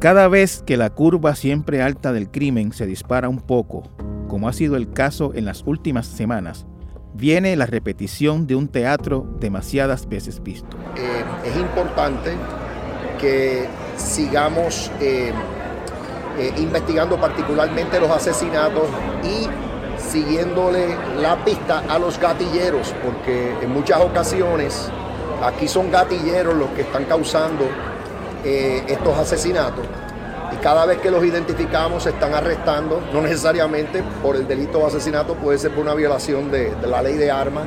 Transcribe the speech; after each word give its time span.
Cada 0.00 0.28
vez 0.28 0.62
que 0.64 0.78
la 0.78 0.88
curva 0.88 1.34
siempre 1.34 1.82
alta 1.82 2.10
del 2.14 2.30
crimen 2.30 2.72
se 2.72 2.86
dispara 2.86 3.28
un 3.28 3.38
poco, 3.38 3.82
como 4.28 4.48
ha 4.48 4.54
sido 4.54 4.76
el 4.76 4.90
caso 4.94 5.32
en 5.34 5.44
las 5.44 5.62
últimas 5.66 6.06
semanas, 6.06 6.64
viene 7.12 7.54
la 7.54 7.66
repetición 7.66 8.46
de 8.46 8.54
un 8.54 8.68
teatro 8.68 9.26
demasiadas 9.40 10.08
veces 10.08 10.42
visto. 10.42 10.78
Eh, 10.96 11.22
es 11.44 11.54
importante 11.54 12.32
que 13.20 13.68
sigamos 13.98 14.90
eh, 15.02 15.34
eh, 16.38 16.52
investigando 16.56 17.20
particularmente 17.20 18.00
los 18.00 18.08
asesinatos 18.08 18.88
y 19.22 19.48
siguiéndole 20.00 20.96
la 21.20 21.44
pista 21.44 21.80
a 21.86 21.98
los 21.98 22.18
gatilleros, 22.18 22.94
porque 23.04 23.52
en 23.60 23.70
muchas 23.70 24.00
ocasiones 24.00 24.90
aquí 25.44 25.68
son 25.68 25.90
gatilleros 25.90 26.56
los 26.56 26.70
que 26.70 26.80
están 26.80 27.04
causando 27.04 27.66
estos 28.44 29.18
asesinatos 29.18 29.86
y 30.52 30.56
cada 30.56 30.84
vez 30.86 30.98
que 30.98 31.10
los 31.10 31.24
identificamos 31.24 32.04
se 32.04 32.10
están 32.10 32.34
arrestando, 32.34 33.00
no 33.12 33.22
necesariamente 33.22 34.02
por 34.22 34.36
el 34.36 34.46
delito 34.46 34.78
de 34.78 34.86
asesinato, 34.86 35.34
puede 35.34 35.58
ser 35.58 35.70
por 35.70 35.84
una 35.84 35.94
violación 35.94 36.50
de, 36.50 36.74
la 36.86 37.02
ley 37.02 37.16
de 37.16 37.30
armas. 37.30 37.64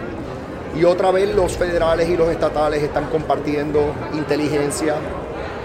Y 0.75 0.83
otra 0.85 1.11
vez 1.11 1.33
los 1.35 1.53
federales 1.53 2.09
y 2.09 2.17
los 2.17 2.29
estatales 2.29 2.81
están 2.81 3.05
compartiendo 3.05 3.93
inteligencia, 4.13 4.95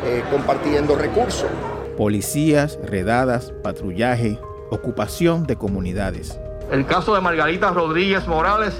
eh, 0.04 0.22
compartiendo 0.30 0.96
recursos. 0.96 1.48
Policías, 1.96 2.78
redadas, 2.84 3.52
patrullaje, 3.62 4.38
ocupación 4.70 5.44
de 5.44 5.56
comunidades. 5.56 6.38
El 6.70 6.86
caso 6.86 7.14
de 7.14 7.22
Margarita 7.22 7.70
Rodríguez 7.70 8.28
Morales, 8.28 8.74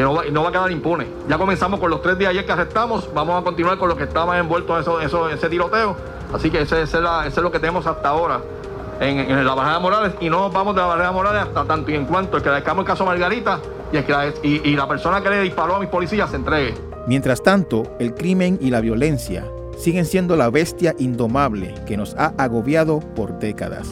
que 0.00 0.04
no 0.04 0.14
va, 0.14 0.24
no 0.32 0.42
va 0.42 0.48
a 0.48 0.52
quedar 0.52 0.70
impune. 0.70 1.06
Ya 1.28 1.36
comenzamos 1.36 1.78
con 1.78 1.90
los 1.90 2.00
tres 2.00 2.16
de 2.16 2.26
ayer 2.26 2.46
que 2.46 2.52
arrestamos, 2.52 3.12
vamos 3.12 3.38
a 3.38 3.44
continuar 3.44 3.76
con 3.76 3.86
los 3.90 3.98
que 3.98 4.04
estaban 4.04 4.38
envueltos 4.38 4.74
en, 4.74 4.80
eso, 4.80 4.98
eso, 4.98 5.28
ese 5.28 5.50
tiroteo 5.50 5.94
Así 6.32 6.50
que 6.50 6.62
ese, 6.62 6.82
es 6.82 7.36
lo 7.36 7.52
que 7.52 7.58
tenemos 7.58 7.86
hasta 7.86 8.08
ahora 8.08 8.40
en, 8.98 9.44
la 9.44 9.54
Barrera 9.54 9.78
Morales 9.78 10.14
y 10.20 10.30
no 10.30 10.48
vamos 10.48 10.74
de 10.74 10.80
la 10.80 10.86
Barrera 10.86 11.12
Morales 11.12 11.42
hasta 11.42 11.64
tanto 11.66 11.90
y 11.90 11.96
en 11.96 12.06
cuanto 12.06 12.40
que 12.40 12.48
escapamos 12.48 12.84
el 12.84 12.86
caso 12.86 13.04
Margarita 13.04 13.60
y, 13.92 14.10
la, 14.10 14.32
y, 14.42 14.74
la 14.74 14.88
persona 14.88 15.20
que 15.20 15.28
le 15.28 15.42
disparó 15.42 15.76
a 15.76 15.80
mis 15.80 15.90
policías 15.90 16.30
se 16.30 16.36
entregue. 16.36 16.74
Mientras 17.06 17.42
tanto, 17.42 17.82
el 17.98 18.14
crimen 18.14 18.58
y 18.58 18.70
la 18.70 18.80
violencia 18.80 19.44
siguen 19.76 20.06
siendo 20.06 20.34
la 20.34 20.48
bestia 20.48 20.94
indomable 20.98 21.74
que 21.86 21.98
nos 21.98 22.14
ha 22.14 22.32
agobiado 22.38 23.00
por 23.00 23.38
décadas. 23.38 23.86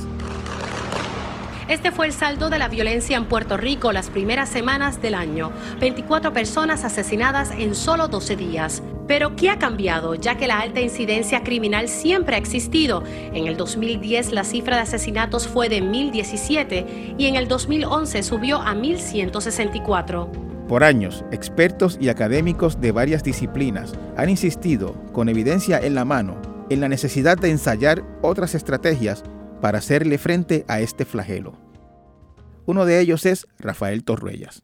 Este 1.68 1.92
fue 1.92 2.06
el 2.06 2.14
saldo 2.14 2.48
de 2.48 2.58
la 2.58 2.68
violencia 2.68 3.18
en 3.18 3.26
Puerto 3.26 3.58
Rico 3.58 3.92
las 3.92 4.08
primeras 4.08 4.48
semanas 4.48 5.02
del 5.02 5.14
año. 5.14 5.52
24 5.80 6.32
personas 6.32 6.82
asesinadas 6.82 7.50
en 7.50 7.74
solo 7.74 8.08
12 8.08 8.36
días. 8.36 8.82
Pero 9.06 9.36
¿qué 9.36 9.50
ha 9.50 9.58
cambiado? 9.58 10.14
Ya 10.14 10.38
que 10.38 10.46
la 10.46 10.60
alta 10.60 10.80
incidencia 10.80 11.42
criminal 11.42 11.88
siempre 11.88 12.36
ha 12.36 12.38
existido. 12.38 13.04
En 13.34 13.46
el 13.46 13.58
2010 13.58 14.32
la 14.32 14.44
cifra 14.44 14.76
de 14.76 14.82
asesinatos 14.82 15.46
fue 15.46 15.68
de 15.68 15.82
1.017 15.82 17.16
y 17.18 17.26
en 17.26 17.36
el 17.36 17.48
2011 17.48 18.22
subió 18.22 18.62
a 18.62 18.74
1.164. 18.74 20.28
Por 20.68 20.84
años, 20.84 21.22
expertos 21.32 21.98
y 22.00 22.08
académicos 22.08 22.80
de 22.80 22.92
varias 22.92 23.22
disciplinas 23.22 23.92
han 24.16 24.30
insistido, 24.30 24.94
con 25.12 25.28
evidencia 25.28 25.78
en 25.78 25.94
la 25.94 26.06
mano, 26.06 26.40
en 26.70 26.80
la 26.80 26.88
necesidad 26.88 27.36
de 27.36 27.50
ensayar 27.50 28.02
otras 28.22 28.54
estrategias 28.54 29.22
para 29.60 29.78
hacerle 29.78 30.18
frente 30.18 30.64
a 30.68 30.80
este 30.80 31.04
flagelo. 31.04 31.54
Uno 32.66 32.84
de 32.84 33.00
ellos 33.00 33.26
es 33.26 33.46
Rafael 33.58 34.04
Torruellas. 34.04 34.62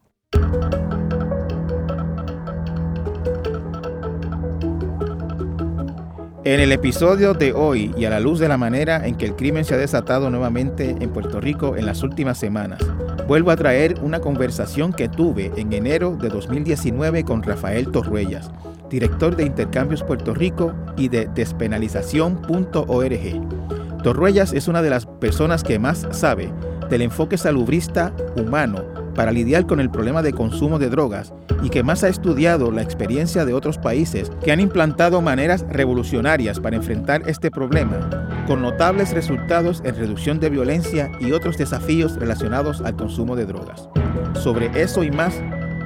En 6.46 6.60
el 6.60 6.72
episodio 6.72 7.32
de 7.32 7.54
hoy 7.54 7.90
y 7.96 8.04
a 8.04 8.10
la 8.10 8.20
luz 8.20 8.38
de 8.38 8.48
la 8.48 8.58
manera 8.58 9.06
en 9.06 9.14
que 9.14 9.24
el 9.24 9.34
crimen 9.34 9.64
se 9.64 9.72
ha 9.72 9.78
desatado 9.78 10.28
nuevamente 10.28 10.90
en 10.90 11.10
Puerto 11.10 11.40
Rico 11.40 11.74
en 11.78 11.86
las 11.86 12.02
últimas 12.02 12.36
semanas, 12.36 12.82
vuelvo 13.26 13.50
a 13.50 13.56
traer 13.56 13.94
una 14.02 14.20
conversación 14.20 14.92
que 14.92 15.08
tuve 15.08 15.52
en 15.56 15.72
enero 15.72 16.18
de 16.20 16.28
2019 16.28 17.24
con 17.24 17.42
Rafael 17.42 17.90
Torruellas, 17.90 18.50
director 18.90 19.36
de 19.36 19.44
Intercambios 19.44 20.02
Puerto 20.02 20.34
Rico 20.34 20.74
y 20.98 21.08
de 21.08 21.30
despenalización.org. 21.34 23.73
Torruellas 24.04 24.52
es 24.52 24.68
una 24.68 24.82
de 24.82 24.90
las 24.90 25.06
personas 25.06 25.64
que 25.64 25.78
más 25.78 26.06
sabe 26.10 26.52
del 26.90 27.00
enfoque 27.00 27.38
salubrista 27.38 28.14
humano 28.36 28.84
para 29.14 29.32
lidiar 29.32 29.66
con 29.66 29.80
el 29.80 29.90
problema 29.90 30.20
de 30.20 30.34
consumo 30.34 30.78
de 30.78 30.90
drogas 30.90 31.32
y 31.62 31.70
que 31.70 31.82
más 31.82 32.04
ha 32.04 32.08
estudiado 32.08 32.70
la 32.70 32.82
experiencia 32.82 33.46
de 33.46 33.54
otros 33.54 33.78
países 33.78 34.30
que 34.44 34.52
han 34.52 34.60
implantado 34.60 35.22
maneras 35.22 35.64
revolucionarias 35.70 36.60
para 36.60 36.76
enfrentar 36.76 37.22
este 37.30 37.50
problema, 37.50 38.44
con 38.46 38.60
notables 38.60 39.14
resultados 39.14 39.80
en 39.86 39.96
reducción 39.96 40.38
de 40.38 40.50
violencia 40.50 41.10
y 41.18 41.32
otros 41.32 41.56
desafíos 41.56 42.16
relacionados 42.16 42.82
al 42.82 42.96
consumo 42.96 43.36
de 43.36 43.46
drogas. 43.46 43.88
Sobre 44.34 44.66
eso 44.82 45.02
y 45.02 45.10
más 45.10 45.34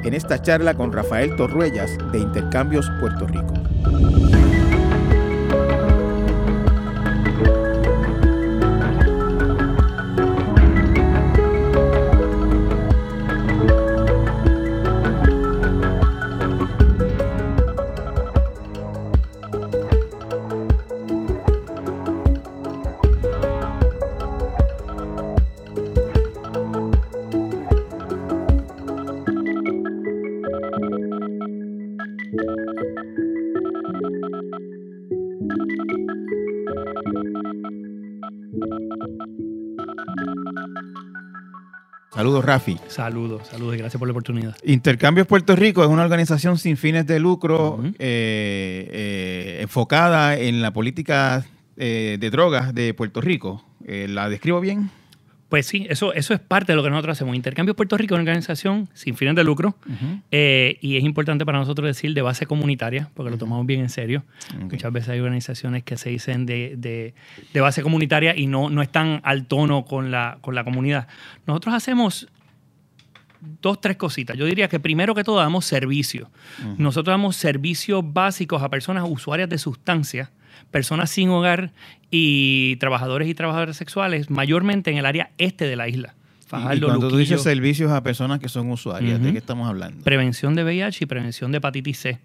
en 0.02 0.12
esta 0.12 0.42
charla 0.42 0.74
con 0.74 0.92
Rafael 0.92 1.36
Torruellas 1.36 1.96
de 2.10 2.18
Intercambios 2.18 2.90
Puerto 2.98 3.28
Rico. 3.28 4.37
Rafi. 42.48 42.78
Saludos, 42.88 43.46
saludos 43.48 43.74
y 43.74 43.78
gracias 43.78 43.98
por 43.98 44.08
la 44.08 44.12
oportunidad. 44.12 44.56
Intercambios 44.64 45.26
Puerto 45.26 45.54
Rico 45.54 45.82
es 45.82 45.90
una 45.90 46.02
organización 46.02 46.56
sin 46.56 46.78
fines 46.78 47.06
de 47.06 47.20
lucro 47.20 47.78
eh, 47.98 48.88
eh, 48.90 49.58
enfocada 49.60 50.34
en 50.34 50.62
la 50.62 50.72
política 50.72 51.44
eh, 51.76 52.16
de 52.18 52.30
drogas 52.30 52.74
de 52.74 52.94
Puerto 52.94 53.20
Rico. 53.20 53.62
¿La 53.86 54.30
describo 54.30 54.60
bien? 54.60 54.90
Pues 55.50 55.66
sí, 55.66 55.86
eso, 55.90 56.14
eso 56.14 56.32
es 56.32 56.40
parte 56.40 56.72
de 56.72 56.76
lo 56.76 56.82
que 56.82 56.88
nosotros 56.88 57.18
hacemos. 57.18 57.36
Intercambios 57.36 57.76
Puerto 57.76 57.98
Rico 57.98 58.14
es 58.14 58.20
una 58.20 58.30
organización 58.30 58.88
sin 58.94 59.14
fines 59.14 59.34
de 59.34 59.44
lucro 59.44 59.74
y 60.30 60.96
es 60.96 61.04
importante 61.04 61.44
para 61.44 61.58
nosotros 61.58 61.86
decir 61.86 62.14
de 62.14 62.22
base 62.22 62.46
comunitaria, 62.46 63.10
porque 63.12 63.30
lo 63.30 63.36
tomamos 63.36 63.66
bien 63.66 63.80
en 63.80 63.90
serio. 63.90 64.24
Muchas 64.58 64.90
veces 64.90 65.10
hay 65.10 65.20
organizaciones 65.20 65.84
que 65.84 65.98
se 65.98 66.08
dicen 66.08 66.46
de, 66.46 66.76
de, 66.78 67.60
base 67.60 67.82
comunitaria 67.82 68.34
y 68.34 68.46
no, 68.46 68.70
no 68.70 68.80
están 68.80 69.20
al 69.22 69.44
tono 69.44 69.84
con 69.84 70.10
la, 70.10 70.38
con 70.40 70.54
la 70.54 70.64
comunidad. 70.64 71.08
Nosotros 71.46 71.74
hacemos 71.74 72.28
dos, 73.40 73.80
tres 73.80 73.96
cositas. 73.96 74.36
Yo 74.36 74.46
diría 74.46 74.68
que 74.68 74.80
primero 74.80 75.14
que 75.14 75.24
todo 75.24 75.38
damos 75.38 75.64
servicio. 75.64 76.30
Nosotros 76.76 77.12
damos 77.12 77.36
servicios 77.36 78.02
básicos 78.04 78.62
a 78.62 78.68
personas 78.68 79.04
usuarias 79.08 79.48
de 79.48 79.58
sustancias 79.58 80.30
personas 80.70 81.10
sin 81.10 81.30
hogar 81.30 81.72
y 82.10 82.76
trabajadores 82.76 83.28
y 83.28 83.34
trabajadoras 83.34 83.76
sexuales, 83.76 84.30
mayormente 84.30 84.90
en 84.90 84.98
el 84.98 85.06
área 85.06 85.30
este 85.38 85.66
de 85.66 85.76
la 85.76 85.88
isla. 85.88 86.14
y 86.74 86.80
cuando 86.80 87.08
tú 87.08 87.16
dices 87.16 87.42
servicios 87.42 87.90
a 87.92 88.02
personas 88.02 88.40
que 88.40 88.48
son 88.48 88.70
usuarias, 88.70 89.22
¿de 89.22 89.32
qué 89.32 89.38
estamos 89.38 89.68
hablando? 89.68 90.02
Prevención 90.04 90.54
de 90.54 90.64
VIH 90.64 91.04
y 91.04 91.06
prevención 91.06 91.52
de 91.52 91.58
hepatitis 91.58 91.98
C. 91.98 92.18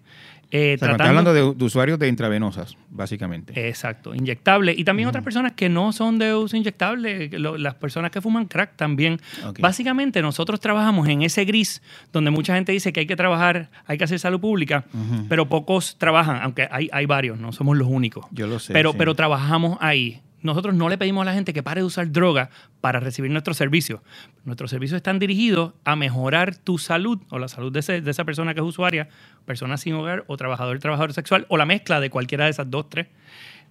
Eh, 0.50 0.78
hablando 0.80 1.34
de, 1.34 1.42
usuarios 1.64 1.98
de 1.98 2.08
intravenosas, 2.08 2.76
básicamente. 2.90 3.68
Exacto, 3.68 4.14
inyectable. 4.14 4.74
Y 4.76 4.84
también 4.84 5.08
otras 5.08 5.24
personas 5.24 5.52
que 5.52 5.68
no 5.68 5.92
son 5.92 6.18
de 6.18 6.34
uso 6.34 6.56
inyectable, 6.56 7.30
las 7.38 7.74
personas 7.74 8.10
que 8.10 8.20
fuman 8.20 8.46
crack 8.46 8.76
también. 8.76 9.20
Básicamente 9.58 10.22
nosotros 10.22 10.60
trabajamos 10.60 11.08
en 11.08 11.22
ese 11.22 11.44
gris 11.44 11.82
donde 12.12 12.30
mucha 12.30 12.54
gente 12.54 12.72
dice 12.72 12.92
que 12.92 13.00
hay 13.00 13.06
que 13.06 13.16
trabajar, 13.16 13.70
hay 13.86 13.98
que 13.98 14.04
hacer 14.04 14.18
salud 14.18 14.40
pública, 14.40 14.84
pero 15.28 15.48
pocos 15.48 15.96
trabajan, 15.98 16.40
aunque 16.42 16.68
hay, 16.70 16.88
hay 16.92 17.06
varios, 17.06 17.38
no 17.38 17.52
somos 17.52 17.76
los 17.76 17.88
únicos. 17.88 18.26
Yo 18.30 18.46
lo 18.46 18.58
sé. 18.58 18.72
Pero, 18.72 18.94
pero 18.94 19.14
trabajamos 19.14 19.78
ahí 19.80 20.22
nosotros 20.44 20.74
no 20.74 20.90
le 20.90 20.98
pedimos 20.98 21.22
a 21.22 21.24
la 21.24 21.32
gente 21.32 21.54
que 21.54 21.62
pare 21.62 21.80
de 21.80 21.86
usar 21.86 22.12
droga 22.12 22.50
para 22.82 23.00
recibir 23.00 23.30
nuestros 23.30 23.56
servicios. 23.56 24.00
Nuestros 24.44 24.70
servicios 24.70 24.98
están 24.98 25.18
dirigidos 25.18 25.72
a 25.84 25.96
mejorar 25.96 26.54
tu 26.54 26.76
salud 26.76 27.18
o 27.30 27.38
la 27.38 27.48
salud 27.48 27.72
de, 27.72 27.80
esa 27.80 28.24
persona 28.24 28.52
que 28.52 28.60
es 28.60 28.66
usuaria, 28.66 29.08
persona 29.46 29.78
sin 29.78 29.94
hogar 29.94 30.24
o 30.26 30.36
trabajador, 30.36 30.78
trabajador 30.80 31.14
sexual 31.14 31.46
o 31.48 31.56
la 31.56 31.64
mezcla 31.64 31.98
de 31.98 32.10
cualquiera 32.10 32.44
de 32.44 32.50
esas 32.50 32.70
dos, 32.70 32.90
tres. 32.90 33.06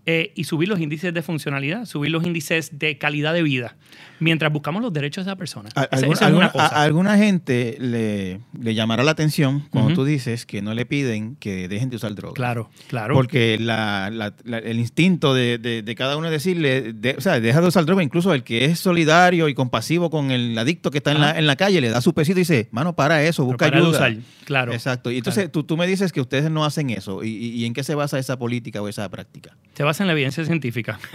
Eh, 0.05 0.31
y 0.35 0.44
subir 0.44 0.67
los 0.69 0.79
índices 0.79 1.13
de 1.13 1.21
funcionalidad, 1.21 1.85
subir 1.85 2.11
los 2.11 2.25
índices 2.25 2.77
de 2.77 2.97
calidad 2.97 3.33
de 3.33 3.41
vida, 3.44 3.77
mientras 4.19 4.51
buscamos 4.51 4.81
los 4.81 4.91
derechos 4.91 5.23
de 5.25 5.31
esa 5.31 5.38
persona. 5.38 5.69
A, 5.75 5.83
Esa- 5.83 5.95
alguna, 5.95 6.13
esa 6.13 6.13
es 6.13 6.17
una 6.19 6.27
alguna- 6.27 6.51
cosa. 6.51 6.65
a- 6.67 6.83
alguna 6.83 7.17
gente 7.17 7.77
le, 7.79 8.39
le 8.59 8.75
llamará 8.75 9.03
la 9.03 9.11
atención 9.11 9.61
cuando 9.69 9.91
Ujú. 9.94 10.01
tú 10.01 10.05
dices 10.05 10.45
que 10.45 10.61
no 10.61 10.73
le 10.73 10.85
piden 10.85 11.35
que 11.38 11.67
dejen 11.69 11.89
de 11.89 11.95
usar 11.95 12.13
drogas. 12.15 12.35
Claro, 12.35 12.69
claro. 12.88 13.13
Porque 13.13 13.57
la- 13.59 14.09
la- 14.11 14.33
la- 14.44 14.57
el 14.59 14.79
instinto 14.79 15.33
de, 15.33 15.57
de- 15.57 15.81
de 15.83 15.95
cada 15.95 16.17
uno 16.17 16.27
es 16.27 16.31
decirle, 16.31 16.94
de- 16.94 17.15
o 17.17 17.21
sea, 17.21 17.39
deja 17.39 17.61
de 17.61 17.67
usar 17.67 17.85
droga, 17.85 18.03
incluso 18.03 18.33
el 18.33 18.44
que 18.44 18.65
es 18.65 18.79
solidario 18.79 19.47
y 19.47 19.53
compasivo 19.53 20.09
con 20.09 20.31
el 20.31 20.57
adicto 20.57 20.91
que 20.91 20.97
está 20.97 21.11
en 21.13 21.21
la, 21.21 21.38
en 21.38 21.47
la 21.47 21.56
calle, 21.56 21.79
le 21.81 21.89
da 21.89 22.01
su 22.01 22.13
pesito 22.13 22.39
y 22.39 22.41
dice, 22.41 22.67
mano, 22.71 22.94
para 22.95 23.23
eso, 23.23 23.45
busca 23.45 23.67
para 23.67 23.77
ayuda. 23.77 23.89
usar, 23.91 24.15
claro. 24.45 24.73
Exacto. 24.73 25.11
Y 25.11 25.17
entonces 25.17 25.51
tú, 25.51 25.63
tú 25.63 25.77
me 25.77 25.88
dices 25.88 26.11
que 26.11 26.19
ustedes 26.21 26.51
no 26.51 26.65
hacen 26.65 26.89
eso. 26.89 27.23
¿Y, 27.23 27.29
y- 27.29 27.49
y 27.61 27.65
en 27.65 27.73
qué 27.73 27.83
se 27.83 27.95
basa 27.95 28.19
esa 28.19 28.38
política 28.38 28.81
o 28.81 28.88
esa 28.89 29.07
práctica? 29.09 29.56
Se 29.75 29.83
basa 29.94 30.04
en 30.04 30.07
la 30.07 30.13
evidencia 30.13 30.44
científica. 30.45 31.00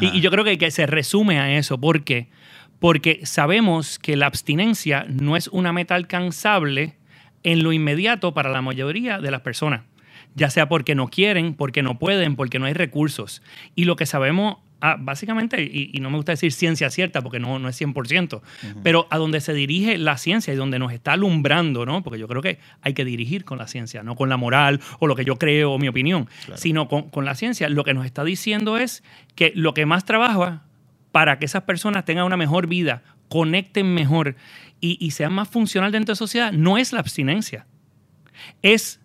Y, 0.00 0.18
y 0.18 0.20
yo 0.20 0.30
creo 0.30 0.44
que, 0.44 0.56
que 0.56 0.70
se 0.70 0.86
resume 0.86 1.40
a 1.40 1.58
eso. 1.58 1.78
¿Por 1.78 2.04
qué? 2.04 2.28
Porque 2.78 3.20
sabemos 3.24 3.98
que 3.98 4.16
la 4.16 4.26
abstinencia 4.26 5.04
no 5.08 5.36
es 5.36 5.48
una 5.48 5.72
meta 5.72 5.94
alcanzable 5.94 6.94
en 7.42 7.62
lo 7.62 7.72
inmediato 7.72 8.34
para 8.34 8.50
la 8.50 8.62
mayoría 8.62 9.18
de 9.18 9.30
las 9.30 9.42
personas. 9.42 9.82
Ya 10.34 10.50
sea 10.50 10.68
porque 10.68 10.94
no 10.94 11.08
quieren, 11.08 11.54
porque 11.54 11.82
no 11.82 11.98
pueden, 11.98 12.34
porque 12.36 12.58
no 12.58 12.66
hay 12.66 12.72
recursos. 12.72 13.42
Y 13.74 13.84
lo 13.84 13.96
que 13.96 14.06
sabemos, 14.06 14.56
ah, 14.80 14.96
básicamente, 14.98 15.62
y, 15.62 15.90
y 15.92 16.00
no 16.00 16.10
me 16.10 16.16
gusta 16.16 16.32
decir 16.32 16.52
ciencia 16.52 16.90
cierta 16.90 17.22
porque 17.22 17.38
no, 17.38 17.58
no 17.58 17.68
es 17.68 17.80
100%, 17.80 18.40
pero 18.82 19.06
a 19.10 19.18
donde 19.18 19.40
se 19.40 19.54
dirige 19.54 19.98
la 19.98 20.16
ciencia 20.18 20.52
y 20.52 20.56
donde 20.56 20.78
nos 20.78 20.92
está 20.92 21.12
alumbrando, 21.12 21.86
¿no? 21.86 22.02
Porque 22.02 22.18
yo 22.18 22.28
creo 22.28 22.42
que 22.42 22.58
hay 22.82 22.94
que 22.94 23.04
dirigir 23.04 23.44
con 23.44 23.58
la 23.58 23.66
ciencia, 23.66 24.02
no 24.02 24.16
con 24.16 24.28
la 24.28 24.36
moral 24.36 24.80
o 24.98 25.06
lo 25.06 25.16
que 25.16 25.24
yo 25.24 25.36
creo 25.36 25.72
o 25.72 25.78
mi 25.78 25.88
opinión, 25.88 26.28
sino 26.54 26.88
con, 26.88 27.10
con 27.10 27.24
la 27.24 27.34
ciencia. 27.34 27.68
Lo 27.68 27.84
que 27.84 27.94
nos 27.94 28.06
está 28.06 28.24
diciendo 28.24 28.78
es 28.78 29.02
que 29.34 29.52
lo 29.54 29.74
que 29.74 29.86
más 29.86 30.04
trabaja 30.04 30.64
para 31.12 31.38
que 31.38 31.44
esas 31.44 31.62
personas 31.62 32.04
tengan 32.04 32.24
una 32.24 32.36
mejor 32.36 32.66
vida, 32.66 33.02
conecten 33.28 33.94
mejor 33.94 34.36
y, 34.80 34.98
y 35.04 35.12
sean 35.12 35.32
más 35.32 35.48
funcional 35.48 35.92
dentro 35.92 36.12
de 36.12 36.16
la 36.16 36.18
sociedad, 36.18 36.52
no 36.52 36.76
es 36.78 36.92
la 36.92 37.00
abstinencia. 37.00 37.66
Es 38.62 39.00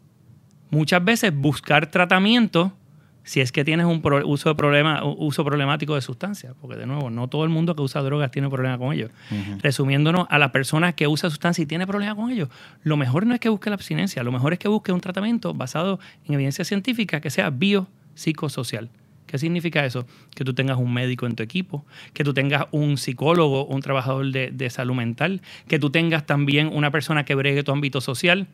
muchas 0.71 1.03
veces 1.03 1.33
buscar 1.35 1.87
tratamiento 1.87 2.73
si 3.29 3.41
es 3.41 3.51
que 3.51 3.63
tienes 3.63 3.85
un 3.85 4.01
pro- 4.01 4.27
uso, 4.27 4.49
de 4.49 4.55
problema, 4.55 5.03
uso 5.03 5.45
problemático 5.45 5.93
de 5.93 6.01
sustancias. 6.01 6.55
Porque, 6.59 6.75
de 6.77 6.87
nuevo, 6.87 7.11
no 7.11 7.27
todo 7.27 7.43
el 7.43 7.49
mundo 7.51 7.75
que 7.75 7.83
usa 7.83 8.01
drogas 8.01 8.31
tiene 8.31 8.49
problema 8.49 8.79
con 8.79 8.91
ellos. 8.91 9.11
Resumiéndonos, 9.61 10.25
a 10.31 10.39
la 10.39 10.51
persona 10.51 10.93
que 10.93 11.05
usa 11.07 11.29
sustancias 11.29 11.63
y 11.63 11.67
tiene 11.67 11.85
problema 11.85 12.15
con 12.15 12.31
ellos, 12.31 12.49
lo 12.83 12.97
mejor 12.97 13.27
no 13.27 13.35
es 13.35 13.39
que 13.39 13.49
busque 13.49 13.69
la 13.69 13.75
abstinencia, 13.75 14.23
lo 14.23 14.31
mejor 14.31 14.53
es 14.53 14.57
que 14.59 14.67
busque 14.67 14.91
un 14.91 14.99
tratamiento 14.99 15.53
basado 15.53 15.99
en 16.25 16.33
evidencia 16.33 16.65
científica 16.65 17.21
que 17.21 17.29
sea 17.29 17.51
biopsicosocial. 17.51 18.89
¿Qué 19.27 19.37
significa 19.37 19.85
eso? 19.85 20.07
Que 20.33 20.43
tú 20.43 20.55
tengas 20.55 20.77
un 20.79 20.91
médico 20.91 21.27
en 21.27 21.35
tu 21.35 21.43
equipo, 21.43 21.85
que 22.13 22.23
tú 22.23 22.33
tengas 22.33 22.65
un 22.71 22.97
psicólogo, 22.97 23.63
un 23.67 23.79
trabajador 23.81 24.31
de, 24.31 24.49
de 24.49 24.69
salud 24.71 24.95
mental, 24.95 25.41
que 25.67 25.77
tú 25.77 25.91
tengas 25.91 26.25
también 26.25 26.71
una 26.73 26.89
persona 26.89 27.25
que 27.25 27.35
bregue 27.35 27.61
tu 27.61 27.71
ámbito 27.71 28.01
social. 28.01 28.47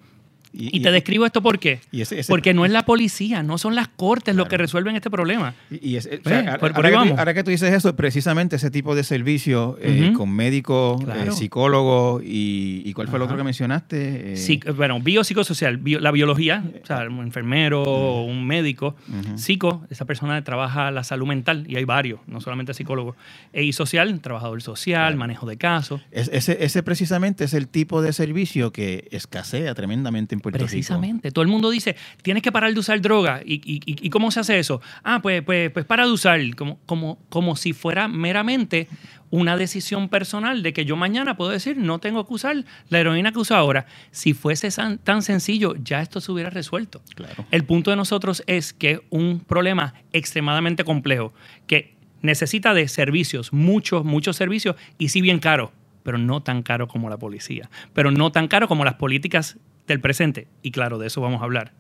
Y, 0.58 0.80
te 0.80 0.92
describo 0.92 1.26
esto 1.26 1.42
por 1.42 1.60
qué. 1.60 1.80
y 1.92 2.02
ese- 2.02 2.20
ese- 2.20 2.30
Porque 2.32 2.54
no 2.54 2.66
es 2.66 2.72
la 2.72 2.86
policía, 2.86 3.44
no 3.44 3.58
son 3.58 3.76
las 3.76 3.88
cortes 3.90 4.36
los 4.36 4.46
Claro. 4.46 4.50
que 4.50 4.58
resuelven 4.58 4.96
este 4.96 5.10
problema. 5.10 5.54
Y, 5.70 5.90
y 5.92 5.96
es- 5.98 6.08
o 6.08 6.30
sea, 6.30 6.40
ahora- 6.40 6.58
por- 6.60 6.74
que 6.74 6.82
tú, 6.90 6.96
vamos. 6.96 7.20
ahora 7.20 7.34
que 7.34 7.44
tú 7.44 7.52
dices 7.52 7.74
eso, 7.74 7.96
precisamente 7.96 8.56
ese 8.56 8.72
tipo 8.72 8.96
de 8.96 9.04
servicio 9.04 9.78
eh, 9.82 10.14
con 10.16 10.32
médico, 10.32 10.98
Claro. 11.04 11.32
eh, 11.32 11.36
psicólogo 11.36 12.22
y, 12.24 12.82
y 12.86 12.94
¿cuál 12.94 13.08
fue 13.08 13.18
el 13.18 13.24
otro 13.24 13.36
que 13.38 13.44
mencionaste? 13.44 14.34
Eh, 14.34 14.38
Sí, 14.38 14.60
bueno, 14.76 15.00
biopsicosocial, 15.00 15.78
bio- 15.78 16.00
la 16.00 16.12
biología, 16.12 16.64
o 16.82 16.86
sea, 16.86 17.08
un 17.10 17.20
enfermero, 17.20 17.84
un 18.24 18.46
médico, 18.48 18.96
psico, 19.36 19.86
esa 19.90 20.06
persona 20.06 20.44
trabaja 20.44 20.92
la 20.92 21.04
salud 21.04 21.28
mental, 21.28 21.66
y 21.68 21.76
hay 21.76 21.86
varios, 21.86 22.20
no 22.28 22.42
solamente 22.42 22.74
psicólogos, 22.74 23.16
e 23.54 23.64
y 23.64 23.74
social, 23.74 24.20
trabajador 24.22 24.62
social, 24.62 25.16
manejo 25.18 25.46
de 25.46 25.58
casos. 25.58 26.02
es- 26.12 26.30
ese, 26.32 26.64
ese 26.64 26.84
precisamente 26.84 27.44
es 27.44 27.54
el 27.54 27.68
tipo 27.68 28.02
de 28.02 28.14
servicio 28.14 28.72
que 28.72 29.08
escasea 29.12 29.74
tremendamente 29.76 30.36
en 30.36 30.42
Puerto 30.52 30.58
Rico. 30.60 30.70
Precisamente. 30.70 31.32
Todo 31.32 31.44
el 31.44 31.50
mundo 31.50 31.70
dice, 31.70 31.96
tienes 32.22 32.44
que 32.44 32.52
parar 32.52 32.74
de 32.74 32.80
usar 32.80 33.02
droga. 33.02 33.42
¿Y, 33.46 33.62
y- 33.66 34.10
cómo 34.10 34.32
se 34.32 34.40
hace 34.40 34.60
eso? 34.60 34.82
Ah, 35.04 35.20
pues, 35.22 35.42
pues, 35.42 35.72
pues 35.72 35.86
para 35.86 36.06
de 36.06 36.12
usar. 36.12 36.40
Como, 36.56 36.80
como, 36.86 37.18
como 37.30 37.56
si 37.56 37.74
fuera 37.74 38.08
meramente 38.08 38.88
una 39.32 39.58
decisión 39.58 40.08
personal 40.08 40.62
de 40.64 40.72
que 40.72 40.86
yo 40.86 40.96
mañana 40.96 41.36
puedo 41.36 41.50
decir, 41.52 41.78
no 41.78 42.00
tengo 42.00 42.26
que 42.28 42.34
usar 42.34 42.64
la 42.90 43.00
heroína 43.00 43.32
que 43.32 43.40
uso 43.40 43.56
ahora. 43.56 43.86
Si 44.12 44.34
fuese 44.34 44.70
tan 45.04 45.22
sencillo, 45.24 45.76
ya 45.84 46.02
esto 46.02 46.22
se 46.22 46.32
hubiera 46.32 46.50
resuelto. 46.52 47.02
Claro. 47.16 47.46
El 47.52 47.64
punto 47.66 47.90
de 47.90 47.98
nosotros 47.98 48.44
es 48.48 48.72
que 48.72 48.92
es 48.92 49.00
un 49.10 49.40
problema 49.40 49.96
extremadamente 50.14 50.84
complejo, 50.84 51.34
que 51.68 51.96
necesita 52.22 52.74
de 52.74 52.88
servicios, 52.88 53.52
muchos, 53.52 54.06
muchos 54.06 54.36
servicios, 54.36 54.76
y 54.98 55.10
sí 55.10 55.22
bien 55.22 55.40
caro, 55.40 55.72
pero 56.04 56.18
no 56.18 56.42
tan 56.42 56.64
caro 56.64 56.88
como 56.88 57.10
la 57.10 57.18
policía, 57.18 57.70
pero 57.94 58.12
no 58.12 58.32
tan 58.32 58.48
caro 58.48 58.68
como 58.68 58.86
las 58.86 58.94
políticas 58.96 59.58
del 59.88 60.00
presente. 60.00 60.48
Y 60.62 60.72
claro, 60.72 60.98
de 60.98 61.08
eso 61.08 61.22
vamos 61.22 61.42
a 61.42 61.44
hablar. 61.46 61.72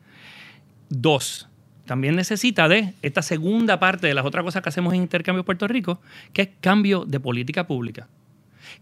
Dos, 0.89 1.47
también 1.85 2.15
necesita 2.15 2.67
de 2.67 2.93
esta 3.01 3.21
segunda 3.21 3.79
parte 3.79 4.07
de 4.07 4.13
las 4.13 4.25
otras 4.25 4.43
cosas 4.43 4.61
que 4.61 4.69
hacemos 4.69 4.93
en 4.93 5.01
Intercambio 5.01 5.43
Puerto 5.43 5.67
Rico, 5.67 5.99
que 6.33 6.43
es 6.43 6.49
cambio 6.61 7.05
de 7.05 7.19
política 7.19 7.65
pública. 7.67 8.07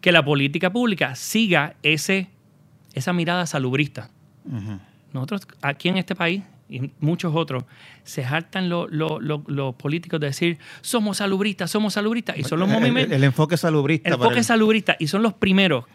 Que 0.01 0.11
la 0.11 0.23
política 0.23 0.71
pública 0.71 1.15
siga 1.15 1.75
ese, 1.83 2.27
esa 2.93 3.13
mirada 3.13 3.45
salubrista. 3.45 4.09
Nosotros 5.13 5.47
aquí 5.61 5.89
en 5.89 5.97
este 5.97 6.15
país 6.15 6.43
y 6.69 6.91
muchos 6.99 7.33
otros 7.35 7.63
se 8.03 8.25
hartan 8.25 8.67
lo- 8.67 8.87
lo- 8.87 9.19
lo- 9.21 9.43
los 9.47 9.75
políticos 9.75 10.19
de 10.19 10.27
decir 10.27 10.57
somos 10.81 11.17
salubristas, 11.17 11.69
somos 11.69 11.93
salubristas 11.93 12.37
y 12.37 12.43
son 12.43 12.59
los 12.59 12.69
el, 12.69 12.75
momimen- 12.75 13.05
el- 13.05 13.13
el 13.13 13.23
enfoque 13.25 13.57
salubrista. 13.57 14.09
el 14.09 14.15
enfoque 14.15 14.43
salubrista 14.43 14.95
y 14.99 15.07
son 15.07 15.21
los 15.23 15.33
primeros 15.33 15.85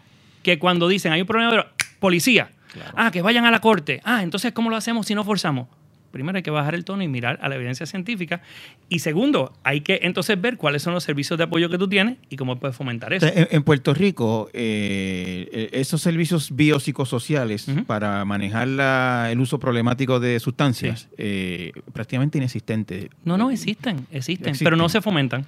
que 0.41 0.57
cuando 0.57 0.87
dicen 0.87 1.11
hay 1.11 1.21
un 1.21 1.27
problema 1.27 1.51
de 1.53 1.65
policía, 1.99 2.51
ah, 2.95 3.11
que 3.11 3.21
vayan 3.21 3.45
a 3.45 3.51
la 3.51 3.59
corte, 3.59 4.01
ah, 4.03 4.23
entonces 4.23 4.51
¿cómo 4.53 4.69
lo 4.69 4.75
hacemos 4.75 5.05
si 5.07 5.15
no 5.15 5.23
forzamos? 5.23 5.67
Primero 6.11 6.37
hay 6.37 6.41
que 6.41 6.49
bajar 6.49 6.73
el 6.73 6.85
tono 6.85 7.03
y 7.03 7.07
mirar 7.07 7.37
a 7.43 7.49
la 7.49 7.55
evidencia 7.55 7.85
científica. 7.85 8.41
Y 8.89 8.97
segundo, 8.97 9.53
hay 9.63 9.81
que 9.81 9.99
entonces 10.01 10.41
ver 10.41 10.57
cuáles 10.57 10.81
son 10.81 10.95
los 10.95 11.03
servicios 11.03 11.37
de 11.37 11.43
apoyo 11.43 11.69
que 11.69 11.77
tú 11.77 11.87
tienes 11.87 12.17
y 12.31 12.35
cómo 12.35 12.59
puedes 12.59 12.75
fomentar 12.75 13.13
eso. 13.13 13.27
En, 13.27 13.47
en 13.51 13.61
Puerto 13.61 13.93
Rico, 13.93 14.49
eh, 14.53 15.47
eh, 15.53 15.69
esos 15.73 16.01
servicios 16.01 16.49
biopsicosociales 16.55 17.67
para 17.85 18.25
manejar 18.25 18.67
la- 18.69 19.29
el 19.31 19.39
uso 19.39 19.59
problemático 19.59 20.19
de 20.19 20.39
sustancias, 20.39 21.09
eh, 21.19 21.73
prácticamente 21.93 22.39
inexistente. 22.39 23.11
No, 23.23 23.37
no, 23.37 23.51
existen, 23.51 24.07
existen, 24.11 24.49
Existen. 24.49 24.65
pero 24.65 24.75
no 24.77 24.89
se 24.89 25.01
fomentan. 25.01 25.45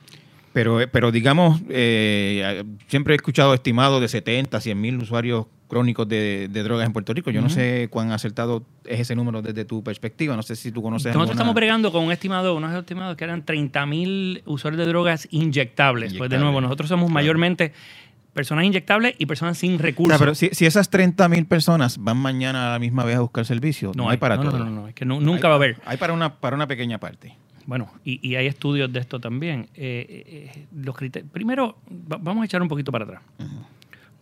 Pero, 0.54 0.80
eh, 0.82 0.88
pero 0.88 1.12
digamos, 1.12 1.62
eh, 1.70 2.64
siempre 2.88 3.14
he 3.14 3.16
escuchado 3.16 3.54
estimados 3.54 4.00
de 4.02 4.08
70, 4.10 4.60
100 4.62 4.80
mil 4.80 4.98
usuarios 4.98 5.48
crónicos 5.72 6.06
de, 6.06 6.50
de 6.52 6.64
drogas 6.64 6.86
en 6.86 6.92
Puerto 6.92 7.14
Rico. 7.14 7.32
Yo 7.32 7.42
no 7.42 7.48
sé 7.50 7.88
cuán 7.90 8.12
acertado 8.12 8.62
es 8.84 9.00
ese 9.00 9.16
número 9.16 9.42
desde 9.42 9.64
tu 9.64 9.82
perspectiva. 9.82 10.36
No 10.36 10.44
sé 10.44 10.58
si 10.58 10.70
tú 10.70 10.82
conoces 10.82 11.06
Nosotros 11.06 11.22
alguna- 11.30 11.34
estamos 11.34 11.56
bregando 11.56 11.94
con 11.94 12.04
un 12.04 12.12
estimado, 12.12 12.54
unos 12.58 12.74
estimados 12.76 13.16
que 13.16 13.24
eran 13.24 13.46
30 13.46 13.86
mil 13.86 14.44
usuarios 14.46 14.78
de 14.80 14.86
drogas 14.86 15.30
inyectables. 15.32 16.14
Pues 16.16 16.30
de 16.30 16.40
nuevo, 16.40 16.60
nosotros 16.60 16.90
somos 16.90 17.06
Claro. 17.06 17.14
mayormente 17.14 17.72
personas 18.34 18.66
inyectables 18.66 19.16
y 19.18 19.26
personas 19.28 19.58
sin 19.58 19.76
O 19.76 19.78
recursos. 19.78 20.18
sea, 20.18 20.20
pero 20.20 20.36
si, 20.36 20.50
si 20.52 20.66
esas 20.66 20.90
30 20.90 21.30
mil 21.30 21.46
personas 21.46 21.98
van 22.00 22.18
mañana 22.18 22.68
a 22.68 22.72
la 22.74 22.80
misma 22.80 23.06
vez 23.06 23.16
a 23.16 23.22
buscar 23.22 23.46
servicio, 23.46 23.94
no, 23.96 24.10
hay 24.10 24.18
para 24.18 24.36
no, 24.36 24.44
todo. 24.44 24.58
No, 24.60 24.66
no, 24.66 24.72
no, 24.72 24.88
es 24.90 24.94
que 24.94 25.06
nu- 25.06 25.22
nunca 25.22 25.48
Hay- 25.48 25.52
va 25.52 25.54
a 25.54 25.56
haber. 25.56 25.78
Hay 25.86 25.96
para 25.96 26.12
una, 26.12 26.36
para 26.36 26.58
una 26.58 26.68
pequeña 26.68 26.98
parte. 26.98 27.34
Bueno, 27.66 27.90
y, 28.04 28.20
y 28.28 28.36
hay 28.36 28.48
estudios 28.48 28.92
de 28.92 29.00
esto 29.00 29.22
también. 29.22 29.70
Eh, 29.74 30.06
eh, 30.10 30.52
eh, 30.54 30.66
los 30.76 30.96
Primero, 31.32 31.78
va- 31.90 32.18
vamos 32.22 32.42
a 32.42 32.46
echar 32.46 32.62
un 32.62 32.68
poquito 32.68 32.92
para 32.92 33.06
atrás. 33.06 33.22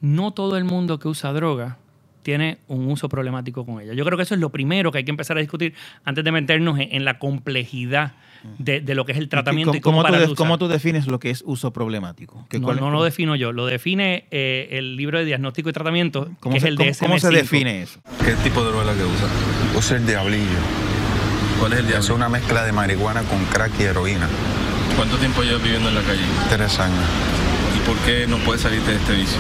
No 0.01 0.31
todo 0.31 0.57
el 0.57 0.63
mundo 0.63 0.99
que 0.99 1.07
usa 1.07 1.31
droga 1.33 1.77
tiene 2.23 2.59
un 2.67 2.87
uso 2.91 3.09
problemático 3.09 3.65
con 3.65 3.81
ella. 3.81 3.93
Yo 3.93 4.05
creo 4.05 4.17
que 4.17 4.23
eso 4.23 4.33
es 4.35 4.39
lo 4.41 4.49
primero 4.49 4.91
que 4.91 4.99
hay 4.99 5.03
que 5.03 5.11
empezar 5.11 5.37
a 5.37 5.39
discutir 5.39 5.73
antes 6.05 6.23
de 6.23 6.31
meternos 6.31 6.77
en, 6.79 6.89
en 6.91 7.05
la 7.05 7.17
complejidad 7.17 8.13
de, 8.57 8.79
de 8.81 8.95
lo 8.95 9.05
que 9.05 9.13
es 9.13 9.17
el 9.17 9.27
tratamiento 9.29 9.75
y, 9.75 9.81
¿Cómo, 9.81 9.97
cómo, 9.97 10.07
tú, 10.07 10.13
de- 10.13 10.19
de 10.19 10.25
usar. 10.25 10.37
cómo 10.37 10.57
tú 10.57 10.67
defines 10.67 11.07
lo 11.07 11.19
que 11.19 11.29
es 11.29 11.43
uso 11.45 11.71
problemático? 11.73 12.45
¿Qué- 12.49 12.59
No, 12.59 12.65
cuál- 12.67 12.79
no 12.79 12.91
lo 12.91 13.03
defino 13.03 13.35
yo, 13.35 13.51
lo 13.51 13.65
define 13.65 14.25
eh, 14.31 14.67
el 14.71 14.95
libro 14.95 15.17
de 15.17 15.25
diagnóstico 15.25 15.69
y 15.69 15.73
tratamiento, 15.73 16.29
¿Cómo 16.39 16.53
que 16.53 16.57
es 16.57 16.63
se, 16.63 16.69
el 16.69 16.75
cómo- 16.75 16.89
DSM-5. 16.89 16.99
cómo 16.99 17.19
se 17.19 17.29
define 17.31 17.81
eso? 17.81 17.99
¿Qué 18.23 18.33
tipo 18.43 18.61
de 18.63 18.69
droga 18.69 18.91
es 18.91 18.97
la 18.97 19.03
que 19.03 19.09
usa? 19.09 19.27
Uso 19.77 19.95
el 19.95 20.05
diablillo. 20.05 20.59
¿Cuál 21.59 21.73
es 21.73 21.79
el 21.79 21.85
Es 21.85 21.91
diablo? 21.91 22.15
una 22.15 22.29
mezcla 22.29 22.63
de 22.63 22.71
marihuana 22.71 23.23
con 23.23 23.43
crack 23.45 23.71
y 23.79 23.83
heroína. 23.83 24.27
¿Cuánto 24.95 25.17
tiempo 25.17 25.41
llevas 25.41 25.63
viviendo 25.63 25.89
en 25.89 25.95
la 25.95 26.01
calle? 26.01 26.21
Tres 26.49 26.79
años. 26.79 27.03
¿Y 27.77 27.87
por 27.87 27.97
qué 28.05 28.27
no 28.27 28.37
puedes 28.39 28.61
salirte 28.61 28.91
de 28.91 28.97
este 28.97 29.13
vicio? 29.13 29.39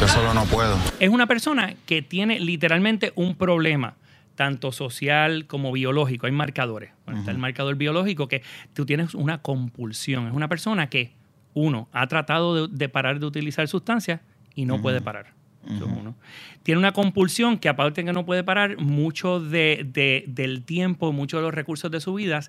Yo 0.00 0.08
solo 0.08 0.34
no 0.34 0.44
puedo. 0.46 0.76
Es 1.00 1.08
una 1.08 1.26
persona 1.26 1.74
que 1.86 2.02
tiene 2.02 2.40
literalmente 2.40 3.12
un 3.14 3.34
problema, 3.36 3.94
tanto 4.34 4.72
social 4.72 5.46
como 5.46 5.72
biológico. 5.72 6.26
Hay 6.26 6.32
marcadores. 6.32 6.90
Bueno, 7.04 7.20
Está 7.20 7.30
el 7.30 7.38
marcador 7.38 7.76
biológico 7.76 8.26
que 8.28 8.42
tú 8.74 8.84
tienes 8.86 9.14
una 9.14 9.38
compulsión. 9.42 10.26
Es 10.26 10.34
una 10.34 10.48
persona 10.48 10.88
que, 10.88 11.12
uno, 11.54 11.88
ha 11.92 12.06
tratado 12.08 12.66
de, 12.68 12.76
de 12.76 12.88
parar 12.88 13.20
de 13.20 13.26
utilizar 13.26 13.68
sustancias 13.68 14.20
y 14.54 14.64
no 14.64 14.80
puede 14.82 15.00
parar. 15.00 15.32
Uno. 15.66 16.14
Tiene 16.62 16.78
una 16.78 16.92
compulsión 16.92 17.56
que 17.58 17.68
aparte 17.70 18.02
de 18.02 18.06
que 18.06 18.12
no 18.12 18.26
puede 18.26 18.44
parar, 18.44 18.76
mucho 18.78 19.40
de- 19.40 19.86
de- 19.90 20.24
del 20.26 20.62
tiempo, 20.62 21.12
muchos 21.12 21.38
de 21.38 21.42
los 21.44 21.54
recursos 21.54 21.90
de 21.90 22.00
su 22.00 22.12
vida 22.14 22.40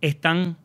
están 0.00 0.56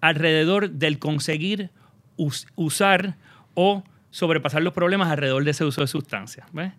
alrededor 0.00 0.70
del 0.70 0.98
conseguir 1.00 1.70
us- 2.16 2.46
usar 2.54 3.16
o 3.54 3.82
sobrepasar 4.10 4.62
los 4.62 4.72
problemas 4.72 5.10
alrededor 5.10 5.44
de 5.44 5.50
ese 5.50 5.64
uso 5.64 5.80
de 5.80 5.86
sustancias. 5.86 6.46
¿ves? 6.52 6.72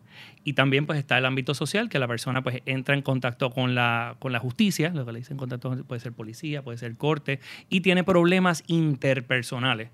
Y 0.44 0.54
también 0.54 0.86
pues 0.86 1.00
está 1.00 1.18
el 1.18 1.26
ámbito 1.26 1.54
social, 1.54 1.90
que 1.90 2.00
la 2.00 2.08
persona 2.08 2.42
pues 2.42 2.62
entra 2.66 2.96
en 2.96 3.02
contacto 3.02 3.52
con 3.52 3.76
la, 3.76 4.16
con 4.20 4.32
la 4.32 4.40
justicia, 4.40 4.90
lo 4.90 5.06
que 5.06 5.12
le 5.12 5.20
dicen 5.20 5.38
contacto 5.38 5.84
puede 5.84 6.00
ser 6.00 6.14
policía, 6.14 6.64
puede 6.64 6.78
ser 6.78 6.96
corte, 6.96 7.40
y 7.70 7.82
tiene 7.82 8.04
problemas 8.04 8.64
interpersonales. 8.68 9.90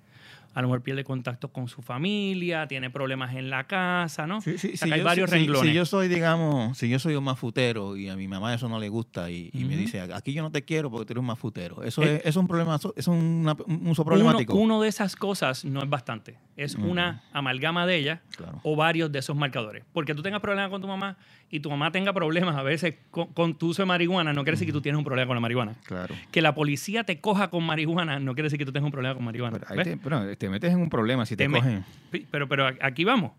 A 0.56 0.62
lo 0.62 0.70
mejor 0.70 0.82
pierde 0.82 1.04
contacto 1.04 1.52
con 1.52 1.68
su 1.68 1.82
familia, 1.82 2.66
tiene 2.68 2.90
problemas 2.90 3.36
en 3.36 3.50
la 3.50 3.66
casa, 3.66 4.26
¿no? 4.26 4.40
Sí, 4.42 4.58
sí, 4.58 4.72
O 4.74 4.78
sea, 4.78 4.88
si 4.88 4.94
hay 4.94 5.00
yo- 5.02 5.06
varios 5.06 5.30
si- 5.30 5.36
renglones. 5.36 5.70
Si 5.70 5.74
yo 5.76 5.86
soy, 5.86 6.08
digamos, 6.08 6.78
si 6.78 6.90
yo 6.90 6.98
soy 6.98 7.16
un 7.16 7.24
mafutero 7.26 7.98
y 7.98 8.08
a 8.10 8.16
mi 8.16 8.28
mamá 8.28 8.54
eso 8.54 8.70
no 8.70 8.80
le 8.80 8.88
gusta 8.90 9.30
y, 9.30 9.50
y 9.54 9.66
me 9.66 9.76
dice, 9.76 10.02
aquí 10.02 10.34
yo 10.34 10.42
no 10.42 10.52
te 10.52 10.64
quiero 10.64 10.90
porque 10.90 11.06
tú 11.06 11.14
eres 11.14 11.20
un 11.20 11.28
mafutero, 11.28 11.84
eso 11.84 12.02
Eh, 12.04 12.16
es, 12.24 12.26
es 12.28 12.36
un 12.38 12.48
problema, 12.48 12.80
es 12.96 13.08
un 13.08 13.46
uso 13.86 14.02
uno, 14.02 14.06
problemático. 14.06 14.56
uno 14.56 14.82
de 14.82 14.88
esas 14.88 15.16
cosas 15.16 15.66
no 15.66 15.84
es 15.84 15.90
bastante. 15.90 16.38
Es 16.58 16.76
una 16.76 17.22
amalgama 17.34 17.86
de 17.86 17.98
ellas 17.98 18.20
Claro. 18.38 18.62
o 18.64 18.78
varios 18.78 19.12
de 19.12 19.20
esos 19.20 19.36
marcadores. 19.36 19.84
Porque 19.92 20.16
tú 20.16 20.22
tengas 20.22 20.40
problemas 20.40 20.70
con 20.70 20.82
tu 20.82 20.88
mamá 20.88 21.18
y 21.50 21.60
tu 21.60 21.70
mamá 21.70 21.92
tenga 21.92 22.12
problemas 22.12 22.56
a 22.56 22.64
veces 22.64 22.96
con, 23.12 23.28
con 23.34 23.56
tu 23.56 23.68
uso 23.68 23.82
de 23.84 23.86
marihuana, 23.86 24.34
no 24.34 24.44
quiere 24.44 24.56
decir 24.56 24.68
que 24.68 24.74
tú 24.74 24.82
tienes 24.82 24.98
un 24.98 25.06
problema 25.06 25.28
con 25.28 25.36
la 25.36 25.42
marihuana. 25.42 25.76
Claro. 25.86 26.14
Que 26.32 26.42
la 26.42 26.54
policía 26.56 27.04
te 27.04 27.20
coja 27.22 27.50
con 27.50 27.64
marihuana 27.64 28.20
no 28.20 28.34
quiere 28.34 28.48
decir 28.48 28.60
que 28.60 28.66
tú 28.66 28.72
tengas 28.72 28.86
un 28.86 28.92
problema 28.92 29.16
con 29.16 29.24
marihuana. 29.24 29.60
Pero, 29.68 29.84
te, 29.84 29.98
pero 29.98 30.38
te 30.38 30.50
metes 30.50 30.74
en 30.74 30.80
un 30.80 30.90
problema 30.90 31.26
si 31.26 31.36
te, 31.38 31.48
cogen. 31.50 31.86
Pero, 32.32 32.48
pero 32.50 32.68
aquí 32.82 33.04
vamos. 33.04 33.32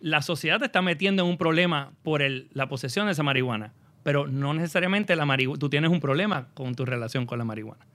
La 0.00 0.22
sociedad 0.22 0.58
te 0.58 0.64
está 0.64 0.80
metiendo 0.82 1.22
en 1.24 1.28
un 1.28 1.36
problema 1.36 1.90
por 2.02 2.22
el- 2.22 2.48
la 2.54 2.68
posesión 2.68 3.06
de 3.06 3.12
esa 3.12 3.22
marihuana, 3.22 3.72
pero 4.02 4.26
no 4.26 4.54
necesariamente 4.54 5.16
la 5.16 5.26
tú 5.58 5.68
tienes 5.68 5.90
un 5.90 6.00
problema 6.00 6.48
con 6.54 6.74
tu 6.74 6.84
relación 6.84 7.26
con 7.26 7.38
la 7.38 7.44
marihuana. 7.44 7.86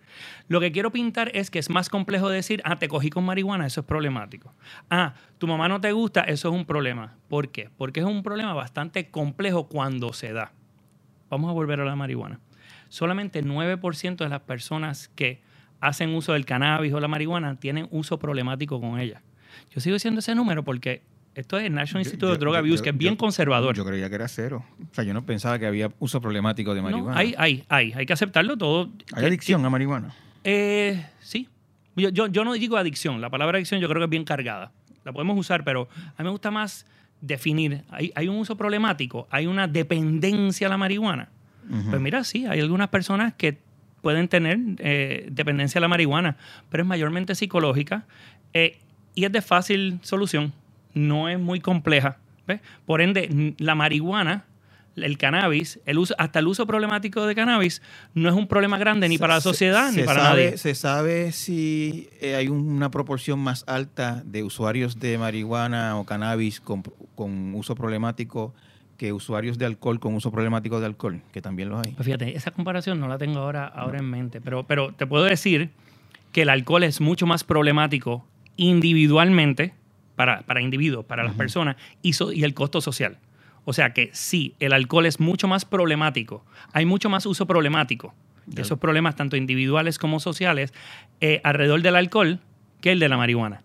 Lo 0.47 0.59
que 0.59 0.71
quiero 0.71 0.91
pintar 0.91 1.31
es 1.33 1.51
que 1.51 1.59
es 1.59 1.69
más 1.69 1.89
complejo 1.89 2.29
decir, 2.29 2.62
ah, 2.63 2.79
te 2.79 2.88
cogí 2.88 3.09
con 3.09 3.25
marihuana, 3.25 3.65
eso 3.65 3.81
es 3.81 3.85
problemático. 3.85 4.53
Ah, 4.89 5.15
tu 5.38 5.47
mamá 5.47 5.67
no 5.67 5.81
te 5.81 5.91
gusta, 5.91 6.21
eso 6.21 6.50
es 6.50 6.55
un 6.55 6.65
problema. 6.65 7.15
¿Por 7.27 7.50
qué? 7.50 7.69
Porque 7.77 8.00
es 8.00 8.05
un 8.05 8.24
problema 8.24 8.53
bastante 8.53 9.09
complejo 9.09 9.67
cuando 9.67 10.13
se 10.13 10.31
da. 10.31 10.53
Vamos 11.29 11.50
a 11.50 11.53
volver 11.53 11.81
a 11.81 11.85
la 11.85 11.95
marihuana. 11.95 12.39
Solamente 12.89 13.43
9% 13.43 14.17
de 14.17 14.29
las 14.29 14.41
personas 14.41 15.09
que 15.09 15.41
hacen 15.81 16.15
uso 16.15 16.33
del 16.33 16.45
cannabis 16.45 16.93
o 16.93 17.00
la 17.00 17.07
marihuana 17.07 17.59
tienen 17.59 17.88
uso 17.91 18.19
problemático 18.19 18.79
con 18.79 19.00
ella. 19.00 19.21
Yo 19.71 19.81
sigo 19.81 19.95
diciendo 19.95 20.19
ese 20.19 20.35
número 20.35 20.63
porque 20.63 21.03
esto 21.35 21.57
es 21.59 21.65
el 21.65 21.73
National 21.73 22.01
Institute 22.01 22.25
yo- 22.27 22.31
of 22.33 22.39
Drug 22.39 22.55
Abuse, 22.55 22.81
que 22.81 22.89
es 22.89 22.97
bien 22.97 23.13
yo- 23.13 23.17
conservador. 23.17 23.75
Yo 23.75 23.85
creía 23.85 24.09
que 24.09 24.15
era 24.15 24.27
cero. 24.27 24.65
O 24.91 24.93
sea, 24.95 25.03
yo 25.03 25.13
no 25.13 25.25
pensaba 25.25 25.59
que 25.59 25.65
había 25.67 25.91
uso 25.99 26.19
problemático 26.21 26.73
de 26.73 26.81
No, 26.81 26.89
marihuana. 26.89 27.17
hay, 27.19 27.35
hay, 27.37 27.63
hay, 27.69 27.93
hay 27.93 28.05
que 28.05 28.13
aceptarlo 28.13 28.57
todo. 28.57 28.89
¿Hay 29.13 29.25
adicción 29.25 29.63
a 29.65 29.69
marihuana. 29.69 30.13
Eh, 30.43 31.05
sí. 31.19 31.47
Yo, 31.95 32.09
yo, 32.09 32.27
yo 32.27 32.43
no 32.43 32.53
digo 32.53 32.77
adicción. 32.77 33.21
La 33.21 33.29
palabra 33.29 33.57
adicción 33.57 33.79
yo 33.81 33.87
creo 33.87 33.99
que 34.01 34.05
es 34.05 34.09
bien 34.09 34.25
cargada. 34.25 34.71
La 35.03 35.13
podemos 35.13 35.37
usar, 35.37 35.63
pero 35.63 35.87
a 36.17 36.21
mí 36.23 36.23
me 36.25 36.29
gusta 36.31 36.51
más 36.51 36.85
definir. 37.21 37.83
Hay, 37.89 38.11
hay 38.15 38.27
un 38.27 38.37
uso 38.37 38.55
problemático, 38.57 39.27
hay 39.31 39.47
una 39.47 39.67
dependencia 39.67 40.67
a 40.67 40.69
la 40.69 40.77
marihuana. 40.77 41.29
Pues 41.89 41.99
mira, 41.99 42.23
sí, 42.23 42.45
hay 42.45 42.59
algunas 42.59 42.89
personas 42.89 43.33
que 43.33 43.57
pueden 44.01 44.27
tener 44.27 44.59
eh, 44.77 45.27
dependencia 45.31 45.79
a 45.79 45.81
la 45.81 45.87
marihuana, 45.87 46.37
pero 46.69 46.83
es 46.83 46.87
mayormente 46.87 47.33
psicológica 47.33 48.05
eh, 48.53 48.77
y 49.15 49.25
es 49.25 49.31
de 49.31 49.41
fácil 49.41 49.97
solución. 50.03 50.53
No 50.95 51.29
es 51.29 51.39
muy 51.39 51.59
compleja. 51.59 52.17
¿ves? 52.47 52.61
Por 52.85 53.01
ende, 53.01 53.55
la 53.59 53.75
marihuana, 53.75 54.45
el 54.95 55.17
cannabis, 55.17 55.79
el 55.85 55.97
uso, 55.97 56.15
hasta 56.17 56.39
el 56.39 56.47
uso 56.47 56.65
problemático 56.65 57.25
de 57.25 57.35
cannabis, 57.35 57.81
no 58.13 58.29
es 58.29 58.35
un 58.35 58.47
problema 58.47 58.77
grande 58.77 59.09
ni 59.09 59.17
para 59.17 59.35
la 59.35 59.41
sociedad 59.41 59.91
se 59.91 60.01
ni 60.01 60.05
para 60.05 60.21
sabe, 60.21 60.45
nadie. 60.45 60.57
¿Se 60.57 60.75
sabe 60.75 61.31
si 61.31 62.09
eh, 62.21 62.35
hay 62.35 62.47
una 62.47 62.91
proporción 62.91 63.39
más 63.39 63.63
alta 63.67 64.23
de 64.25 64.43
usuarios 64.43 64.99
de 64.99 65.17
marihuana 65.17 65.97
o 65.97 66.05
cannabis 66.05 66.61
con, 66.61 66.83
con 67.15 67.53
uso 67.55 67.75
problemático 67.75 68.53
que 68.97 69.11
usuarios 69.11 69.57
de 69.57 69.65
alcohol 69.65 69.99
con 69.99 70.15
uso 70.15 70.31
problemático 70.31 70.79
de 70.79 70.85
alcohol? 70.85 71.21
Que 71.33 71.41
también 71.41 71.69
los 71.69 71.85
hay. 71.85 71.91
Pues 71.93 72.05
fíjate, 72.05 72.35
esa 72.35 72.51
comparación 72.51 72.99
no 72.99 73.07
la 73.07 73.17
tengo 73.17 73.39
ahora, 73.39 73.65
ahora 73.67 73.99
en 73.99 74.09
mente, 74.09 74.39
pero, 74.39 74.65
pero 74.65 74.93
te 74.93 75.05
puedo 75.05 75.25
decir 75.25 75.71
que 76.31 76.43
el 76.43 76.49
alcohol 76.49 76.83
es 76.83 77.01
mucho 77.01 77.25
más 77.25 77.43
problemático 77.43 78.25
individualmente 78.57 79.73
para, 80.15 80.41
para 80.41 80.62
individuos, 80.62 81.05
para 81.05 81.24
las 81.24 81.34
personas, 81.36 81.75
y, 82.01 82.13
so- 82.13 82.31
y 82.31 82.43
el 82.43 82.53
costo 82.53 82.81
social. 82.81 83.17
O 83.65 83.74
sea 83.74 83.93
que 83.93 84.10
sí, 84.13 84.53
el 84.60 84.74
alcohol 84.74 85.05
es 85.05 85.19
mucho 85.19 85.48
más 85.48 85.65
problemático, 85.65 86.45
hay 86.74 86.86
mucho 86.86 87.10
más 87.10 87.25
uso 87.25 87.45
problemático, 87.48 88.13
de 88.45 88.62
esos 88.62 88.77
problemas 88.77 89.15
tanto 89.15 89.36
individuales 89.38 89.98
como 89.98 90.19
sociales, 90.19 90.74
eh, 91.19 91.41
alrededor 91.43 91.81
del 91.81 91.95
alcohol 91.95 92.39
que 92.81 92.91
el 92.91 93.00
de 93.00 93.10
la 93.10 93.17
marihuana. 93.17 93.63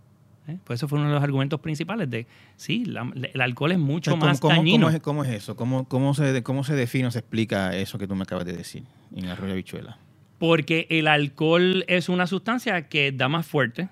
¿eh? 0.49 0.57
Pues 0.65 0.79
eso 0.81 0.89
fue 0.89 0.99
uno 0.99 1.09
de 1.09 1.15
los 1.15 1.23
argumentos 1.23 1.61
principales 1.61 2.09
de, 2.09 2.27
sí, 2.57 2.87
la- 2.87 3.13
el 3.15 3.41
alcohol 3.43 3.73
es 3.73 3.79
mucho 3.79 4.11
¿Cómo, 4.13 4.25
más 4.25 4.41
cómo- 4.41 4.55
dañino. 4.57 4.87
cómo 4.87 4.97
es, 4.97 5.03
cómo 5.03 5.25
es 5.25 5.31
eso? 5.33 5.55
¿Cómo, 5.55 5.87
cómo, 5.87 6.15
se, 6.15 6.43
¿Cómo 6.43 6.65
se 6.65 6.75
define 6.75 7.09
o 7.09 7.11
se 7.11 7.19
explica 7.19 7.77
eso 7.77 7.99
que 7.99 8.07
tú 8.09 8.15
me 8.15 8.23
acabas 8.23 8.47
de 8.47 8.55
decir 8.55 8.85
en 9.15 9.27
Arroyo 9.27 9.55
Bichuela? 9.55 9.99
Porque 10.39 10.87
el 10.89 11.07
alcohol 11.09 11.85
es 11.87 12.09
una 12.09 12.27
sustancia 12.27 12.89
que 12.89 13.13
da 13.13 13.29
más 13.29 13.47
fuerte. 13.47 13.91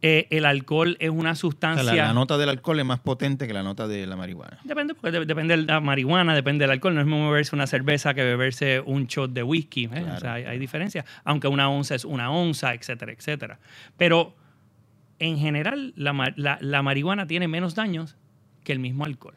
Eh, 0.00 0.28
el 0.30 0.44
alcohol 0.44 0.96
es 1.00 1.10
una 1.10 1.32
O 1.32 1.34
sustancia. 1.34 1.82
sea, 1.84 1.94
la, 1.94 2.06
la 2.08 2.12
nota 2.14 2.38
del 2.38 2.48
alcohol 2.50 2.78
es 2.78 2.84
más 2.86 3.00
potente 3.00 3.48
que 3.48 3.52
la 3.52 3.64
nota 3.64 3.88
de 3.88 4.06
la 4.06 4.14
marihuana. 4.16 4.58
Depende, 4.62 4.94
porque 4.94 5.10
de- 5.18 5.26
depende 5.26 5.56
de 5.56 5.64
la 5.64 5.80
marihuana, 5.80 6.34
depende 6.36 6.62
del 6.64 6.70
alcohol. 6.70 6.94
No 6.94 7.00
es 7.00 7.06
mismo 7.08 7.28
beberse 7.28 7.56
una 7.56 7.66
cerveza 7.66 8.14
que 8.14 8.22
beberse 8.22 8.80
un 8.80 9.06
shot 9.08 9.32
de 9.32 9.42
whisky. 9.42 9.86
¿eh? 9.86 9.88
Claro. 9.88 10.14
O 10.16 10.20
sea, 10.20 10.34
hay, 10.34 10.44
hay 10.44 10.58
diferencia. 10.60 11.04
Aunque 11.24 11.48
una 11.48 11.68
onza 11.68 11.96
es 11.96 12.04
una 12.04 12.30
onza, 12.30 12.74
etcétera, 12.74 13.10
etcétera. 13.10 13.58
Pero 13.96 14.36
en 15.18 15.36
general, 15.38 15.92
la, 15.96 16.12
la- 16.36 16.58
la 16.60 16.82
marihuana 16.82 17.26
tiene 17.26 17.48
menos 17.48 17.74
daños 17.74 18.16
que 18.62 18.70
el 18.72 18.78
mismo 18.78 19.04
alcohol. 19.04 19.34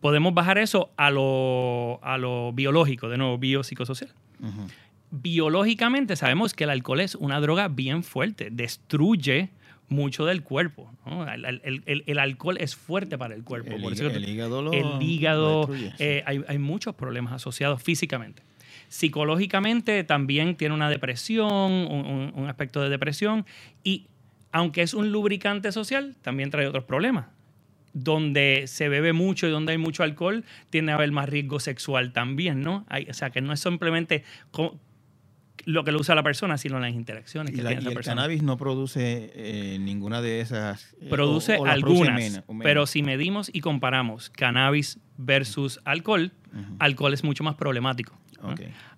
Podemos 0.00 0.32
bajar 0.32 0.58
eso 0.58 0.92
a 0.96 1.10
lo, 1.10 1.98
a 2.04 2.18
lo 2.18 2.52
biológico, 2.52 3.08
de 3.08 3.16
nuevo, 3.18 3.36
biopsicosocial. 3.38 4.12
Biológicamente 5.10 6.16
sabemos 6.16 6.54
que 6.54 6.64
el 6.64 6.70
alcohol 6.70 7.00
es 7.00 7.14
una 7.14 7.40
droga 7.40 7.68
bien 7.68 8.02
fuerte, 8.02 8.48
destruye 8.50 9.50
mucho 9.88 10.24
del 10.24 10.42
cuerpo. 10.42 10.90
¿no? 11.06 11.30
El, 11.30 11.44
el- 11.44 11.82
el- 11.86 12.04
el 12.06 12.18
alcohol 12.18 12.56
es 12.58 12.74
fuerte 12.76 13.18
para 13.18 13.34
el 13.34 13.44
cuerpo. 13.44 13.72
El, 13.74 13.82
por 13.82 13.92
eso 13.92 14.04
hígado 14.28 14.62
lo, 14.62 14.72
el 14.72 15.02
hígado, 15.02 15.66
lo 15.68 15.74
eh, 15.98 16.22
hay, 16.26 16.42
hay 16.48 16.58
muchos 16.58 16.94
problemas 16.94 17.32
asociados 17.34 17.82
físicamente. 17.82 18.42
Psicológicamente 18.88 20.02
también 20.04 20.56
tiene 20.56 20.74
una 20.74 20.88
depresión, 20.88 21.50
un, 21.50 22.46
aspecto 22.48 22.80
de 22.80 22.88
depresión 22.88 23.44
y 23.82 24.06
aunque 24.52 24.82
es 24.82 24.94
un 24.94 25.10
lubricante 25.12 25.72
social, 25.72 26.16
también 26.22 26.50
trae 26.50 26.66
otros 26.66 26.84
problemas. 26.84 27.26
Donde 27.92 28.64
se 28.66 28.88
bebe 28.88 29.12
mucho 29.12 29.46
y 29.46 29.50
donde 29.50 29.72
hay 29.72 29.78
mucho 29.78 30.02
alcohol, 30.02 30.44
tiende 30.70 30.92
a 30.92 30.94
haber 30.96 31.12
más 31.12 31.28
riesgo 31.28 31.60
sexual 31.60 32.12
también, 32.12 32.60
¿no? 32.60 32.84
Hay- 32.88 33.06
o 33.10 33.14
sea, 33.14 33.30
que 33.30 33.40
no 33.40 33.52
es 33.52 33.60
simplemente 33.60 34.24
lo 35.66 35.84
que 35.84 35.92
lo 35.92 36.00
usa 36.00 36.14
la 36.14 36.22
persona, 36.22 36.58
sino 36.58 36.78
las 36.80 36.92
interacciones 36.92 37.52
Y, 37.52 37.56
que 37.56 37.62
la- 37.62 37.70
tiene 37.70 37.82
y 37.82 37.84
esa 37.84 37.88
el 37.90 37.94
persona. 37.94 38.16
cannabis 38.16 38.42
no 38.42 38.56
produce 38.56 39.32
eh, 39.34 39.78
ninguna 39.80 40.20
de 40.20 40.40
esas. 40.40 40.94
eh, 41.00 41.08
produce 41.08 41.56
o- 41.56 41.62
o 41.62 41.66
las 41.66 41.78
produce 41.80 42.02
algunas, 42.02 42.20
menos- 42.20 42.44
o 42.46 42.52
menos. 42.52 42.64
pero 42.64 42.86
si 42.86 43.02
medimos 43.02 43.50
y 43.52 43.60
comparamos 43.60 44.30
cannabis 44.30 44.98
versus 45.16 45.80
alcohol, 45.84 46.32
alcohol 46.78 47.14
es 47.14 47.24
mucho 47.24 47.42
más 47.44 47.54
problemático. 47.56 48.16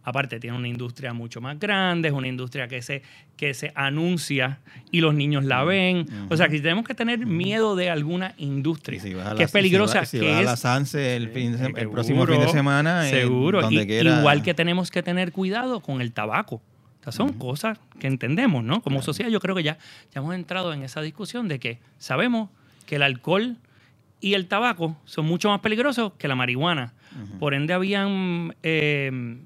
Aparte, 0.04 0.38
tiene 0.38 0.56
una 0.56 0.68
industria 0.68 1.12
mucho 1.12 1.40
más 1.40 1.58
grande, 1.58 2.08
es 2.08 2.14
una 2.14 2.28
industria 2.28 2.68
que 2.68 2.80
se, 2.82 3.02
que 3.36 3.54
se 3.54 3.72
anuncia 3.74 4.58
y 4.92 5.00
los 5.00 5.14
niños 5.14 5.44
la 5.44 5.64
ven. 5.64 6.06
O 6.30 6.36
sea, 6.36 6.48
que 6.48 6.60
tenemos 6.60 6.84
que 6.84 6.94
tener 6.94 7.26
miedo 7.26 7.74
de 7.76 7.90
alguna 7.90 8.34
industria 8.38 9.00
si 9.00 9.14
que 9.36 9.42
es 9.44 9.50
peligrosa, 9.50 10.04
si, 10.04 10.20
que 10.20 10.26
vas 10.28 10.36
a 10.36 10.40
es 10.40 10.46
la 10.46 10.56
Sanse 10.56 11.16
el, 11.16 11.30
fin 11.30 11.52
de 11.52 11.58
sem- 11.58 11.68
el 11.70 11.74
Seguro, 11.74 11.92
próximo 11.92 12.26
fin 12.26 12.40
de 12.40 12.48
semana. 12.48 13.08
eh, 13.08 13.10
Seguro. 13.10 13.60
donde 13.62 13.82
Y- 13.82 13.86
quiera. 13.86 14.18
Igual 14.20 14.42
que 14.42 14.54
tenemos 14.54 14.90
que 14.90 15.02
tener 15.02 15.32
cuidado 15.32 15.80
con 15.80 16.00
el 16.00 16.12
tabaco. 16.12 16.62
Estas 17.00 17.14
son 17.16 17.32
cosas 17.34 17.78
que 18.00 18.06
entendemos, 18.08 18.64
¿no? 18.64 18.82
Como 18.82 19.00
sociedad, 19.02 19.30
yo 19.30 19.38
creo 19.40 19.54
que 19.54 19.62
ya, 19.62 19.78
ya 20.12 20.20
hemos 20.20 20.34
entrado 20.34 20.72
en 20.72 20.82
esa 20.82 21.00
discusión 21.02 21.46
de 21.46 21.58
que 21.60 21.78
sabemos 21.98 22.50
que 22.84 22.96
el 22.96 23.02
alcohol 23.02 23.56
y 24.26 24.34
el 24.34 24.46
tabaco 24.48 24.96
son 25.04 25.26
mucho 25.26 25.48
más 25.50 25.60
peligrosos 25.60 26.12
que 26.18 26.28
la 26.28 26.34
marihuana. 26.34 26.94
Por 27.38 27.54
ende, 27.54 27.72
habían 27.72 28.54
eh, 28.62 29.38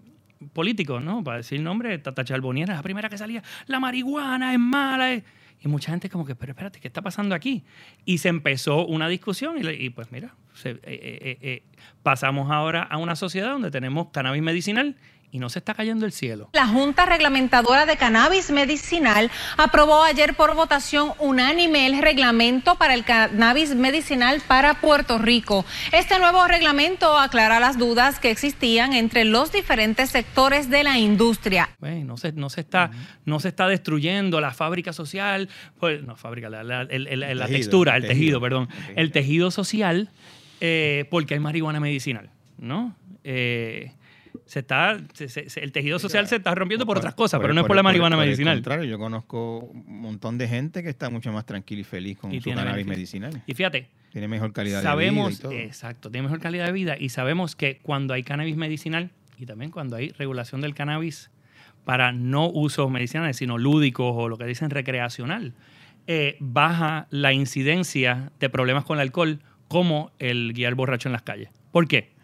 políticos, 0.53 1.03
¿no? 1.03 1.23
Para 1.23 1.39
decir 1.39 1.61
nombre, 1.61 1.99
Tata 1.99 2.25
Charbonnier 2.25 2.69
era 2.69 2.77
la 2.77 2.83
primera 2.83 3.09
que 3.09 3.19
salía, 3.19 3.43
la 3.67 3.79
marihuana 3.81 4.53
es 4.53 4.59
mala. 4.59 5.13
eh". 5.15 5.25
Y 5.63 5.69
mucha 5.69 5.91
gente 5.93 6.09
como 6.09 6.25
que, 6.25 6.35
pero 6.35 6.53
espérate, 6.53 6.81
¿qué 6.81 6.89
está 6.89 7.03
pasando 7.03 7.35
aquí? 7.35 7.65
Y 8.07 8.19
se 8.19 8.29
empezó 8.31 8.87
una 8.87 9.09
discusión 9.09 9.57
y, 9.61 9.91
pues 9.91 10.11
mira, 10.11 10.35
se- 10.55 10.71
eh, 10.85 11.39
eh, 11.43 11.63
pasamos 12.03 12.51
ahora 12.51 12.83
a 12.83 12.97
una 12.97 13.15
sociedad 13.15 13.51
donde 13.51 13.71
tenemos 13.71 14.09
cannabis 14.11 14.43
medicinal 14.43 14.97
y 15.33 15.39
no 15.39 15.49
se 15.49 15.61
está 15.61 15.75
cayendo 15.75 16.07
el 16.07 16.13
cielo. 16.13 16.51
La 16.53 16.67
Junta 16.67 17.07
Reglamentadora 17.07 17.87
de 17.87 17.97
Cannabis 17.97 18.51
Medicinal 18.51 19.31
aprobó 19.57 20.03
ayer 20.03 20.35
por 20.35 20.55
votación 20.55 21.13
unánime 21.19 21.87
el 21.87 22.01
reglamento 22.03 22.75
para 22.77 22.95
el 22.95 23.05
cannabis 23.05 23.75
medicinal 23.75 24.43
para 24.47 24.75
Puerto 24.81 25.19
Rico. 25.19 25.65
Este 25.93 26.19
nuevo 26.19 26.47
reglamento 26.49 27.17
aclara 27.19 27.61
las 27.61 27.79
dudas 27.79 28.19
que 28.19 28.31
existían 28.31 28.93
entre 28.93 29.25
los 29.25 29.53
diferentes 29.53 30.11
sectores 30.11 30.69
de 30.69 30.83
la 30.85 30.99
industria. 30.99 31.69
Bueno, 31.79 32.05
no 32.07 32.17
se, 32.17 32.33
no 32.33 32.51
se, 32.51 32.61
está, 32.63 32.91
no 33.25 33.39
se 33.41 33.49
está 33.49 33.69
destruyendo 33.69 34.41
la 34.41 34.51
fábrica 34.53 34.93
social, 34.93 35.49
pues, 35.79 36.03
no, 36.03 36.17
fábrica, 36.17 36.49
la, 36.51 36.63
la- 36.65 36.83
el- 36.83 37.07
el- 37.07 37.21
la 37.21 37.27
tejido, 37.47 37.49
textura, 37.49 37.97
el 37.97 38.03
tejido, 38.03 38.17
tejido. 38.17 38.41
perdón, 38.41 38.69
el 38.97 39.13
tejido 39.13 39.51
social, 39.51 40.11
eh, 40.61 41.07
porque 41.11 41.35
hay 41.35 41.41
marihuana 41.41 41.79
medicinal, 41.81 42.31
¿no? 42.59 42.95
Eh, 43.23 43.93
se 44.50 44.59
está, 44.59 44.99
se- 45.14 45.28
se- 45.28 45.61
el 45.62 45.71
tejido 45.71 46.00
social 46.00 46.26
se 46.26 46.35
está 46.37 46.52
rompiendo 46.57 46.85
por, 46.85 46.99
otras 46.99 47.14
cosas, 47.14 47.38
pero 47.40 47.54
no 47.54 47.61
es 47.61 47.66
por 47.69 47.76
la 47.76 47.85
marihuana 47.85 48.16
medicinal. 48.16 48.57
contrario, 48.57 48.85
yo 48.85 48.99
conozco 48.99 49.59
un 49.61 50.00
montón 50.00 50.38
de 50.38 50.49
gente 50.49 50.83
que 50.83 50.88
está 50.88 51.09
mucho 51.09 51.30
más 51.33 51.47
tranquila 51.47 51.83
y 51.83 51.85
feliz 51.85 52.19
con 52.19 52.35
Y 52.35 52.40
su 52.40 52.50
cannabis 52.52 52.85
medicinal. 52.85 53.42
Y 53.47 53.54
fíjate, 53.54 53.90
Tiene 54.11 54.26
mejor 54.26 54.52
calidad 54.52 54.83
sabemos, 54.83 55.38
de 55.38 55.49
vida 55.49 55.54
y 55.54 55.61
todo. 55.61 55.66
exacto, 55.69 56.11
tiene 56.11 56.25
mejor 56.26 56.40
calidad 56.40 56.66
de 56.66 56.73
vida 56.73 56.97
y 56.99 57.11
sabemos 57.11 57.54
que 57.54 57.78
cuando 57.80 58.12
hay 58.12 58.25
cannabis 58.25 58.57
medicinal 58.57 59.11
y 59.38 59.47
también 59.47 59.71
cuando 59.71 59.95
hay 59.95 60.09
regulación 60.11 60.61
del 60.62 60.75
cannabis 60.75 61.30
para 61.85 62.11
no 62.11 62.50
usos 62.50 62.90
medicinales, 62.90 63.37
sino 63.37 63.57
lúdicos 63.57 64.12
o 64.16 64.28
lo 64.28 64.37
que 64.37 64.47
dicen 64.47 64.71
recreacional, 64.71 65.54
eh, 66.09 66.37
baja 66.40 67.07
la 67.11 67.33
incidencia 67.33 68.33
de 68.40 68.50
problemas 68.50 68.85
con 68.85 68.99
el 68.99 69.02
alcohol 69.02 69.38
como 69.69 70.11
el 70.19 70.54
guiar 70.54 70.75
borracho 70.75 71.09
en 71.09 71.12
las 71.12 71.23
calles. 71.23 71.50
¿Por 71.71 71.87
qué? 71.87 72.19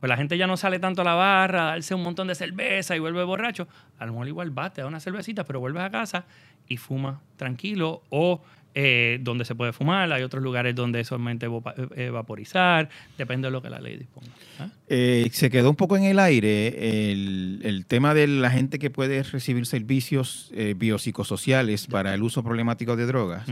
Pues 0.00 0.08
la 0.08 0.16
gente 0.16 0.38
ya 0.38 0.46
no 0.46 0.56
sale 0.56 0.78
tanto 0.78 1.02
a 1.02 1.04
la 1.04 1.14
barra, 1.14 1.62
a 1.62 1.70
darse 1.72 1.94
un 1.94 2.02
montón 2.02 2.28
de 2.28 2.34
cerveza 2.34 2.94
y 2.94 2.98
vuelve 3.00 3.24
borracho. 3.24 3.66
A 3.98 4.06
lo 4.06 4.12
mejor 4.12 4.28
igual 4.28 4.56
va, 4.56 4.72
te 4.72 4.80
da 4.80 4.86
una 4.86 5.00
cervecita, 5.00 5.44
pero 5.44 5.58
vuelves 5.60 5.82
a 5.82 5.90
casa 5.90 6.24
y 6.68 6.76
fuma 6.76 7.20
tranquilo. 7.36 8.02
O 8.10 8.40
eh, 8.74 9.18
donde 9.22 9.44
se 9.44 9.56
puede 9.56 9.72
fumar, 9.72 10.12
hay 10.12 10.22
otros 10.22 10.40
lugares 10.40 10.72
donde 10.72 11.02
solamente 11.02 11.48
vopa- 11.48 11.74
eh, 11.96 12.10
vaporizar, 12.10 12.88
depende 13.16 13.48
de 13.48 13.50
lo 13.52 13.60
que 13.60 13.70
la 13.70 13.80
ley 13.80 13.96
disponga. 13.96 14.28
¿ah? 14.60 14.68
Eh, 14.88 15.28
se 15.32 15.50
quedó 15.50 15.70
un 15.70 15.74
poco 15.74 15.96
en 15.96 16.04
el 16.04 16.20
aire 16.20 17.10
el, 17.10 17.60
el 17.64 17.86
tema 17.86 18.14
de 18.14 18.28
la 18.28 18.50
gente 18.50 18.78
que 18.78 18.90
puede 18.90 19.20
recibir 19.24 19.66
servicios 19.66 20.52
eh, 20.54 20.74
biopsicosociales 20.76 21.86
para 21.88 22.14
el 22.14 22.22
uso 22.22 22.44
problemático 22.44 22.94
de 22.94 23.06
drogas. 23.06 23.48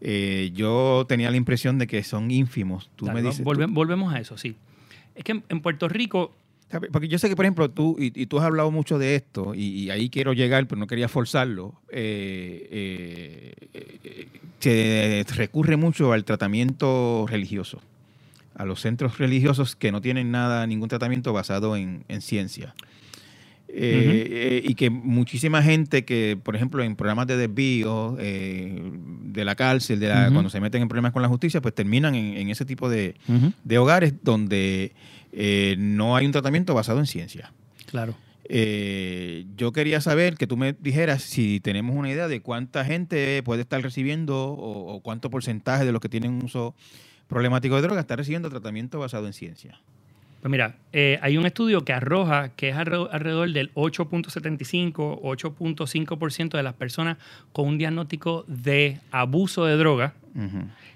Eh, 0.00 0.50
yo 0.54 1.06
tenía 1.08 1.30
la 1.32 1.36
impresión 1.38 1.78
de 1.78 1.86
que 1.88 2.04
son 2.04 2.30
ínfimos. 2.30 2.88
Tú 2.94 3.06
me 3.06 3.22
dices. 3.22 3.44
volve- 3.44 3.66
tú- 3.66 3.72
volvemos 3.72 4.14
a 4.14 4.20
eso, 4.20 4.36
sí. 4.38 4.54
Es 5.18 5.24
que 5.24 5.42
en, 5.48 5.60
Puerto 5.60 5.88
Rico, 5.88 6.32
porque 6.92 7.08
yo 7.08 7.18
sé 7.18 7.28
que, 7.28 7.34
por 7.34 7.44
ejemplo, 7.44 7.68
tú 7.68 7.96
y, 7.98 8.12
y 8.14 8.26
tú 8.26 8.38
has 8.38 8.44
hablado 8.44 8.70
mucho 8.70 8.96
de 8.96 9.16
esto 9.16 9.52
y, 9.52 9.90
ahí 9.90 10.10
quiero 10.10 10.32
llegar, 10.32 10.68
pero 10.68 10.78
no 10.78 10.86
quería 10.86 11.08
forzarlo. 11.08 11.74
eh, 11.90 13.52
eh, 13.74 14.28
eh, 14.62 15.24
se 15.26 15.34
recurre 15.34 15.76
mucho 15.76 16.12
al 16.12 16.24
tratamiento 16.24 17.26
religioso, 17.28 17.82
a 18.54 18.64
los 18.64 18.80
centros 18.80 19.18
religiosos 19.18 19.74
que 19.74 19.90
no 19.90 20.00
tienen 20.00 20.30
nada, 20.30 20.64
ningún 20.68 20.88
tratamiento 20.88 21.32
basado 21.32 21.76
en 21.76 22.04
ciencia. 22.20 22.74
Eh, 23.70 24.26
eh, 24.30 24.62
y 24.64 24.74
que 24.74 24.88
muchísima 24.90 25.62
gente 25.62 26.04
que, 26.06 26.38
por 26.42 26.56
ejemplo, 26.56 26.82
en 26.82 26.96
programas 26.96 27.26
de 27.26 27.36
desvío 27.36 28.16
eh, 28.18 28.80
de 29.24 29.44
la 29.44 29.54
cárcel, 29.56 30.00
de 30.00 30.08
la- 30.08 30.30
cuando 30.32 30.48
se 30.50 30.58
meten 30.60 30.80
en 30.82 30.88
problemas 30.88 31.12
con 31.12 31.20
la 31.22 31.28
justicia, 31.28 31.60
pues 31.60 31.74
terminan 31.74 32.14
en, 32.14 32.36
en 32.38 32.48
ese 32.48 32.64
tipo 32.64 32.88
de, 32.88 33.14
de 33.64 33.78
hogares 33.78 34.14
donde 34.22 34.92
no 35.78 36.16
hay 36.16 36.24
un 36.26 36.32
tratamiento 36.32 36.72
basado 36.74 36.98
en 36.98 37.06
ciencia. 37.06 37.52
claro. 37.86 38.14
Yo 39.56 39.72
quería 39.72 40.00
saber 40.00 40.36
que 40.36 40.46
tú 40.46 40.56
me 40.56 40.72
dijeras 40.72 41.22
si 41.22 41.60
tenemos 41.60 41.94
una 41.94 42.10
idea 42.10 42.28
de 42.28 42.40
cuánta 42.40 42.82
gente 42.84 43.42
puede 43.42 43.60
estar 43.62 43.82
recibiendo 43.82 44.52
o, 44.52 44.94
o 44.94 45.00
cuánto 45.00 45.28
porcentaje 45.28 45.84
de 45.84 45.92
los 45.92 46.00
que 46.00 46.08
tienen 46.08 46.42
uso 46.42 46.74
problemático 47.26 47.76
de 47.76 47.82
droga 47.82 48.00
está 48.00 48.16
recibiendo 48.16 48.48
tratamiento 48.48 48.98
basado 48.98 49.26
en 49.26 49.34
ciencia. 49.34 49.78
Pues 50.40 50.50
mira, 50.52 50.76
eh, 50.92 51.18
hay 51.20 51.36
un 51.36 51.46
estudio 51.46 51.84
que 51.84 51.92
arroja 51.92 52.50
que 52.50 52.68
es 52.68 52.76
alre- 52.76 53.08
alrededor 53.10 53.50
del 53.52 53.72
8.75, 53.74 55.20
8.5% 55.22 56.56
de 56.56 56.62
las 56.62 56.74
personas 56.74 57.16
con 57.52 57.66
un 57.66 57.78
diagnóstico 57.78 58.44
de 58.46 59.00
abuso 59.10 59.64
de 59.64 59.76
droga 59.76 60.14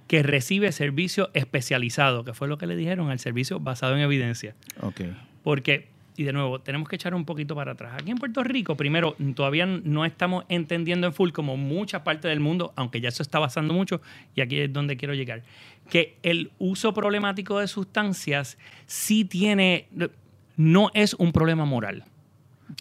que 0.06 0.22
recibe 0.22 0.70
servicio 0.70 1.30
especializado, 1.34 2.22
que 2.24 2.32
fue 2.34 2.46
lo 2.46 2.58
que 2.58 2.66
le 2.68 2.76
dijeron 2.76 3.10
al 3.10 3.18
servicio 3.18 3.58
basado 3.58 3.96
en 3.96 4.02
evidencia. 4.02 4.54
Ok. 4.80 5.00
Porque, 5.42 5.88
y 6.16 6.24
de 6.24 6.32
nuevo, 6.32 6.60
tenemos 6.60 6.88
que 6.88 6.96
echar 6.96 7.14
un 7.14 7.24
poquito 7.24 7.54
para 7.54 7.72
atrás. 7.72 7.94
Aquí 7.98 8.10
en 8.10 8.18
Puerto 8.18 8.44
Rico, 8.44 8.76
primero, 8.76 9.16
todavía 9.34 9.66
no 9.66 10.04
estamos 10.04 10.44
entendiendo 10.48 11.06
en 11.06 11.12
full, 11.12 11.30
como 11.30 11.56
mucha 11.56 12.04
parte 12.04 12.28
del 12.28 12.40
mundo, 12.40 12.72
aunque 12.76 13.00
ya 13.00 13.08
eso 13.08 13.22
está 13.22 13.40
pasando 13.40 13.72
mucho, 13.72 14.00
y 14.34 14.40
aquí 14.40 14.60
es 14.60 14.72
donde 14.72 14.96
quiero 14.96 15.14
llegar, 15.14 15.42
que 15.88 16.16
el 16.22 16.50
uso 16.58 16.92
problemático 16.92 17.58
de 17.58 17.68
sustancias 17.68 18.58
sí 18.86 19.24
tiene, 19.24 19.88
no 20.56 20.90
es 20.94 21.14
un 21.14 21.32
problema 21.32 21.64
moral. 21.64 22.04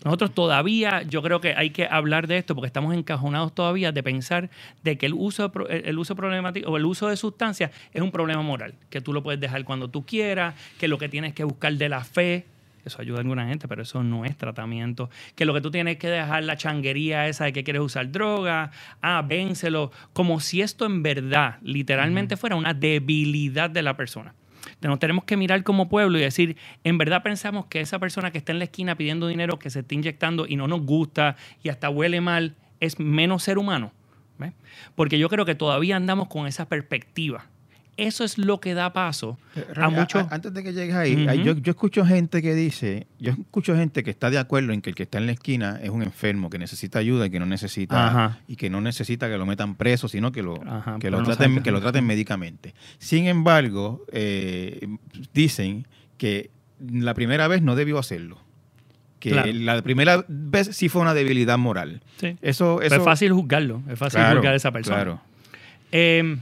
Nosotros 0.06 0.34
todavía, 0.34 1.02
yo 1.04 1.22
creo 1.22 1.42
que 1.42 1.54
hay 1.54 1.72
que 1.72 1.86
hablar 1.86 2.28
de 2.28 2.38
esto 2.38 2.56
porque 2.56 2.68
estamos 2.68 2.96
encajonados 2.96 3.54
todavía 3.54 3.92
de 3.92 4.02
pensar 4.02 4.50
de 4.84 4.98
que 4.98 5.06
el 5.06 5.14
uso, 5.14 5.52
el 5.70 6.00
uso 6.00 6.16
problemático 6.16 6.72
o 6.72 6.78
el 6.78 6.86
uso 6.86 7.10
de 7.10 7.18
sustancias 7.18 7.72
es 7.94 8.02
un 8.02 8.12
problema 8.12 8.42
moral, 8.42 8.76
que 8.90 9.02
tú 9.02 9.12
lo 9.12 9.22
puedes 9.22 9.42
dejar 9.42 9.66
cuando 9.66 9.90
tú 9.90 10.06
quieras, 10.06 10.56
que 10.80 10.88
lo 10.88 10.98
que 10.98 11.10
tienes 11.10 11.34
que 11.34 11.44
buscar 11.44 11.74
de 11.74 11.90
la 11.90 12.04
fe, 12.04 12.46
eso 12.86 13.02
ayuda 13.02 13.18
a 13.18 13.22
alguna 13.22 13.48
gente, 13.48 13.68
pero 13.68 13.84
eso 13.84 14.04
no 14.04 14.26
es 14.26 14.38
tratamiento, 14.38 15.10
que 15.36 15.46
lo 15.46 15.54
que 15.54 15.62
tú 15.62 15.72
tienes 15.72 15.98
que 15.98 16.08
dejar 16.08 16.44
la 16.44 16.58
changuería 16.58 17.28
esa 17.28 17.46
de 17.46 17.54
que 17.54 17.64
quieres 17.64 17.82
usar 17.82 18.12
droga, 18.12 18.72
ah, 19.02 19.24
vénselo, 19.28 19.92
como 20.14 20.40
si 20.40 20.62
esto 20.62 20.86
en 20.86 21.04
verdad, 21.04 21.58
literalmente 21.62 22.38
fuera 22.38 22.56
una 22.56 22.74
debilidad 22.74 23.70
de 23.70 23.82
la 23.82 23.96
persona. 23.96 24.34
Nos 24.82 25.00
tenemos 25.00 25.26
que 25.26 25.38
mirar 25.38 25.64
como 25.64 25.90
pueblo 25.90 26.18
y 26.18 26.22
decir, 26.22 26.58
en 26.84 26.98
verdad 26.98 27.22
pensamos 27.22 27.66
que 27.68 27.82
esa 27.82 28.00
persona 28.00 28.32
que 28.32 28.40
está 28.40 28.52
en 28.52 28.60
la 28.60 28.66
esquina 28.66 28.96
pidiendo 28.96 29.28
dinero, 29.28 29.60
que 29.60 29.70
se 29.70 29.82
está 29.82 29.94
inyectando 29.94 30.48
y 30.48 30.56
no 30.56 30.68
nos 30.68 30.82
gusta 30.82 31.36
y 31.62 31.70
hasta 31.70 31.90
huele 31.90 32.20
mal, 32.20 32.56
es 32.80 33.00
menos 33.00 33.44
ser 33.44 33.58
humano. 33.58 33.92
¿Ves? 34.40 34.54
Porque 34.96 35.20
yo 35.20 35.30
creo 35.30 35.46
que 35.46 35.54
todavía 35.54 35.96
andamos 35.98 36.28
con 36.30 36.48
esa 36.48 36.68
perspectiva. 36.68 37.46
Eso 38.02 38.24
es 38.24 38.38
lo 38.38 38.60
que 38.60 38.74
da 38.74 38.94
paso 38.94 39.38
a 39.56 39.74
Ra- 39.74 39.90
muchos... 39.90 40.24
a- 40.24 40.34
antes 40.34 40.54
de 40.54 40.64
que 40.64 40.74
llegues 40.74 40.96
ahí, 40.96 41.26
yo, 41.44 41.54
yo 41.56 41.72
escucho 41.72 42.04
gente 42.06 42.42
que 42.42 42.56
dice, 42.56 43.06
yo 43.20 43.32
escucho 43.34 43.76
gente 43.76 44.04
que 44.04 44.10
está 44.10 44.30
de 44.32 44.40
acuerdo 44.40 44.74
en 44.74 44.82
que 44.82 44.90
el 44.90 44.96
que 44.96 45.04
está 45.04 45.20
en 45.20 45.28
la 45.28 45.34
esquina 45.34 45.80
es 45.84 45.90
un 45.92 46.02
enfermo, 46.02 46.50
que 46.50 46.58
necesita 46.58 46.98
ayuda 47.00 47.28
y 47.28 47.30
que 47.30 47.40
no 47.40 47.46
necesita 47.46 48.08
Ajá. 48.08 48.40
y 48.48 48.56
que 48.56 48.70
no 48.72 48.82
necesita 48.82 49.30
que 49.30 49.38
lo 49.38 49.46
metan 49.46 49.76
preso, 49.76 50.08
sino 50.08 50.32
que 50.32 50.42
lo, 50.42 50.56
Ajá, 50.68 50.98
que 51.00 51.12
lo 51.12 51.22
traten, 51.22 51.62
que 51.62 51.72
lo 51.72 51.80
traten 51.80 52.06
médicamente. 52.06 52.74
Sin 52.98 53.28
embargo, 53.28 54.04
eh, 54.12 54.88
dicen 55.34 55.86
que 56.18 56.50
la 56.80 57.14
primera 57.14 57.48
vez 57.48 57.62
no 57.62 57.76
debió 57.76 58.00
hacerlo. 58.00 58.40
Que 59.20 59.30
Claro. 59.30 59.52
la 59.54 59.82
primera 59.84 60.26
vez 60.28 60.70
sí 60.76 60.90
fue 60.90 61.04
una 61.04 61.14
debilidad 61.14 61.60
moral. 61.60 62.02
Sí. 62.18 62.36
Eso, 62.42 62.78
Pero 62.82 62.96
es 62.96 63.04
fácil 63.04 63.32
juzgarlo, 63.34 63.84
es 63.88 64.00
fácil 64.00 64.20
Claro, 64.20 64.38
juzgar 64.38 64.54
a 64.54 64.56
esa 64.56 64.72
persona. 64.72 64.96
Claro. 64.96 65.22
Eh, 65.92 66.38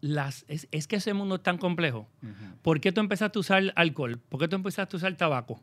las, 0.00 0.44
es, 0.48 0.68
es 0.70 0.86
que 0.86 0.96
ese 0.96 1.12
mundo 1.14 1.36
es 1.36 1.42
tan 1.42 1.58
complejo. 1.58 2.08
¿Por 2.62 2.80
qué 2.80 2.92
tú 2.92 3.00
empezaste 3.00 3.38
a 3.38 3.40
usar 3.40 3.72
alcohol? 3.76 4.18
¿Por 4.28 4.40
qué 4.40 4.48
tú 4.48 4.56
empezaste 4.56 4.96
a 4.96 4.98
usar 4.98 5.14
tabaco? 5.16 5.62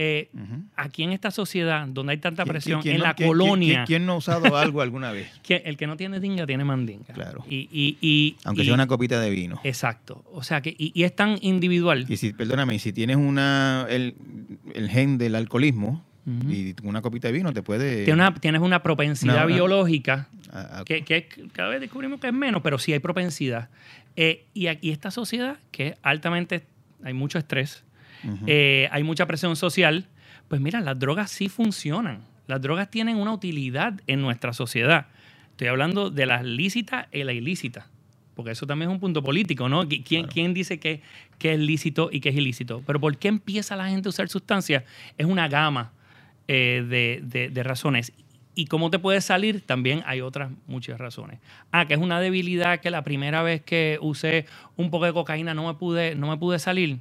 Eh, 0.00 0.30
Aquí 0.76 1.02
en 1.02 1.10
esta 1.10 1.32
sociedad 1.32 1.86
donde 1.88 2.12
hay 2.12 2.18
tanta 2.18 2.44
¿Quién- 2.44 2.52
presión, 2.52 2.80
en 2.86 2.98
no- 2.98 3.02
la 3.04 3.14
quién- 3.14 3.28
colonia, 3.28 3.74
quién- 3.74 3.86
quién 3.86 4.06
no 4.06 4.12
ha 4.12 4.16
usado 4.18 4.56
algo 4.56 4.80
alguna 4.80 5.10
vez? 5.10 5.28
que 5.42 5.56
el 5.66 5.76
que 5.76 5.88
no 5.88 5.96
tiene 5.96 6.20
dinga 6.20 6.46
tiene 6.46 6.62
mandinga. 6.64 7.12
Claro. 7.14 7.44
Y, 7.50 7.68
y- 7.72 7.98
y- 8.00 8.36
Aunque 8.44 8.62
y- 8.62 8.66
sea 8.66 8.74
una 8.74 8.86
copita 8.86 9.18
de 9.20 9.28
vino. 9.30 9.60
Exacto. 9.64 10.24
O 10.32 10.44
sea 10.44 10.60
que, 10.60 10.70
y, 10.78 10.92
y 10.94 11.02
es 11.02 11.16
tan 11.16 11.36
individual. 11.40 12.06
Y 12.08 12.16
si, 12.16 12.32
perdóname, 12.32 12.76
y 12.76 12.78
si 12.78 12.92
tienes 12.92 13.16
una 13.16 13.86
el, 13.90 14.14
el 14.74 14.88
gen 14.88 15.18
del 15.18 15.34
alcoholismo 15.34 16.04
y 16.48 16.74
una 16.82 17.00
copita 17.02 17.26
de 17.28 17.32
vino 17.32 17.52
te 17.54 17.62
puede... 17.62 18.04
Tienes 18.04 18.14
una, 18.14 18.34
tienes 18.34 18.60
una 18.60 18.82
propensidad 18.82 19.46
biológica 19.46 20.28
a- 20.52 20.80
a- 20.80 20.84
que, 20.84 21.02
que 21.04 21.28
cada 21.52 21.68
vez 21.70 21.80
descubrimos 21.80 22.20
que 22.20 22.28
es 22.28 22.32
menos, 22.32 22.62
pero 22.62 22.78
sí 22.78 22.92
hay 22.92 22.98
propensidad. 22.98 23.68
Eh, 24.16 24.44
y 24.54 24.66
aquí 24.66 24.90
esta 24.90 25.10
sociedad, 25.10 25.58
que 25.70 25.96
altamente, 26.02 26.64
hay 27.04 27.12
mucho 27.14 27.38
estrés, 27.38 27.84
eh, 28.46 28.88
hay 28.90 29.02
mucha 29.04 29.26
presión 29.26 29.54
social, 29.56 30.06
pues 30.48 30.60
mira, 30.60 30.80
las 30.80 30.98
drogas 30.98 31.30
sí 31.30 31.48
funcionan. 31.48 32.22
Las 32.46 32.60
drogas 32.60 32.90
tienen 32.90 33.16
una 33.16 33.32
utilidad 33.32 34.00
en 34.06 34.20
nuestra 34.22 34.52
sociedad. 34.52 35.06
Estoy 35.50 35.68
hablando 35.68 36.10
de 36.10 36.26
las 36.26 36.42
lícitas 36.44 37.06
y 37.12 37.22
la 37.22 37.32
ilícita, 37.32 37.86
porque 38.34 38.52
eso 38.52 38.66
también 38.66 38.90
es 38.90 38.94
un 38.94 39.00
punto 39.00 39.22
político, 39.22 39.68
¿no? 39.68 39.84
¿Qui- 39.84 40.02
¿Quién, 40.04 40.26
quién 40.26 40.54
dice 40.54 40.80
que, 40.80 41.02
que 41.38 41.52
es 41.54 41.60
lícito 41.60 42.08
y 42.10 42.20
que 42.20 42.30
es 42.30 42.36
ilícito? 42.36 42.82
Pero 42.86 42.98
¿por 43.00 43.16
qué 43.18 43.28
empieza 43.28 43.76
la 43.76 43.88
gente 43.88 44.08
a 44.08 44.10
usar 44.10 44.28
sustancias? 44.28 44.82
Es 45.18 45.26
una 45.26 45.46
gama 45.48 45.92
eh, 46.48 46.84
de, 46.88 47.20
de- 47.22 47.50
de 47.50 47.62
razones. 47.62 48.12
¿Y 48.58 48.66
cómo 48.66 48.90
te 48.90 48.98
puedes 48.98 49.24
salir? 49.24 49.60
También 49.64 50.02
hay 50.04 50.20
otras 50.20 50.50
muchas 50.66 50.98
razones. 50.98 51.38
Ah, 51.70 51.86
que 51.86 51.94
es 51.94 52.00
una 52.00 52.18
debilidad 52.18 52.80
que 52.80 52.90
la 52.90 53.04
primera 53.04 53.40
vez 53.44 53.62
que 53.62 53.98
usé 54.02 54.46
un 54.76 54.90
poco 54.90 55.04
de 55.04 55.12
cocaína 55.12 55.54
no 55.54 55.68
me 55.68 55.74
pude, 55.74 56.16
no 56.16 56.26
me 56.28 56.36
pude 56.36 56.58
salir. 56.58 56.98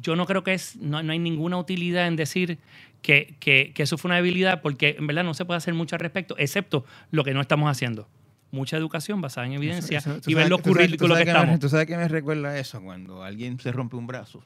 yo 0.00 0.16
no 0.16 0.24
creo 0.26 0.42
que 0.42 0.54
es, 0.54 0.76
no, 0.76 1.02
no 1.02 1.12
hay 1.12 1.18
ninguna 1.18 1.56
utilidad 1.58 2.06
en 2.08 2.16
decir 2.16 2.58
que, 3.02 3.34
que- 3.38 3.72
que 3.74 3.82
eso 3.84 3.96
fue 3.98 4.08
una 4.08 4.16
debilidad, 4.16 4.60
porque 4.62 4.96
en 4.98 5.06
verdad 5.06 5.24
no 5.24 5.34
se 5.34 5.44
puede 5.44 5.58
hacer 5.58 5.74
mucho 5.74 5.94
al 5.94 6.00
respecto, 6.00 6.34
excepto 6.38 6.84
lo 7.12 7.22
que 7.22 7.32
no 7.34 7.40
estamos 7.42 7.70
haciendo. 7.70 8.08
Mucha 8.50 8.76
educación 8.78 9.20
basada 9.20 9.46
en 9.46 9.52
evidencia 9.52 9.98
Eso- 9.98 10.18
y 10.26 10.32
ver 10.34 10.48
sabes- 10.48 10.62
tú 10.62 10.70
currículos 10.70 11.10
sabes 11.18 11.26
que 11.26 11.32
me- 11.32 11.38
estamos. 11.38 11.60
¿Tú 11.60 11.68
sabes 11.68 11.86
qué 11.86 11.96
me 11.98 12.08
recuerda 12.08 12.58
eso? 12.58 12.80
Cuando 12.82 13.22
alguien 13.22 13.60
se 13.60 13.70
rompe 13.72 13.94
un 13.96 14.06
brazo. 14.06 14.42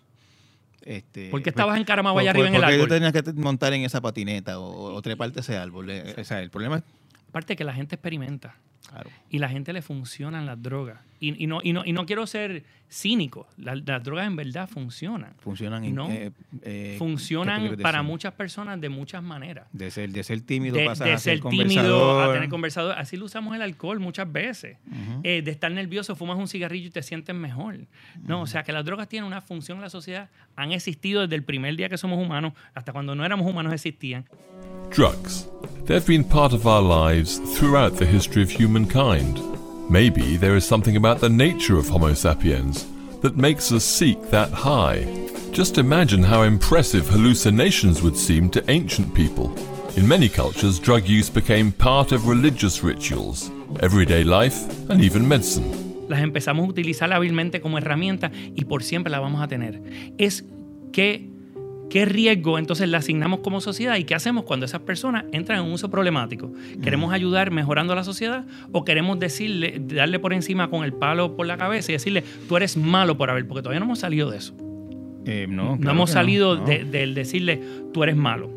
Este, 0.83 1.31
¿Por 1.31 1.43
qué 1.43 1.51
estabas 1.51 1.79
encaramado 1.79 2.15
por- 2.15 2.23
allá 2.23 2.33
por- 2.33 2.41
arriba 2.47 2.49
en 2.49 2.55
el 2.55 2.61
porque 2.61 2.75
árbol? 2.75 2.89
tú 2.89 2.95
tenías 2.95 3.13
que 3.13 3.33
montar 3.41 3.73
en 3.73 3.83
esa 3.85 4.01
patineta 4.01 4.59
o, 4.59 4.95
o 4.95 5.03
treparte 5.03 5.41
ese 5.41 5.57
árbol. 5.57 5.91
Eh, 5.91 6.15
O 6.19 6.25
sea, 6.25 6.41
el 6.41 6.51
problema 6.51 6.77
es... 6.79 6.83
Aparte 7.29 7.57
que 7.57 7.65
la 7.65 7.75
gente 7.75 7.97
experimenta 7.97 8.57
Claro. 8.89 9.11
y 9.29 9.39
la 9.39 9.49
gente 9.51 9.73
le 9.75 9.83
funcionan 9.83 10.47
las 10.47 10.63
drogas. 10.63 10.99
Y, 11.21 11.43
y 11.43 11.47
no, 11.47 11.61
y, 11.63 11.73
no, 11.73 11.83
y 11.85 11.93
no 11.93 12.07
quiero 12.07 12.27
ser 12.27 12.63
cínico, 12.91 13.47
la- 13.59 13.75
las 13.75 14.03
drogas 14.03 14.27
en 14.27 14.37
verdad 14.37 14.67
funcionan. 14.69 15.35
Funcionan 15.41 15.85
en- 15.85 15.95
No. 15.95 16.09
eh, 16.11 16.33
eh, 16.63 16.91
¿qué 16.93 16.95
tú 16.99 17.05
funcionan 17.05 17.77
para 17.83 18.03
muchas 18.03 18.33
personas 18.33 18.81
de 18.81 18.89
muchas 18.89 19.23
maneras. 19.23 19.67
De 19.73 19.91
ser, 19.91 20.11
de 20.11 20.23
ser 20.25 20.41
tímido 20.41 20.77
de, 20.77 20.87
pasas 20.87 21.07
de 21.07 21.13
a 21.13 21.19
ser 21.19 21.39
ser 21.41 21.51
tímido 21.51 21.67
conversador. 21.83 22.31
a 22.31 22.33
tener 22.33 22.49
conversador. 22.49 22.93
Así 22.99 23.17
lo 23.19 23.27
usamos 23.27 23.55
el 23.55 23.63
alcohol 23.63 24.01
muchas 24.01 24.31
veces. 24.33 24.79
Eh, 25.23 25.43
de 25.43 25.51
estar 25.51 25.71
nervioso, 25.71 26.17
fumas 26.17 26.39
un 26.39 26.49
cigarrillo 26.49 26.87
y 26.87 26.91
te 26.91 27.03
sientes 27.03 27.35
mejor. 27.35 27.77
No, 28.23 28.43
o 28.43 28.47
sea 28.47 28.63
que 28.63 28.73
las 28.73 28.85
drogas 28.87 29.09
tienen 29.09 29.27
una 29.27 29.43
función 29.43 29.79
en 29.79 29.83
la 29.83 29.91
sociedad. 29.91 30.31
Han 30.57 30.73
existido 30.73 31.23
desde 31.23 31.35
el 31.35 31.43
primer 31.43 31.77
día 31.77 31.89
que 31.91 31.99
somos 31.99 32.19
humanos, 32.25 32.55
hasta 32.75 32.93
cuando 32.93 33.15
no 33.15 33.25
éramos 33.25 33.47
humanos 33.51 33.73
existían. 33.75 34.25
Drugs. 34.97 35.49
They've 35.87 36.07
been 36.07 36.25
part 36.25 36.53
of 36.55 36.65
our 36.65 36.83
lives 36.83 37.41
throughout 37.59 37.99
the 37.99 38.07
history 38.07 38.43
of 38.45 38.51
humankind. 38.51 39.58
Maybe 39.91 40.37
there 40.37 40.55
is 40.55 40.67
something 40.67 40.97
about 40.97 41.21
the 41.21 41.31
nature 41.31 41.79
of 41.79 41.89
Homo 41.89 42.13
sapiens 42.13 42.87
that 43.23 43.37
makes 43.37 43.73
us 43.73 43.85
seek 43.85 44.31
that 44.31 44.51
high. 44.51 45.07
Just 45.51 45.79
imagine 45.79 46.23
how 46.23 46.43
impressive 46.43 47.09
hallucinations 47.09 48.03
would 48.03 48.17
seem 48.17 48.51
to 48.51 48.71
ancient 48.71 49.15
people. 49.15 49.53
In 49.97 50.07
many 50.07 50.29
cultures, 50.29 50.79
drug 50.79 51.09
use 51.09 51.31
became 51.31 51.73
part 51.73 52.13
of 52.13 52.29
religious 52.29 52.85
rituals, 52.85 53.51
everyday 53.81 54.25
life, 54.25 54.69
and 54.91 55.03
even 55.03 55.27
medicine. 55.27 55.89
las 56.09 56.23
empezamos 56.23 56.67
a 56.67 56.71
utilizar 56.71 57.13
hábilmente 57.13 57.61
como 57.61 57.79
herramienta 57.79 58.33
y 58.55 58.65
por 58.65 58.83
siempre 58.83 59.11
la 59.11 59.21
vamos 59.21 59.43
a 59.43 59.49
tener. 59.49 59.83
Es 60.19 60.45
que, 60.93 61.31
qué 61.91 62.05
riesgo 62.05 62.59
entonces 62.59 62.89
le 62.89 62.97
asignamos 62.97 63.41
como 63.41 63.61
sociedad 63.61 63.97
y 63.97 64.05
qué 64.05 64.15
hacemos 64.15 64.45
cuando 64.45 64.67
esas 64.67 64.81
personas 64.83 65.25
entran 65.33 65.61
en 65.61 65.65
un 65.67 65.73
uso 65.73 65.91
problemático. 65.91 66.53
¿Queremos 66.83 67.13
ayudar 67.13 67.51
mejorando 67.51 67.93
a 67.93 67.97
la 67.97 68.05
sociedad 68.05 68.45
o 68.73 68.85
queremos 68.85 69.19
decirle, 69.19 69.81
darle 69.87 70.19
por 70.19 70.33
encima 70.33 70.69
con 70.71 70.85
el 70.85 70.93
palo 70.93 71.37
por 71.37 71.47
la 71.47 71.57
cabeza 71.57 71.91
y 71.93 71.95
decirle, 71.95 72.25
tú 72.49 72.57
eres 72.57 72.77
malo 72.77 73.17
por 73.17 73.31
haber, 73.31 73.47
porque 73.47 73.63
todavía 73.63 73.81
no 73.81 73.87
hemos 73.87 73.99
salido 74.01 74.31
de 74.31 74.39
eso. 74.39 74.55
Eh, 75.27 75.47
no, 75.49 75.77
No 75.77 75.91
hemos 75.91 76.11
salido 76.11 76.57
no. 76.57 76.65
de- 76.65 76.85
del 76.85 77.15
decirle, 77.15 77.61
tú 77.93 78.03
eres 78.03 78.17
malo. 78.17 78.51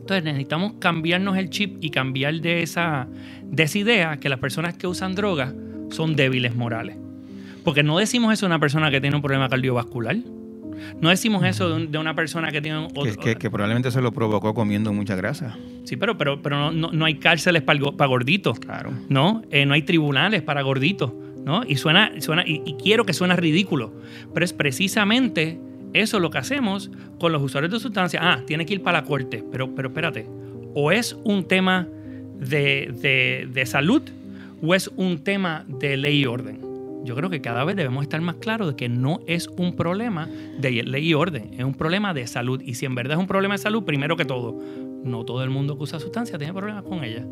Entonces 0.00 0.24
necesitamos 0.24 0.72
cambiarnos 0.78 1.36
el 1.36 1.50
chip 1.50 1.76
y 1.82 1.90
cambiar 1.90 2.40
de 2.40 2.62
esa, 2.62 3.08
de 3.42 3.62
esa 3.62 3.78
idea 3.78 4.16
que 4.18 4.30
las 4.30 4.38
personas 4.38 4.74
que 4.74 4.86
usan 4.86 5.14
drogas 5.14 5.52
son 5.90 6.16
débiles 6.16 6.54
morales. 6.56 6.96
Porque 7.62 7.82
no 7.82 7.98
decimos 7.98 8.32
eso 8.32 8.46
de 8.46 8.50
una 8.52 8.58
persona 8.58 8.90
que 8.90 9.00
tiene 9.02 9.16
un 9.16 9.22
problema 9.22 9.50
cardiovascular. 9.50 10.16
No 11.00 11.08
decimos 11.08 11.44
eso 11.44 11.68
de, 11.68 11.74
un- 11.74 11.90
de 11.92 11.98
una 11.98 12.14
persona 12.14 12.50
que 12.50 12.60
tiene 12.60 12.78
otro... 12.78 13.02
que- 13.22 13.36
que 13.36 13.50
probablemente 13.50 13.90
se 13.90 14.00
lo 14.00 14.12
provocó 14.12 14.54
comiendo 14.54 14.92
mucha 14.92 15.14
grasa. 15.16 15.56
Sí, 15.84 15.96
pero, 15.96 16.16
pero, 16.18 16.42
pero 16.42 16.56
no, 16.58 16.70
no- 16.72 16.92
no 16.92 17.04
hay 17.04 17.14
cárceles 17.16 17.62
para, 17.62 17.78
gorditos. 18.06 18.58
Claro. 18.60 18.92
¿no? 19.08 19.42
Eh, 19.50 19.64
no 19.66 19.74
hay 19.74 19.82
tribunales 19.82 20.42
para 20.42 20.62
gorditos, 20.62 21.12
¿no? 21.44 21.62
Y 21.66 21.76
suena, 21.76 22.12
suena 22.20 22.44
y, 22.46 22.62
y 22.66 22.74
quiero 22.74 23.04
que 23.04 23.12
suene 23.12 23.34
ridículo, 23.36 23.92
pero 24.34 24.44
es 24.44 24.52
precisamente 24.52 25.58
eso 25.94 26.20
lo 26.20 26.30
que 26.30 26.38
hacemos 26.38 26.90
con 27.18 27.32
los 27.32 27.42
usuarios 27.42 27.72
de 27.72 27.80
sustancias. 27.80 28.22
Ah, 28.24 28.40
tiene 28.46 28.66
que 28.66 28.74
ir 28.74 28.82
para 28.82 29.00
la 29.00 29.06
corte, 29.06 29.42
pero, 29.50 29.74
pero 29.74 29.88
espérate, 29.88 30.26
o 30.74 30.92
es 30.92 31.16
un 31.24 31.44
tema 31.48 31.88
de, 32.38 32.92
de- 33.00 33.48
de 33.52 33.66
salud 33.66 34.02
o 34.60 34.74
es 34.74 34.88
un 34.96 35.18
tema 35.24 35.64
de 35.68 35.96
ley 35.96 36.20
y 36.20 36.26
orden. 36.26 36.60
Yo 37.04 37.14
creo 37.14 37.30
que 37.30 37.40
cada 37.40 37.64
vez 37.64 37.76
debemos 37.76 38.02
estar 38.02 38.20
más 38.20 38.36
claros 38.36 38.68
de 38.68 38.76
que 38.76 38.88
no 38.88 39.20
es 39.26 39.48
un 39.48 39.74
problema 39.74 40.28
de 40.58 40.82
ley 40.82 41.08
y 41.08 41.14
orden, 41.14 41.54
es 41.54 41.64
un 41.64 41.74
problema 41.74 42.12
de 42.12 42.26
salud. 42.26 42.60
Y 42.62 42.74
si 42.74 42.86
en 42.86 42.94
verdad 42.94 43.14
es 43.14 43.20
un 43.20 43.26
problema 43.26 43.54
de 43.54 43.58
salud, 43.58 43.84
primero 43.84 44.16
que 44.16 44.24
todo, 44.24 44.58
no 45.04 45.24
todo 45.24 45.42
el 45.42 45.50
mundo 45.50 45.76
que 45.76 45.84
usa 45.84 46.00
sustancias 46.00 46.38
tiene 46.38 46.52
problemas 46.52 46.84
con 46.84 47.04
ella. 47.04 47.24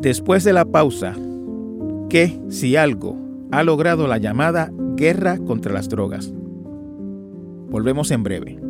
Después 0.00 0.44
de 0.44 0.52
la 0.52 0.64
pausa, 0.64 1.16
¿qué, 2.08 2.40
si 2.50 2.76
algo, 2.76 3.16
ha 3.50 3.64
logrado 3.64 4.06
la 4.06 4.18
llamada 4.18 4.70
guerra 4.94 5.38
contra 5.38 5.72
las 5.72 5.88
drogas? 5.88 6.32
Volvemos 7.68 8.12
en 8.12 8.22
breve. 8.22 8.67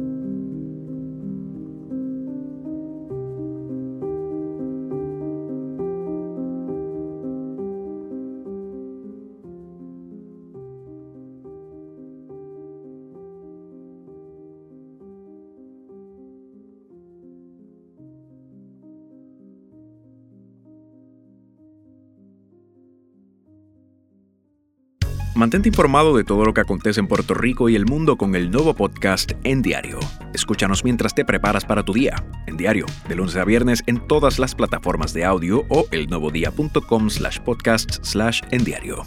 Mantente 25.38 25.68
informado 25.68 26.16
de 26.16 26.24
todo 26.24 26.44
lo 26.44 26.52
que 26.52 26.62
acontece 26.62 26.98
en 26.98 27.06
Puerto 27.06 27.32
Rico 27.32 27.68
y 27.68 27.76
el 27.76 27.86
mundo 27.86 28.16
con 28.16 28.34
el 28.34 28.50
nuevo 28.50 28.74
podcast 28.74 29.30
En 29.44 29.62
Diario. 29.62 30.00
Escúchanos 30.34 30.82
mientras 30.82 31.14
te 31.14 31.24
preparas 31.24 31.64
para 31.64 31.84
tu 31.84 31.92
día. 31.92 32.16
En 32.48 32.56
Diario, 32.56 32.86
de 33.08 33.14
lunes 33.14 33.36
a 33.36 33.44
viernes 33.44 33.84
en 33.86 34.04
todas 34.08 34.40
las 34.40 34.56
plataformas 34.56 35.12
de 35.12 35.24
audio 35.24 35.64
o 35.68 35.86
elnuevodía.com 35.92 37.08
slash 37.08 37.38
podcast 37.38 38.02
slash 38.02 38.40
en 38.50 38.64
diario. 38.64 39.06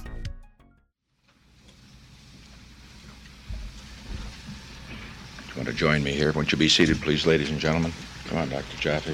Want 5.58 5.68
to 5.68 5.74
join 5.74 6.02
me 6.02 6.14
here? 6.14 6.32
Won't 6.32 6.54
you 6.54 6.58
be 6.58 6.70
seated, 6.70 7.02
please, 7.02 7.28
ladies 7.28 7.50
and 7.50 7.60
gentlemen? 7.60 7.92
Come 8.30 8.40
on, 8.40 8.50
Dr. 8.50 8.78
Jaffe. 8.80 9.12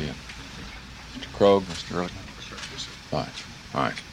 Mr. 1.18 1.28
Krogh, 1.36 1.64
Mr. 1.64 2.12
All 3.12 3.26
right. 3.74 4.07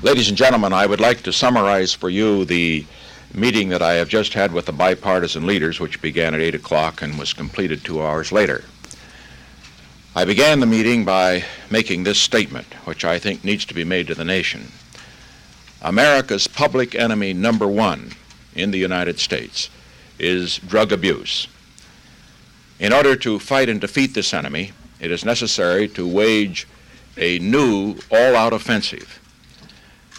Ladies 0.00 0.28
and 0.28 0.36
gentlemen, 0.36 0.72
I 0.72 0.86
would 0.86 1.00
like 1.00 1.22
to 1.22 1.32
summarize 1.32 1.92
for 1.92 2.10
you 2.10 2.44
the 2.44 2.84
meeting 3.34 3.68
that 3.68 3.82
I 3.82 3.92
have 3.94 4.08
just 4.08 4.32
had 4.32 4.52
with 4.52 4.66
the 4.66 4.72
bipartisan 4.72 5.46
leaders, 5.46 5.78
which 5.78 6.02
began 6.02 6.34
at 6.34 6.40
8 6.40 6.56
o'clock 6.56 7.02
and 7.02 7.16
was 7.16 7.32
completed 7.32 7.84
two 7.84 8.02
hours 8.02 8.32
later. 8.32 8.64
I 10.16 10.24
began 10.24 10.58
the 10.58 10.66
meeting 10.66 11.04
by 11.04 11.44
making 11.70 12.02
this 12.02 12.18
statement, 12.18 12.66
which 12.84 13.04
I 13.04 13.20
think 13.20 13.44
needs 13.44 13.64
to 13.66 13.74
be 13.74 13.84
made 13.84 14.08
to 14.08 14.14
the 14.16 14.24
nation. 14.24 14.72
America's 15.80 16.48
public 16.48 16.96
enemy 16.96 17.32
number 17.32 17.68
one 17.68 18.10
in 18.56 18.72
the 18.72 18.78
United 18.78 19.20
States 19.20 19.70
is 20.18 20.58
drug 20.58 20.90
abuse. 20.90 21.46
In 22.80 22.92
order 22.92 23.14
to 23.16 23.38
fight 23.38 23.68
and 23.68 23.80
defeat 23.80 24.14
this 24.14 24.34
enemy, 24.34 24.72
it 24.98 25.12
is 25.12 25.24
necessary 25.24 25.86
to 25.88 26.08
wage 26.08 26.66
a 27.16 27.38
new 27.38 27.96
all 28.10 28.34
out 28.34 28.52
offensive. 28.52 29.20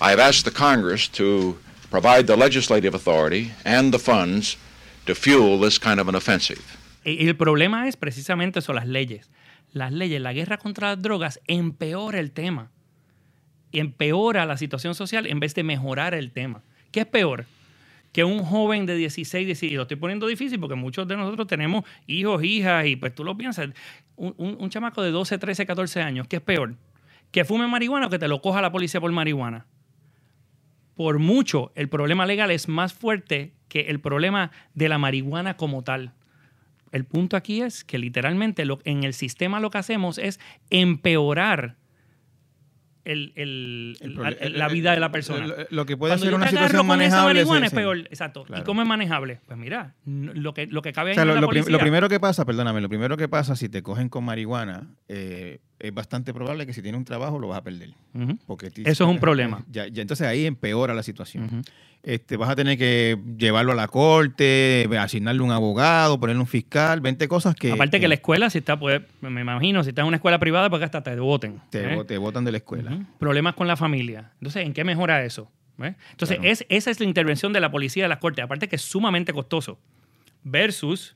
I 0.06 0.12
have 0.12 0.20
asked 0.20 0.44
the 0.44 0.52
Congress 0.52 1.08
to 1.12 1.58
provide 1.90 2.28
the 2.28 2.36
legislative 2.36 2.94
authority 2.94 3.52
and 3.64 3.94
the 3.94 4.00
funds 4.00 4.58
to 5.06 5.16
fuel 5.16 5.58
this 5.60 5.80
kind 5.80 6.00
of 6.00 6.10
an 6.10 6.16
offensive. 6.16 6.60
Y 7.06 7.26
el 7.28 7.36
problema 7.36 7.88
es 7.88 7.96
precisamente 7.96 8.60
eso, 8.60 8.74
las 8.74 8.86
leyes. 8.88 9.30
Las 9.72 9.92
leyes, 9.94 10.22
la 10.22 10.34
guerra 10.34 10.58
contra 10.58 10.90
las 10.90 11.02
drogas 11.02 11.40
empeora 11.48 12.20
el 12.20 12.32
tema. 12.32 12.70
Empeora 13.72 14.46
la 14.46 14.58
situación 14.58 14.94
social 14.94 15.26
en 15.26 15.40
vez 15.40 15.56
de 15.56 15.64
mejorar 15.64 16.14
el 16.14 16.32
tema. 16.32 16.62
¿Qué 16.92 17.02
es 17.02 17.06
peor? 17.08 17.46
Que 18.12 18.24
un 18.24 18.44
joven 18.44 18.86
de 18.86 18.96
16, 18.96 19.46
17, 19.48 19.74
y 19.74 19.76
lo 19.78 19.84
estoy 19.84 19.98
poniendo 19.98 20.28
difícil 20.28 20.60
porque 20.60 20.76
muchos 20.76 21.08
de 21.08 21.18
nosotros 21.18 21.48
tenemos 21.48 21.84
hijos, 22.06 22.44
hijas, 22.44 22.86
y 22.86 22.96
pues 22.96 23.16
tú 23.16 23.24
lo 23.24 23.36
piensas, 23.36 23.70
un, 24.16 24.36
un- 24.38 24.58
un 24.60 24.70
chamaco 24.70 25.02
de 25.02 25.10
12, 25.10 25.40
13, 25.40 25.66
14 25.66 26.02
años, 26.02 26.28
¿qué 26.28 26.36
es 26.36 26.42
peor? 26.42 26.76
¿Que 27.32 27.44
fume 27.44 27.66
marihuana 27.68 28.06
o 28.06 28.10
que 28.12 28.20
te 28.20 28.28
lo 28.28 28.40
coja 28.42 28.62
la 28.62 28.72
policía 28.72 29.02
por 29.02 29.12
marihuana? 29.12 29.66
Por 30.96 31.20
mucho, 31.20 31.72
el 31.76 31.90
problema 31.90 32.26
legal 32.26 32.52
es 32.52 32.68
más 32.68 32.94
fuerte 32.94 33.54
que 33.68 33.82
el 33.90 34.00
problema 34.00 34.52
de 34.74 34.90
la 34.90 34.98
marihuana 34.98 35.58
como 35.58 35.84
tal. 35.84 36.14
El 36.92 37.06
punto 37.06 37.36
aquí 37.36 37.62
es 37.62 37.84
que 37.84 37.98
literalmente 37.98 38.66
lo- 38.66 38.80
en 38.84 39.04
el 39.04 39.14
sistema 39.16 39.60
lo 39.60 39.72
que 39.72 39.80
hacemos 39.80 40.20
es 40.20 40.40
empeorar 40.70 41.78
el- 43.06 43.34
el- 43.36 43.98
El 44.40 44.58
la, 44.58 44.70
vida 44.70 44.94
de 44.94 45.00
la 45.02 45.12
persona. 45.12 45.46
Lo, 45.72 45.86
que 45.86 45.98
puede 45.98 46.12
Cuando 46.12 46.26
ser 46.26 46.36
una 46.36 46.48
situación 46.48 46.76
esa 46.76 46.84
manejable. 46.84 47.34
marihuana 47.34 47.66
es 47.66 47.70
sí. 47.72 47.76
peor, 47.76 47.98
exacto. 47.98 48.44
Claro. 48.46 48.62
¿Y 48.62 48.66
cómo 48.66 48.82
es 48.82 48.88
manejable? 48.88 49.42
Pues 49.46 49.58
mira, 49.60 49.96
lo 50.06 50.54
que, 50.54 50.68
lo 50.68 50.82
que 50.82 50.94
cabe 50.94 51.12
O 51.12 51.14
sea, 51.16 51.26
lo, 51.26 51.34
es 51.34 51.66
la 51.66 51.72
lo 51.72 51.80
primero 51.80 52.08
que 52.08 52.20
pasa, 52.22 52.46
perdóname, 52.46 52.80
lo 52.80 52.88
primero 52.88 53.18
que 53.18 53.28
pasa 53.28 53.58
si 53.58 53.68
te 53.68 53.82
cogen 53.84 54.08
con 54.08 54.24
marihuana, 54.24 54.88
eh, 55.10 55.60
es 55.80 55.94
bastante 55.94 56.34
probable 56.34 56.66
que 56.66 56.74
si 56.74 56.82
tienes 56.82 56.98
un 56.98 57.06
trabajo 57.06 57.40
lo 57.40 57.48
vas 57.50 57.58
a 57.60 57.64
perder. 57.64 57.92
Porque 58.46 58.68
Eso 58.68 59.04
es 59.04 59.10
un 59.10 59.20
problema. 59.20 59.64
Ya, 59.70 59.88
ya 59.88 60.02
entonces 60.02 60.28
ahí 60.28 60.46
empeora 60.46 60.94
la 60.94 61.04
situación. 61.04 61.64
Este, 62.04 62.36
vas 62.36 62.50
a 62.50 62.56
tener 62.56 62.78
que 62.78 63.18
llevarlo 63.38 63.72
a 63.72 63.76
la 63.76 63.88
corte, 63.88 64.90
asignarle 65.00 65.42
un 65.42 65.52
abogado, 65.52 66.20
ponerle 66.20 66.42
un 66.42 66.48
fiscal, 66.48 67.00
20 67.00 67.28
cosas 67.30 67.56
que, 67.56 67.72
Aparte 67.72 68.00
que 68.02 68.10
la 68.10 68.16
escuela, 68.16 68.50
si 68.50 68.58
está, 68.58 68.78
pues, 68.78 69.02
me 69.22 69.40
imagino, 69.40 69.84
si 69.84 69.90
está 69.90 70.02
en 70.02 70.08
una 70.08 70.18
escuela 70.18 70.38
privada, 70.38 70.70
pues 70.70 70.84
hasta 70.84 71.02
te 71.02 71.18
voten. 71.18 71.62
te, 71.70 71.94
¿eh? 71.94 72.04
te 72.06 72.18
botan 72.18 72.44
de 72.44 72.52
la 72.52 72.58
escuela. 72.58 73.06
Problemas 73.20 73.56
con 73.56 73.68
la 73.68 73.78
familia. 73.78 74.32
Entonces, 74.36 74.66
¿en 74.66 74.74
qué 74.74 74.84
mejora 74.84 75.24
eso? 75.24 75.50
¿Eh? 75.80 75.96
Entonces, 76.12 76.38
Claro. 76.38 76.52
es, 76.52 76.66
esa 76.70 76.92
es 76.92 77.00
la 77.00 77.06
intervención 77.06 77.54
de 77.54 77.60
la 77.62 77.72
policía 77.72 78.04
de 78.04 78.10
las 78.10 78.20
cortes. 78.20 78.44
Aparte 78.44 78.68
que 78.68 78.76
es 78.76 78.82
sumamente 78.82 79.32
costoso. 79.34 79.80
Versus, 80.44 81.16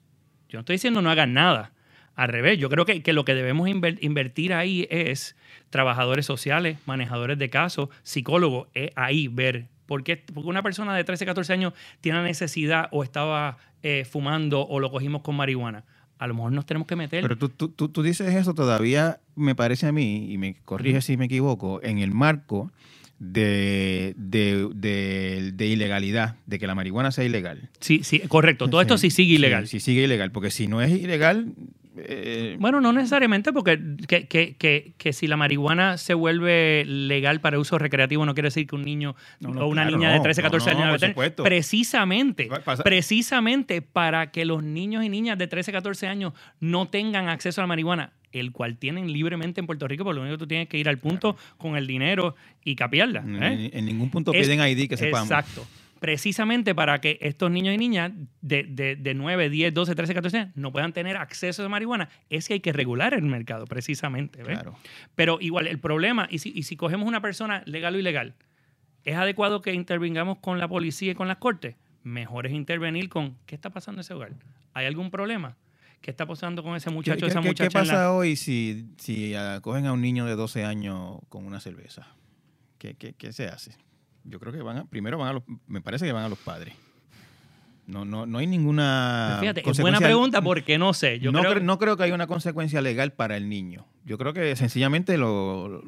yo 0.49 0.57
no 0.57 0.61
estoy 0.61 0.75
diciendo 0.75 1.01
no 1.01 1.09
hagan 1.09 1.33
nada. 1.33 1.73
Al 2.17 2.27
revés, 2.29 2.57
yo 2.59 2.67
creo 2.69 2.83
que, 2.83 3.01
que 3.01 3.13
lo 3.13 3.23
que 3.23 3.33
debemos 3.35 3.69
inver- 3.69 3.97
invertir 4.01 4.51
ahí 4.53 4.85
es 4.89 5.35
trabajadores 5.69 6.25
sociales, 6.25 6.77
manejadores 6.85 7.37
de 7.37 7.49
casos, 7.49 7.87
psicólogos, 8.03 8.67
es 8.73 8.91
ahí 8.95 9.27
ver. 9.29 9.67
¿Por 9.85 10.03
qué? 10.03 10.17
Porque 10.17 10.49
una 10.49 10.63
persona 10.63 10.93
de 10.95 11.03
13, 11.05 11.25
14 11.25 11.53
años 11.53 11.73
tiene 12.01 12.17
la 12.17 12.23
necesidad 12.25 12.89
o 12.91 13.03
estaba 13.03 13.57
eh, 13.83 14.03
fumando 14.03 14.61
o 14.67 14.79
lo 14.81 14.91
cogimos 14.91 15.21
con 15.21 15.35
marihuana. 15.35 15.85
A 16.19 16.25
lo 16.27 16.33
mejor 16.33 16.51
nos 16.51 16.65
tenemos 16.65 16.87
que 16.87 16.95
meter. 16.95 17.21
Pero 17.21 17.37
tú, 17.37 17.49
tú, 17.49 17.69
tú, 17.69 17.87
tú 17.89 18.01
dices 18.01 18.33
eso 18.33 18.53
todavía, 18.55 19.19
me 19.35 19.53
parece 19.53 19.85
a 19.85 19.91
mí, 19.91 20.29
y 20.33 20.37
me 20.39 20.55
corrige 20.65 20.99
si 21.01 21.15
me 21.15 21.25
equivoco, 21.25 21.79
en 21.83 21.99
el 21.99 22.11
marco 22.11 22.71
de, 23.19 24.13
de, 24.17 24.67
de- 24.73 25.51
de 25.53 25.65
ilegalidad, 25.67 26.35
de 26.45 26.59
que 26.59 26.67
la 26.67 26.75
marihuana 26.75 27.11
sea 27.11 27.23
ilegal. 27.25 27.69
Sí, 27.79 28.01
sí, 28.03 28.19
correcto. 28.27 28.67
Todo 28.69 28.81
esto 28.81 28.97
sí 28.97 29.09
sigue 29.11 29.35
ilegal. 29.35 29.67
Sí, 29.67 29.79
sí 29.79 29.85
sigue 29.91 30.03
ilegal, 30.03 30.31
porque 30.31 30.49
si 30.51 30.67
no 30.67 30.81
es 30.81 30.91
ilegal... 30.91 31.53
eh, 31.99 32.55
Bueno, 32.59 32.79
no 32.81 32.93
necesariamente, 32.93 33.51
porque 33.53 33.79
que, 34.07 34.27
que- 34.27 34.55
que- 34.55 34.93
que 34.97 35.13
si 35.13 35.27
la 35.27 35.37
marihuana 35.37 35.97
se 35.97 36.13
vuelve 36.13 36.83
legal 36.85 37.41
para 37.41 37.59
uso 37.59 37.77
recreativo 37.77 38.25
no 38.25 38.33
quiere 38.33 38.47
decir 38.47 38.67
que 38.67 38.75
un 38.75 38.83
niño 38.83 39.15
No, 39.39 39.53
no, 39.53 39.61
o 39.61 39.67
una 39.67 39.83
claro, 39.83 39.97
niña 39.97 40.11
de 40.11 40.17
no, 40.17 40.23
13, 40.23 40.41
no, 40.41 40.45
14 40.47 40.71
no, 40.73 40.77
años 40.83 40.91
por 41.13 41.29
tener. 41.29 41.35
precisamente, 41.43 42.49
pasa- 42.63 42.83
precisamente 42.83 43.81
para 43.81 44.31
que 44.31 44.45
los 44.45 44.63
niños 44.63 45.03
y 45.03 45.09
niñas 45.09 45.37
de 45.37 45.47
13, 45.47 45.71
14 45.71 46.07
años 46.07 46.33
no 46.59 46.87
tengan 46.87 47.29
acceso 47.29 47.61
a 47.61 47.63
la 47.63 47.67
marihuana, 47.67 48.13
el 48.31 48.51
cual 48.51 48.77
tienen 48.77 49.11
libremente 49.11 49.59
en 49.61 49.67
Puerto 49.67 49.87
Rico, 49.87 50.03
porque 50.03 50.15
lo 50.15 50.21
único 50.21 50.37
que 50.37 50.43
tú 50.43 50.47
tienes 50.47 50.67
que 50.67 50.77
ir 50.77 50.89
al 50.89 50.97
punto 50.99 51.37
con 51.57 51.75
el 51.77 51.87
dinero 51.87 52.35
y 52.63 52.75
capiarla. 52.75 53.21
en, 53.21 53.43
¿eh? 53.43 53.69
en 53.73 53.85
ningún 53.85 54.09
punto 54.09 54.33
Es- 54.33 54.47
piden 54.47 54.59
ID 54.67 54.87
que 54.89 54.97
sepamos. 54.97 55.29
Exacto. 55.31 55.65
Precisamente 55.99 56.73
para 56.75 56.99
que 57.01 57.17
estos 57.21 57.49
niños 57.51 57.73
y 57.73 57.77
niñas 57.77 58.11
de, 58.41 58.63
de, 58.63 58.95
de 58.95 59.13
9, 59.13 59.49
10, 59.49 59.73
12, 59.73 59.95
13, 59.95 60.13
14 60.13 60.37
años 60.37 60.51
no 60.55 60.71
puedan 60.71 60.93
tener 60.93 61.17
acceso 61.17 61.65
a 61.65 61.69
marihuana, 61.69 62.09
es 62.29 62.47
que 62.47 62.55
hay 62.55 62.59
que 62.59 62.73
regular 62.73 63.13
el 63.13 63.23
mercado, 63.23 63.65
precisamente. 63.65 64.39
Claro. 64.41 64.75
Pero 65.15 65.37
igual, 65.41 65.67
el 65.67 65.79
problema, 65.79 66.27
y 66.29 66.39
si, 66.39 66.51
y 66.55 66.63
si 66.63 66.75
cogemos 66.77 67.07
una 67.07 67.21
persona 67.21 67.63
legal 67.65 67.95
o 67.95 67.99
ilegal, 67.99 68.35
¿es 69.03 69.15
adecuado 69.15 69.61
que 69.61 69.73
intervengamos 69.73 70.37
con 70.39 70.59
la 70.59 70.67
policía 70.67 71.11
y 71.11 71.15
con 71.15 71.27
las 71.27 71.37
cortes? 71.37 71.75
Mejor 72.03 72.45
es 72.47 72.53
intervenir 72.53 73.09
con 73.09 73.37
¿qué 73.45 73.55
está 73.55 73.69
pasando 73.69 73.99
en 73.99 74.01
ese 74.01 74.13
hogar? 74.13 74.31
¿Hay 74.73 74.85
algún 74.85 75.09
problema? 75.11 75.57
¿Qué 76.01 76.11
está 76.11 76.25
pasando 76.27 76.61
con 76.63 76.75
ese 76.75 76.89
¿Qué, 76.89 76.95
muchacho, 76.95 77.25
qué- 77.25 77.31
esa 77.31 77.41
qué- 77.41 77.47
muchacha? 77.47 77.69
qué 77.69 77.85
la- 77.87 77.93
pasa 77.93 78.11
hoy 78.13 78.35
si, 78.35 78.85
si 78.97 79.33
ah, 79.33 79.59
cogen 79.61 79.87
a 79.87 79.93
un 79.93 80.01
niño 80.01 80.25
de 80.25 80.35
12 80.35 80.63
años 80.63 81.17
con 81.29 81.45
una 81.45 81.59
cerveza? 81.59 82.07
¿Qué, 82.77 82.93
qué- 82.93 83.13
qué 83.13 83.33
se 83.33 83.47
hace? 83.47 83.71
Yo 84.29 84.39
creo 84.39 84.51
que 84.53 84.61
van 84.61 84.77
a, 84.77 84.85
primero 84.85 85.17
van 85.17 85.29
a 85.29 85.33
los, 85.33 85.43
me 85.67 85.81
parece 85.81 86.05
que 86.05 86.11
van 86.11 86.23
a 86.25 86.29
los 86.29 86.37
padres. 86.39 86.73
No, 87.85 88.03
no, 88.03 88.25
no 88.25 88.39
hay 88.39 88.47
ninguna. 88.47 89.37
Fíjate, 89.39 89.61
es 89.61 89.79
buena 89.79 89.97
pregunta 90.07 90.41
porque 90.41 90.77
no 90.77 90.93
sé. 90.93 91.19
Yo 91.19 91.31
no, 91.31 91.39
creo, 91.39 91.53
cre- 91.55 91.61
no 91.61 91.79
creo 91.79 91.95
que 91.95 92.03
haya 92.03 92.13
una 92.15 92.27
consecuencia 92.27 92.81
legal 92.81 93.13
para 93.13 93.37
el 93.37 93.47
niño. 93.47 93.85
Yo 94.03 94.17
creo 94.17 94.33
que 94.33 94.53
sencillamente 94.57 95.17
lo, 95.17 95.81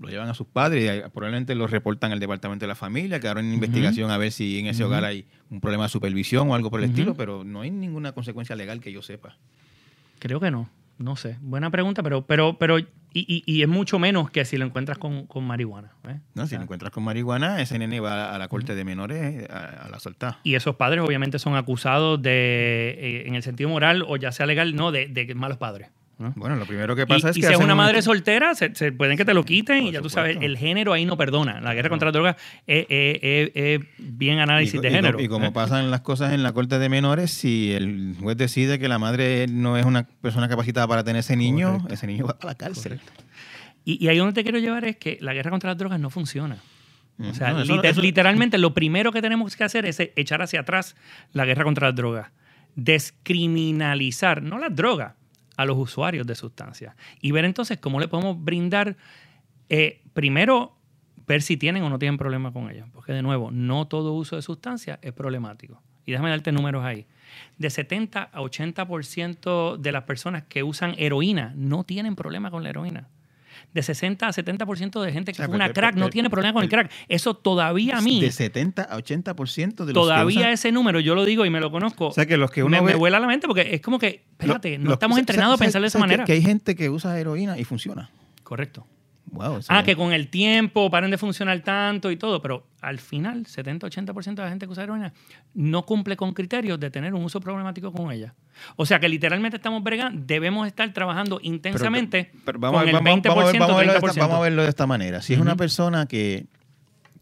lo 0.00 0.08
llevan 0.08 0.30
a 0.30 0.34
sus 0.34 0.46
padres 0.46 0.84
y 0.84 0.88
ahí 0.88 1.02
probablemente 1.12 1.54
lo 1.54 1.66
reportan 1.66 2.10
al 2.10 2.20
departamento 2.20 2.62
de 2.64 2.68
la 2.68 2.74
familia, 2.74 3.20
que 3.20 3.28
ahora 3.28 3.40
en 3.40 3.52
investigación 3.52 4.10
a 4.10 4.16
ver 4.16 4.32
si 4.32 4.58
en 4.60 4.66
ese 4.68 4.82
hogar 4.84 5.04
hay 5.04 5.26
un 5.50 5.60
problema 5.60 5.82
de 5.84 5.88
supervisión 5.90 6.48
o 6.50 6.54
algo 6.54 6.70
por 6.70 6.80
el 6.80 6.86
estilo, 6.88 7.14
pero 7.14 7.44
no 7.44 7.60
hay 7.60 7.70
ninguna 7.70 8.12
consecuencia 8.12 8.56
legal 8.56 8.80
que 8.80 8.90
yo 8.90 9.02
sepa. 9.02 9.36
Creo 10.20 10.40
que 10.40 10.50
no. 10.50 10.70
No 10.98 11.16
sé. 11.16 11.36
Buena 11.40 11.70
pregunta, 11.70 12.02
pero, 12.02 12.26
pero, 12.26 12.58
pero, 12.58 12.78
y, 12.78 12.86
y- 13.14 13.42
y 13.46 13.62
es 13.62 13.68
mucho 13.68 13.98
menos 13.98 14.30
que 14.30 14.44
si 14.44 14.56
lo 14.56 14.64
encuentras 14.64 14.98
con, 14.98 15.26
con 15.26 15.44
marihuana. 15.44 15.92
¿eh? 16.08 16.20
No, 16.34 16.46
si 16.46 16.54
lo 16.56 16.62
encuentras 16.62 16.92
con 16.92 17.02
marihuana, 17.04 17.60
ese 17.60 17.78
nene 17.78 17.98
va 18.00 18.34
a 18.34 18.38
la 18.38 18.48
corte 18.48 18.74
de 18.74 18.84
menores 18.84 19.48
a, 19.50 19.86
a 19.86 19.88
la 19.88 19.98
soltada. 19.98 20.38
Y 20.44 20.54
esos 20.54 20.76
padres 20.76 21.02
obviamente 21.04 21.38
son 21.38 21.56
acusados 21.56 22.22
de, 22.22 22.96
eh, 22.98 23.24
en 23.26 23.34
el 23.34 23.42
sentido 23.42 23.68
moral 23.70 24.04
o 24.06 24.16
ya 24.16 24.30
sea 24.32 24.46
legal, 24.46 24.74
no, 24.76 24.92
de, 24.92 25.06
de 25.08 25.34
malos 25.34 25.58
padres. 25.58 25.88
¿No? 26.18 26.32
Bueno, 26.36 26.54
lo 26.56 26.66
primero 26.66 26.94
que 26.94 27.02
Y, 27.02 27.06
pasa 27.06 27.30
es 27.30 27.36
y 27.36 27.40
que 27.40 27.46
si 27.48 27.52
es 27.54 27.58
una 27.58 27.72
un- 27.72 27.78
madre 27.78 28.00
soltera, 28.02 28.54
se, 28.54 28.74
se 28.74 28.92
pueden 28.92 29.16
que 29.16 29.24
te 29.24 29.34
lo 29.34 29.44
quiten 29.44 29.86
y 29.86 29.92
ya 29.92 30.00
tú 30.00 30.08
sabes, 30.08 30.38
el 30.40 30.56
género 30.56 30.92
ahí 30.92 31.04
no 31.04 31.16
perdona. 31.16 31.60
La 31.60 31.74
guerra 31.74 31.88
contra 31.88 32.06
la 32.06 32.12
droga 32.12 32.36
es, 32.66 32.86
es- 32.88 33.18
es- 33.22 33.50
es 33.54 33.80
bien 33.98 34.38
análisis 34.38 34.74
y, 34.74 34.78
de 34.78 34.88
y- 34.88 34.92
género. 34.92 35.20
y 35.20 35.26
como 35.28 35.46
¿eh? 35.46 35.52
pasan 35.52 35.90
las 35.90 36.02
cosas 36.02 36.32
en 36.32 36.42
la 36.42 36.52
corte 36.52 36.78
de 36.78 36.88
menores, 36.88 37.30
si 37.32 37.72
el 37.72 38.14
juez 38.20 38.36
decide 38.36 38.78
que 38.78 38.88
la 38.88 38.98
madre 38.98 39.46
no 39.48 39.76
es 39.76 39.84
una 39.84 40.04
persona 40.04 40.48
capacitada 40.48 40.86
para 40.86 41.02
tener 41.02 41.20
ese 41.20 41.36
niño, 41.36 41.72
Correcto. 41.72 41.94
ese 41.94 42.06
niño 42.06 42.26
va 42.26 42.36
a 42.40 42.46
la 42.46 42.54
cárcel. 42.54 43.00
Y, 43.84 44.04
y 44.04 44.08
ahí 44.08 44.18
donde 44.18 44.32
te 44.34 44.42
quiero 44.44 44.58
llevar 44.58 44.84
es 44.84 44.96
que 44.96 45.18
la 45.20 45.34
guerra 45.34 45.50
contra 45.50 45.70
las 45.70 45.78
drogas 45.78 45.98
no 45.98 46.08
funciona. 46.10 46.58
O 47.18 47.34
sea, 47.34 47.50
No, 47.52 47.62
eso- 47.62 47.74
liter- 47.76 47.90
eso- 47.90 48.00
literalmente 48.00 48.58
lo 48.58 48.74
primero 48.74 49.12
que 49.12 49.20
tenemos 49.20 49.54
que 49.56 49.64
hacer 49.64 49.86
es 49.86 49.98
echar 50.16 50.40
hacia 50.42 50.60
atrás 50.60 50.94
la 51.32 51.44
guerra 51.44 51.64
contra 51.64 51.88
las 51.88 51.96
drogas. 51.96 52.30
Descriminalizar, 52.74 54.42
no 54.42 54.58
las 54.58 54.74
drogas, 54.74 55.14
a 55.62 55.66
los 55.66 55.78
usuarios 55.78 56.26
de 56.26 56.34
sustancias. 56.34 56.94
Y 57.20 57.32
ver 57.32 57.44
entonces 57.44 57.78
cómo 57.78 58.00
le 58.00 58.08
podemos 58.08 58.42
brindar, 58.42 58.96
eh, 59.68 60.02
primero, 60.12 60.76
ver 61.26 61.42
si 61.42 61.56
tienen 61.56 61.82
o 61.82 61.90
no 61.90 61.98
tienen 61.98 62.18
problema 62.18 62.52
con 62.52 62.70
ellas. 62.70 62.88
Porque 62.92 63.12
de 63.12 63.22
nuevo, 63.22 63.50
no 63.50 63.86
todo 63.86 64.12
uso 64.12 64.36
de 64.36 64.42
sustancias 64.42 64.98
es 65.02 65.12
problemático. 65.12 65.80
Y 66.04 66.12
déjame 66.12 66.30
darte 66.30 66.52
números 66.52 66.84
ahí. 66.84 67.06
De 67.58 67.70
70 67.70 68.22
a 68.32 68.40
80% 68.40 69.76
de 69.76 69.92
las 69.92 70.04
personas 70.04 70.42
que 70.44 70.62
usan 70.62 70.94
heroína 70.98 71.52
no 71.56 71.84
tienen 71.84 72.16
problema 72.16 72.50
con 72.50 72.62
la 72.62 72.70
heroína. 72.70 73.08
De 73.72 73.82
60 73.82 74.26
a 74.28 74.32
70% 74.32 75.00
de 75.00 75.12
gente 75.12 75.32
que 75.32 75.36
sea, 75.36 75.46
fuma 75.46 75.58
pero- 75.60 75.72
crack 75.74 75.94
no 75.94 76.00
pero- 76.02 76.10
tiene 76.10 76.28
problema 76.30 76.52
con 76.52 76.62
el 76.62 76.68
pero- 76.68 76.82
crack. 76.88 76.92
Eso 77.08 77.34
todavía 77.34 77.96
a 77.96 78.00
mí, 78.02 78.20
De 78.20 78.30
70 78.30 78.82
a 78.82 78.96
80% 78.98 79.86
de 79.86 79.92
los 79.94 80.04
que 80.04 80.08
todavía 80.08 80.40
usan- 80.40 80.52
ese 80.52 80.72
número, 80.72 81.00
yo 81.00 81.14
lo 81.14 81.24
digo 81.24 81.46
y 81.46 81.50
me 81.50 81.58
lo 81.60 81.70
conozco, 81.70 82.08
O 82.08 82.12
sea, 82.12 82.26
que 82.26 82.36
los 82.36 82.50
que 82.50 82.62
uno 82.62 82.70
me, 82.76 82.82
me 82.82 82.92
ve- 82.92 82.98
vuela 82.98 83.18
la 83.18 83.26
mente 83.26 83.46
porque 83.46 83.74
es 83.74 83.80
como 83.80 83.98
que, 83.98 84.24
espérate, 84.32 84.76
Lo- 84.78 84.84
no 84.84 84.92
estamos 84.92 85.18
entrenados 85.18 85.58
sa- 85.58 85.64
a 85.64 85.66
pensar 85.66 85.80
de 85.80 85.88
esa 85.88 85.98
¿sabes 85.98 86.02
que- 86.04 86.06
manera. 86.16 86.24
Que, 86.26 86.32
hay 86.32 86.42
gente 86.42 86.74
que 86.76 86.90
usa 86.90 87.18
heroína 87.18 87.58
y 87.58 87.64
funciona. 87.64 88.10
Correcto. 88.42 88.86
Wow. 89.32 89.60
Ah, 89.68 89.82
que 89.82 89.96
con 89.96 90.12
el 90.12 90.28
tiempo 90.28 90.90
paren 90.90 91.10
de 91.10 91.16
funcionar 91.18 91.58
tanto 91.60 92.10
y 92.10 92.16
todo, 92.16 92.42
pero 92.42 92.66
al 92.82 92.98
final, 92.98 93.46
70-80% 93.46 94.34
de 94.34 94.42
la 94.42 94.50
gente 94.50 94.66
que 94.66 94.72
usa 94.72 94.84
heroína 94.84 95.12
no 95.54 95.84
cumple 95.86 96.16
con 96.16 96.34
criterios 96.34 96.78
de 96.78 96.90
tener 96.90 97.14
un 97.14 97.24
uso 97.24 97.40
problemático 97.40 97.90
con 97.92 98.12
ella. 98.12 98.34
O 98.76 98.84
sea 98.84 99.00
que 99.00 99.08
literalmente 99.08 99.56
estamos 99.56 99.82
bregando, 99.82 100.22
debemos 100.26 100.66
estar 100.66 100.92
trabajando 100.92 101.40
intensamente 101.42 102.30
Pero 102.44 102.58
vamos, 102.58 102.80
con 102.82 102.86
a- 102.88 102.90
el 102.90 102.96
vamos- 102.96 103.22
20%, 103.22 103.28
vamos 103.28 103.44
a 103.44 103.52
ver- 103.52 103.60
vamos 103.60 103.74
a 103.74 103.78
verlo 103.78 103.92
de 103.92 103.98
esta- 103.98 104.06
30%. 104.12 104.20
vamos 104.28 104.36
a 104.36 104.42
verlo 104.42 104.62
de 104.64 104.68
esta 104.68 104.86
manera. 104.86 105.22
Si 105.22 105.32
es 105.32 105.40
una 105.40 105.56
persona 105.56 106.06
que, 106.06 106.46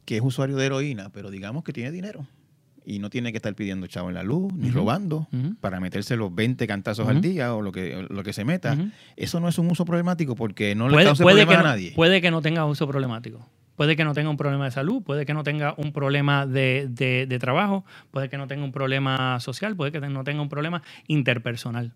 que 0.05 0.17
es 0.17 0.23
usuario 0.25 0.57
de 0.57 0.67
heroína, 0.67 1.11
pero 1.11 1.31
digamos 1.31 1.63
que 1.63 1.73
tiene 1.73 1.93
dinero 1.93 2.27
y 2.85 2.99
no 2.99 3.11
tiene 3.11 3.31
que 3.33 3.39
estar 3.39 3.55
pidiendo 3.55 3.87
chavo 3.87 4.09
en 4.09 4.15
la 4.15 4.23
luz 4.23 4.53
ni 4.55 4.71
robando 4.71 5.27
para 5.61 5.81
meterse 5.81 6.17
los 6.17 6.35
20 6.35 6.67
cantazos 6.67 7.07
al 7.09 7.21
día 7.21 7.55
o 7.55 7.63
lo 7.63 7.73
que, 7.73 8.07
lo 8.09 8.23
que 8.23 8.33
se 8.33 8.45
meta, 8.45 8.77
eso 9.17 9.41
no 9.41 9.49
es 9.49 9.59
un 9.59 9.71
uso 9.71 9.85
problemático 9.85 10.35
porque 10.35 10.75
no 10.75 10.89
le 10.89 10.95
causa 11.09 11.25
no, 11.45 11.61
a 11.61 11.63
nadie. 11.63 11.93
puede 11.95 12.21
que 12.21 12.31
no 12.31 12.41
tenga 12.43 12.65
uso 12.67 12.87
problemático. 12.89 13.47
Puede 13.77 13.97
que 13.97 14.05
no 14.05 14.13
tenga 14.13 14.29
un 14.29 14.37
problema 14.37 14.67
de 14.67 14.71
salud, 14.73 15.03
puede 15.03 15.25
que 15.25 15.33
no 15.33 15.43
tenga 15.43 15.75
un 15.79 15.93
problema 15.93 16.45
de, 16.47 16.87
de- 16.91 17.25
de 17.27 17.39
trabajo, 17.39 17.85
puede 18.11 18.29
que 18.29 18.37
no 18.37 18.47
tenga 18.47 18.63
un 18.63 18.73
problema 18.73 19.41
social, 19.41 19.75
puede 19.75 19.91
que 19.91 20.01
no 20.01 20.23
tenga 20.23 20.43
un 20.43 20.51
problema 20.51 20.83
interpersonal. 21.07 21.93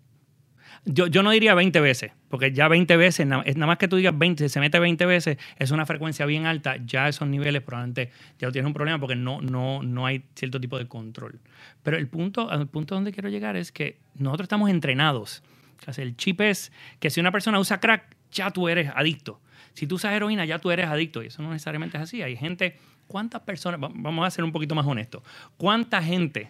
Yo, 0.87 1.07
yo 1.07 1.23
no 1.23 1.31
diría 1.31 1.55
20 1.55 1.79
veces, 1.81 2.11
porque 2.29 2.51
ya 2.51 2.67
20 2.67 2.95
veces, 2.95 3.27
es 3.45 3.55
nada 3.57 3.67
más 3.67 3.77
que 3.79 3.87
tú 3.87 3.95
digas 3.95 4.15
20, 4.15 4.43
si 4.43 4.53
se 4.53 4.59
mete 4.59 4.77
20 4.79 5.05
veces, 5.07 5.37
es 5.57 5.71
una 5.71 5.85
frecuencia 5.87 6.27
bien 6.27 6.45
alta, 6.45 6.75
ya 6.85 7.07
esos 7.07 7.27
niveles 7.27 7.63
probablemente 7.63 8.11
ya 8.37 8.51
tienes 8.51 8.67
un 8.67 8.73
problema 8.73 8.99
porque 8.99 9.15
no, 9.15 9.41
no, 9.41 9.81
no 9.81 10.05
hay 10.05 10.23
cierto 10.35 10.61
tipo 10.61 10.77
de 10.77 10.87
control. 10.87 11.39
Pero 11.81 11.97
el 11.97 12.07
punto, 12.07 12.51
al 12.51 12.67
punto 12.67 12.93
donde 12.93 13.11
quiero 13.11 13.29
llegar 13.29 13.55
es 13.55 13.71
que 13.71 13.97
nosotros 14.13 14.45
estamos 14.45 14.69
entrenados. 14.69 15.41
O 15.87 16.01
el 16.01 16.15
chip 16.17 16.41
es 16.41 16.71
que 16.99 17.09
si 17.09 17.19
una 17.19 17.31
persona 17.31 17.59
usa 17.59 17.79
crack, 17.79 18.15
ya 18.31 18.51
tú 18.51 18.69
eres 18.69 18.91
adicto. 18.95 19.41
Si 19.73 19.87
tú 19.87 19.95
usas 19.95 20.13
heroína, 20.13 20.45
ya 20.45 20.59
tú 20.59 20.69
eres 20.69 20.85
adicto. 20.85 21.23
Y 21.23 21.27
eso 21.27 21.41
no 21.41 21.51
necesariamente 21.51 21.97
es 21.97 22.03
así. 22.03 22.21
Hay 22.21 22.35
gente, 22.37 22.77
¿cuántas 23.07 23.41
personas? 23.41 23.81
va- 23.81 23.89
Vamos 23.93 24.25
a 24.25 24.29
ser 24.29 24.43
un 24.43 24.51
poquito 24.51 24.75
más 24.75 24.85
honestos. 24.85 25.23
¿Cuánta 25.57 26.01
gente 26.03 26.49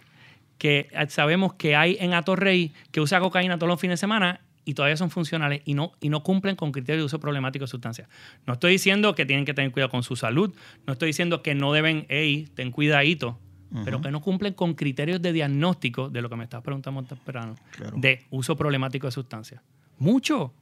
que 0.58 0.88
eh, 0.90 1.06
sabemos 1.08 1.54
que 1.54 1.76
hay 1.76 1.96
en 2.00 2.14
Atorrey 2.14 2.72
que 2.90 3.00
usa 3.00 3.20
cocaína 3.20 3.58
todos 3.58 3.68
los 3.68 3.80
fines 3.80 3.94
de 3.94 4.00
semana 4.00 4.40
y 4.64 4.74
todavía 4.74 4.96
son 4.96 5.10
funcionales 5.10 5.62
y 5.64 5.74
no, 5.74 5.92
y 6.00 6.08
no 6.08 6.22
cumplen 6.22 6.56
con 6.56 6.72
criterios 6.72 7.02
de 7.02 7.06
uso 7.06 7.20
problemático 7.20 7.64
de 7.64 7.68
sustancias? 7.68 8.08
No 8.46 8.54
estoy 8.54 8.72
diciendo 8.72 9.14
que 9.14 9.24
tienen 9.24 9.44
que 9.44 9.54
tener 9.54 9.70
cuidado 9.70 9.90
con 9.90 10.02
su 10.02 10.16
salud. 10.16 10.52
No 10.86 10.94
estoy 10.94 11.08
diciendo 11.08 11.40
que 11.42 11.54
no 11.54 11.72
deben, 11.72 12.06
hey, 12.08 12.48
ten 12.54 12.70
cuidadito. 12.72 13.38
Pero 13.84 14.00
que 14.00 14.10
no 14.12 14.20
cumplen 14.22 14.54
con 14.54 14.74
criterios 14.74 15.20
de 15.20 15.32
diagnóstico 15.32 16.08
de 16.08 16.22
lo 16.22 16.30
que 16.30 16.36
me 16.36 16.44
estás 16.44 16.62
preguntando 16.62 17.02
temprano, 17.02 17.56
Claro. 17.72 17.96
de 17.98 18.24
uso 18.30 18.56
problemático 18.56 19.06
de 19.08 19.10
sustancias. 19.10 19.60
Mucho. 19.98 20.54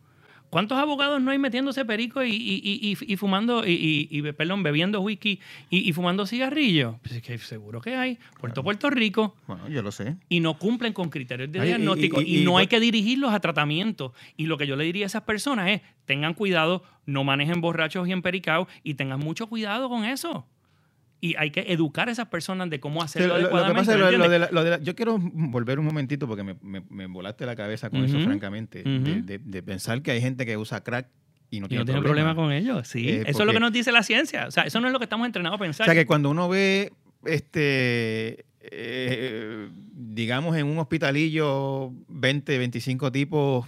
¿Cuántos 0.54 0.78
abogados 0.78 1.20
no 1.20 1.32
hay 1.32 1.38
metiéndose 1.38 1.84
perico 1.84 2.22
y, 2.22 2.30
y- 2.30 2.62
y- 2.64 3.12
y- 3.12 3.16
fumando, 3.16 3.64
y, 3.66 4.22
perdón, 4.36 4.62
bebiendo 4.62 5.00
whisky 5.00 5.40
y, 5.68 5.88
y 5.88 5.92
fumando 5.92 6.26
cigarrillos? 6.26 6.94
Pues 7.02 7.16
es 7.16 7.22
que 7.22 7.36
seguro 7.38 7.80
que 7.80 7.96
hay. 7.96 8.18
Puerto 8.38 8.62
Puerto 8.62 8.88
Rico. 8.88 9.34
Bueno, 9.48 9.68
yo 9.68 9.82
lo 9.82 9.90
sé. 9.90 10.14
Y 10.28 10.38
no 10.38 10.56
cumplen 10.56 10.92
con 10.92 11.10
criterios 11.10 11.50
de 11.50 11.58
Ay, 11.58 11.66
diagnóstico. 11.66 12.20
y- 12.22 12.44
no 12.44 12.56
hay 12.58 12.68
que 12.68 12.78
dirigirlos 12.78 13.34
a 13.34 13.40
tratamiento. 13.40 14.14
Y 14.36 14.46
lo 14.46 14.56
que 14.56 14.68
yo 14.68 14.76
le 14.76 14.84
diría 14.84 15.06
a 15.06 15.08
esas 15.08 15.22
personas 15.22 15.70
es, 15.70 15.80
tengan 16.04 16.34
cuidado, 16.34 16.84
no 17.04 17.24
manejen 17.24 17.60
borrachos 17.60 18.06
y 18.06 18.12
empericados 18.12 18.68
y 18.84 18.94
tengan 18.94 19.18
mucho 19.18 19.48
cuidado 19.48 19.88
con 19.88 20.04
eso. 20.04 20.46
Y 21.26 21.34
hay 21.38 21.50
que 21.50 21.60
educar 21.72 22.08
a 22.08 22.12
esas 22.12 22.28
personas 22.28 22.68
de 22.68 22.80
cómo 22.80 23.02
hacerlo 23.02 23.28
lo, 23.28 23.34
lo- 23.34 23.40
lo 23.42 23.48
que 23.48 23.54
adecuadamente. 23.54 23.80
pasa 23.80 23.92
es 23.92 23.96
¿me 23.98 24.04
lo, 24.04 24.10
lo 24.18 24.24
entiendes? 24.24 24.30
de 24.30 24.38
la- 24.54 24.60
lo 24.60 24.64
de 24.64 24.70
la- 24.70 24.84
yo 24.84 24.94
quiero 24.94 25.18
volver 25.18 25.78
un 25.78 25.86
momentito 25.86 26.26
porque 26.28 26.42
me, 26.42 26.54
me, 26.60 26.82
me 26.90 27.06
volaste 27.06 27.46
la 27.46 27.56
cabeza 27.56 27.88
con 27.88 28.04
eso, 28.04 28.18
francamente, 28.20 28.82
de, 28.82 29.22
de- 29.22 29.38
de 29.38 29.62
pensar 29.62 30.02
que 30.02 30.10
hay 30.10 30.20
gente 30.20 30.44
que 30.44 30.56
usa 30.58 30.82
crack 30.84 31.08
y 31.50 31.60
no 31.60 31.66
Y 31.70 31.76
no 31.76 31.84
tiene 31.86 32.02
problema 32.02 32.34
con 32.34 32.52
ellos, 32.52 32.86
sí. 32.88 33.08
Eh, 33.08 33.22
eso 33.26 33.40
es 33.40 33.46
lo 33.46 33.52
que 33.52 33.60
nos 33.60 33.72
dice 33.72 33.90
la 33.92 34.02
ciencia. 34.02 34.46
O 34.48 34.50
sea, 34.50 34.64
eso 34.64 34.80
no 34.80 34.88
es 34.88 34.92
lo 34.92 34.98
que 34.98 35.04
estamos 35.04 35.24
entrenados 35.26 35.58
a 35.58 35.62
O 35.62 35.64
pensar. 35.64 35.86
sea, 35.86 35.94
que 35.94 36.04
cuando 36.04 36.28
uno 36.30 36.48
ve, 36.48 36.92
este, 37.24 38.44
eh, 38.60 39.68
digamos, 39.92 40.56
en 40.56 40.66
un 40.66 40.78
hospitalillo 40.78 41.92
20, 42.08 42.58
25 42.58 43.12
tipos 43.12 43.66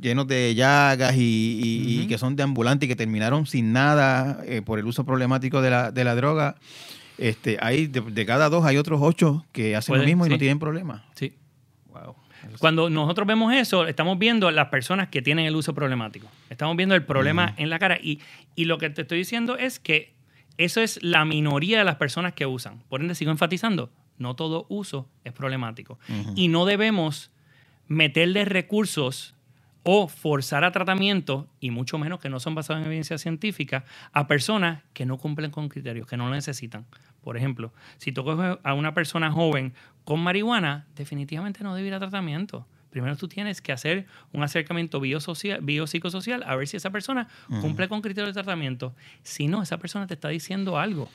llenos 0.00 0.26
de 0.26 0.54
llagas 0.54 1.16
y, 1.16 1.20
y- 1.20 1.94
y 1.94 1.98
Ujú. 2.00 2.08
que 2.08 2.18
son 2.18 2.36
de 2.36 2.42
ambulante 2.42 2.86
y 2.86 2.88
que 2.88 2.96
terminaron 2.96 3.46
sin 3.46 3.72
nada 3.72 4.42
eh, 4.46 4.62
por 4.62 4.78
el 4.78 4.86
uso 4.86 5.04
problemático 5.04 5.60
de 5.62 5.70
la, 5.70 5.90
de 5.90 6.04
la 6.04 6.14
droga, 6.14 6.56
este, 7.18 7.58
hay 7.60 7.86
de, 7.88 8.00
de 8.00 8.26
cada 8.26 8.48
dos 8.48 8.64
hay 8.64 8.76
otros 8.76 9.00
ocho 9.02 9.44
que 9.52 9.76
hacen 9.76 9.96
lo 9.98 10.04
mismo 10.04 10.26
y 10.26 10.30
no 10.30 10.38
tienen 10.38 10.58
problema. 10.58 11.04
Sí. 11.14 11.34
Wow. 11.92 12.16
Cuando 12.58 12.90
nosotros 12.90 13.26
vemos 13.26 13.52
eso, 13.54 13.86
estamos 13.86 14.18
viendo 14.18 14.50
las 14.50 14.68
personas 14.68 15.08
que 15.08 15.22
tienen 15.22 15.46
el 15.46 15.54
uso 15.54 15.74
problemático. 15.74 16.26
Estamos 16.50 16.76
viendo 16.76 16.94
el 16.96 17.04
problema 17.04 17.54
en 17.56 17.70
la 17.70 17.78
cara. 17.78 17.98
Y, 18.02 18.20
y 18.56 18.64
lo 18.64 18.78
que 18.78 18.90
te 18.90 19.02
estoy 19.02 19.18
diciendo 19.18 19.56
es 19.56 19.78
que 19.78 20.12
eso 20.58 20.80
es 20.80 21.00
la 21.02 21.24
minoría 21.24 21.78
de 21.78 21.84
las 21.84 21.96
personas 21.96 22.32
que 22.32 22.44
usan. 22.46 22.82
Por 22.88 23.00
ende, 23.00 23.14
sigo 23.14 23.30
enfatizando, 23.30 23.90
no 24.18 24.34
todo 24.34 24.66
uso 24.68 25.08
es 25.24 25.32
problemático. 25.32 25.98
Y 26.34 26.48
no 26.48 26.64
debemos 26.66 27.30
meterle 27.88 28.44
recursos 28.44 29.34
o 29.84 30.08
forzar 30.08 30.64
a 30.64 30.72
tratamientos, 30.72 31.46
y 31.60 31.70
mucho 31.70 31.98
menos 31.98 32.20
que 32.20 32.28
no 32.28 32.40
son 32.40 32.54
basados 32.54 32.82
en 32.82 32.86
evidencia 32.86 33.18
científica, 33.18 33.84
a 34.12 34.26
personas 34.28 34.82
que 34.92 35.06
no 35.06 35.18
cumplen 35.18 35.50
con 35.50 35.68
criterios, 35.68 36.06
que 36.06 36.16
no 36.16 36.28
lo 36.28 36.34
necesitan. 36.34 36.86
Por 37.22 37.36
ejemplo, 37.36 37.72
si 37.98 38.12
tú 38.12 38.24
coges 38.24 38.58
a 38.62 38.74
una 38.74 38.94
persona 38.94 39.30
joven 39.30 39.74
con 40.04 40.20
marihuana, 40.20 40.86
definitivamente 40.94 41.64
no 41.64 41.74
debe 41.74 41.88
ir 41.88 41.94
a 41.94 41.98
tratamiento. 41.98 42.66
Primero 42.90 43.16
tú 43.16 43.26
tienes 43.26 43.62
que 43.62 43.72
hacer 43.72 44.06
un 44.32 44.42
acercamiento 44.42 45.00
biopsicosocial 45.00 46.42
a 46.46 46.54
ver 46.56 46.68
si 46.68 46.76
esa 46.76 46.90
persona 46.90 47.26
cumple 47.62 47.88
con 47.88 48.02
criterios 48.02 48.34
de 48.34 48.42
tratamiento. 48.42 48.94
Si 49.22 49.48
no, 49.48 49.62
esa 49.62 49.78
persona 49.78 50.06
te 50.06 50.14
está 50.14 50.28
diciendo 50.28 50.78
algo. 50.78 51.08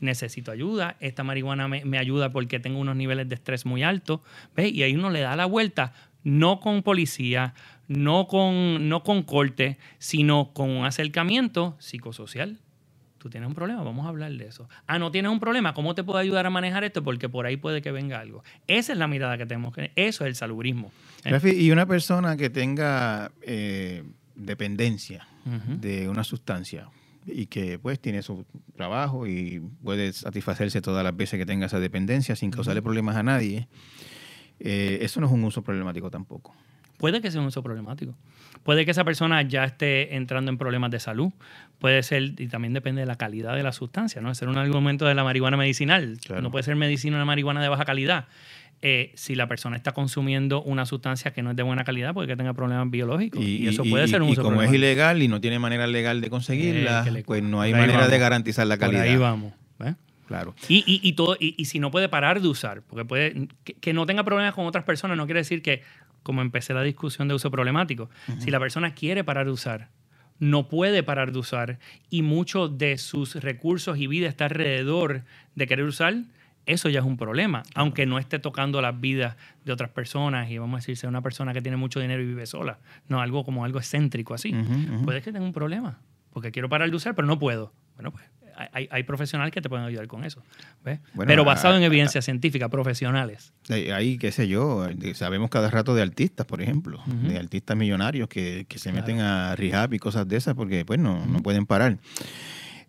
Necesito 0.00 0.52
ayuda, 0.52 0.96
esta 1.00 1.24
marihuana 1.24 1.68
me, 1.68 1.84
me 1.84 1.98
ayuda 1.98 2.30
porque 2.30 2.60
tengo 2.60 2.78
unos 2.78 2.96
niveles 2.96 3.28
de 3.28 3.34
estrés 3.34 3.66
muy 3.66 3.82
altos. 3.82 4.20
¿ves? 4.56 4.72
Y 4.72 4.84
ahí 4.84 4.94
uno 4.94 5.10
le 5.10 5.20
da 5.20 5.36
la 5.36 5.44
vuelta, 5.44 5.92
no 6.24 6.60
con 6.60 6.82
policía, 6.82 7.52
no 7.88 8.28
con, 8.28 8.88
no 8.88 9.02
con 9.02 9.22
corte, 9.22 9.78
sino 9.98 10.52
con 10.52 10.70
un 10.70 10.84
acercamiento 10.84 11.76
psicosocial. 11.80 12.60
Tú 13.18 13.30
tienes 13.30 13.48
un 13.48 13.54
problema, 13.54 13.82
vamos 13.82 14.06
a 14.06 14.10
hablar 14.10 14.30
de 14.32 14.46
eso. 14.46 14.68
Ah, 14.86 15.00
no 15.00 15.10
tienes 15.10 15.32
un 15.32 15.40
problema, 15.40 15.74
¿cómo 15.74 15.94
te 15.96 16.04
puedo 16.04 16.18
ayudar 16.18 16.46
a 16.46 16.50
manejar 16.50 16.84
esto? 16.84 17.02
Porque 17.02 17.28
por 17.28 17.46
ahí 17.46 17.56
puede 17.56 17.82
que 17.82 17.90
venga 17.90 18.20
algo. 18.20 18.44
Esa 18.68 18.92
es 18.92 18.98
la 18.98 19.08
mirada 19.08 19.36
que 19.36 19.46
tenemos 19.46 19.74
que 19.74 19.90
Eso 19.96 20.24
es 20.24 20.28
el 20.28 20.36
salubrismo. 20.36 20.92
¿eh? 21.24 21.54
Y 21.56 21.72
una 21.72 21.86
persona 21.86 22.36
que 22.36 22.48
tenga 22.48 23.32
eh, 23.42 24.04
dependencia 24.36 25.26
de 25.80 26.10
una 26.10 26.24
sustancia 26.24 26.90
y 27.26 27.46
que 27.46 27.78
pues 27.78 27.98
tiene 28.00 28.22
su 28.22 28.44
trabajo 28.76 29.26
y 29.26 29.60
puede 29.82 30.12
satisfacerse 30.12 30.82
todas 30.82 31.02
las 31.02 31.16
veces 31.16 31.38
que 31.38 31.46
tenga 31.46 31.66
esa 31.66 31.80
dependencia 31.80 32.36
sin 32.36 32.50
causarle 32.50 32.82
problemas 32.82 33.16
a 33.16 33.22
nadie, 33.22 33.66
eh, 34.60 34.98
eso 35.00 35.20
no 35.20 35.26
es 35.26 35.32
un 35.32 35.42
uso 35.44 35.62
problemático 35.62 36.10
tampoco. 36.10 36.54
Puede 36.98 37.20
que 37.22 37.30
sea 37.30 37.40
un 37.40 37.46
uso 37.46 37.62
problemático. 37.62 38.14
Puede 38.64 38.84
que 38.84 38.90
esa 38.90 39.04
persona 39.04 39.40
ya 39.42 39.64
esté 39.64 40.16
entrando 40.16 40.50
en 40.50 40.58
problemas 40.58 40.90
de 40.90 41.00
salud. 41.00 41.30
Puede 41.78 42.02
ser, 42.02 42.22
y 42.38 42.48
también 42.48 42.74
depende 42.74 43.00
de 43.00 43.06
la 43.06 43.16
calidad 43.16 43.54
de 43.56 43.62
la 43.62 43.72
sustancia, 43.72 44.20
¿no? 44.20 44.30
Ese 44.30 44.44
era 44.44 44.52
un 44.52 44.58
argumento 44.58 45.06
de 45.06 45.14
la 45.14 45.24
marihuana 45.24 45.56
medicinal. 45.56 46.18
No 46.42 46.50
puede 46.50 46.64
ser 46.64 46.76
medicina 46.76 47.16
una 47.16 47.24
marihuana 47.24 47.62
de 47.62 47.68
baja 47.68 47.84
calidad. 47.84 48.26
Eh, 48.80 49.10
si 49.14 49.34
la 49.34 49.48
persona 49.48 49.76
está 49.76 49.90
consumiendo 49.92 50.62
una 50.62 50.86
sustancia 50.86 51.32
que 51.32 51.42
no 51.42 51.50
es 51.50 51.56
de 51.56 51.62
buena 51.64 51.82
calidad, 51.82 52.14
puede 52.14 52.28
que 52.28 52.36
tenga 52.36 52.52
problemas 52.54 52.88
biológicos. 52.90 53.42
Y, 53.42 53.66
eso 53.66 53.82
puede 53.84 54.04
y- 54.04 54.08
ser 54.08 54.22
un 54.22 54.28
y 54.28 54.32
uso 54.32 54.42
como 54.42 54.62
es 54.62 54.72
ilegal 54.72 55.20
y 55.22 55.26
no 55.28 55.40
tiene 55.40 55.58
manera 55.58 55.86
legal 55.88 56.20
de 56.20 56.30
conseguirla, 56.30 57.04
Eh, 57.06 57.10
le- 57.10 57.22
pues 57.24 57.42
no 57.42 57.60
hay 57.60 57.72
manera 57.72 58.06
de 58.08 58.18
garantizar 58.18 58.66
la 58.66 58.76
Por 58.76 58.80
calidad. 58.86 59.02
ahí 59.02 59.16
vamos. 59.16 59.52
Claro. 60.26 60.54
Y, 60.68 60.84
y, 60.86 61.00
y 61.02 61.14
todo, 61.14 61.38
y, 61.40 61.54
y 61.56 61.64
si 61.64 61.78
no 61.78 61.90
puede 61.90 62.10
parar 62.10 62.42
de 62.42 62.48
usar, 62.48 62.82
porque 62.82 63.06
puede 63.06 63.48
que, 63.64 63.72
que 63.72 63.94
no 63.94 64.04
tenga 64.04 64.24
problemas 64.24 64.52
con 64.52 64.66
otras 64.66 64.84
personas, 64.84 65.16
no 65.16 65.24
quiere 65.24 65.40
decir 65.40 65.62
que, 65.62 65.80
como 66.28 66.42
empecé 66.42 66.74
la 66.74 66.82
discusión 66.82 67.26
de 67.26 67.32
uso 67.32 67.50
problemático, 67.50 68.10
si 68.38 68.50
la 68.50 68.60
persona 68.60 68.92
quiere 68.92 69.24
parar 69.24 69.46
de 69.46 69.52
usar, 69.52 69.88
no 70.38 70.68
puede 70.68 71.02
parar 71.02 71.32
de 71.32 71.38
usar 71.38 71.78
y 72.10 72.20
muchos 72.20 72.76
de 72.76 72.98
sus 72.98 73.36
recursos 73.36 73.96
y 73.96 74.06
vida 74.08 74.28
está 74.28 74.44
alrededor 74.44 75.22
de 75.54 75.66
querer 75.66 75.86
usar, 75.86 76.16
eso 76.66 76.90
ya 76.90 77.00
es 77.00 77.06
un 77.06 77.16
problema, 77.16 77.62
aunque 77.74 78.04
no 78.04 78.18
esté 78.18 78.38
tocando 78.38 78.82
las 78.82 79.00
vidas 79.00 79.36
de 79.64 79.72
otras 79.72 79.88
personas 79.88 80.50
y 80.50 80.58
vamos 80.58 80.74
a 80.74 80.78
decir, 80.80 80.98
sea 80.98 81.08
una 81.08 81.22
persona 81.22 81.54
que 81.54 81.62
tiene 81.62 81.78
mucho 81.78 81.98
dinero 81.98 82.22
y 82.22 82.26
vive 82.26 82.44
sola, 82.44 82.76
no 83.08 83.22
algo 83.22 83.42
como 83.42 83.64
algo 83.64 83.78
excéntrico 83.78 84.34
así. 84.34 84.54
Puede 85.02 85.22
que 85.22 85.32
tenga 85.32 85.46
un 85.46 85.54
problema, 85.54 85.98
porque 86.30 86.52
quiero 86.52 86.68
parar 86.68 86.90
de 86.90 86.96
usar, 86.96 87.14
pero 87.14 87.26
no 87.26 87.38
puedo. 87.38 87.72
Bueno, 87.94 88.10
pues 88.10 88.26
hay, 88.72 88.88
hay 88.90 89.02
profesionales 89.04 89.52
que 89.52 89.60
te 89.60 89.68
pueden 89.68 89.84
ayudar 89.84 90.06
con 90.08 90.24
eso. 90.24 90.42
¿ves? 90.84 90.98
Bueno, 91.14 91.28
pero 91.28 91.42
a- 91.42 91.46
basado 91.46 91.76
en 91.76 91.82
a- 91.82 91.86
evidencia 91.86 92.20
científica, 92.22 92.68
profesionales. 92.68 93.52
Ahí, 93.70 94.18
qué 94.18 94.32
sé 94.32 94.48
yo, 94.48 94.86
sabemos 95.14 95.50
cada 95.50 95.70
rato 95.70 95.94
de 95.94 96.02
artistas, 96.02 96.46
por 96.46 96.60
ejemplo, 96.62 97.00
de 97.06 97.38
artistas 97.38 97.76
millonarios 97.76 98.28
que, 98.28 98.66
que 98.68 98.78
se 98.78 98.90
Claro. 98.90 99.06
meten 99.06 99.20
a 99.20 99.54
rehab 99.56 99.94
y 99.94 99.98
cosas 99.98 100.26
de 100.28 100.36
esas 100.36 100.54
porque 100.54 100.84
pues 100.84 100.98
no, 100.98 101.24
no 101.26 101.42
pueden 101.42 101.66
parar. 101.66 101.98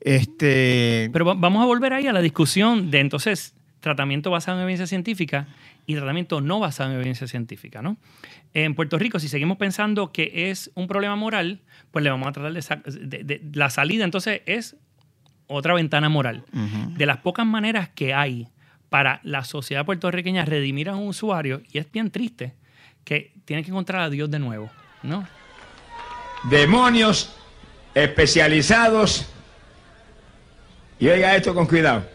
Este, 0.02 1.10
Pero 1.12 1.26
va- 1.26 1.34
vamos 1.36 1.62
a 1.62 1.66
volver 1.66 1.94
ahí 1.94 2.08
a 2.08 2.14
la 2.14 2.22
discusión 2.22 2.90
de 2.90 3.00
entonces 3.00 3.54
tratamiento 3.82 4.30
basado 4.32 4.58
en 4.58 4.64
evidencia 4.64 4.88
científica 4.88 5.48
y 5.86 5.96
tratamiento 5.96 6.42
no 6.42 6.60
basado 6.60 6.92
en 6.92 6.98
evidencia 6.98 7.28
científica, 7.28 7.82
¿no? 7.82 7.98
En 8.54 8.76
Puerto 8.76 8.98
Rico, 8.98 9.20
si 9.20 9.28
seguimos 9.28 9.58
pensando 9.58 10.12
que 10.12 10.50
es 10.50 10.72
un 10.76 10.88
problema 10.88 11.16
moral, 11.16 11.62
pues 11.92 12.04
le 12.04 12.10
vamos 12.10 12.28
a 12.28 12.32
tratar 12.32 12.54
de, 12.54 13.08
de- 13.08 13.24
de- 13.24 13.42
la 13.54 13.70
salida 13.70 14.04
entonces 14.04 14.42
es 14.46 14.76
otra 15.50 15.74
ventana 15.74 16.08
moral. 16.08 16.46
De 16.96 17.06
las 17.06 17.18
pocas 17.18 17.46
maneras 17.46 17.90
que 17.90 18.14
hay 18.14 18.48
para 18.90 19.20
la 19.24 19.44
sociedad 19.44 19.86
puertorriqueña 19.86 20.46
redimir 20.46 20.90
a 20.90 20.96
un 20.96 21.10
usuario, 21.10 21.62
y 21.72 21.78
es 21.78 21.92
bien 21.92 22.10
triste, 22.10 22.54
que 23.04 23.34
tiene 23.46 23.64
que 23.64 23.70
encontrar 23.70 24.02
a 24.02 24.10
Dios 24.10 24.32
de 24.32 24.40
nuevo, 24.40 24.70
¿no? 25.04 25.28
demonios 26.44 27.36
especializados, 27.94 29.26
y 31.00 31.08
oiga 31.08 31.36
esto 31.36 31.54
con 31.54 31.66
cuidado, 31.66 32.06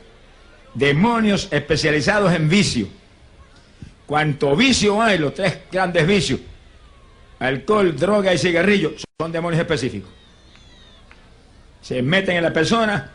demonios 0.74 1.48
especializados 1.50 2.32
en 2.32 2.48
vicio. 2.48 2.88
Cuanto 4.06 4.54
vicio 4.54 5.00
hay, 5.02 5.18
los 5.18 5.34
tres 5.34 5.58
grandes 5.70 6.06
vicios, 6.06 6.40
alcohol, 7.38 7.96
droga 7.96 8.32
y 8.34 8.38
cigarrillo, 8.38 8.92
son 9.18 9.32
demonios 9.32 9.60
específicos. 9.60 10.10
Se 11.80 12.02
meten 12.02 12.36
en 12.36 12.42
la 12.42 12.52
persona 12.52 13.10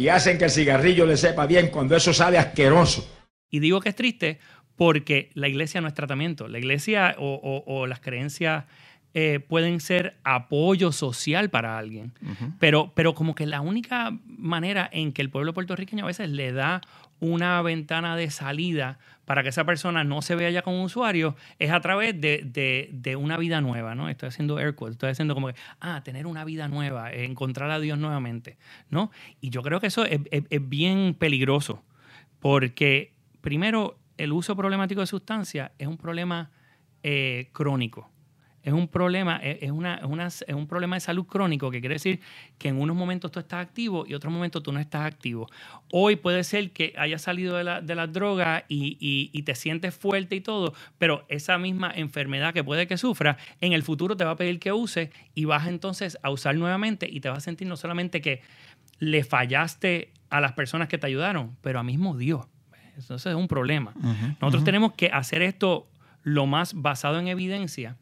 y 0.00 0.08
hacen 0.08 0.38
que 0.38 0.44
el 0.46 0.50
cigarrillo 0.50 1.04
le 1.06 1.16
sepa 1.16 1.46
bien 1.46 1.68
cuando 1.68 1.94
eso 1.94 2.12
sabe 2.14 2.38
asqueroso. 2.38 3.06
Y 3.50 3.58
digo 3.60 3.80
que 3.80 3.90
es 3.90 3.94
triste 3.96 4.38
porque 4.76 5.30
la 5.34 5.46
iglesia 5.48 5.80
no 5.80 5.88
es 5.88 5.94
tratamiento. 5.94 6.48
La 6.48 6.58
iglesia 6.58 7.14
o, 7.18 7.34
o- 7.34 7.64
o 7.80 7.86
las 7.86 8.00
creencias 8.00 8.64
eh, 9.12 9.40
pueden 9.40 9.80
ser 9.80 10.16
apoyo 10.22 10.92
social 10.92 11.50
para 11.50 11.76
alguien. 11.76 12.12
pero, 12.60 12.92
pero 12.94 13.12
como 13.14 13.34
que 13.34 13.44
la 13.46 13.60
única 13.60 14.16
manera 14.24 14.88
en 14.92 15.12
que 15.12 15.20
el 15.20 15.30
pueblo 15.30 15.52
puertorriqueño 15.52 16.04
a 16.04 16.06
veces 16.06 16.30
le 16.30 16.52
da 16.52 16.80
una 17.20 17.60
ventana 17.62 18.16
de 18.16 18.30
salida 18.30 18.98
para 19.24 19.42
que 19.42 19.50
esa 19.50 19.64
persona 19.64 20.02
no 20.04 20.22
se 20.22 20.34
vea 20.34 20.50
ya 20.50 20.62
como 20.62 20.82
usuario 20.82 21.36
es 21.58 21.70
a 21.70 21.80
través 21.80 22.20
de, 22.20 22.40
de- 22.92 23.16
una 23.16 23.36
vida 23.36 23.60
nueva, 23.60 23.94
¿no? 23.94 24.08
Estoy 24.08 24.28
haciendo 24.30 24.58
air 24.58 24.74
quotes, 24.74 24.94
estoy 24.94 25.10
haciendo 25.10 25.34
como 25.34 25.48
que, 25.48 25.54
ah, 25.80 26.02
tener 26.02 26.26
una 26.26 26.44
vida 26.44 26.66
nueva, 26.68 27.12
encontrar 27.12 27.70
a 27.70 27.78
Dios 27.78 27.98
nuevamente, 27.98 28.56
¿no? 28.88 29.10
Y 29.40 29.50
yo 29.50 29.62
creo 29.62 29.78
que 29.80 29.86
eso 29.88 30.04
es- 30.04 30.20
es- 30.30 30.44
es 30.50 30.68
bien 30.68 31.14
peligroso 31.14 31.84
porque 32.40 33.12
primero 33.40 33.98
el 34.16 34.32
uso 34.32 34.56
problemático 34.56 35.00
de 35.00 35.06
sustancias 35.06 35.70
es 35.78 35.86
un 35.86 35.96
problema 35.96 36.50
eh, 37.02 37.48
crónico. 37.52 38.10
Es 38.62 38.72
un 38.72 38.88
problema, 38.88 39.36
es, 39.38 39.70
una, 39.70 39.94
es 39.96 40.04
una- 40.04 40.26
es 40.26 40.54
un 40.54 40.66
problema 40.66 40.96
de 40.96 41.00
salud 41.00 41.24
crónico, 41.26 41.70
que 41.70 41.80
quiere 41.80 41.94
decir 41.94 42.20
que 42.58 42.68
en 42.68 42.80
unos 42.80 42.94
momentos 42.94 43.30
tú 43.32 43.40
estás 43.40 43.60
activo 43.66 44.04
y 44.06 44.14
otros 44.14 44.32
momentos 44.32 44.62
tú 44.62 44.70
no 44.72 44.78
estás 44.80 45.06
activo. 45.06 45.46
Hoy 45.92 46.16
puede 46.16 46.44
ser 46.44 46.70
que 46.72 46.92
hayas 46.98 47.22
salido 47.22 47.56
de 47.56 47.64
la, 47.64 47.80
de 47.80 47.94
la 47.94 48.06
droga 48.06 48.64
y, 48.68 48.96
y- 49.00 49.30
y 49.32 49.42
te 49.44 49.54
sientes 49.54 49.94
fuerte 49.94 50.36
y 50.36 50.40
todo, 50.42 50.74
pero 50.98 51.24
esa 51.28 51.56
misma 51.58 51.90
enfermedad 51.94 52.52
que 52.52 52.62
puede 52.62 52.86
que 52.86 52.98
sufra, 52.98 53.38
en 53.60 53.72
el 53.72 53.82
futuro 53.82 54.16
te 54.16 54.24
va 54.24 54.32
a 54.32 54.36
pedir 54.36 54.58
que 54.58 54.72
uses 54.72 55.10
y 55.34 55.46
vas 55.46 55.66
entonces 55.66 56.18
a 56.22 56.30
usar 56.30 56.54
nuevamente 56.56 57.08
y 57.10 57.20
te 57.20 57.28
vas 57.30 57.38
a 57.38 57.40
sentir 57.40 57.66
no 57.66 57.76
solamente 57.76 58.20
que 58.20 58.42
le 58.98 59.24
fallaste 59.24 60.12
a 60.28 60.40
las 60.40 60.52
personas 60.52 60.88
que 60.88 60.98
te 60.98 61.06
ayudaron, 61.06 61.56
pero 61.62 61.78
a 61.78 61.82
mismo 61.82 62.16
Dios. 62.16 62.46
Entonces 62.96 63.30
es 63.30 63.34
un 63.36 63.48
problema. 63.48 63.92
Nosotros 64.40 64.62
tenemos 64.64 64.92
que 64.92 65.06
hacer 65.08 65.40
esto 65.42 65.88
lo 66.22 66.44
más 66.46 66.74
basado 66.74 67.18
en 67.18 67.28
evidencia 67.28 67.96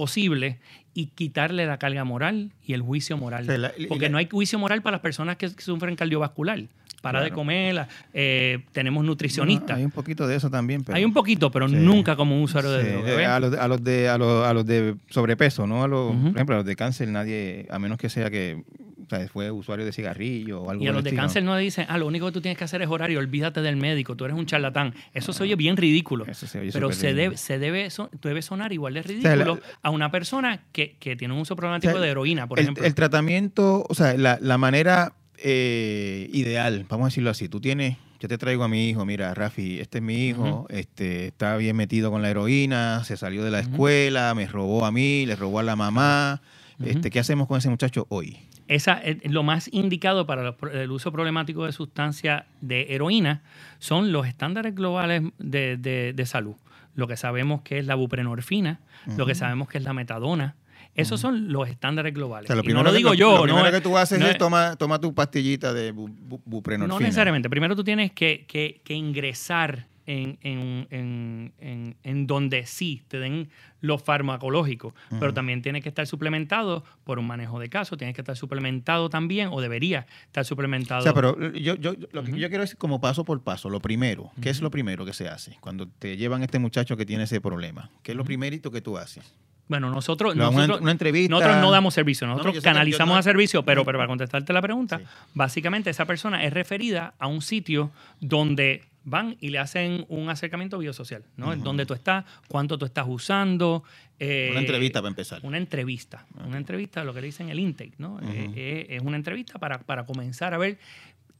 posible 0.00 0.58
y 0.92 1.06
quitarle 1.06 1.64
la 1.64 1.78
carga 1.78 2.04
moral 2.04 2.52
y 2.62 2.74
el 2.74 2.82
juicio 2.82 3.16
moral. 3.16 3.46
La- 3.46 3.72
Porque 3.88 4.10
no 4.10 4.18
hay 4.18 4.28
juicio 4.30 4.58
moral 4.58 4.82
para 4.82 4.96
las 4.96 5.00
personas 5.00 5.36
que, 5.38 5.48
sufren 5.48 5.96
cardiovascular. 5.96 6.64
Para 7.00 7.22
de 7.22 7.30
comer, 7.30 7.86
eh, 8.12 8.58
tenemos 8.72 9.04
nutricionistas. 9.06 9.78
Hay 9.78 9.84
un 9.86 9.90
poquito 9.90 10.26
de 10.26 10.36
eso 10.36 10.50
también. 10.50 10.84
Pero, 10.84 10.96
hay 10.98 11.04
un 11.06 11.14
poquito, 11.14 11.50
pero 11.50 11.66
Sí. 11.66 11.76
nunca 11.76 12.14
como 12.14 12.36
un 12.36 12.42
usuario 12.42 12.70
de 12.72 12.92
droga. 12.92 13.36
a, 13.36 13.40
los, 13.40 13.50
de- 13.52 13.58
a 13.58 13.68
los 13.68 13.82
de 13.84 14.08
a 14.10 14.18
los, 14.18 14.44
a 14.46 14.52
los 14.52 14.66
de 14.66 14.96
sobrepeso, 15.08 15.66
¿no? 15.66 15.82
A 15.82 15.88
los. 15.88 16.14
Por 16.14 16.32
ejemplo, 16.34 16.56
a 16.56 16.58
los 16.58 16.66
de 16.66 16.76
cáncer, 16.76 17.08
nadie, 17.08 17.66
a 17.70 17.78
menos 17.78 17.96
que 17.96 18.10
sea 18.10 18.28
que 18.30 18.64
o 19.06 19.08
sea, 19.08 19.28
fue 19.28 19.50
usuario 19.50 19.84
de 19.86 19.92
cigarrillo 19.92 20.62
o 20.62 20.70
algo 20.70 20.82
Y 20.84 20.88
a 20.88 20.92
los 20.92 21.04
de 21.04 21.10
estilo. 21.10 21.22
cáncer 21.22 21.42
no 21.44 21.54
le 21.54 21.62
dicen, 21.62 21.86
ah, 21.88 21.96
lo 21.96 22.06
único 22.06 22.26
que 22.26 22.32
tú 22.32 22.40
tienes 22.40 22.58
que 22.58 22.64
hacer 22.64 22.82
es 22.82 22.88
orar 22.88 23.10
y 23.10 23.16
olvídate 23.16 23.62
del 23.62 23.76
médico, 23.76 24.16
tú 24.16 24.24
eres 24.24 24.36
un 24.36 24.46
charlatán. 24.46 24.94
Eso 25.14 25.32
se 25.32 25.42
oye 25.44 25.54
bien 25.56 25.76
ridículo. 25.76 26.24
se 26.34 26.58
oye 26.58 26.70
pero 26.72 26.90
se 26.92 27.02
ridículo. 27.12 27.22
debe, 27.22 27.36
se 27.36 27.58
debe, 27.58 27.90
so- 27.90 28.10
debe 28.22 28.42
sonar 28.42 28.72
igual 28.72 28.94
de 28.94 29.02
sea, 29.02 29.12
ridículo 29.36 29.54
la- 29.56 29.60
a 29.82 29.90
una 29.90 30.10
persona 30.10 30.64
que, 30.72 30.96
que 30.98 31.14
tiene 31.16 31.34
un 31.34 31.40
uso 31.40 31.54
problemático 31.56 31.90
O 31.92 31.96
sea, 31.96 32.02
de 32.02 32.08
heroína, 32.10 32.46
por 32.48 32.58
el, 32.58 32.64
ejemplo. 32.64 32.84
el 32.84 32.94
tratamiento, 32.94 33.86
o 33.88 33.94
sea, 33.94 34.14
la, 34.16 34.38
la 34.40 34.58
manera 34.58 35.14
eh, 35.38 36.28
ideal, 36.32 36.86
vamos 36.88 37.04
a 37.04 37.08
decirlo 37.08 37.30
así, 37.30 37.48
tú 37.48 37.60
tienes, 37.60 37.96
yo 38.20 38.28
te 38.28 38.38
traigo 38.38 38.64
a 38.64 38.68
mi 38.68 38.88
hijo, 38.88 39.04
mira, 39.04 39.32
Rafi, 39.34 39.78
este 39.78 39.98
es 39.98 40.02
mi 40.04 40.26
hijo, 40.28 40.66
este 40.70 41.26
está 41.28 41.56
bien 41.58 41.76
metido 41.76 42.10
con 42.10 42.22
la 42.22 42.30
heroína, 42.30 43.04
se 43.04 43.16
salió 43.16 43.44
de 43.44 43.50
la 43.50 43.60
escuela, 43.60 44.34
me 44.34 44.46
robó 44.46 44.84
a 44.86 44.90
mí, 44.90 45.26
le 45.26 45.36
robó 45.36 45.58
a 45.58 45.62
la 45.62 45.76
mamá, 45.76 46.40
este, 46.84 47.10
¿qué 47.10 47.20
hacemos 47.20 47.46
con 47.48 47.58
ese 47.58 47.68
muchacho 47.68 48.06
hoy? 48.08 48.38
Esa, 48.68 48.94
es- 48.94 49.18
lo 49.30 49.42
más 49.42 49.68
indicado 49.72 50.26
para 50.26 50.54
el 50.72 50.90
uso 50.90 51.12
problemático 51.12 51.64
de 51.66 51.72
sustancias 51.72 52.44
de 52.60 52.86
heroína 52.94 53.42
son 53.78 54.10
los 54.12 54.26
estándares 54.26 54.74
globales 54.74 55.22
de, 55.38 55.76
de- 55.76 56.12
de 56.12 56.26
salud. 56.26 56.56
Lo 56.94 57.06
que 57.06 57.16
sabemos 57.16 57.62
que 57.62 57.78
es 57.78 57.86
la 57.86 57.94
buprenorfina, 57.94 58.80
lo 59.16 59.26
que 59.26 59.34
sabemos 59.34 59.68
que 59.68 59.78
es 59.78 59.84
la 59.84 59.92
metadona. 59.92 60.56
Esos 60.94 61.20
son 61.20 61.52
los 61.52 61.68
estándares 61.68 62.12
O 62.12 62.14
globales. 62.14 62.46
sea, 62.46 62.56
lo 62.56 62.62
Y 62.64 62.72
no 62.72 62.82
lo 62.82 62.90
que- 62.90 62.96
digo 62.96 63.12
yo, 63.12 63.32
lo 63.32 63.36
no 63.36 63.42
primero 63.44 63.66
es- 63.66 63.74
que 63.74 63.80
tú 63.82 63.98
haces 63.98 64.18
no 64.18 64.24
es, 64.24 64.32
es- 64.32 64.38
toma, 64.38 64.76
toma 64.76 64.98
tu 64.98 65.14
pastillita 65.14 65.74
de 65.74 65.94
bu- 65.94 66.08
bu- 66.08 66.40
buprenorfina. 66.46 66.94
No 66.94 66.98
necesariamente. 67.00 67.50
Primero 67.50 67.76
tú 67.76 67.84
tienes 67.84 68.12
que, 68.12 68.46
que- 68.48 68.80
que 68.82 68.94
ingresar 68.94 69.86
en, 70.06 70.38
en- 70.42 70.86
en- 70.90 71.52
en- 71.58 71.96
en 72.02 72.26
donde 72.26 72.64
sí 72.66 73.02
te 73.08 73.18
den 73.18 73.48
lo 73.80 73.98
farmacológico, 73.98 74.94
pero 75.10 75.26
Ujú. 75.26 75.34
también 75.34 75.62
tiene 75.62 75.80
que 75.82 75.88
estar 75.88 76.06
suplementado 76.06 76.84
por 77.04 77.18
un 77.18 77.26
manejo 77.26 77.58
de 77.58 77.68
caso, 77.68 77.96
tienes 77.96 78.14
que 78.14 78.22
estar 78.22 78.36
suplementado 78.36 79.10
también, 79.10 79.48
o 79.52 79.60
debería 79.60 80.06
estar 80.26 80.44
suplementado. 80.44 81.00
O 81.00 81.02
sea, 81.02 81.14
pero 81.14 81.52
yo, 81.52 81.74
yo, 81.76 81.94
lo 82.12 82.24
que 82.24 82.38
yo 82.38 82.48
quiero 82.48 82.64
es 82.64 82.74
como 82.74 83.00
paso 83.00 83.24
por 83.24 83.42
paso. 83.42 83.68
Lo 83.70 83.80
primero, 83.80 84.30
¿qué 84.40 84.50
es 84.50 84.60
lo 84.60 84.70
primero 84.70 85.04
que 85.04 85.12
se 85.12 85.28
hace 85.28 85.56
cuando 85.60 85.86
te 85.88 86.16
llevan 86.16 86.42
este 86.42 86.58
muchacho 86.58 86.96
que 86.96 87.04
tiene 87.06 87.24
ese 87.24 87.40
problema? 87.40 87.90
¿Qué 88.02 88.12
es 88.12 88.16
lo 88.16 88.24
primerito 88.24 88.70
que 88.70 88.80
tú 88.80 88.96
haces? 88.98 89.34
Bueno, 89.68 89.90
nosotros, 89.90 90.36
No, 90.36 90.50
nosotros, 90.52 90.80
una 90.80 90.92
entrevista. 90.92 91.30
nosotros 91.30 91.56
no 91.60 91.70
damos 91.70 91.92
servicio, 91.94 92.26
No, 92.26 92.34
no, 92.34 92.38
nosotros 92.38 92.62
canalizamos 92.62 93.14
no- 93.14 93.18
a 93.18 93.22
servicio, 93.22 93.64
pero, 93.64 93.84
para 93.84 94.06
contestarte 94.06 94.52
la 94.52 94.62
pregunta, 94.62 95.00
básicamente 95.34 95.90
esa 95.90 96.04
persona 96.04 96.44
es 96.44 96.52
referida 96.52 97.14
a 97.18 97.26
un 97.26 97.42
sitio 97.42 97.90
donde 98.20 98.84
van 99.08 99.36
y 99.40 99.50
le 99.50 99.58
hacen 99.58 100.04
un 100.08 100.28
acercamiento 100.30 100.78
biosocial, 100.78 101.22
¿no? 101.36 101.48
Ujú. 101.50 101.56
Donde 101.62 101.86
tú 101.86 101.94
estás, 101.94 102.24
cuánto 102.48 102.76
tú 102.78 102.86
estás 102.86 103.06
usando. 103.08 103.84
eh, 104.18 104.48
Una 104.50 104.60
entrevista 104.60 105.00
para 105.00 105.10
empezar. 105.10 105.40
Una 105.44 105.58
entrevista. 105.58 106.26
Una 106.44 106.56
entrevista, 106.58 107.04
lo 107.04 107.14
que 107.14 107.20
le 107.20 107.26
dicen 107.26 107.48
el 107.50 107.58
intake, 107.60 107.92
¿no? 107.98 108.18
Eh, 108.20 108.50
eh, 108.56 108.86
es 108.90 109.02
una 109.02 109.16
entrevista 109.16 109.58
para, 109.60 109.78
para 109.78 110.06
comenzar 110.06 110.54
a 110.54 110.58
ver 110.58 110.78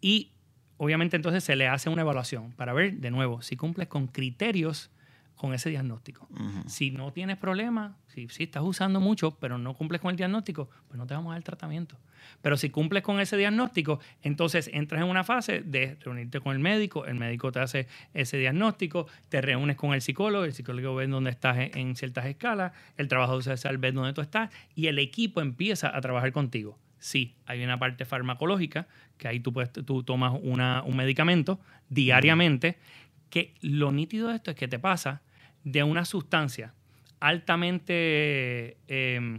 y 0.00 0.30
obviamente 0.76 1.16
entonces 1.16 1.42
se 1.42 1.56
le 1.56 1.66
hace 1.68 1.88
una 1.90 2.02
evaluación 2.02 2.52
para 2.52 2.72
ver, 2.72 2.94
de 2.94 3.10
nuevo, 3.10 3.42
si 3.42 3.56
cumples 3.56 3.88
con 3.88 4.06
criterios 4.08 4.90
con 5.36 5.52
ese 5.54 5.70
diagnóstico. 5.70 6.26
Si 6.66 6.90
no 6.90 7.12
tienes 7.12 7.36
problema, 7.36 7.96
si, 8.08 8.28
si 8.28 8.44
estás 8.44 8.62
usando 8.62 9.00
mucho, 9.00 9.36
pero 9.38 9.58
no 9.58 9.74
cumples 9.74 10.00
con 10.00 10.10
el 10.10 10.16
diagnóstico, 10.16 10.70
pues 10.88 10.96
no 10.98 11.06
te 11.06 11.14
vamos 11.14 11.30
a 11.30 11.34
dar 11.34 11.42
tratamiento. 11.42 11.96
Pero 12.42 12.56
si 12.56 12.70
cumples 12.70 13.02
con 13.02 13.20
ese 13.20 13.36
diagnóstico, 13.36 14.00
entonces 14.22 14.68
entras 14.72 15.02
en 15.02 15.08
una 15.08 15.22
fase 15.24 15.60
de 15.60 15.96
reunirte 16.00 16.40
con 16.40 16.52
el 16.54 16.58
médico, 16.58 17.04
el 17.06 17.14
médico 17.14 17.52
te 17.52 17.60
hace 17.60 17.86
ese 18.14 18.38
diagnóstico, 18.38 19.06
te 19.28 19.40
reúnes 19.40 19.76
con 19.76 19.92
el 19.94 20.00
psicólogo, 20.02 20.44
el 20.44 20.52
psicólogo 20.52 20.94
ve 20.96 21.06
dónde 21.06 21.30
estás 21.30 21.58
en, 21.58 21.76
en 21.76 21.96
ciertas 21.96 22.24
escalas, 22.26 22.72
el 22.96 23.06
trabajador 23.08 23.42
social 23.44 23.78
ve 23.78 23.92
dónde 23.92 24.12
tú 24.14 24.22
estás 24.22 24.50
y 24.74 24.86
el 24.88 24.98
equipo 24.98 25.40
empieza 25.40 25.94
a 25.96 26.00
trabajar 26.00 26.32
contigo. 26.32 26.78
Sí, 26.98 27.34
hay 27.44 27.62
una 27.62 27.78
parte 27.78 28.04
farmacológica, 28.06 28.88
que 29.18 29.28
ahí 29.28 29.38
tú, 29.40 29.52
puedes, 29.52 29.70
tú 29.70 30.02
tomas 30.02 30.32
una- 30.42 30.82
un 30.82 30.96
medicamento 30.96 31.60
diariamente, 31.90 32.78
que 33.30 33.54
lo 33.60 33.92
nítido 33.92 34.28
de 34.28 34.36
esto 34.36 34.50
es 34.50 34.56
que 34.56 34.68
te 34.68 34.78
pasa 34.78 35.20
de 35.66 35.82
una 35.82 36.04
sustancia 36.04 36.72
altamente 37.20 38.76
eh, 38.88 39.38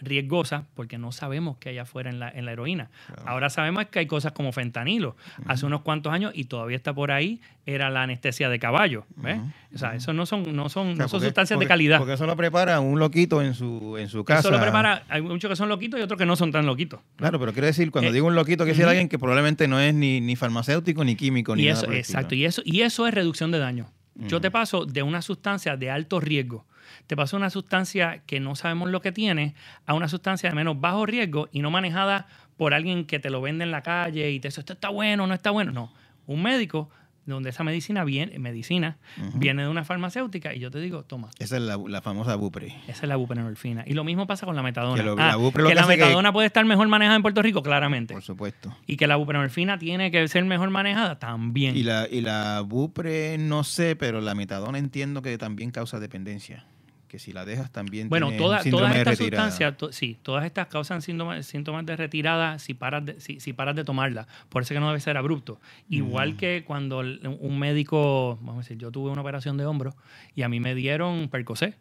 riesgosa, 0.00 0.64
porque 0.74 0.96
no 0.96 1.10
sabemos 1.12 1.56
qué 1.58 1.70
hay 1.70 1.78
afuera 1.78 2.08
en 2.08 2.20
la, 2.20 2.30
en 2.30 2.44
la 2.46 2.52
heroína. 2.52 2.88
Ahora 3.26 3.50
sabemos 3.50 3.84
que 3.86 3.98
hay 3.98 4.06
cosas 4.06 4.30
como 4.32 4.52
fentanilo. 4.52 5.16
Hace 5.46 5.66
unos 5.66 5.82
cuantos 5.82 6.12
años, 6.12 6.30
y 6.34 6.44
todavía 6.44 6.76
está 6.76 6.94
por 6.94 7.10
ahí, 7.10 7.40
era 7.66 7.90
la 7.90 8.04
anestesia 8.04 8.48
de 8.48 8.58
caballo. 8.60 9.04
¿ves? 9.16 9.40
O 9.74 9.78
sea, 9.78 9.94
eso 9.96 10.12
no 10.12 10.24
son, 10.24 10.54
no 10.54 10.68
son, 10.68 10.92
O 10.92 10.94
sea, 10.96 11.02
no 11.04 11.08
son 11.08 11.18
porque- 11.18 11.26
sustancias 11.26 11.58
de 11.58 11.66
calidad. 11.66 11.98
Porque 11.98 12.12
eso 12.14 12.26
lo 12.26 12.36
prepara 12.36 12.78
un 12.80 12.98
loquito 13.00 13.42
en 13.42 13.54
su, 13.54 13.96
en 13.98 14.08
su 14.08 14.24
casa. 14.24 14.40
Eso 14.40 14.50
lo 14.52 14.60
prepara, 14.60 15.02
hay 15.08 15.20
muchos 15.20 15.50
que 15.50 15.56
son 15.56 15.68
loquitos 15.68 15.98
y 15.98 16.02
otros 16.04 16.16
que 16.16 16.26
no 16.26 16.36
son 16.36 16.52
tan 16.52 16.64
loquitos. 16.64 17.00
Claro, 17.16 17.40
pero 17.40 17.52
quiere 17.52 17.66
decir, 17.66 17.90
cuando 17.90 18.10
Eh, 18.10 18.14
digo 18.14 18.26
un 18.28 18.36
loquito, 18.36 18.58
quiere 18.64 18.70
decir 18.74 18.84
ujú. 18.84 18.90
alguien 18.90 19.08
que 19.08 19.18
probablemente 19.18 19.66
no 19.68 19.80
es 19.80 19.92
ni, 19.92 20.20
ni 20.20 20.36
farmacéutico, 20.36 21.04
ni 21.04 21.16
químico, 21.16 21.56
ni 21.56 21.64
Y 21.64 21.66
nada 21.68 21.80
eso, 21.82 21.92
exacto, 21.92 22.34
y 22.36 22.44
eso, 22.44 22.62
y 22.64 22.82
eso 22.82 23.06
es 23.08 23.12
reducción 23.12 23.50
de 23.50 23.58
daño. 23.58 23.90
Yo 24.18 24.40
te 24.40 24.50
paso 24.50 24.84
de 24.84 25.02
una 25.02 25.22
sustancia 25.22 25.76
de 25.76 25.90
alto 25.90 26.18
riesgo, 26.18 26.66
te 27.06 27.16
paso 27.16 27.36
una 27.36 27.50
sustancia 27.50 28.22
que 28.26 28.40
no 28.40 28.56
sabemos 28.56 28.90
lo 28.90 29.00
que 29.00 29.12
tiene, 29.12 29.54
a 29.86 29.94
una 29.94 30.08
sustancia 30.08 30.48
de 30.48 30.56
menos 30.56 30.80
bajo 30.80 31.06
riesgo 31.06 31.48
y 31.52 31.60
no 31.60 31.70
manejada 31.70 32.26
por 32.56 32.74
alguien 32.74 33.04
que 33.04 33.20
te 33.20 33.30
lo 33.30 33.40
vende 33.40 33.64
en 33.64 33.70
la 33.70 33.82
calle 33.82 34.30
y 34.30 34.40
te 34.40 34.48
dice, 34.48 34.60
esto 34.60 34.72
está 34.72 34.88
bueno, 34.88 35.26
no 35.26 35.34
está 35.34 35.50
bueno. 35.50 35.70
No, 35.70 35.92
un 36.26 36.42
médico 36.42 36.90
donde 37.28 37.50
esa 37.50 37.64
medicina 37.64 38.04
viene, 38.04 38.38
medicina 38.38 38.98
viene 39.34 39.62
de 39.62 39.68
una 39.68 39.84
farmacéutica 39.84 40.54
y 40.54 40.58
yo 40.60 40.70
te 40.70 40.80
digo, 40.80 41.04
toma, 41.04 41.30
Esa 41.38 41.56
es 41.56 41.62
la, 41.62 41.76
la 41.76 42.00
famosa 42.02 42.34
Bupre. 42.36 42.74
esa 42.88 43.02
es 43.02 43.08
la 43.08 43.16
buprenorfina. 43.16 43.84
Y 43.86 43.92
lo 43.94 44.04
mismo 44.04 44.26
pasa 44.26 44.46
con 44.46 44.56
la 44.56 44.62
metadona. 44.62 44.96
Que 44.96 45.02
lo- 45.02 45.16
Ah, 45.18 45.36
la 45.36 45.36
que 45.36 45.52
que 45.52 45.74
que- 45.74 45.86
metadona 45.86 46.32
puede 46.32 46.46
estar 46.46 46.64
mejor 46.64 46.88
manejada 46.88 47.16
en 47.16 47.22
Puerto 47.22 47.42
Rico, 47.42 47.62
claramente. 47.62 48.14
Por 48.14 48.22
supuesto. 48.22 48.74
Y 48.86 48.96
que 48.96 49.06
la 49.06 49.16
buprenorfina 49.16 49.78
tiene 49.78 50.10
que 50.10 50.26
ser 50.28 50.44
mejor 50.44 50.70
manejada, 50.70 51.18
también. 51.18 51.76
Y 51.76 51.82
la, 51.82 52.06
y 52.10 52.20
la 52.20 52.62
Bupre, 52.62 53.36
no 53.38 53.64
sé, 53.64 53.96
pero 53.96 54.20
la 54.20 54.34
metadona 54.34 54.78
entiendo 54.78 55.22
que 55.22 55.36
también 55.38 55.70
causa 55.70 56.00
dependencia. 56.00 56.64
Que 57.08 57.18
si 57.18 57.32
la 57.32 57.44
dejas 57.44 57.72
también 57.72 58.08
Bueno, 58.10 58.26
tiene 58.28 58.42
toda- 58.42 58.62
síndrome 58.62 58.86
todas 58.88 58.98
estas 58.98 59.18
sustancias, 59.18 59.76
to- 59.78 59.92
sí, 59.92 60.18
todas 60.22 60.44
estas 60.44 60.66
causan 60.66 61.00
síntomas, 61.02 61.46
síntomas 61.46 61.86
de 61.86 61.96
retirada 61.96 62.58
si 62.58 62.74
paras 62.74 63.04
de, 63.06 63.18
si, 63.20 63.40
si 63.40 63.52
paras 63.54 63.74
de 63.76 63.82
tomarla. 63.84 64.26
Por 64.50 64.62
eso 64.62 64.74
es 64.74 64.76
que 64.76 64.80
no 64.80 64.88
debe 64.88 65.00
ser 65.00 65.16
abrupto. 65.16 65.58
Igual 65.88 66.36
que 66.36 66.64
cuando 66.66 66.98
un 67.00 67.58
médico, 67.58 68.36
vamos 68.42 68.56
a 68.56 68.58
decir, 68.68 68.78
yo 68.78 68.90
tuve 68.92 69.10
una 69.10 69.22
operación 69.22 69.56
de 69.56 69.64
hombro 69.66 69.96
y 70.34 70.42
a 70.42 70.48
mí 70.48 70.60
me 70.60 70.74
dieron 70.74 71.28
Percocet. 71.28 71.76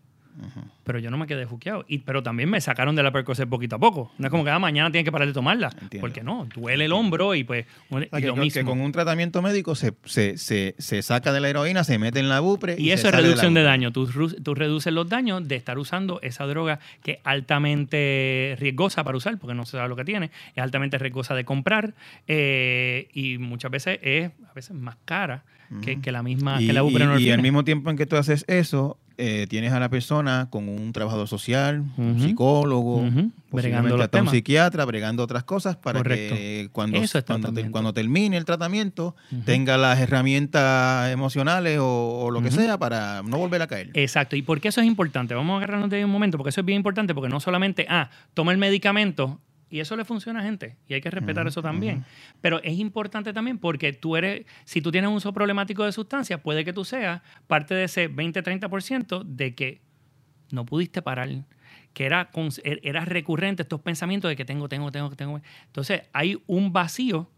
Pero 0.84 1.00
yo 1.00 1.10
no 1.12 1.18
me 1.18 1.28
quedé 1.28 1.46
juqueado. 1.46 1.84
Y, 1.88 2.00
pero 2.00 2.22
también 2.24 2.50
me 2.50 2.62
sacaron 2.62 2.96
de 2.96 3.04
la 3.04 3.12
Percocet 3.12 3.50
poquito 3.50 3.76
a 3.76 3.80
poco. 3.80 4.12
No 4.18 4.28
es 4.28 4.32
como 4.32 4.44
que 4.44 4.50
ah, 4.52 4.60
mañana 4.60 4.92
tienes 4.92 5.06
que 5.06 5.12
parar 5.12 5.28
de 5.28 5.34
tomarla. 5.34 5.70
Porque 6.00 6.24
no, 6.24 6.48
duele 6.56 6.86
el 6.86 6.94
hombro 6.94 7.36
y 7.36 7.44
pues 7.44 7.66
O 7.90 8.00
sea, 8.00 8.08
y 8.08 8.22
que, 8.22 8.28
lo 8.28 8.36
que 8.36 8.42
mismo. 8.42 8.66
con 8.66 8.80
un 8.82 8.92
tratamiento 8.92 9.42
médico 9.42 9.76
se, 9.76 9.94
se, 10.06 10.38
se, 10.38 10.76
se 10.78 11.02
saca 11.02 11.34
de 11.34 11.40
la 11.42 11.50
heroína, 11.50 11.84
se 11.84 11.98
mete 12.00 12.20
en 12.20 12.30
la 12.30 12.40
Bupre. 12.40 12.76
Y 12.80 12.92
eso 12.92 13.04
se 13.04 13.08
es 13.10 13.16
reducción 13.16 13.54
de, 13.54 13.64
daño. 13.64 13.92
Tú, 13.92 14.08
tú 14.44 14.56
reduces 14.56 14.94
los 14.94 15.10
daños 15.10 15.48
de 15.48 15.56
estar 15.56 15.78
usando 15.80 16.20
esa 16.22 16.46
droga 16.46 16.80
que 17.04 17.14
es 17.14 17.18
altamente 17.24 18.56
riesgosa 18.60 19.04
para 19.04 19.18
usar, 19.18 19.38
porque 19.38 19.54
no 19.56 19.66
se 19.66 19.74
sabe 19.78 19.90
lo 19.90 19.96
que 19.96 20.06
tiene, 20.06 20.32
es 20.56 20.64
altamente 20.64 20.98
riesgosa 20.98 21.36
de 21.36 21.46
comprar 21.46 21.94
eh, 22.28 23.08
y 23.14 23.38
muchas 23.38 23.72
veces 23.72 24.00
es 24.02 24.32
a 24.50 24.54
veces 24.54 24.76
más 24.76 24.96
cara 25.06 25.44
que, 25.84 26.00
que 26.00 26.12
la 26.12 26.24
misma 26.24 26.62
y, 26.62 26.68
que 26.68 26.74
la 26.74 26.82
y- 26.84 27.24
y 27.24 27.32
al 27.32 27.42
mismo 27.42 27.64
tiempo 27.64 27.90
en 27.90 27.98
que 27.98 28.06
tú 28.06 28.16
haces 28.16 28.46
eso, 28.48 28.98
eh, 29.18 29.48
tienes 29.50 29.74
a 29.74 29.80
la 29.80 29.90
persona 29.90 30.48
con 30.50 30.70
un 30.70 30.94
trabajador 30.94 31.28
social, 31.28 31.84
un 31.98 32.20
psicólogo. 32.22 33.04
Bregando 33.50 33.96
los 33.96 34.04
hasta 34.06 34.22
un 34.22 34.30
psiquiatra, 34.30 34.84
bregando 34.86 35.24
otras 35.24 35.44
cosas 35.46 35.78
para 35.78 36.00
Correcto. 36.00 36.36
que 36.36 36.70
cuando, 36.74 36.98
es 36.98 37.14
cuando, 37.26 37.54
te- 37.54 37.72
cuando 37.72 37.94
termine 37.94 38.36
el 38.36 38.44
tratamiento 38.46 39.16
tenga 39.46 39.78
las 39.78 40.00
herramientas 40.00 41.12
emocionales 41.12 41.80
o, 41.80 42.20
o 42.26 42.32
lo 42.32 42.42
que 42.42 42.52
sea 42.52 42.78
para 42.78 43.24
no 43.24 43.38
volver 43.38 43.62
a 43.62 43.68
caer. 43.68 43.92
Exacto. 43.94 44.36
¿Y 44.36 44.42
por 44.42 44.60
qué 44.62 44.68
eso 44.68 44.82
es 44.82 44.88
importante? 44.88 45.34
Vamos 45.34 45.54
a 45.54 45.58
agarrarnos 45.58 45.90
de 45.90 45.98
ahí 45.98 46.04
un 46.04 46.12
momento, 46.12 46.38
porque 46.38 46.50
eso 46.50 46.62
es 46.62 46.66
bien 46.66 46.78
importante, 46.78 47.14
porque 47.16 47.30
no 47.30 47.40
solamente, 47.40 47.86
ah, 47.90 48.10
toma 48.34 48.52
el 48.52 48.58
medicamento 48.58 49.40
y 49.70 49.80
eso 49.82 49.96
le 49.98 50.06
funciona 50.06 50.40
a 50.40 50.44
gente, 50.44 50.78
y 50.88 50.94
hay 50.94 51.02
que 51.02 51.10
respetar 51.12 51.46
eso 51.48 51.62
también. 51.62 52.06
Pero 52.42 52.62
es 52.64 52.78
importante 52.80 53.34
también 53.34 53.58
porque 53.58 53.92
tú 53.94 54.16
eres, 54.16 54.46
si 54.66 54.82
tú 54.82 54.92
tienes 54.92 55.10
un 55.10 55.16
uso 55.18 55.34
problemático 55.34 55.84
de 55.84 55.92
sustancias, 55.92 56.40
puede 56.42 56.64
que 56.64 56.74
tú 56.74 56.86
seas 56.86 57.22
parte 57.48 57.76
de 57.76 57.84
ese 57.86 58.10
20-30% 58.10 59.24
de 59.24 59.56
que 59.56 59.82
no 60.52 60.66
pudiste 60.66 61.02
parar, 61.02 61.30
que 61.94 62.06
era, 62.06 62.30
er- 62.32 62.80
era 62.84 63.04
recurrente 63.06 63.64
estos 63.64 63.82
pensamientos 63.82 64.30
de 64.30 64.36
que 64.36 64.46
tengo, 64.46 64.70
tengo, 64.70 64.92
tengo, 64.92 65.10
tengo. 65.16 65.42
Entonces 65.66 66.04
hay 66.14 66.42
un 66.48 66.72
vacío 66.72 67.30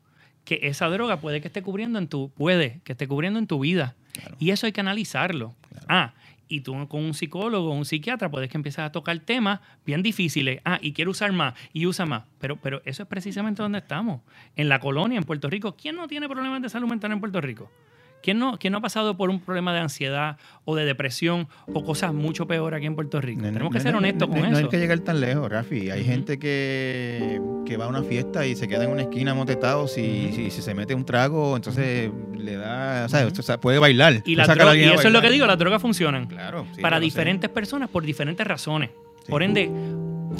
que 0.45 0.59
esa 0.63 0.87
droga 0.87 1.19
puede 1.19 1.41
que 1.41 1.47
esté 1.47 1.61
cubriendo 1.61 1.99
en 1.99 2.07
tu, 2.07 2.29
puede 2.31 2.81
que 2.83 2.91
esté 2.93 3.07
cubriendo 3.07 3.39
en 3.39 3.47
tu 3.47 3.59
vida. 3.59 3.95
Y 4.39 4.51
eso 4.51 4.65
hay 4.65 4.71
que 4.71 4.81
analizarlo. 4.81 5.55
Ah, 5.87 6.13
y 6.49 6.61
tú 6.61 6.87
con 6.89 7.03
un 7.03 7.13
psicólogo 7.13 7.71
un 7.71 7.85
psiquiatra 7.85 8.29
puedes 8.29 8.49
que 8.49 8.57
empieces 8.57 8.79
a 8.79 8.91
tocar 8.91 9.17
temas 9.19 9.61
bien 9.85 10.03
difíciles. 10.03 10.61
Ah, 10.65 10.79
y 10.81 10.91
quiero 10.91 11.11
usar 11.11 11.31
más 11.31 11.53
y 11.71 11.85
usa 11.85 12.05
más. 12.05 12.23
Pero, 12.39 12.57
pero 12.57 12.81
eso 12.83 13.03
es 13.03 13.09
precisamente 13.09 13.61
donde 13.61 13.77
estamos. 13.77 14.21
En 14.55 14.67
la 14.67 14.79
colonia, 14.79 15.17
en 15.17 15.23
Puerto 15.23 15.49
Rico. 15.49 15.75
¿Quién 15.77 15.95
no 15.95 16.07
tiene 16.07 16.27
problemas 16.27 16.61
de 16.61 16.69
salud 16.69 16.89
mental 16.89 17.11
en 17.11 17.19
Puerto 17.19 17.39
Rico? 17.39 17.71
¿Quién 18.21 18.37
no, 18.37 18.57
quién 18.59 18.71
no 18.73 18.79
ha 18.79 18.81
pasado 18.81 19.15
por 19.15 19.29
un 19.29 19.39
problema 19.39 19.73
de 19.73 19.79
ansiedad 19.79 20.37
o 20.65 20.75
de 20.75 20.83
depresión 20.85 21.47
o 21.73 21.83
cosas 21.85 22.13
mucho 22.13 22.47
peor 22.47 22.73
aquí 22.75 22.85
en 22.85 22.95
Puerto 22.95 23.21
Rico? 23.21 23.41
Tenemos 23.41 23.71
que 23.71 23.77
No, 23.77 23.83
ser 23.83 23.95
honestos 23.95 24.27
con 24.27 24.39
eso. 24.39 24.49
No 24.51 24.57
hay 24.57 24.67
que 24.67 24.77
llegar 24.77 24.99
tan 24.99 25.21
lejos, 25.21 25.49
Rafi. 25.49 25.89
Hay 25.89 26.03
gente 26.03 26.37
que, 26.37 27.41
que 27.65 27.77
va 27.77 27.85
a 27.85 27.87
una 27.87 28.03
fiesta 28.03 28.45
y 28.45 28.55
se 28.55 28.67
queda 28.67 28.83
en 28.83 28.91
una 28.91 29.03
esquina 29.03 29.33
motetado. 29.33 29.87
Si, 29.87 30.31
si, 30.33 30.51
si 30.51 30.61
se 30.61 30.73
mete 30.73 30.93
un 30.95 31.05
trago, 31.05 31.55
entonces 31.55 32.11
le 32.37 32.55
da. 32.57 33.05
O 33.05 33.09
sea, 33.09 33.25
o 33.27 33.41
sea, 33.41 33.59
puede 33.59 33.79
bailar. 33.79 34.13
Y, 34.15 34.21
Puede 34.21 34.35
las 34.35 34.47
sacar 34.47 34.61
a 34.61 34.65
dro- 34.65 34.71
alguien 34.71 34.89
y 34.89 34.93
eso 34.93 35.07
es 35.07 35.13
lo 35.13 35.21
que 35.21 35.29
digo, 35.29 35.45
las 35.45 35.57
drogas 35.57 35.81
funcionan. 35.81 36.27
Claro. 36.27 36.65
sí, 36.75 36.81
para 36.81 36.97
sé. 36.97 37.01
diferentes 37.03 37.49
personas 37.49 37.89
por 37.89 38.03
diferentes 38.03 38.45
razones. 38.45 38.89
Por 39.29 39.43
ende, 39.43 39.69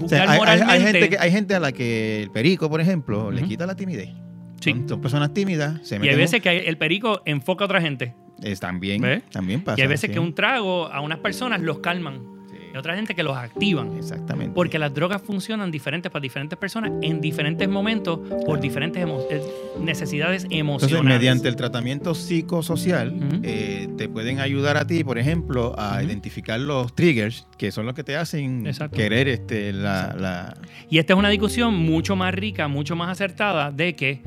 O 0.04 0.08
sea, 0.10 0.24
hay, 0.24 0.28
hay- 0.28 0.34
hay 0.34 0.38
moralmente... 0.40 0.92
gente 0.92 1.10
que, 1.10 1.18
hay 1.20 1.32
gente 1.32 1.56
a 1.56 1.60
la 1.60 1.72
que 1.72 2.24
el 2.24 2.32
perico, 2.32 2.70
por 2.70 2.82
ejemplo, 2.82 3.32
le 3.32 3.44
quita 3.44 3.66
la 3.66 3.76
timidez. 3.76 4.10
Sí. 4.60 4.72
Son, 4.72 4.90
son 4.90 5.02
personas 5.02 5.34
tímidas. 5.34 5.80
Se 5.88 5.96
y 5.98 6.00
hay 6.08 6.10
un- 6.14 6.18
veces 6.18 6.42
que 6.42 6.58
el 6.68 6.78
perico 6.78 7.22
enfoca 7.26 7.64
a 7.64 7.66
otra 7.66 7.82
gente. 7.82 8.16
es, 8.42 8.60
también, 8.60 9.02
¿Ves? 9.02 9.24
también 9.32 9.62
pasa. 9.64 9.80
y 9.80 9.82
hay 9.82 9.88
veces 9.88 10.08
sí. 10.10 10.14
que 10.14 10.20
un 10.20 10.34
trago 10.34 10.88
a 10.92 11.02
unas 11.02 11.20
personas 11.20 11.62
los 11.62 11.80
calman. 11.80 12.39
Y 12.74 12.78
otra 12.78 12.96
gente 12.96 13.16
que 13.16 13.24
los 13.24 13.36
activan. 13.36 13.98
Exactamente. 13.98 14.54
Porque 14.54 14.78
las 14.80 14.94
drogas 14.94 15.22
funcionan 15.22 15.72
diferentes 15.72 16.12
para 16.12 16.22
diferentes 16.22 16.58
personas 16.58 16.92
en 17.02 17.20
diferentes 17.22 17.68
momentos 17.68 18.20
por 18.46 18.60
diferentes 18.60 19.04
emo- 19.04 19.24
eh, 19.30 19.42
necesidades 19.82 20.44
emocionales. 20.50 20.92
Entonces, 21.00 21.04
mediante 21.20 21.48
el 21.48 21.56
tratamiento 21.56 22.14
psicosocial, 22.16 23.14
eh, 23.44 23.88
te 23.98 24.08
pueden 24.10 24.40
ayudar 24.40 24.78
a 24.78 24.86
ti, 24.86 25.04
por 25.04 25.18
ejemplo, 25.18 25.74
a 25.78 26.04
identificar 26.04 26.60
los 26.60 26.94
triggers, 26.94 27.48
que 27.58 27.72
son 27.72 27.86
los 27.86 27.96
que 27.96 28.04
te 28.04 28.16
hacen 28.18 28.68
Exacto. 28.68 28.96
querer 28.96 29.28
este, 29.28 29.74
la, 29.74 30.16
la- 30.20 30.54
Y 30.90 31.00
esta 31.00 31.14
es 31.14 31.20
una 31.20 31.30
discusión 31.30 31.74
mucho 31.76 32.16
más 32.16 32.34
rica, 32.34 32.68
mucho 32.68 32.96
más 32.96 33.10
acertada 33.10 33.72
de 33.72 33.96
que 33.96 34.22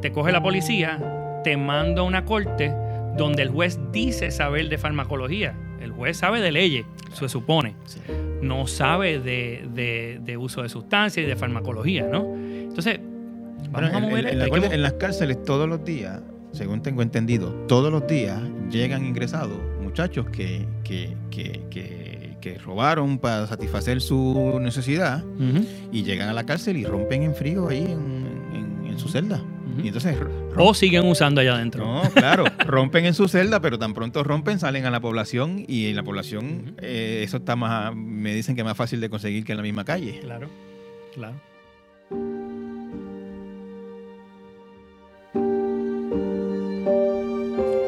te 0.00 0.10
coge 0.12 0.32
la 0.32 0.42
policía, 0.42 1.40
te 1.44 1.56
manda 1.56 2.00
a 2.00 2.04
una 2.04 2.24
corte 2.24 2.72
donde 3.16 3.42
el 3.42 3.50
juez 3.50 3.78
dice 3.92 4.30
saber 4.30 4.68
de 4.68 4.78
farmacología. 4.78 5.54
Juez 6.02 6.16
sabe 6.16 6.40
de 6.40 6.50
leyes, 6.50 6.84
se 7.12 7.28
supone. 7.28 7.76
No 8.42 8.66
sabe 8.66 9.20
de, 9.20 9.68
de- 9.72 10.18
de 10.20 10.36
uso 10.36 10.62
de 10.62 10.68
sustancias 10.68 11.24
y 11.24 11.28
de 11.28 11.36
farmacología, 11.36 12.08
¿no? 12.10 12.34
Entonces, 12.34 12.98
vamos 13.70 13.70
Bueno, 13.70 13.86
a 13.86 13.98
en- 13.98 14.02
mover 14.02 14.26
en, 14.26 14.32
en 14.32 14.38
la 14.60 14.66
en 14.74 14.82
las 14.82 14.94
cárceles 14.94 15.44
todos 15.44 15.68
los 15.68 15.84
días, 15.84 16.20
según 16.50 16.82
tengo 16.82 17.02
entendido, 17.02 17.50
todos 17.68 17.92
los 17.92 18.04
días 18.08 18.40
llegan 18.68 19.06
ingresados 19.06 19.56
muchachos 19.80 20.26
que, 20.32 20.66
que, 20.82 21.16
que, 21.30 21.62
que- 21.70 22.36
que 22.40 22.58
robaron 22.58 23.18
para 23.18 23.46
satisfacer 23.46 24.00
su 24.00 24.58
necesidad 24.60 25.22
y 25.92 26.02
llegan 26.02 26.28
a 26.28 26.32
la 26.32 26.42
cárcel 26.44 26.76
y 26.78 26.84
rompen 26.84 27.22
en 27.22 27.36
frío 27.36 27.68
ahí 27.68 27.84
en, 27.84 28.26
en- 28.52 28.86
en 28.90 28.98
su 28.98 29.08
celda. 29.08 29.40
Y 29.82 29.88
entonces 29.88 30.16
O 30.56 30.74
siguen 30.74 31.06
usando 31.06 31.40
allá 31.40 31.54
adentro. 31.54 31.84
No, 31.84 32.02
claro, 32.10 32.44
rompen 32.66 33.06
en 33.06 33.14
su 33.14 33.28
celda, 33.28 33.60
pero 33.60 33.78
tan 33.78 33.94
pronto 33.94 34.24
rompen, 34.24 34.58
salen 34.58 34.86
a 34.86 34.90
la 34.90 35.00
población 35.00 35.64
y 35.66 35.86
en 35.86 35.96
la 35.96 36.02
población 36.02 36.74
eh, 36.78 37.22
eso 37.24 37.38
está 37.38 37.56
más, 37.56 37.94
me 37.94 38.34
dicen 38.34 38.56
que 38.56 38.64
más 38.64 38.76
fácil 38.76 39.00
de 39.00 39.08
conseguir 39.08 39.44
que 39.44 39.52
en 39.52 39.58
la 39.58 39.62
misma 39.62 39.84
calle. 39.84 40.20
Claro, 40.20 40.48
claro. 41.14 41.34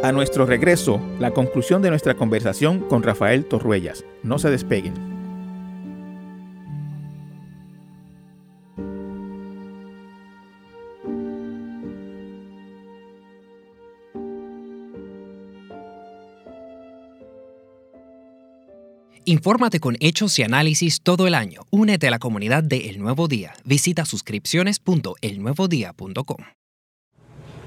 A 0.03 0.13
nuestro 0.13 0.45
regreso, 0.45 1.01
la 1.19 1.31
conclusión 1.31 1.81
de 1.81 1.89
nuestra 1.89 2.13
conversación 2.13 2.81
con 2.81 3.03
Rafael 3.03 3.47
Torruellas. 3.47 4.05
No 4.23 4.39
se 4.39 4.51
despeguen. 4.51 5.14
Infórmate 19.27 19.81
con 19.81 19.97
hechos 20.01 20.39
y 20.39 20.43
análisis 20.43 21.01
todo 21.01 21.27
el 21.27 21.35
año. 21.35 21.63
Únete 21.71 22.09
a 22.09 22.11
la 22.11 22.19
comunidad 22.19 22.63
de 22.63 22.91
El 22.91 22.99
Nuevo 22.99 23.27
Día. 23.27 23.55
Visita 23.65 24.05
suscripciones.elnuevodía.com. 24.05 26.45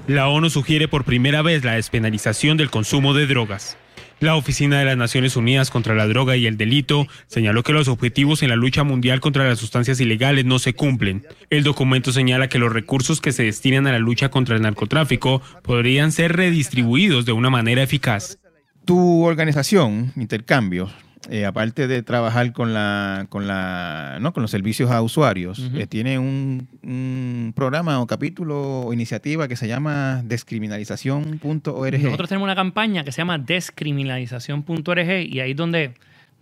La 0.06 0.28
ONU 0.28 0.50
sugiere 0.50 0.86
por 0.86 1.04
primera 1.04 1.42
vez 1.42 1.64
la 1.64 1.72
despenalización 1.72 2.56
del 2.56 2.70
consumo 2.70 3.12
de 3.12 3.26
drogas. 3.26 3.76
La 4.20 4.36
Oficina 4.36 4.78
de 4.78 4.84
las 4.84 4.96
Naciones 4.96 5.36
Unidas 5.36 5.70
contra 5.70 5.94
la 5.94 6.06
Droga 6.06 6.36
y 6.36 6.46
el 6.46 6.56
Delito 6.56 7.06
señaló 7.26 7.62
que 7.62 7.72
los 7.72 7.88
objetivos 7.88 8.42
en 8.42 8.50
la 8.50 8.56
lucha 8.56 8.84
mundial 8.84 9.20
contra 9.20 9.46
las 9.46 9.58
sustancias 9.58 10.00
ilegales 10.00 10.44
no 10.44 10.58
se 10.58 10.74
cumplen. 10.74 11.26
El 11.50 11.62
documento 11.62 12.12
señala 12.12 12.48
que 12.48 12.58
los 12.58 12.72
recursos 12.72 13.20
que 13.20 13.32
se 13.32 13.44
destinan 13.44 13.86
a 13.86 13.92
la 13.92 13.98
lucha 13.98 14.30
contra 14.30 14.56
el 14.56 14.62
narcotráfico 14.62 15.42
podrían 15.62 16.12
ser 16.12 16.36
redistribuidos 16.36 17.26
de 17.26 17.32
una 17.32 17.50
manera 17.50 17.82
eficaz. 17.82 18.38
Tu 18.84 19.24
organización, 19.24 20.12
Intercambios, 20.16 20.90
eh, 21.28 21.44
aparte 21.44 21.86
de 21.86 22.02
trabajar 22.02 22.52
con 22.52 22.72
la, 22.72 23.26
con 23.28 23.46
la, 23.46 24.18
¿no? 24.20 24.32
con 24.32 24.42
los 24.42 24.50
servicios 24.50 24.90
a 24.90 25.02
usuarios, 25.02 25.70
eh, 25.74 25.86
tiene 25.86 26.18
un, 26.18 26.68
un 26.82 27.52
programa 27.54 28.00
o 28.00 28.06
capítulo 28.06 28.80
o 28.80 28.92
iniciativa 28.92 29.46
que 29.46 29.56
se 29.56 29.68
llama 29.68 30.22
descriminalización.org. 30.24 32.02
Nosotros 32.02 32.28
tenemos 32.28 32.46
una 32.46 32.54
campaña 32.54 33.04
que 33.04 33.12
se 33.12 33.18
llama 33.18 33.38
descriminalización.org 33.38 35.10
y 35.28 35.40
ahí 35.40 35.50
es 35.50 35.56
donde 35.56 35.94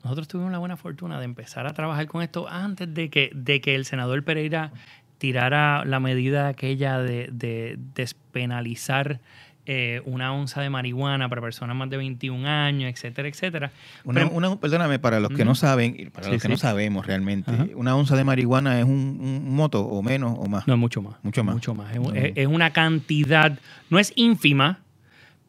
nosotros 0.04 0.28
tuvimos 0.28 0.52
la 0.52 0.58
buena 0.58 0.76
fortuna 0.76 1.18
de 1.18 1.24
empezar 1.24 1.66
a 1.66 1.74
trabajar 1.74 2.06
con 2.06 2.22
esto 2.22 2.48
antes 2.48 2.92
de 2.94 3.10
que, 3.10 3.30
de 3.34 3.60
que 3.60 3.74
el 3.74 3.84
senador 3.86 4.22
Pereira 4.22 4.70
tirara 5.18 5.84
la 5.84 5.98
medida 5.98 6.46
aquella 6.46 6.98
de, 7.00 7.28
de 7.32 7.76
despenalizar 7.94 9.20
eh, 9.66 10.00
una 10.04 10.32
onza 10.32 10.60
de 10.62 10.70
marihuana 10.70 11.28
para 11.28 11.42
personas 11.42 11.76
más 11.76 11.90
de 11.90 11.96
21 11.96 12.46
años, 12.46 12.90
etcétera, 12.90 13.28
etcétera. 13.28 13.70
Una, 14.04 14.20
Pero- 14.22 14.32
una- 14.34 14.56
perdóname, 14.60 14.98
para 14.98 15.20
los 15.20 15.30
que 15.32 15.44
no 15.44 15.54
saben, 15.54 15.96
y 15.98 16.06
para 16.06 16.26
Sí, 16.26 16.32
los 16.32 16.42
que 16.42 16.48
sí. 16.48 16.52
no 16.52 16.56
sabemos 16.58 17.06
realmente, 17.06 17.50
una 17.74 17.94
onza 17.96 18.16
de 18.16 18.24
marihuana 18.24 18.78
es 18.78 18.84
un, 18.84 19.18
un 19.20 19.54
moto 19.54 19.80
o 19.84 20.02
menos 20.02 20.34
o 20.38 20.46
más. 20.46 20.66
No, 20.66 20.76
mucho 20.76 21.02
más. 21.02 21.16
Mucho 21.22 21.42
más. 21.44 21.54
Mucho 21.56 21.74
más. 21.74 21.88
Es 22.14 22.46
una 22.46 22.70
cantidad, 22.70 23.58
no 23.90 23.98
es 23.98 24.12
ínfima, 24.16 24.78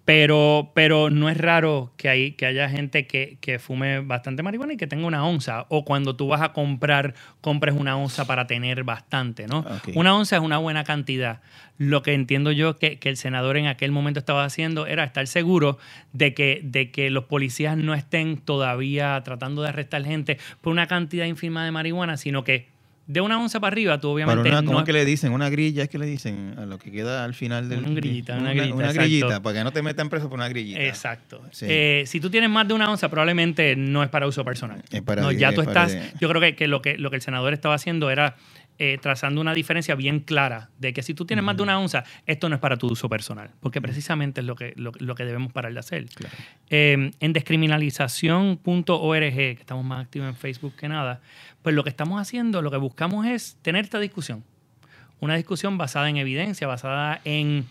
pero, 0.08 0.72
pero 0.74 1.10
no 1.10 1.28
es 1.28 1.36
raro 1.36 1.92
que, 1.98 2.08
hay, 2.08 2.32
que 2.32 2.46
haya 2.46 2.70
gente 2.70 3.08
que, 3.08 3.38
que 3.42 3.60
fume 3.60 4.00
bastante 4.00 4.42
marihuana 4.42 4.72
y 4.72 4.78
que 4.78 4.88
tenga 4.88 5.06
una 5.06 5.26
onza. 5.28 5.66
O 5.68 5.84
cuando 5.84 6.16
tú 6.16 6.30
vas 6.30 6.42
a 6.42 6.54
comprar, 6.54 7.14
compres 7.42 7.76
una 7.76 7.98
onza 7.98 8.24
para 8.26 8.48
tener 8.48 8.86
bastante, 8.86 9.48
¿no? 9.48 9.60
Ok. 9.60 9.90
Una 9.96 10.16
onza 10.16 10.38
es 10.38 10.42
una 10.42 10.60
buena 10.60 10.86
cantidad. 10.86 11.42
Lo 11.78 12.04
que 12.04 12.14
entiendo 12.14 12.54
yo 12.54 12.80
que, 12.80 13.00
que 13.00 13.10
el 13.10 13.18
senador 13.18 13.58
en 13.58 13.68
aquel 13.68 13.92
momento 13.92 14.22
estaba 14.22 14.46
haciendo 14.46 14.88
era 14.88 15.04
estar 15.04 15.28
seguro 15.28 15.78
de 16.14 16.34
que, 16.34 16.62
de 16.64 16.90
que 16.90 17.10
los 17.10 17.26
policías 17.26 17.76
no 17.76 17.94
estén 17.94 18.38
todavía 18.38 19.22
tratando 19.26 19.62
de 19.62 19.68
arrestar 19.68 20.06
gente 20.06 20.38
por 20.62 20.72
una 20.72 20.88
cantidad 20.88 21.26
ínfima 21.26 21.66
de 21.66 21.72
marihuana, 21.72 22.16
sino 22.16 22.46
que 22.46 22.77
de 23.08 23.22
una 23.22 23.40
onza 23.40 23.60
para 23.62 23.72
arriba, 23.74 24.00
tú 24.00 24.10
Para 24.10 24.14
obviamente 24.14 24.50
una, 24.50 24.62
no 24.62 24.66
¿cómo 24.68 24.80
es- 24.80 24.84
es 24.84 24.86
que 24.86 24.94
le 24.94 25.06
dicen? 25.06 25.32
Una 25.32 25.50
grilla 25.50 25.84
es 25.84 25.90
que 25.90 25.98
le 25.98 26.06
dicen 26.06 26.56
a 26.58 26.66
lo 26.66 26.78
que 26.78 26.92
queda 26.92 27.24
al 27.24 27.34
final 27.34 27.70
del... 27.70 27.80
Una 27.80 27.90
grillita, 27.96 28.34
una 28.34 28.42
una, 28.42 28.54
grillita, 28.54 28.76
una 28.76 28.92
grillita, 28.94 29.42
para 29.42 29.58
que 29.60 29.64
no 29.64 29.72
te 29.72 29.82
metan 29.82 30.10
preso 30.10 30.30
por 30.30 30.38
una 30.38 30.50
grillita. 30.50 30.82
Exacto. 30.84 31.42
Sí. 31.52 31.66
Eh, 31.70 32.04
si 32.06 32.20
tú 32.20 32.30
tienes 32.30 32.50
más 32.50 32.68
de 32.68 32.74
una 32.74 32.92
onza, 32.92 33.10
probablemente 33.10 33.76
no 33.78 34.04
es 34.04 34.10
para 34.10 34.28
uso 34.28 34.44
personal. 34.44 34.84
Es 34.92 35.02
para 35.02 35.22
no, 35.22 35.32
ya 35.32 35.50
es 35.50 35.56
tú 35.56 35.64
para 35.64 35.86
estás. 35.86 35.94
de- 36.14 36.20
Yo 36.20 36.28
creo 36.30 36.42
que, 36.42 36.56
que 36.56 36.68
lo 36.68 36.82
que 36.82 36.98
lo 36.98 37.10
que 37.10 37.16
el 37.16 37.22
senador 37.22 37.54
estaba 37.54 37.76
haciendo 37.76 38.10
era 38.12 38.36
eh, 38.80 39.00
trazando 39.02 39.42
una 39.42 39.54
diferencia 39.54 39.96
bien 39.96 40.20
clara 40.20 40.70
de 40.78 40.94
que 40.94 41.02
si 41.02 41.16
tú 41.16 41.26
tienes 41.26 41.44
más 41.44 41.58
de 41.58 41.64
una 41.64 41.80
onza, 41.80 42.04
esto 42.26 42.48
no 42.48 42.56
es 42.56 42.62
para 42.62 42.78
tu 42.78 42.88
uso 42.88 43.10
personal, 43.10 43.50
porque 43.60 43.82
precisamente 43.82 44.40
es 44.42 44.48
lo 44.48 44.56
que, 44.56 44.74
lo, 44.76 44.92
lo 45.00 45.16
que 45.16 45.26
debemos 45.26 45.52
parar 45.52 45.74
de 45.74 45.80
hacer. 45.80 46.06
Eh, 46.70 47.12
en 47.20 47.34
descriminalización.org, 47.34 49.36
que 49.36 49.58
estamos 49.60 49.84
más 49.84 50.06
activos 50.06 50.30
en 50.30 50.36
Facebook 50.36 50.76
que 50.76 50.88
nada, 50.88 51.20
pues 51.64 51.76
lo 51.76 51.84
que 51.84 51.90
estamos 51.90 52.22
haciendo, 52.22 52.62
lo 52.62 52.72
que 52.72 52.78
buscamos 52.78 53.26
es 53.26 53.58
tener 53.62 53.84
esta 53.84 54.00
discusión. 54.00 54.44
Una 55.20 55.36
discusión 55.36 55.78
basada 55.78 56.10
en 56.10 56.16
evidencia, 56.18 56.68
basada 56.68 57.20
en 57.26 57.66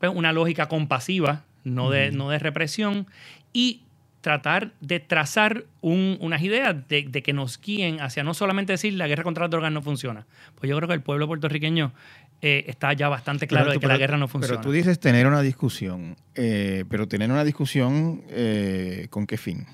pues, 0.00 0.10
una 0.14 0.32
lógica 0.32 0.68
compasiva, 0.68 1.44
no 1.64 1.90
de, 1.90 2.12
no 2.12 2.30
de 2.30 2.38
represión, 2.38 3.06
y 3.52 3.82
tratar 4.24 4.72
de 4.80 5.00
trazar 5.00 5.64
un- 5.82 6.16
unas 6.20 6.40
ideas 6.42 6.74
de, 6.88 7.02
de 7.06 7.22
que 7.22 7.34
nos 7.34 7.60
guíen 7.60 8.00
hacia 8.00 8.24
no 8.24 8.32
solamente 8.32 8.72
decir 8.72 8.94
la 8.94 9.06
guerra 9.06 9.22
contra 9.22 9.44
las 9.44 9.50
drogas 9.50 9.70
no 9.70 9.82
funciona. 9.82 10.26
Pues 10.56 10.70
yo 10.70 10.76
creo 10.78 10.88
que 10.88 10.94
el 10.94 11.02
pueblo 11.02 11.26
puertorriqueño 11.28 11.92
eh, 12.40 12.64
está 12.66 12.92
ya 12.94 13.10
bastante 13.10 13.46
claro 13.46 13.70
de 13.70 13.78
que 13.78 13.86
la 13.86 13.98
guerra 13.98 14.16
no 14.16 14.26
funciona. 14.26 14.56
Pero 14.60 14.62
tú 14.66 14.72
dices 14.72 14.98
tener 14.98 15.26
una 15.26 15.42
discusión, 15.42 16.16
eh, 16.34 16.84
pero 16.88 17.06
tener 17.06 17.30
una 17.30 17.44
discusión 17.44 18.22
eh, 18.30 19.08
con 19.10 19.26
qué 19.26 19.36
fin. 19.36 19.66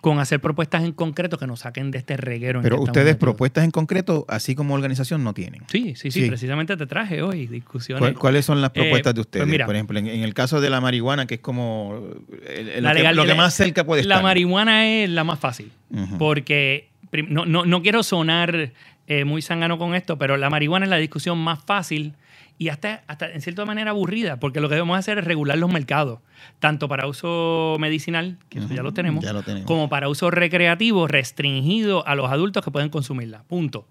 Con 0.00 0.18
hacer 0.20 0.40
propuestas 0.40 0.84
en 0.84 0.92
concreto 0.92 1.38
que 1.38 1.46
nos 1.46 1.60
saquen 1.60 1.90
de 1.90 1.98
este 1.98 2.16
reguero. 2.16 2.60
en 2.60 2.62
Pero 2.62 2.76
que 2.76 2.82
ustedes 2.84 3.16
propuestas 3.16 3.64
en 3.64 3.70
concreto, 3.70 4.24
así 4.28 4.54
como 4.54 4.74
organización, 4.74 5.24
no 5.24 5.34
tienen. 5.34 5.62
Sí, 5.68 5.94
sí, 5.96 6.10
sí, 6.10 6.28
precisamente 6.28 6.76
te 6.76 6.86
traje 6.86 7.22
hoy 7.22 7.46
discusiones. 7.46 8.00
¿Cuál- 8.00 8.14
¿Cuáles 8.14 8.44
son 8.44 8.60
las 8.60 8.70
Eh, 8.70 8.80
propuestas 8.80 9.14
de 9.14 9.18
pues 9.20 9.26
ustedes? 9.26 9.46
mira, 9.48 9.66
Por 9.66 9.74
ejemplo, 9.74 9.98
en, 9.98 10.06
en 10.06 10.22
el 10.22 10.34
caso 10.34 10.60
de 10.60 10.70
la 10.70 10.80
marihuana, 10.80 11.26
que 11.26 11.36
es 11.36 11.40
como 11.40 12.00
el- 12.46 12.68
el- 12.68 12.82
La 12.84 12.90
lo, 12.90 12.94
que, 12.96 13.02
legal- 13.02 13.16
lo 13.16 13.22
que 13.22 13.28
la- 13.28 13.34
más 13.34 13.54
cerca 13.54 13.84
puede 13.84 14.04
La 14.04 14.14
estar. 14.16 14.22
marihuana 14.22 14.86
es 14.86 15.10
la 15.10 15.24
más 15.24 15.38
fácil. 15.40 15.72
Porque 16.18 16.88
no, 17.28 17.46
no- 17.46 17.64
no 17.64 17.82
quiero 17.82 18.02
sonar 18.02 18.70
eh, 19.08 19.24
muy 19.24 19.40
sangano 19.40 19.78
con 19.78 19.94
esto, 19.94 20.18
pero 20.18 20.36
la 20.36 20.50
marihuana 20.50 20.84
es 20.86 20.90
la 20.90 20.96
discusión 20.96 21.38
más 21.38 21.60
fácil 21.64 22.14
y 22.58 22.68
hasta, 22.68 23.02
hasta 23.06 23.30
en 23.30 23.40
cierta 23.42 23.64
manera 23.66 23.90
aburrida, 23.90 24.38
porque 24.40 24.60
lo 24.60 24.68
que 24.68 24.76
debemos 24.76 24.98
hacer 24.98 25.18
es 25.18 25.24
regular 25.24 25.58
los 25.58 25.70
mercados, 25.70 26.20
tanto 26.58 26.88
para 26.88 27.06
uso 27.06 27.76
medicinal, 27.78 28.38
que 28.48 28.60
eso 28.60 28.68
ya 28.72 28.82
lo 28.82 28.92
tenemos, 28.92 29.22
Ya 29.22 29.32
lo 29.34 29.42
tenemos. 29.42 29.66
como 29.66 29.88
para 29.88 30.08
uso 30.08 30.30
recreativo 30.30 31.06
restringido 31.06 32.06
a 32.06 32.14
los 32.14 32.30
adultos 32.30 32.64
que 32.64 32.70
pueden 32.70 32.88
consumirla. 32.88 33.42
Punto. 33.44 33.86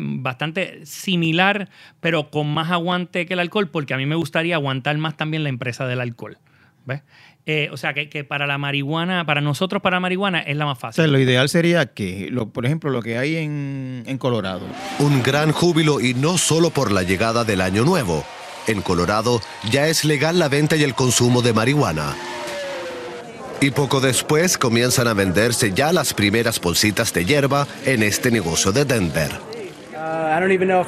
Bastante 0.00 0.84
similar, 0.86 1.68
pero 2.00 2.30
con 2.30 2.52
más 2.52 2.70
aguante 2.70 3.26
que 3.26 3.34
el 3.34 3.40
alcohol, 3.40 3.68
porque 3.68 3.94
a 3.94 3.96
mí 3.96 4.06
me 4.06 4.14
gustaría 4.16 4.56
aguantar 4.56 4.96
más 4.98 5.16
también 5.16 5.42
la 5.42 5.48
empresa 5.48 5.86
del 5.86 6.00
alcohol. 6.00 6.38
¿Ves? 6.84 7.02
Eh, 7.50 7.70
o 7.72 7.78
sea, 7.78 7.94
que, 7.94 8.10
que 8.10 8.24
para 8.24 8.46
la 8.46 8.58
marihuana, 8.58 9.24
para 9.24 9.40
nosotros, 9.40 9.80
para 9.80 9.96
la 9.96 10.00
marihuana 10.00 10.40
es 10.40 10.54
la 10.54 10.66
más 10.66 10.76
O 10.76 10.80
fácil. 10.80 11.04
sea, 11.04 11.10
lo 11.10 11.18
ideal 11.18 11.48
sería 11.48 11.86
que, 11.86 12.28
lo, 12.30 12.50
por 12.50 12.66
ejemplo, 12.66 12.90
lo 12.90 13.00
que 13.00 13.16
hay 13.16 13.36
en, 13.36 14.02
en 14.06 14.18
Colorado. 14.18 14.60
Un 14.98 15.22
gran 15.22 15.52
júbilo 15.52 15.98
y 15.98 16.12
no 16.12 16.36
solo 16.36 16.68
por 16.68 16.92
la 16.92 17.04
llegada 17.04 17.44
del 17.44 17.62
año 17.62 17.84
nuevo. 17.84 18.22
En 18.66 18.82
Colorado 18.82 19.40
ya 19.70 19.88
es 19.88 20.04
legal 20.04 20.38
la 20.38 20.48
venta 20.48 20.76
y 20.76 20.82
el 20.82 20.94
consumo 20.94 21.40
de 21.40 21.54
marihuana. 21.54 22.14
Y 23.62 23.70
poco 23.70 24.02
después 24.02 24.58
comienzan 24.58 25.08
a 25.08 25.14
venderse 25.14 25.72
ya 25.72 25.90
las 25.94 26.12
primeras 26.12 26.60
bolsitas 26.60 27.14
de 27.14 27.24
hierba 27.24 27.66
en 27.86 28.02
este 28.02 28.30
negocio 28.30 28.72
de 28.72 28.84
Denver. 28.84 29.30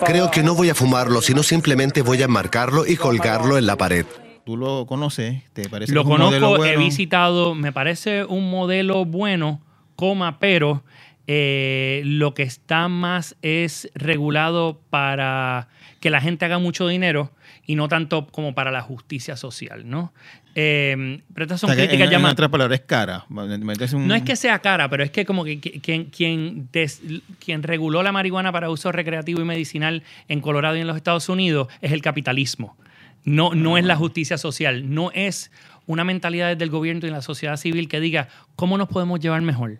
Creo 0.04 0.30
que 0.30 0.42
no 0.42 0.54
voy 0.54 0.68
a 0.68 0.74
fumarlo, 0.74 1.22
sino 1.22 1.42
simplemente 1.42 2.02
voy 2.02 2.20
a 2.20 2.26
enmarcarlo 2.26 2.86
y 2.86 2.96
colgarlo 2.96 3.56
en 3.56 3.64
la 3.64 3.76
pared. 3.76 4.04
Tú 4.50 4.56
lo 4.56 4.84
conoces, 4.86 5.42
te 5.52 5.68
parece 5.68 5.92
Lo 5.92 6.02
que 6.04 6.10
es 6.10 6.14
un 6.18 6.20
modelo 6.24 6.46
conozco, 6.48 6.64
he 6.64 6.68
bueno? 6.76 6.84
visitado, 6.84 7.54
me 7.54 7.70
parece 7.72 8.24
un 8.24 8.50
modelo 8.50 9.04
bueno, 9.04 9.60
coma, 9.94 10.40
pero 10.40 10.82
eh, 11.28 12.02
lo 12.04 12.34
que 12.34 12.42
está 12.42 12.88
más 12.88 13.36
es 13.42 13.88
regulado 13.94 14.80
para 14.90 15.68
que 16.00 16.10
la 16.10 16.20
gente 16.20 16.44
haga 16.46 16.58
mucho 16.58 16.88
dinero 16.88 17.30
y 17.64 17.76
no 17.76 17.86
tanto 17.86 18.26
como 18.26 18.54
para 18.54 18.72
la 18.72 18.80
justicia 18.80 19.36
social, 19.36 19.88
¿no? 19.88 20.12
Eh, 20.56 21.20
pero 21.32 21.44
estas 21.44 21.62
O 21.62 21.68
son 21.68 21.76
sea, 21.76 21.84
críticas 21.84 22.06
en, 22.06 22.10
ya 22.10 22.16
en 22.16 22.22
más- 22.22 22.34
palabras, 22.34 22.80
es 22.80 22.84
cara. 22.84 23.24
Un- 23.30 24.08
No 24.08 24.14
es 24.16 24.22
que 24.22 24.34
sea 24.34 24.58
cara, 24.58 24.88
pero 24.90 25.04
es 25.04 25.12
que 25.12 25.24
como 25.24 25.44
que 25.44 25.60
que- 25.60 25.80
quien, 25.80 26.06
quien, 26.06 26.68
des- 26.72 27.00
quien 27.38 27.62
reguló 27.62 28.02
la 28.02 28.10
marihuana 28.10 28.50
para 28.50 28.68
uso 28.68 28.90
recreativo 28.90 29.40
y 29.40 29.44
medicinal 29.44 30.02
en 30.26 30.40
Colorado 30.40 30.76
y 30.76 30.80
en 30.80 30.88
los 30.88 30.96
Estados 30.96 31.28
Unidos 31.28 31.68
es 31.80 31.92
el 31.92 32.02
capitalismo. 32.02 32.76
No, 33.24 33.54
no 33.54 33.76
es 33.76 33.84
la 33.84 33.96
justicia 33.96 34.38
social, 34.38 34.94
no 34.94 35.10
es 35.12 35.50
una 35.86 36.04
mentalidad 36.04 36.56
del 36.56 36.70
gobierno 36.70 37.06
y 37.06 37.10
la 37.10 37.22
sociedad 37.22 37.56
civil 37.56 37.88
que 37.88 38.00
diga 38.00 38.28
cómo 38.56 38.78
nos 38.78 38.88
podemos 38.88 39.20
llevar 39.20 39.42
mejor. 39.42 39.78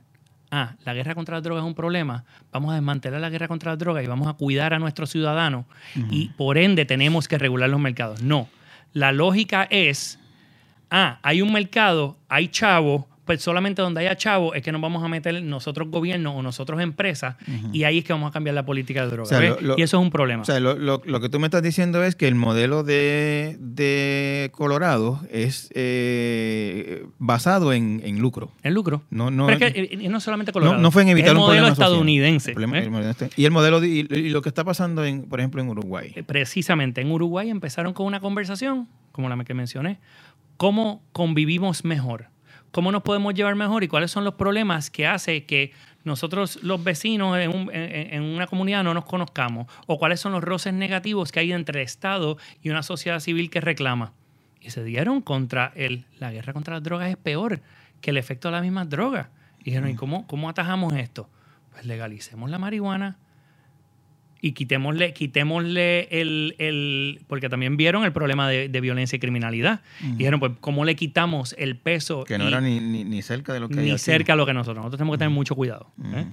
Ah, 0.51 0.75
la 0.85 0.95
guerra 0.95 1.15
contra 1.15 1.37
las 1.37 1.45
drogas 1.45 1.63
es 1.63 1.67
un 1.67 1.75
problema. 1.75 2.25
Vamos 2.53 2.73
a 2.73 2.75
desmantelar 2.75 3.21
la 3.21 3.31
guerra 3.31 3.47
contra 3.47 3.71
las 3.73 3.79
drogas 3.79 4.03
y 4.03 4.09
vamos 4.09 4.27
a 4.27 4.33
cuidar 4.33 4.75
a 4.75 4.81
nuestros 4.81 5.11
ciudadanos 5.11 5.65
y 6.11 6.31
por 6.31 6.59
ende 6.59 6.85
tenemos 6.85 7.29
que 7.29 7.39
regular 7.39 7.71
los 7.71 7.81
mercados. 7.81 8.23
No, 8.23 8.49
la 8.93 9.13
lógica 9.13 9.69
es 9.71 10.19
ah, 10.91 11.19
hay 11.23 11.41
un 11.43 11.53
mercado, 11.53 12.17
hay 12.29 12.49
chavo, 12.49 13.09
pues 13.31 13.43
solamente 13.43 13.81
donde 13.81 14.01
haya 14.01 14.17
chavo 14.17 14.55
es 14.55 14.63
que 14.63 14.73
nos 14.73 14.81
vamos 14.81 15.05
a 15.05 15.09
meter 15.09 15.41
nosotros 15.45 15.89
gobierno 15.89 16.35
o 16.35 16.43
nosotros 16.43 16.81
empresas 16.81 17.37
y 17.73 17.85
ahí 17.85 17.99
es 17.99 18.05
que 18.05 18.13
vamos 18.13 18.29
a 18.29 18.33
cambiar 18.33 18.57
la 18.57 18.65
política 18.65 19.03
de 19.03 19.07
O 19.07 19.11
drogas. 19.25 19.59
y 19.79 19.83
eso 19.83 19.99
es 19.99 20.03
un 20.03 20.11
problema. 20.11 20.43
O 20.43 20.45
sea, 20.45 20.59
lo, 20.59 20.75
lo- 20.77 21.01
lo 21.05 21.21
que 21.21 21.29
tú 21.29 21.39
me 21.39 21.47
estás 21.47 21.63
diciendo 21.63 22.03
es 22.03 22.17
que 22.17 22.27
el 22.27 22.35
modelo 22.35 22.83
de, 22.83 23.57
de 23.61 24.51
Colorado 24.53 25.21
es 25.31 25.71
eh, 25.77 27.07
basado 27.19 27.73
en, 27.73 28.01
en 28.05 28.19
lucro. 28.19 28.51
En 28.65 28.75
lucro. 28.75 29.05
No, 29.11 29.31
no, 29.31 29.47
Pero 29.47 29.65
es 29.67 29.73
que 29.75 29.81
eh, 29.93 30.09
no 30.09 30.19
solamente 30.19 30.51
Colorado. 30.51 30.79
no 30.81 30.91
fue 30.91 31.03
en 31.03 31.11
evitar 31.11 31.31
el 31.31 31.37
un 31.37 31.43
modelo 31.45 31.69
social. 31.69 31.87
estadounidense. 31.87 32.51
El 32.51 32.57
problema- 32.57 33.11
este- 33.11 33.31
y 33.37 33.45
el 33.45 33.53
modelo 33.53 33.81
de- 33.81 33.89
y, 33.89 33.99
y 34.11 34.31
lo 34.31 34.43
que 34.43 34.49
está 34.49 34.65
pasando, 34.65 35.05
en, 35.05 35.29
por 35.29 35.39
ejemplo, 35.39 35.63
en 35.63 35.69
Uruguay. 35.69 36.13
Precisamente 36.27 37.01
en 37.01 37.13
Uruguay 37.13 37.49
empezaron 37.49 37.93
con 37.93 38.07
una 38.07 38.19
conversación, 38.19 38.89
como 39.13 39.29
la 39.29 39.45
que 39.45 39.55
mencioné, 39.55 40.01
cómo 40.57 41.05
convivimos 41.13 41.85
mejor, 41.85 42.27
cómo 42.71 42.93
nos 42.93 43.03
podemos 43.03 43.35
llevar 43.35 43.55
mejor 43.55 43.85
y 43.85 43.89
cuáles 43.89 44.11
son 44.11 44.25
los 44.25 44.35
problemas 44.35 44.91
que 44.91 45.07
hace 45.07 45.45
que 45.45 45.73
nosotros 46.05 46.59
los 46.63 46.83
vecinos 46.83 47.37
en, 47.39 47.51
un- 47.55 47.75
en- 47.75 48.15
en 48.15 48.23
una 48.23 48.47
comunidad 48.47 48.83
no 48.85 48.95
nos 48.95 49.05
conozcamos 49.05 49.67
o 49.87 49.99
cuáles 49.99 50.21
son 50.21 50.33
los 50.33 50.43
roces 50.43 50.73
negativos 50.73 51.31
que 51.33 51.41
hay 51.41 51.53
entre 51.53 51.81
el 51.81 51.85
Estado 51.85 52.39
y 52.63 52.71
una 52.71 52.83
sociedad 52.83 53.21
civil 53.21 53.51
que 53.51 53.61
reclama. 53.61 54.13
Y 54.63 54.71
se 54.71 54.85
dieron 54.85 55.21
contra 55.21 55.73
el, 55.75 56.05
la 56.19 56.31
guerra 56.33 56.53
contra 56.53 56.75
las 56.75 56.83
drogas 56.83 57.11
es 57.11 57.17
peor 57.17 57.61
que 58.01 58.11
el 58.11 58.17
efecto 58.17 58.49
de 58.49 58.53
las 58.53 58.63
mismas 58.63 58.89
drogas. 58.89 59.29
Y 59.61 59.65
dijeron, 59.65 59.91
¿y 59.91 59.95
cómo, 59.95 60.27
cómo 60.27 60.49
atajamos 60.49 60.93
esto? 60.95 61.29
Pues 61.73 61.85
legalicemos 61.85 62.49
la 62.51 62.59
marihuana, 62.59 63.19
y 64.43 64.53
quitémosle, 64.53 65.13
quitémosle 65.13 66.09
el, 66.11 66.55
el- 66.59 67.21
Porque 67.27 67.49
también 67.49 67.77
vieron 67.77 68.05
el 68.05 68.13
problema 68.13 68.49
de, 68.49 68.69
de 68.69 68.81
violencia 68.81 69.17
y 69.17 69.21
criminalidad. 69.21 69.81
Y 70.03 70.13
dijeron, 70.17 70.41
pues, 70.41 70.53
¿cómo 70.61 70.85
le 70.85 70.97
quitamos 70.97 71.55
el 71.59 71.77
peso? 71.77 72.25
Que 72.25 72.39
no 72.39 72.45
y- 72.45 72.49
era 72.49 72.61
ni, 72.61 72.81
ni, 72.81 73.05
ni 73.05 73.23
cerca 73.23 73.53
de 73.53 73.61
lo 73.61 73.69
que 73.69 73.77
ni 73.77 73.99
cerca 73.99 74.33
a 74.33 74.37
lo 74.37 74.47
que 74.47 74.55
nosotros. 74.55 74.77
Nosotros 74.79 74.99
tenemos 74.99 75.15
que 75.15 75.19
tener 75.19 75.31
mucho 75.35 75.55
cuidado. 75.55 75.91
¿eh? 76.15 76.25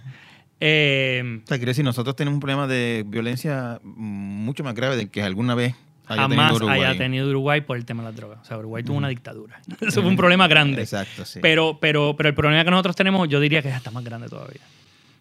Eh, 0.60 1.42
O 1.44 1.48
sea, 1.48 1.58
quiere 1.58 1.72
decir, 1.72 1.86
nosotros 1.86 2.16
tenemos 2.16 2.36
un 2.38 2.40
problema 2.40 2.66
de 2.68 3.04
violencia 3.06 3.80
mucho 3.84 4.64
más 4.64 4.74
grave 4.74 4.96
del 4.96 5.10
que 5.10 5.22
alguna 5.22 5.54
vez 5.56 5.76
haya 6.08 6.24
tenido 6.24 6.42
jamás 6.42 6.56
Uruguay. 6.56 6.82
haya 6.84 6.98
tenido 6.98 7.30
Uruguay 7.30 7.62
por 7.62 7.78
el 7.78 7.86
tema 7.86 8.02
de 8.04 8.10
las 8.10 8.16
drogas. 8.16 8.40
O 8.42 8.46
sea, 8.46 8.58
Uruguay 8.58 8.84
tuvo 8.84 8.98
una 8.98 9.10
dictadura. 9.10 9.60
Eso 9.82 10.02
fue 10.02 10.10
un 10.10 10.16
problema 10.18 10.48
grande. 10.48 10.82
Exacto, 10.82 11.26
sí. 11.26 11.40
Pero, 11.42 11.78
pero, 11.80 12.16
pero 12.18 12.30
el 12.30 12.36
problema 12.36 12.64
que 12.64 12.72
nosotros 12.72 12.96
tenemos, 12.96 13.28
yo 13.30 13.40
diría 13.40 13.62
que 13.62 13.70
es 13.70 13.76
hasta 13.76 13.92
más 13.92 14.04
grande 14.04 14.30
todavía. 14.30 14.62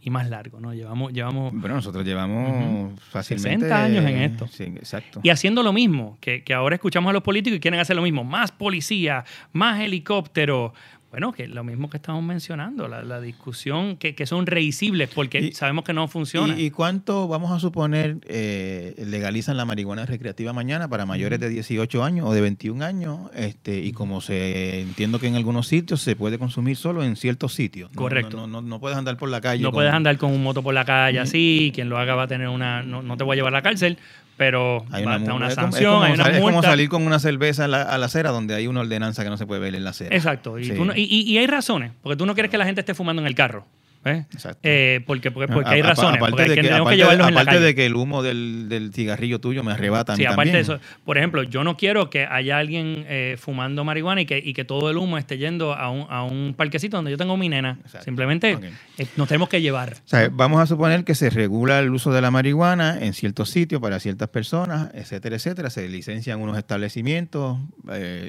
Y 0.07 0.11
más 0.11 0.31
largo, 0.31 0.61
¿no? 0.61 0.73
Llevamos, 0.73 1.13
llevamos 1.13 1.53
Bueno, 1.53 1.75
nosotros 1.75 2.05
llevamos 2.05 2.93
fácilmente... 3.11 3.67
60 3.67 3.85
años 3.85 4.05
en 4.05 4.19
esto. 4.19 4.47
Sí, 4.47 4.63
exacto. 4.63 5.19
Y 5.25 5.31
haciendo 5.31 5.65
lo 5.65 5.73
mismo, 5.73 6.17
que, 6.21 6.45
que 6.45 6.55
ahora 6.55 6.77
escuchamos 6.77 7.11
a 7.11 7.13
los 7.13 7.25
políticos 7.25 7.57
y 7.57 7.61
quieren 7.61 7.81
hacer 7.81 7.97
lo 7.97 8.03
mismo, 8.03 8.23
más 8.23 8.53
policía, 8.53 9.25
más 9.53 9.81
helicóptero. 9.81 10.73
Bueno, 11.13 11.33
que 11.33 11.47
lo 11.47 11.63
mismo 11.65 11.89
que 11.89 11.97
estamos 11.97 12.23
mencionando, 12.23 12.89
la, 12.89 13.03
la 13.03 13.21
discusión 13.21 13.97
que, 13.97 14.15
que 14.15 14.27
son 14.27 14.45
rehicibles 14.45 15.09
porque 15.15 15.53
sabemos 15.53 15.85
que 15.85 15.93
no 15.95 16.09
funciona. 16.09 16.59
¿Y, 16.59 16.67
y 16.67 16.71
cuánto, 16.71 17.27
vamos 17.29 17.53
a 17.53 17.61
suponer, 17.61 18.19
eh, 18.27 18.95
legalizan 19.07 19.57
la 19.57 19.65
marihuana 19.65 20.05
recreativa 20.05 20.53
mañana 20.53 20.89
para 20.89 21.07
mayores 21.07 21.39
de 21.41 21.49
18 21.49 22.03
años 22.05 22.27
o 22.29 22.35
de 22.35 22.41
21 22.43 22.85
años? 22.85 23.21
este 23.35 23.79
Y 23.79 23.93
como 23.93 24.21
se 24.21 24.81
entiendo 24.81 25.19
que 25.19 25.29
en 25.29 25.37
algunos 25.37 25.69
sitios 25.69 26.03
se 26.03 26.17
puede 26.17 26.39
consumir 26.39 26.77
solo 26.77 27.03
en 27.03 27.17
ciertos 27.17 27.55
sitios. 27.55 27.91
No- 27.93 28.03
Correcto. 28.03 28.37
No, 28.37 28.47
no, 28.49 28.61
no, 28.61 28.81
puedes 28.81 28.99
andar 28.99 29.17
por 29.17 29.31
la 29.31 29.41
calle. 29.41 29.63
no 29.63 29.69
con- 29.71 29.77
puedes 29.77 29.93
andar 29.95 30.19
con 30.19 30.33
un 30.33 30.43
moto 30.43 30.63
por 30.63 30.75
la 30.75 30.85
calle 30.85 31.21
así, 31.21 31.71
quien 31.75 31.89
lo 31.89 31.97
haga 31.99 32.15
va 32.15 32.25
a 32.25 32.29
tener 32.29 32.49
una, 32.49 32.83
no, 32.83 33.03
no 33.03 33.17
te 33.17 33.25
voy 33.25 33.35
a 33.35 33.37
llevar 33.37 33.55
a 33.55 33.59
la 33.59 33.63
cárcel, 33.63 33.97
pero 34.37 34.85
Hay 34.91 35.03
una, 35.05 35.17
una 35.17 35.25
es 35.25 35.29
como- 35.31 35.47
es 35.47 35.55
sanción, 35.55 35.93
como 35.95 36.05
hay 36.05 36.13
una 36.13 36.25
sal- 36.25 36.33
es 36.35 36.41
como 36.41 36.53
multa. 36.53 36.69
salir 36.69 36.89
con 36.89 37.07
una 37.07 37.19
cerveza 37.19 37.65
a 37.65 37.69
la, 37.69 37.83
a 37.83 37.99
la 37.99 38.07
acera 38.07 38.31
donde 38.31 38.55
hay 38.55 38.67
una 38.67 38.81
ordenanza 38.81 39.25
que 39.25 39.31
no 39.31 39.37
se 39.37 39.47
puede 39.47 39.61
ver 39.61 39.75
en 39.75 39.85
la 39.85 39.91
acera. 39.91 40.15
Exacto. 40.15 40.59
Y, 40.59 40.65
Sí. 40.67 40.73
no- 40.73 40.95
y- 40.95 41.03
y- 41.03 41.23
y 41.23 41.39
hay 41.39 41.47
razones, 41.47 41.93
porque 42.03 42.17
tú 42.17 42.27
no 42.27 42.35
quieres 42.35 42.51
que 42.51 42.59
la 42.59 42.65
gente 42.67 42.81
esté 42.81 42.95
fumando 42.95 43.23
en 43.23 43.29
el 43.29 43.35
carro. 43.35 43.67
¿Ves? 44.07 44.27
Eh, 44.63 45.03
porque, 45.07 45.31
porque, 45.31 45.53
porque 45.53 45.71
hay 45.71 45.83
razones. 45.83 46.17
Aparte, 46.17 46.31
porque 46.37 46.43
hay 46.45 46.49
de 46.49 46.55
que, 46.63 46.73
aparte, 46.73 46.95
en 47.29 47.35
la 47.35 47.45
calle. 47.45 47.61
de 47.61 47.75
que 47.75 47.87
el 47.87 47.95
humo 47.97 48.23
del, 48.23 48.69
del 48.69 48.93
cigarrillo 48.95 49.41
tuyo 49.41 49.63
me 49.63 49.73
arrebata 49.73 50.17
Sí, 50.17 50.25
aparte 50.25 50.53
de 50.53 50.63
también. 50.65 50.79
eso, 50.81 51.01
por 51.05 51.19
ejemplo, 51.19 51.43
yo 51.43 51.63
no 51.65 51.77
quiero 51.77 52.09
que 52.09 52.25
haya 52.25 52.59
alguien 52.59 53.05
eh, 53.09 53.37
fumando 53.39 53.85
marihuana 53.85 54.21
y 54.23 54.27
que, 54.27 54.39
y 54.39 54.55
que 54.55 54.65
todo 54.65 54.91
el 54.91 54.97
humo 54.97 55.19
esté 55.19 55.39
yendo 55.39 55.75
a 55.75 55.91
un, 55.91 56.07
a 56.09 56.23
un 56.25 56.55
parquecito 56.57 56.97
donde 56.97 57.11
yo 57.11 57.17
tengo 57.19 57.37
mi 57.37 57.49
nena. 57.49 57.79
Simplemente 58.05 58.59
eh, 58.99 59.07
nos 59.17 59.29
tenemos 59.29 59.49
que 59.49 59.61
llevar. 59.61 59.93
O 59.95 60.09
sea, 60.09 60.29
vamos 60.33 60.61
a 60.61 60.67
suponer 60.67 61.05
que 61.05 61.15
se 61.15 61.29
regula 61.31 61.81
el 61.81 61.91
uso 61.91 62.13
de 62.13 62.21
la 62.23 62.31
marihuana 62.31 62.99
en 63.01 63.13
ciertos 63.13 63.51
sitios 63.51 63.81
para 63.81 64.01
ciertas 64.01 64.29
personas, 64.29 64.91
etcétera, 64.95 65.37
etcétera. 65.37 65.71
Se 65.71 65.89
licencian 65.89 66.41
unos 66.41 66.57
establecimientos. 66.57 67.59
eh, 67.91 68.29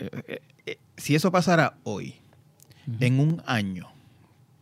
eh, 0.00 0.10
eh, 0.28 0.40
eh, 0.66 0.78
si 0.96 1.14
eso 1.14 1.30
pasara 1.30 1.74
hoy, 1.84 2.16
en 3.00 3.20
un 3.20 3.42
año, 3.46 3.88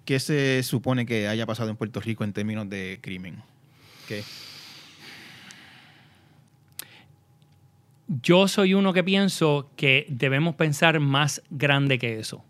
¿qué 0.06 0.18
se 0.18 0.62
supone 0.62 1.04
que 1.04 1.28
haya 1.28 1.44
pasado 1.44 1.68
en 1.68 1.76
Puerto 1.76 2.00
Rico 2.00 2.24
en 2.24 2.32
términos 2.32 2.70
de 2.70 2.98
crimen? 3.02 3.42
¿Qué? 4.08 4.22
Yo 8.22 8.48
soy 8.48 8.72
uno 8.72 8.92
que 8.92 9.02
pienso 9.02 9.70
que 9.76 10.06
debemos 10.08 10.54
pensar 10.54 11.00
más 11.00 11.42
grande 11.50 11.98
que 11.98 12.18
eso. 12.18 12.42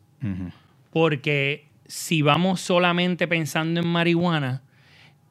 Porque 0.92 1.66
si 1.86 2.22
vamos 2.22 2.60
solamente 2.60 3.26
pensando 3.26 3.80
en 3.80 3.86
marihuana, 3.86 4.62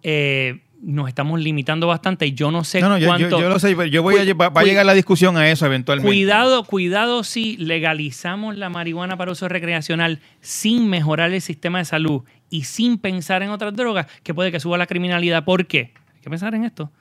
eh, 0.01 0.61
nos 0.81 1.07
estamos 1.07 1.39
limitando 1.39 1.87
bastante 1.87 2.25
y 2.27 2.33
yo 2.33 2.51
no 2.51 2.63
sé 2.63 2.79
No, 2.81 2.89
no, 2.89 2.97
yo, 2.97 3.05
yo- 3.05 3.07
cuánto... 3.07 3.39
yo 3.41 3.49
lo 3.49 3.59
sé, 3.59 3.69
pero 3.75 3.85
yo 3.85 4.03
voy 4.03 4.17
a, 4.17 4.33
va, 4.33 4.49
va 4.49 4.61
a 4.61 4.63
llegar 4.63 4.85
la 4.85 4.93
discusión 4.93 5.35
a 5.37 5.49
eso 5.49 5.65
eventualmente. 5.65 6.07
Cuidado, 6.07 6.63
cuidado 6.63 7.23
si 7.23 7.57
legalizamos 7.57 8.55
la 8.57 8.69
marihuana 8.69 9.17
para 9.17 9.31
uso 9.31 9.47
recreacional 9.47 10.19
sin 10.41 10.87
mejorar 10.89 11.31
el 11.33 11.41
sistema 11.41 11.79
de 11.79 11.85
salud 11.85 12.23
y 12.49 12.63
sin 12.65 12.97
pensar 12.97 13.41
en 13.43 13.49
otras 13.49 13.75
drogas, 13.75 14.07
que 14.23 14.33
puede 14.33 14.51
que 14.51 14.59
suba 14.59 14.77
la 14.77 14.85
criminalidad. 14.87 15.43
¿Por 15.43 15.65
qué? 15.65 15.93
Hay 16.15 16.21
que 16.21 16.29
pensar 16.29 16.53
en 16.55 16.63
esto. 16.65 16.91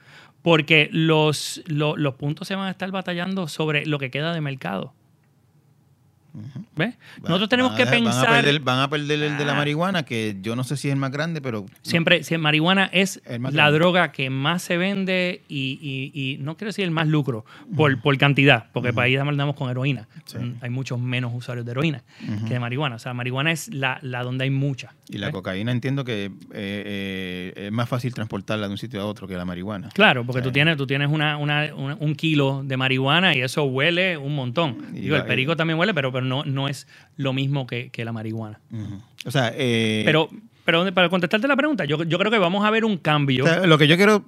Porque 0.42 0.88
los, 0.92 1.62
lo- 1.66 1.96
los 1.96 2.14
puntos 2.14 2.46
se 2.48 2.54
van 2.54 2.68
a 2.68 2.70
estar 2.70 2.90
batallando 2.90 3.48
sobre 3.48 3.86
lo 3.86 3.98
que 3.98 4.10
queda 4.10 4.32
de 4.34 4.40
mercado. 4.40 4.92
¿Ves? 6.76 6.94
Nosotros 7.22 7.48
tenemos 7.48 7.72
que 7.74 7.82
a- 7.82 7.84
van 7.86 7.94
a 7.94 7.96
pensar... 7.98 8.44
perder- 8.44 8.60
van 8.62 8.80
a 8.80 8.90
perder 8.90 9.22
el 9.22 9.38
de 9.38 9.44
la 9.44 9.52
Ah. 9.52 9.56
marihuana, 9.56 10.02
que 10.04 10.36
yo 10.42 10.56
no 10.56 10.64
sé 10.64 10.76
si 10.76 10.88
es 10.88 10.92
el 10.92 10.98
más 10.98 11.12
grande, 11.12 11.40
pero 11.40 11.64
Siempre, 11.82 12.24
si 12.24 12.36
marihuana 12.38 12.86
es 12.92 13.22
la 13.26 13.38
grande. 13.50 13.78
droga 13.78 14.10
que 14.12 14.30
más 14.30 14.62
se 14.62 14.76
vende 14.76 15.42
y, 15.48 15.78
y- 15.80 16.20
y 16.20 16.38
no 16.38 16.56
quiero 16.56 16.70
decir 16.70 16.84
el 16.84 16.90
más 16.90 17.06
lucro 17.06 17.44
por, 17.76 18.00
por 18.00 18.18
cantidad, 18.18 18.66
porque 18.72 18.92
para 18.92 19.06
ahí 19.06 19.16
andamos 19.16 19.54
con 19.54 19.70
heroína. 19.70 20.08
Hay 20.60 20.70
muchos 20.70 20.98
menos 20.98 21.32
usuarios 21.34 21.64
de 21.64 21.70
heroína 21.72 22.02
Ujú. 22.28 22.46
que 22.46 22.54
de 22.54 22.60
marihuana. 22.60 22.96
O 22.96 22.98
sea, 22.98 23.14
marihuana 23.14 23.52
es 23.52 23.72
la, 23.72 23.98
la 24.02 24.22
donde 24.24 24.44
hay 24.44 24.50
mucha. 24.50 24.92
Y 25.08 25.18
la 25.18 25.26
¿ves? 25.26 25.34
cocaína 25.34 25.70
entiendo 25.70 26.04
que 26.04 26.24
eh, 26.24 26.30
eh, 26.52 27.66
es 27.66 27.72
más 27.72 27.88
fácil 27.88 28.12
transportarla 28.14 28.66
de 28.66 28.72
un 28.72 28.78
sitio 28.78 29.00
a 29.00 29.04
otro 29.06 29.28
que 29.28 29.36
la 29.36 29.44
marihuana. 29.44 29.90
Claro, 29.94 30.24
porque 30.24 30.42
tú 30.42 30.50
tienes, 30.50 30.76
tú 30.76 30.86
tienes 30.86 31.08
una, 31.10 31.36
una- 31.36 31.72
una- 31.74 31.94
un 32.00 32.14
kilo 32.14 32.62
de 32.64 32.76
marihuana 32.76 33.34
y 33.36 33.40
eso 33.42 33.64
huele 33.64 34.16
un 34.16 34.34
montón. 34.34 34.78
Y 34.94 35.00
Digo, 35.00 35.14
va- 35.14 35.20
el 35.22 35.26
perico 35.26 35.56
también 35.56 35.78
huele, 35.78 35.94
pero, 35.94 36.10
pero 36.10 36.23
no, 36.24 36.44
no 36.44 36.68
es 36.68 36.86
lo 37.16 37.32
mismo 37.32 37.66
que, 37.66 37.90
que 37.90 38.04
la 38.04 38.12
marihuana. 38.12 38.60
O 39.24 39.30
sea, 39.30 39.52
eh, 39.54 40.02
Pero, 40.04 40.28
pero 40.64 40.92
para 40.94 41.08
contestarte 41.08 41.46
la 41.46 41.56
pregunta, 41.56 41.84
yo, 41.84 42.02
yo 42.04 42.18
creo 42.18 42.30
que 42.30 42.38
vamos 42.38 42.64
a 42.64 42.70
ver 42.70 42.84
un 42.84 42.96
cambio. 42.98 43.44
o 43.44 43.48
sea, 43.48 43.66
lo 43.66 43.78
que 43.78 43.86
yo 43.86 43.96
quiero 43.96 44.24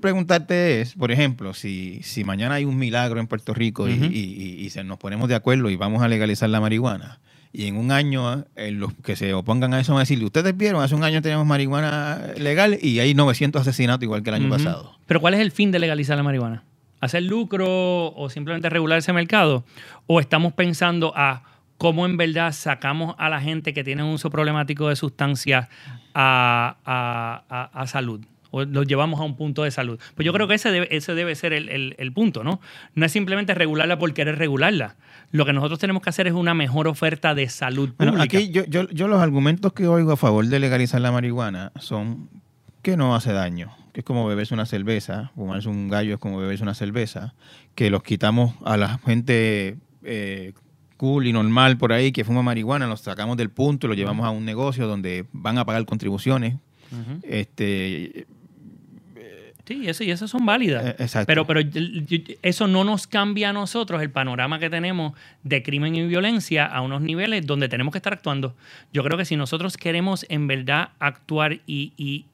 preguntarte 0.00 0.80
es, 0.80 0.94
por 0.94 1.10
ejemplo, 1.12 1.54
si, 1.54 2.00
si 2.02 2.24
mañana 2.24 2.54
hay 2.56 2.64
un 2.64 2.76
milagro 2.78 3.20
en 3.20 3.26
Puerto 3.26 3.54
Rico 3.54 3.88
y- 3.88 3.92
y, 3.92 3.96
y- 4.18 4.64
y 4.64 4.70
se 4.70 4.84
nos 4.84 4.98
ponemos 4.98 5.28
de 5.28 5.34
acuerdo 5.34 5.70
y 5.70 5.76
vamos 5.76 6.02
a 6.02 6.08
legalizar 6.08 6.48
la 6.50 6.60
marihuana, 6.60 7.20
y 7.52 7.66
en 7.66 7.76
un 7.76 7.90
año 7.90 8.44
eh, 8.56 8.70
los 8.70 8.92
que 9.02 9.16
se 9.16 9.34
opongan 9.34 9.74
a 9.74 9.80
eso 9.80 9.92
van 9.92 9.98
a 10.00 10.02
decir, 10.02 10.22
ustedes 10.22 10.56
vieron, 10.56 10.82
hace 10.82 10.94
un 10.94 11.02
año 11.02 11.20
teníamos 11.20 11.46
marihuana 11.46 12.20
legal 12.36 12.78
y 12.80 13.00
hay 13.00 13.12
900 13.14 13.62
asesinatos 13.62 14.04
igual 14.04 14.22
que 14.22 14.30
el 14.30 14.36
año 14.36 14.48
pasado. 14.50 14.96
Pero 15.06 15.20
¿cuál 15.20 15.34
es 15.34 15.40
el 15.40 15.50
fin 15.50 15.70
de 15.72 15.78
legalizar 15.80 16.16
la 16.16 16.22
marihuana? 16.22 16.62
¿Hacer 17.00 17.22
lucro 17.22 17.66
o 18.14 18.28
simplemente 18.30 18.68
regular 18.68 18.98
ese 18.98 19.12
mercado? 19.12 19.64
¿O 20.06 20.20
estamos 20.20 20.52
pensando 20.52 21.12
a 21.16 21.42
cómo 21.78 22.04
en 22.04 22.16
verdad 22.18 22.52
sacamos 22.52 23.14
a 23.18 23.28
la 23.30 23.40
gente 23.40 23.72
que 23.72 23.82
tiene 23.84 24.02
un 24.02 24.10
uso 24.10 24.28
problemático 24.30 24.88
de 24.88 24.96
sustancias 24.96 25.68
a, 26.14 26.76
a- 26.84 27.44
a- 27.48 27.70
a 27.82 27.86
salud? 27.86 28.20
¿O 28.52 28.64
los 28.64 28.84
llevamos 28.86 29.20
a 29.20 29.22
un 29.22 29.36
punto 29.36 29.62
de 29.62 29.70
salud? 29.70 29.98
Pues 30.16 30.26
yo 30.26 30.32
creo 30.32 30.48
que 30.48 30.54
ese 30.54 30.72
debe, 30.72 30.88
ese 30.94 31.14
debe 31.14 31.36
ser 31.36 31.52
el, 31.52 31.68
el- 31.68 31.94
el 31.98 32.12
punto, 32.12 32.42
¿no? 32.42 32.60
No 32.96 33.06
es 33.06 33.12
simplemente 33.12 33.54
regularla 33.54 33.96
por 33.98 34.12
querer 34.12 34.38
regularla. 34.38 34.96
Lo 35.30 35.46
que 35.46 35.52
nosotros 35.52 35.78
tenemos 35.78 36.02
que 36.02 36.10
hacer 36.10 36.26
es 36.26 36.32
una 36.32 36.52
mejor 36.52 36.88
oferta 36.88 37.34
de 37.36 37.48
salud 37.48 37.90
pública. 37.94 38.10
Bueno, 38.10 38.22
aquí 38.22 38.50
yo, 38.50 38.64
yo, 38.66 38.88
yo 38.90 39.06
los 39.06 39.22
argumentos 39.22 39.72
que 39.72 39.86
oigo 39.86 40.10
a 40.12 40.16
favor 40.16 40.44
de 40.44 40.58
legalizar 40.58 41.00
la 41.00 41.12
marihuana 41.12 41.70
son 41.78 42.28
que 42.82 42.96
no 42.96 43.14
hace 43.14 43.32
daño, 43.32 43.70
que 43.92 44.00
es 44.00 44.04
como 44.04 44.26
beberse 44.26 44.54
una 44.54 44.66
cerveza, 44.66 45.32
fumarse 45.34 45.68
un 45.68 45.88
gallo 45.88 46.14
es 46.14 46.20
como 46.20 46.38
beberse 46.38 46.62
una 46.62 46.74
cerveza, 46.74 47.34
que 47.74 47.90
los 47.90 48.02
quitamos 48.02 48.54
a 48.64 48.76
la 48.76 48.98
gente 48.98 49.76
eh, 50.02 50.52
cool 50.96 51.26
y 51.26 51.32
normal 51.32 51.78
por 51.78 51.92
ahí 51.92 52.12
que 52.12 52.24
fuma 52.24 52.42
marihuana, 52.42 52.86
los 52.86 53.00
sacamos 53.00 53.36
del 53.36 53.50
punto 53.50 53.86
y 53.86 53.88
los 53.88 53.96
llevamos 53.96 54.26
a 54.26 54.30
un 54.30 54.44
negocio 54.44 54.86
donde 54.86 55.26
van 55.32 55.58
a 55.58 55.64
pagar 55.64 55.84
contribuciones. 55.84 56.56
Este, 57.22 58.26
Sí, 59.70 59.88
eso, 59.88 60.02
y 60.02 60.10
esas 60.10 60.28
son 60.28 60.44
válidas. 60.44 60.84
Eh, 60.84 60.96
exacto. 60.98 61.28
Pero, 61.28 61.46
pero 61.46 61.60
eso 62.42 62.66
no 62.66 62.82
nos 62.82 63.06
cambia 63.06 63.50
a 63.50 63.52
nosotros 63.52 64.02
el 64.02 64.10
panorama 64.10 64.58
que 64.58 64.68
tenemos 64.68 65.12
de 65.44 65.62
crimen 65.62 65.94
y 65.94 66.04
violencia 66.08 66.66
a 66.66 66.80
unos 66.80 67.02
niveles 67.02 67.46
donde 67.46 67.68
tenemos 67.68 67.92
que 67.92 67.98
estar 67.98 68.12
actuando. 68.12 68.56
Yo 68.92 69.04
creo 69.04 69.16
que 69.16 69.24
si 69.24 69.36
nosotros 69.36 69.76
queremos 69.76 70.26
en 70.28 70.48
verdad 70.48 70.88
actuar 70.98 71.60
y, 71.68 71.92
y 71.96 72.24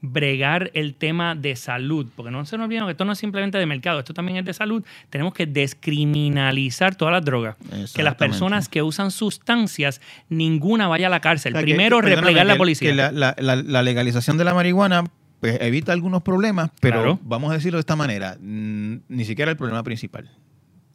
bregar 0.00 0.70
el 0.74 0.94
tema 0.94 1.34
de 1.34 1.56
salud, 1.56 2.06
porque 2.14 2.30
no 2.30 2.44
se 2.46 2.56
nos 2.56 2.66
olviden 2.66 2.84
que 2.84 2.92
esto 2.92 3.04
no 3.04 3.12
es 3.12 3.18
simplemente 3.18 3.58
de 3.58 3.66
mercado, 3.66 3.98
esto 3.98 4.14
también 4.14 4.38
es 4.38 4.44
de 4.44 4.54
salud, 4.54 4.84
tenemos 5.10 5.34
que 5.34 5.46
descriminalizar 5.46 6.94
todas 6.94 7.12
las 7.12 7.24
drogas. 7.24 7.56
Que 7.94 8.02
las 8.02 8.14
personas 8.14 8.68
que 8.68 8.82
usan 8.82 9.10
sustancias, 9.10 10.00
ninguna 10.28 10.88
vaya 10.88 11.08
a 11.08 11.10
la 11.10 11.20
cárcel. 11.20 11.52
O 11.54 11.56
sea, 11.56 11.60
que- 11.64 11.72
Primero, 11.72 12.00
que- 12.00 12.14
replegar 12.14 12.46
la 12.46 12.56
policía. 12.56 12.90
que 12.90 12.94
la, 12.94 13.10
la- 13.12 13.34
la- 13.38 13.56
la 13.56 13.82
legalización 13.82 14.38
de 14.38 14.44
la 14.44 14.54
marihuana 14.54 15.04
pues, 15.40 15.56
evita 15.60 15.92
algunos 15.92 16.22
problemas, 16.22 16.70
pero 16.80 16.96
Claro. 16.96 17.18
vamos 17.22 17.50
a 17.50 17.54
decirlo 17.54 17.76
de 17.76 17.80
esta 17.80 17.94
manera, 17.96 18.36
ni 18.40 19.24
siquiera 19.24 19.50
el 19.52 19.56
problema 19.56 19.82
principal. 19.84 20.28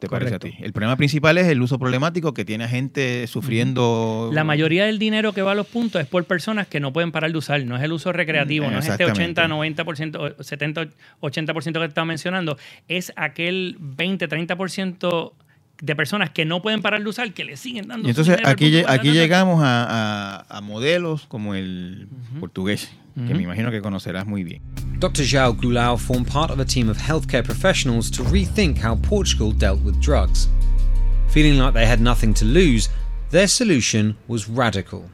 ¿Te 0.04 0.10
parece 0.10 0.34
a 0.34 0.38
Correcto. 0.38 0.58
ti? 0.58 0.64
El 0.64 0.72
problema 0.72 0.96
principal 0.96 1.38
es 1.38 1.46
el 1.46 1.60
uso 1.62 1.78
problemático 1.78 2.34
que 2.34 2.44
tiene 2.44 2.64
a 2.64 2.68
gente 2.68 3.26
sufriendo. 3.26 4.30
La 4.32 4.44
mayoría 4.44 4.86
del 4.86 4.98
dinero 4.98 5.32
que 5.32 5.42
va 5.42 5.52
a 5.52 5.54
los 5.54 5.66
puntos 5.66 6.00
es 6.00 6.06
por 6.06 6.24
personas 6.24 6.66
que 6.66 6.80
no 6.80 6.92
pueden 6.92 7.12
parar 7.12 7.32
de 7.32 7.38
usar, 7.38 7.64
no 7.64 7.76
es 7.76 7.82
el 7.82 7.92
uso 7.92 8.12
recreativo, 8.12 8.70
no 8.70 8.78
es 8.78 8.88
este 8.88 9.04
Exactamente. 9.04 9.40
80, 9.42 9.82
90%, 9.84 10.34
o 10.38 10.42
70, 10.42 10.86
80% 11.20 11.78
que 11.78 11.84
estaba 11.84 12.04
mencionando, 12.04 12.56
es 12.88 13.12
aquel 13.16 13.76
20, 13.80 14.28
30% 14.28 15.32
de 15.84 15.94
personas 15.94 16.30
que 16.30 16.44
no 16.44 16.62
pueden 16.62 16.80
parar 16.82 17.02
de 17.02 17.08
usar 17.08 17.32
que 17.34 17.44
le 17.44 17.56
siguen 17.56 17.86
dando 17.88 18.08
Y 18.08 18.14
su 18.14 18.20
entonces 18.22 18.46
aquí, 18.46 18.70
lle- 18.70 18.84
aquí 18.88 19.10
llegamos 19.12 19.62
a, 19.62 19.84
a- 20.40 20.46
a 20.48 20.60
modelos 20.60 21.26
como 21.28 21.54
el 21.54 22.08
portugués, 22.40 22.90
que 23.26 23.34
me 23.34 23.42
imagino 23.42 23.70
que 23.70 23.80
conocerás 23.82 24.26
muy 24.26 24.44
bien. 24.44 24.62
Dr. 24.98 25.24
João 25.24 25.54
Goulao 25.56 25.98
formed 25.98 26.26
part 26.26 26.50
of 26.50 26.58
a 26.58 26.64
team 26.64 26.88
of 26.88 26.96
healthcare 26.98 27.42
professionals 27.44 28.10
to 28.10 28.22
rethink 28.24 28.78
how 28.82 28.96
Portugal 28.96 29.52
dealt 29.52 29.80
with 29.84 30.00
drugs. 30.00 30.48
Feeling 31.28 31.58
like 31.58 31.74
they 31.74 31.86
had 31.86 32.00
nothing 32.00 32.32
to 32.34 32.44
lose, 32.44 32.88
their 33.30 33.46
solution 33.48 34.16
was 34.28 34.48
radical. 34.48 35.04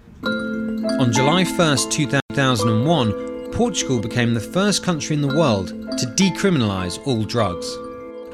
On 1.00 1.10
July 1.12 1.44
1st, 1.44 1.90
2001, 1.90 3.50
Portugal 3.52 3.98
became 4.00 4.34
the 4.34 4.40
first 4.40 4.84
country 4.84 5.14
in 5.16 5.22
the 5.22 5.34
world 5.34 5.68
to 5.98 6.06
decriminalise 6.14 6.98
all 7.06 7.24
drugs. 7.24 7.66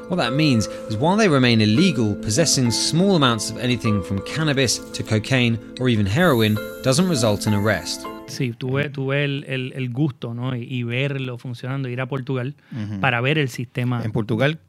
What 0.09 0.17
that 0.19 0.31
means 0.31 0.69
is 0.89 0.95
while 0.97 1.17
they 1.17 1.27
remain 1.27 1.59
illegal, 1.59 2.15
possessing 2.21 2.71
small 2.71 3.15
amounts 3.17 3.51
of 3.51 3.57
anything 3.61 4.01
from 4.03 4.21
cannabis 4.23 4.79
to 4.93 5.03
cocaine 5.03 5.59
or 5.81 5.89
even 5.89 6.05
heroin 6.07 6.55
doesn't 6.83 7.09
result 7.09 7.45
in 7.45 7.53
arrest. 7.53 8.03
Sí, 8.27 8.53
tuve, 8.57 8.89
tuve 8.89 9.23
el, 9.25 9.43
el- 9.47 9.73
el 9.75 9.89
gusto 9.89 10.33
¿no? 10.33 10.55
y, 10.55 10.63
y 10.63 10.83
verlo 10.83 11.37
funcionando, 11.37 11.89
ir 11.89 11.99
a 12.01 12.07
Portugal 12.07 12.55
Ujú. 12.71 12.99
para 13.01 13.19
ver 13.21 13.37
el 13.37 13.49
sistema. 13.49 14.01
En 14.03 14.11
Portugal 14.11 14.59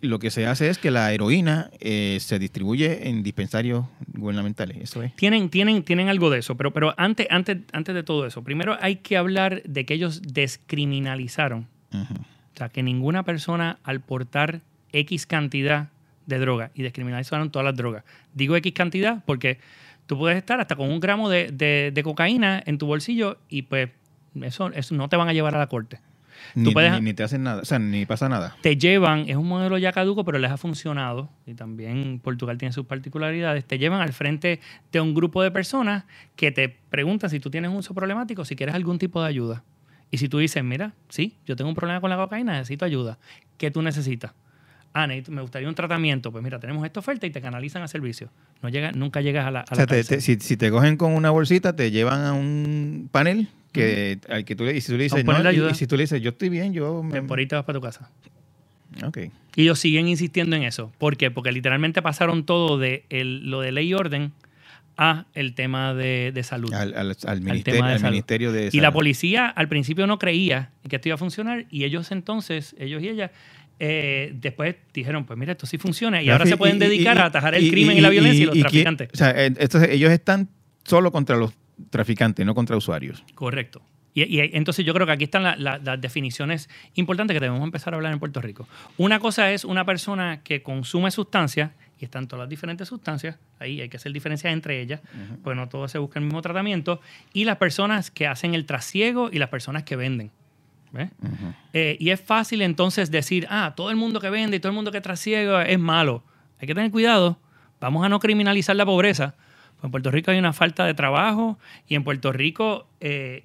lo 0.00 0.18
que 0.18 0.32
se 0.32 0.46
hace 0.48 0.68
es 0.68 0.78
que 0.78 0.90
la 0.90 1.12
heroína 1.12 1.70
eh, 1.78 2.18
se 2.20 2.40
distribuye 2.40 3.08
en 3.08 3.22
dispensarios 3.22 3.86
gubernamentales, 4.14 4.78
eso 4.78 5.00
es. 5.00 5.14
Tienen, 5.14 5.48
tienen, 5.48 5.84
tienen 5.84 6.08
algo 6.08 6.28
de 6.28 6.40
eso, 6.40 6.56
pero, 6.56 6.72
pero 6.72 6.92
antes, 6.96 7.28
antes, 7.30 7.58
antes 7.72 7.94
de 7.94 8.02
todo 8.02 8.26
eso, 8.26 8.42
primero 8.42 8.76
hay 8.80 8.96
que 8.96 9.16
hablar 9.16 9.62
de 9.62 9.84
que 9.86 9.94
ellos 9.94 10.22
descriminalizaron. 10.22 11.68
O 11.92 12.56
sea, 12.56 12.68
que 12.68 12.82
ninguna 12.82 13.22
persona 13.22 13.78
al 13.84 14.00
portar 14.00 14.60
X 14.92 15.26
cantidad 15.26 15.88
de 16.26 16.38
droga 16.38 16.70
y 16.74 16.82
descriminalizaron 16.82 17.50
todas 17.50 17.64
las 17.64 17.76
drogas. 17.76 18.04
Digo 18.34 18.54
X 18.56 18.72
cantidad 18.72 19.22
porque 19.26 19.58
tú 20.06 20.18
puedes 20.18 20.38
estar 20.38 20.60
hasta 20.60 20.76
con 20.76 20.90
un 20.90 21.00
gramo 21.00 21.28
de, 21.28 21.48
de- 21.52 21.90
de 21.92 22.02
cocaína 22.02 22.62
en 22.64 22.78
tu 22.78 22.86
bolsillo 22.86 23.38
y 23.48 23.62
pues 23.62 23.90
eso, 24.40 24.70
eso 24.72 24.94
no 24.94 25.08
te 25.08 25.16
van 25.16 25.28
a 25.28 25.32
llevar 25.32 25.54
a 25.54 25.58
la 25.58 25.66
corte. 25.66 26.00
Ni, 26.54 26.64
Tú 26.64 26.72
puedes, 26.72 26.92
ni- 26.92 27.00
ni 27.00 27.14
te 27.14 27.22
hacen 27.22 27.42
nada, 27.44 27.62
o 27.62 27.64
sea, 27.64 27.78
ni 27.78 28.04
pasa 28.06 28.28
nada. 28.28 28.56
te 28.62 28.76
llevan, 28.76 29.28
es 29.28 29.36
un 29.36 29.46
modelo 29.46 29.78
ya 29.78 29.92
caduco, 29.92 30.24
pero 30.24 30.38
les 30.38 30.50
ha 30.50 30.56
funcionado, 30.56 31.28
y 31.46 31.54
también 31.54 32.20
Portugal 32.22 32.56
tiene 32.58 32.72
sus 32.72 32.86
particularidades, 32.86 33.64
te 33.64 33.78
llevan 33.78 34.00
al 34.00 34.12
frente 34.12 34.60
de 34.90 35.00
un 35.00 35.14
grupo 35.14 35.42
de 35.42 35.50
personas 35.50 36.04
que 36.36 36.50
te 36.50 36.68
preguntan 36.68 37.30
si 37.30 37.38
tú 37.38 37.50
tienes 37.50 37.70
un 37.70 37.76
uso 37.76 37.94
problemático, 37.94 38.44
si 38.44 38.56
quieres 38.56 38.74
algún 38.74 38.98
tipo 38.98 39.20
de 39.22 39.28
ayuda. 39.28 39.62
Y 40.10 40.18
si 40.18 40.28
tú 40.28 40.38
dices, 40.38 40.62
mira, 40.64 40.94
sí, 41.08 41.36
yo 41.46 41.54
tengo 41.56 41.68
un 41.68 41.74
problema 41.76 42.00
con 42.00 42.10
la 42.10 42.16
cocaína, 42.16 42.52
necesito 42.54 42.84
ayuda, 42.84 43.18
¿qué 43.58 43.70
tú 43.70 43.82
necesitas? 43.82 44.32
Ah, 44.94 45.06
me 45.06 45.40
gustaría 45.40 45.68
un 45.68 45.74
tratamiento. 45.74 46.30
Pues 46.30 46.44
mira, 46.44 46.58
tenemos 46.60 46.84
esta 46.84 47.00
oferta 47.00 47.26
y 47.26 47.30
te 47.30 47.40
canalizan 47.40 47.82
a 47.82 47.88
servicio. 47.88 48.28
No 48.62 48.68
llega, 48.68 48.92
nunca 48.92 49.20
llegas 49.22 49.46
a 49.46 49.50
la, 49.50 49.60
a 49.60 49.64
O 49.70 49.74
la 49.74 49.76
sea, 49.76 49.86
te- 49.86 50.20
si, 50.20 50.36
si 50.38 50.56
te 50.56 50.70
cogen 50.70 50.96
con 50.96 51.12
una 51.12 51.30
bolsita, 51.30 51.74
te 51.74 51.90
llevan 51.90 52.24
a 52.24 52.32
un 52.34 53.08
panel 53.10 53.48
que, 53.72 54.18
al 54.28 54.44
que 54.44 54.54
tú 54.54 54.64
le, 54.64 54.76
y 54.76 54.80
si 54.82 54.92
tú 54.92 54.98
le 54.98 55.04
dices, 55.04 55.24
no, 55.24 55.50
y- 55.70 55.74
si 55.74 55.86
tú 55.86 55.96
le 55.96 56.02
dices, 56.02 56.20
yo 56.20 56.30
estoy 56.30 56.50
bien, 56.50 56.74
yo... 56.74 57.02
Me... 57.02 57.22
Por 57.22 57.38
ahí 57.38 57.46
te 57.46 57.54
vas 57.54 57.64
para 57.64 57.78
tu 57.78 57.82
casa. 57.82 58.10
Ok. 59.04 59.18
Y 59.56 59.62
ellos 59.62 59.78
siguen 59.78 60.08
insistiendo 60.08 60.56
en 60.56 60.64
eso. 60.64 60.92
¿Por 60.98 61.16
qué? 61.16 61.30
Porque 61.30 61.52
literalmente 61.52 62.02
pasaron 62.02 62.44
todo 62.44 62.76
de 62.78 63.06
el- 63.08 63.50
lo 63.50 63.60
de 63.62 63.72
ley 63.72 63.88
y 63.88 63.94
orden 63.94 64.32
a 64.98 65.24
el 65.32 65.54
tema 65.54 65.94
de, 65.94 66.32
de 66.34 66.42
salud. 66.42 66.72
Al, 66.74 66.92
al- 66.94 67.10
al 67.10 67.16
al 67.24 67.40
ministerio, 67.40 67.78
tema 67.78 67.88
de 67.88 67.94
al 67.94 68.00
salud. 68.00 68.12
ministerio 68.12 68.52
de 68.52 68.68
Y 68.70 68.76
la 68.76 68.82
Salud. 68.88 68.92
policía 68.92 69.46
al 69.48 69.68
principio 69.68 70.06
no 70.06 70.18
creía 70.18 70.70
que 70.86 70.96
esto 70.96 71.08
iba 71.08 71.14
a 71.14 71.18
funcionar 71.18 71.64
y 71.70 71.84
ellos 71.84 72.12
entonces, 72.12 72.76
ellos 72.78 73.02
y 73.02 73.08
ellas, 73.08 73.30
eh, 73.84 74.30
después 74.34 74.76
dijeron, 74.94 75.24
pues 75.24 75.36
mira, 75.36 75.50
esto 75.52 75.66
sí 75.66 75.76
funciona 75.76 76.22
y 76.22 76.30
ahora 76.30 76.46
se 76.46 76.56
pueden 76.56 76.78
dedicar 76.78 77.16
y- 77.16 77.20
a 77.20 77.24
atajar 77.26 77.56
el 77.56 77.68
crimen 77.68 77.96
y, 77.96 78.00
la 78.00 78.10
violencia 78.10 78.42
y, 78.44 78.46
los 78.46 78.56
traficantes. 78.58 79.08
o 79.12 79.16
sea, 79.16 79.30
eh, 79.30 79.46
entonces 79.46 79.90
ellos 79.90 80.12
están 80.12 80.48
solo 80.84 81.10
contra 81.10 81.36
los 81.36 81.52
traficantes, 81.90 82.46
no 82.46 82.54
contra 82.54 82.76
usuarios. 82.76 83.24
Correcto. 83.34 83.82
Y, 84.14 84.22
y 84.22 84.40
entonces 84.52 84.84
yo 84.86 84.94
creo 84.94 85.04
que 85.06 85.12
aquí 85.14 85.24
están 85.24 85.42
la- 85.42 85.56
la- 85.56 85.78
las 85.78 86.00
definiciones 86.00 86.68
importantes 86.94 87.34
que 87.34 87.40
debemos 87.40 87.64
empezar 87.64 87.92
a 87.92 87.96
hablar 87.96 88.12
en 88.12 88.20
Puerto 88.20 88.40
Rico. 88.40 88.68
Una 88.98 89.18
cosa 89.18 89.50
es 89.50 89.64
una 89.64 89.84
persona 89.84 90.42
que 90.44 90.62
consume 90.62 91.10
sustancias, 91.10 91.70
y 91.98 92.04
están 92.04 92.28
todas 92.28 92.44
las 92.44 92.50
diferentes 92.50 92.86
sustancias, 92.86 93.36
ahí 93.58 93.80
hay 93.80 93.88
que 93.88 93.96
hacer 93.96 94.12
diferencias 94.12 94.52
entre 94.52 94.80
ellas, 94.80 95.00
pues 95.42 95.56
no 95.56 95.68
todos 95.68 95.90
se 95.90 95.98
busca 95.98 96.20
el 96.20 96.24
mismo 96.26 96.40
tratamiento, 96.42 97.00
y 97.32 97.44
las 97.46 97.56
personas 97.56 98.10
que 98.12 98.28
hacen 98.28 98.54
el 98.54 98.64
trasiego 98.64 99.28
y 99.32 99.38
las 99.38 99.48
personas 99.48 99.82
que 99.84 99.96
venden. 99.96 100.30
¿Ves? 100.92 101.10
Eh, 101.72 101.96
y 101.98 102.10
es 102.10 102.20
fácil 102.20 102.62
entonces 102.62 103.10
decir, 103.10 103.46
ah, 103.50 103.72
todo 103.76 103.90
el 103.90 103.96
mundo 103.96 104.20
que 104.20 104.30
vende 104.30 104.56
y 104.56 104.60
todo 104.60 104.70
el 104.70 104.74
mundo 104.76 104.92
que 104.92 105.00
trasiega 105.00 105.64
es 105.64 105.78
malo. 105.78 106.22
Hay 106.60 106.66
que 106.68 106.74
tener 106.74 106.90
cuidado, 106.90 107.38
vamos 107.80 108.04
a 108.04 108.08
no 108.08 108.20
criminalizar 108.20 108.76
la 108.76 108.84
pobreza. 108.86 109.34
Pues 109.76 109.84
en 109.84 109.90
Puerto 109.90 110.10
Rico 110.10 110.30
hay 110.30 110.38
una 110.38 110.52
falta 110.52 110.84
de 110.86 110.94
trabajo 110.94 111.58
y 111.88 111.94
en 111.96 112.04
Puerto 112.04 112.32
Rico 112.32 112.86
eh, 113.00 113.44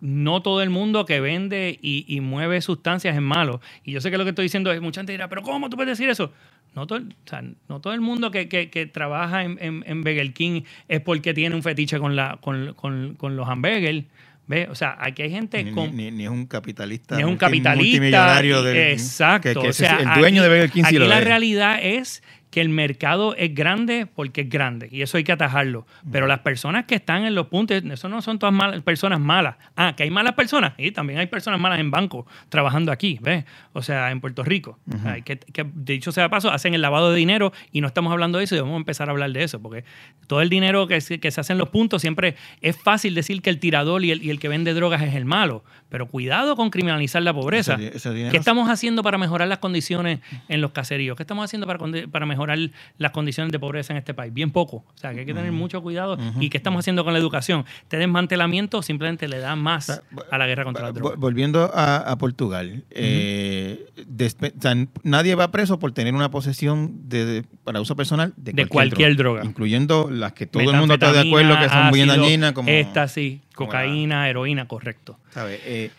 no 0.00 0.40
todo 0.42 0.62
el 0.62 0.70
mundo 0.70 1.04
que 1.04 1.20
vende 1.20 1.78
y, 1.82 2.04
y 2.08 2.20
mueve 2.20 2.60
sustancias 2.62 3.14
es 3.16 3.20
malo. 3.22 3.60
Y 3.84 3.92
yo 3.92 4.00
sé 4.00 4.10
que 4.10 4.18
lo 4.18 4.24
que 4.24 4.30
estoy 4.30 4.44
diciendo 4.44 4.70
es, 4.72 4.80
mucha 4.80 5.00
gente 5.00 5.12
dirá, 5.12 5.28
pero 5.28 5.42
¿cómo 5.42 5.68
tú 5.68 5.76
puedes 5.76 5.98
decir 5.98 6.08
eso? 6.08 6.32
No 6.74 6.86
todo, 6.86 7.00
o 7.00 7.28
sea, 7.28 7.42
no 7.68 7.80
todo 7.80 7.92
el 7.94 8.00
mundo 8.00 8.30
que, 8.30 8.48
que- 8.48 8.70
que 8.70 8.86
trabaja 8.86 9.42
en, 9.42 9.58
en, 9.60 9.82
en 9.86 10.02
Burger 10.02 10.32
King 10.34 10.62
es 10.86 11.00
porque 11.00 11.34
tiene 11.34 11.56
un 11.56 11.62
fetiche 11.62 11.98
con, 11.98 12.14
la, 12.14 12.36
con, 12.40 12.74
con- 12.74 13.14
con 13.16 13.36
los 13.36 13.48
hamburgers. 13.48 14.04
¿Ves? 14.48 14.66
O 14.70 14.74
sea, 14.74 14.96
aquí 14.98 15.22
hay 15.22 15.30
gente 15.30 15.62
Ni, 15.62 15.72
con... 15.72 15.94
ni- 15.94 16.10
ni 16.10 16.24
es 16.24 16.30
un 16.30 16.46
capitalista. 16.46 17.14
Ni 17.16 17.20
es 17.20 17.26
un 17.26 17.32
multi- 17.34 17.38
capitalista. 17.40 17.74
multimillonario 17.76 18.62
del- 18.62 18.76
exacto. 18.92 19.48
que- 19.54 19.60
que 19.60 19.68
o 19.68 19.72
sea, 19.74 19.98
el 19.98 20.20
dueño 20.20 20.40
aquí- 20.42 20.48
de 20.50 20.56
Burger 20.56 20.70
King 20.70 20.82
sí 20.82 20.86
aquí 20.86 20.98
lo 20.98 21.06
la 21.06 21.20
realidad 21.20 21.78
es 21.82 22.22
que 22.50 22.60
el 22.60 22.68
mercado 22.70 23.34
es 23.36 23.54
grande 23.54 24.06
porque 24.06 24.42
es 24.42 24.48
grande 24.48 24.88
y 24.90 25.02
eso 25.02 25.18
hay 25.18 25.24
que 25.24 25.32
atajarlo. 25.32 25.86
Pero 26.10 26.26
las 26.26 26.40
personas 26.40 26.86
que 26.86 26.94
están 26.94 27.24
en 27.24 27.34
los 27.34 27.48
puntos, 27.48 27.82
eso 27.82 28.08
no 28.08 28.22
son 28.22 28.38
todas 28.38 28.54
malas, 28.54 28.82
personas 28.82 29.20
malas. 29.20 29.56
Ah, 29.76 29.94
que 29.94 30.04
hay 30.04 30.10
malas 30.10 30.32
personas. 30.32 30.72
Y 30.78 30.90
también 30.92 31.18
hay 31.18 31.26
personas 31.26 31.60
malas 31.60 31.78
en 31.80 31.90
banco 31.90 32.26
trabajando 32.48 32.90
aquí, 32.90 33.18
¿ves? 33.20 33.44
O 33.74 33.82
sea, 33.82 34.10
en 34.10 34.20
Puerto 34.20 34.44
Rico. 34.44 34.78
Ujú. 34.86 35.08
Ay, 35.08 35.22
que, 35.22 35.38
que, 35.38 35.66
dicho 35.74 36.10
sea 36.10 36.28
paso, 36.30 36.50
hacen 36.50 36.74
el 36.74 36.80
lavado 36.80 37.10
de 37.10 37.18
dinero 37.18 37.52
y 37.70 37.80
no 37.80 37.86
estamos 37.86 38.12
hablando 38.12 38.38
de 38.38 38.44
eso 38.44 38.56
y 38.56 38.60
vamos 38.60 38.74
a 38.74 38.78
empezar 38.78 39.08
a 39.08 39.12
hablar 39.12 39.30
de 39.32 39.42
eso 39.42 39.60
porque 39.60 39.84
todo 40.26 40.40
el 40.40 40.48
dinero 40.48 40.86
que 40.86 41.00
se, 41.00 41.20
que 41.20 41.30
se 41.30 41.40
hace 41.40 41.52
en 41.52 41.58
los 41.58 41.68
puntos 41.68 42.00
siempre 42.00 42.36
es 42.62 42.76
fácil 42.76 43.14
decir 43.14 43.42
que 43.42 43.50
el 43.50 43.58
tirador 43.58 44.04
y 44.04 44.10
el, 44.10 44.22
y 44.22 44.30
el 44.30 44.40
que 44.40 44.48
vende 44.48 44.72
drogas 44.72 45.02
es 45.02 45.14
el 45.14 45.26
malo. 45.26 45.64
Pero 45.90 46.06
cuidado 46.06 46.56
con 46.56 46.70
criminalizar 46.70 47.22
la 47.22 47.34
pobreza. 47.34 47.74
Ese 47.74 47.96
ese 47.96 48.28
¿Qué 48.30 48.36
estamos 48.36 48.70
haciendo 48.70 49.02
para 49.02 49.18
mejorar 49.18 49.48
las 49.48 49.58
condiciones 49.58 50.20
en 50.48 50.60
los 50.60 50.72
caseríos? 50.72 51.16
¿Qué 51.16 51.22
estamos 51.22 51.44
haciendo 51.44 51.66
para, 51.66 51.78
para 52.10 52.26
mejorar 52.26 52.37
las 52.46 53.10
condiciones 53.12 53.52
de 53.52 53.58
pobreza 53.58 53.92
en 53.92 53.96
este 53.98 54.14
país? 54.14 54.32
Bien 54.32 54.50
poco. 54.50 54.76
O 54.78 54.84
sea, 54.96 55.12
que 55.12 55.20
hay 55.20 55.26
que 55.26 55.34
tener 55.34 55.52
mucho 55.52 55.82
cuidado. 55.82 56.16
¿Y 56.40 56.48
qué 56.50 56.56
estamos 56.56 56.80
haciendo 56.80 57.04
con 57.04 57.12
la 57.12 57.18
educación? 57.18 57.64
Este 57.82 57.96
desmantelamiento 57.96 58.82
simplemente 58.82 59.28
le 59.28 59.38
da 59.38 59.56
más 59.56 60.02
a 60.30 60.38
la 60.38 60.46
guerra 60.46 60.64
contra 60.64 60.84
la 60.84 60.92
droga. 60.92 61.16
Volviendo 61.16 61.70
a, 61.74 61.96
a 61.98 62.18
Portugal, 62.18 62.84
eh, 62.90 63.86
despe- 64.08 64.52
o 64.56 64.60
sea, 64.60 64.74
nadie 65.02 65.34
va 65.34 65.50
preso 65.50 65.78
por 65.78 65.92
tener 65.92 66.14
una 66.14 66.30
posesión 66.30 67.08
de, 67.08 67.24
de- 67.24 67.44
para 67.64 67.80
uso 67.80 67.96
personal 67.96 68.32
de, 68.36 68.52
De 68.52 68.66
cualquier 68.66 69.16
droga. 69.16 69.44
Incluyendo 69.44 70.10
las 70.10 70.32
que 70.32 70.46
todo 70.46 70.62
el 70.70 70.76
mundo 70.76 70.94
está 70.94 71.12
de 71.12 71.20
acuerdo 71.20 71.58
que 71.58 71.68
son 71.68 71.86
muy 71.88 72.04
dañinas, 72.06 72.52
como 72.52 72.68
Éxtasis, 72.68 73.40
como 73.54 73.68
cocaína, 73.70 74.28
heroína, 74.28 74.68
correcto. 74.68 75.18
¿sabe? 75.32 75.60
Eh, 75.64 75.90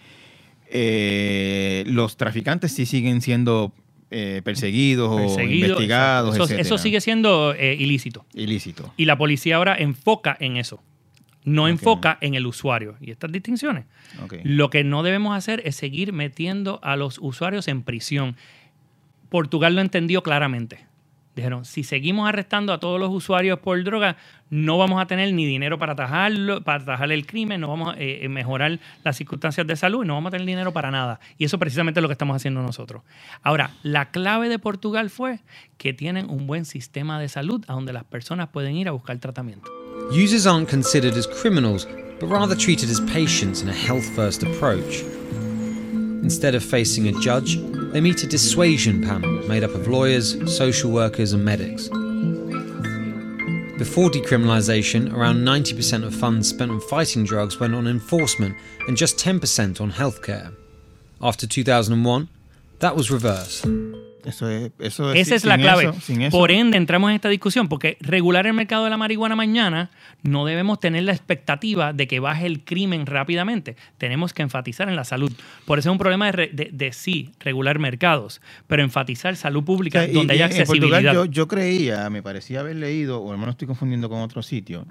eh, 0.71 1.83
los 1.87 2.15
traficantes 2.17 2.71
sí 2.73 2.85
siguen 2.85 3.21
siendo 3.21 3.73
eh, 4.11 4.41
perseguidos, 4.43 5.09
o 5.11 5.17
Perseguido, 5.17 5.67
investigados, 5.67 6.35
exacto. 6.35 6.61
eso, 6.61 6.77
sigue 6.77 6.99
siendo 6.99 7.53
eh, 7.53 7.75
ilícito. 7.75 8.25
ilícito. 8.33 8.91
Y 8.97 9.05
la 9.05 9.17
policía 9.17 9.57
ahora 9.57 9.75
enfoca 9.77 10.35
en 10.39 10.57
eso. 10.57 10.81
No 11.43 11.67
enfoca 11.67 12.17
en 12.21 12.33
el 12.35 12.45
usuario. 12.45 12.95
Y 12.99 13.11
estas 13.11 13.31
distinciones. 13.31 13.85
Lo 14.43 14.69
que 14.69 14.83
no 14.83 15.03
debemos 15.03 15.35
hacer 15.35 15.61
es 15.63 15.75
seguir 15.75 16.11
metiendo 16.11 16.79
a 16.83 16.95
los 16.95 17.17
usuarios 17.19 17.67
en 17.67 17.83
prisión. 17.83 18.35
Portugal 19.29 19.75
lo 19.75 19.81
entendió 19.81 20.21
claramente. 20.21 20.88
Dijeron, 21.39 21.63
si 21.63 21.85
seguimos 21.85 22.27
arrestando 22.27 22.73
a 22.73 22.81
todos 22.81 22.99
los 22.99 23.09
usuarios 23.11 23.59
por 23.59 23.81
droga, 23.81 24.17
no 24.49 24.77
vamos 24.77 25.01
a 25.01 25.05
tener 25.05 25.33
ni 25.33 25.45
dinero 25.45 25.79
para 25.79 25.93
atajarlo, 25.93 26.61
para 26.65 26.83
atajar 26.83 27.13
el 27.13 27.25
crimen, 27.25 27.61
no 27.61 27.69
vamos 27.69 27.95
a 27.95 27.97
eh, 27.97 28.27
mejorar 28.27 28.77
las 29.05 29.15
circunstancias 29.15 29.65
de 29.65 29.77
salud, 29.77 30.03
no 30.03 30.15
vamos 30.15 30.27
a 30.27 30.31
tener 30.31 30.45
dinero 30.45 30.73
para 30.73 30.91
nada. 30.91 31.21
Y 31.37 31.45
eso 31.45 31.57
precisamente 31.57 32.01
es 32.01 32.01
lo 32.01 32.09
que 32.09 32.13
estamos 32.13 32.35
haciendo 32.35 32.61
nosotros. 32.61 33.03
Ahora, 33.41 33.71
la 33.83 34.11
clave 34.11 34.49
de 34.49 34.59
Portugal 34.59 35.09
fue 35.09 35.39
que 35.77 35.93
tienen 35.93 36.29
un 36.29 36.45
buen 36.45 36.65
sistema 36.65 37.21
de 37.21 37.29
salud 37.29 37.63
a 37.69 37.73
donde 37.73 37.93
las 37.93 38.03
personas 38.03 38.49
pueden 38.49 38.75
ir 38.75 38.89
a 38.89 38.91
buscar 38.91 39.17
tratamiento. 39.19 39.71
Users 40.11 40.45
aren't 40.45 40.69
considered 40.69 41.15
as 41.15 41.25
criminals, 41.25 41.87
but 42.19 42.29
rather 42.29 42.57
treated 42.57 42.89
as 42.89 42.99
patients 42.99 43.61
in 43.61 43.69
a 43.69 43.73
health 43.73 44.03
first 44.13 44.43
approach. 44.43 45.05
Instead 46.21 46.55
of 46.55 46.63
facing 46.63 47.07
a 47.07 47.19
judge, 47.19 47.57
they 47.91 48.01
meet 48.01 48.23
a 48.23 48.27
dissuasion 48.27 49.01
panel 49.01 49.29
made 49.47 49.63
up 49.63 49.71
of 49.71 49.87
lawyers, 49.87 50.35
social 50.55 50.91
workers, 50.91 51.33
and 51.33 51.43
medics. 51.43 51.87
Before 53.79 54.09
decriminalisation, 54.09 55.13
around 55.13 55.37
90% 55.37 56.03
of 56.03 56.13
funds 56.13 56.49
spent 56.49 56.69
on 56.69 56.81
fighting 56.81 57.23
drugs 57.23 57.59
went 57.59 57.73
on 57.73 57.87
enforcement 57.87 58.55
and 58.87 58.97
just 58.97 59.17
10% 59.17 59.79
on 59.79 59.91
healthcare. 59.91 60.53
After 61.21 61.47
2001, 61.47 62.27
that 62.79 62.95
was 62.95 63.09
reversed. 63.09 63.65
Eso 64.25 64.49
es, 64.49 64.71
eso 64.79 65.13
Esa 65.13 65.25
sin- 65.25 65.33
es 65.35 65.45
la 65.45 65.57
clave. 65.57 65.91
eso- 65.97 66.29
Por 66.31 66.51
ende, 66.51 66.77
entramos 66.77 67.09
en 67.09 67.15
esta 67.15 67.29
discusión, 67.29 67.67
porque 67.69 67.97
regular 68.01 68.45
el 68.47 68.53
mercado 68.53 68.83
de 68.83 68.89
la 68.89 68.97
marihuana 68.97 69.35
mañana 69.35 69.91
no 70.23 70.45
debemos 70.45 70.79
tener 70.79 71.03
la 71.03 71.13
expectativa 71.13 71.93
de 71.93 72.07
que 72.07 72.19
baje 72.19 72.45
el 72.45 72.63
crimen 72.63 73.05
rápidamente. 73.05 73.75
Tenemos 73.97 74.33
que 74.33 74.41
enfatizar 74.41 74.89
en 74.89 74.95
la 74.95 75.03
salud. 75.05 75.31
Por 75.65 75.79
eso 75.79 75.89
es 75.89 75.91
un 75.93 75.97
problema 75.99 76.31
de, 76.31 76.47
de- 76.47 76.69
de 76.71 76.91
sí, 76.91 77.31
regular 77.39 77.79
mercados, 77.79 78.41
pero 78.67 78.83
enfatizar 78.83 79.35
salud 79.35 79.63
pública 79.63 79.99
O 79.99 80.03
sea, 80.03 80.11
y- 80.11 80.13
donde 80.13 80.35
y 80.35 80.41
haya 80.41 80.45
en 80.45 80.65
Portugal 80.65 80.93
accesibilidad. 80.93 81.13
yo, 81.13 81.25
yo 81.25 81.47
creía, 81.47 82.09
me 82.09 82.21
parecía 82.21 82.59
haber 82.59 82.75
leído, 82.75 83.21
o 83.21 83.31
al 83.31 83.37
menos 83.37 83.53
estoy 83.53 83.67
confundiendo 83.67 84.09
con 84.09 84.19
otro 84.21 84.43
sitio, 84.43 84.85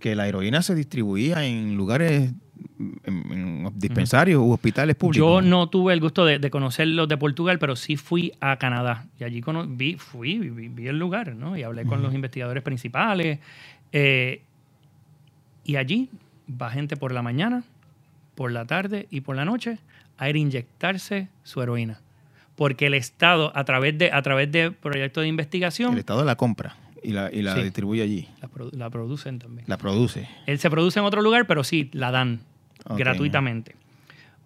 que 0.00 0.14
la 0.16 0.28
heroína 0.28 0.60
se 0.62 0.74
distribuía 0.74 1.44
en 1.46 1.76
lugares, 1.76 2.32
en, 2.78 3.32
en 3.32 3.72
dispensarios 3.78 4.40
u 4.40 4.52
hospitales 4.52 4.96
públicos. 4.96 5.16
Yo 5.16 5.40
no 5.42 5.68
tuve 5.68 5.92
el 5.92 6.00
gusto 6.00 6.24
de, 6.24 6.38
de 6.38 6.50
conocer 6.50 6.88
los 6.88 7.08
de 7.08 7.16
Portugal, 7.16 7.58
pero 7.58 7.76
sí 7.76 7.96
fui 7.96 8.32
a 8.40 8.56
Canadá. 8.56 9.06
Y 9.18 9.24
allí 9.24 9.42
vi, 9.68 9.96
fui, 9.96 10.38
vi, 10.38 10.68
vi 10.68 10.86
el 10.88 10.98
lugar, 10.98 11.34
¿no? 11.34 11.56
Y 11.56 11.62
hablé 11.62 11.84
con 11.84 12.02
los 12.02 12.14
investigadores 12.14 12.62
principales. 12.62 13.38
eh, 13.92 14.42
y 15.64 15.76
allí 15.76 16.10
va 16.50 16.70
gente 16.70 16.96
por 16.96 17.12
la 17.12 17.22
mañana, 17.22 17.64
por 18.34 18.52
la 18.52 18.66
tarde 18.66 19.06
y 19.10 19.22
por 19.22 19.34
la 19.36 19.44
noche 19.44 19.78
a 20.18 20.28
ir 20.28 20.36
a 20.36 20.38
inyectarse 20.38 21.28
su 21.42 21.62
heroína. 21.62 22.00
Porque 22.54 22.86
el 22.86 22.94
Estado, 22.94 23.50
a 23.56 23.64
través 23.64 23.98
de, 23.98 24.12
a 24.12 24.22
través 24.22 24.52
de 24.52 24.70
proyectos 24.70 25.22
de 25.22 25.28
investigación, 25.28 25.94
El 25.94 26.00
Estado 26.00 26.24
la 26.24 26.36
compra 26.36 26.76
y 27.04 27.12
la, 27.12 27.30
y 27.32 27.42
la 27.42 27.54
Sí. 27.54 27.62
distribuye 27.62 28.02
allí. 28.02 28.28
la, 28.40 28.48
produ- 28.50 28.72
la 28.72 28.90
producen 28.90 29.38
también. 29.38 29.64
La 29.68 29.76
produce. 29.78 30.28
Él 30.46 30.58
se 30.58 30.70
produce 30.70 30.98
en 30.98 31.04
otro 31.04 31.22
lugar, 31.22 31.46
pero 31.46 31.62
sí, 31.64 31.90
la 31.92 32.10
dan 32.10 32.40
gratuitamente. 32.96 33.76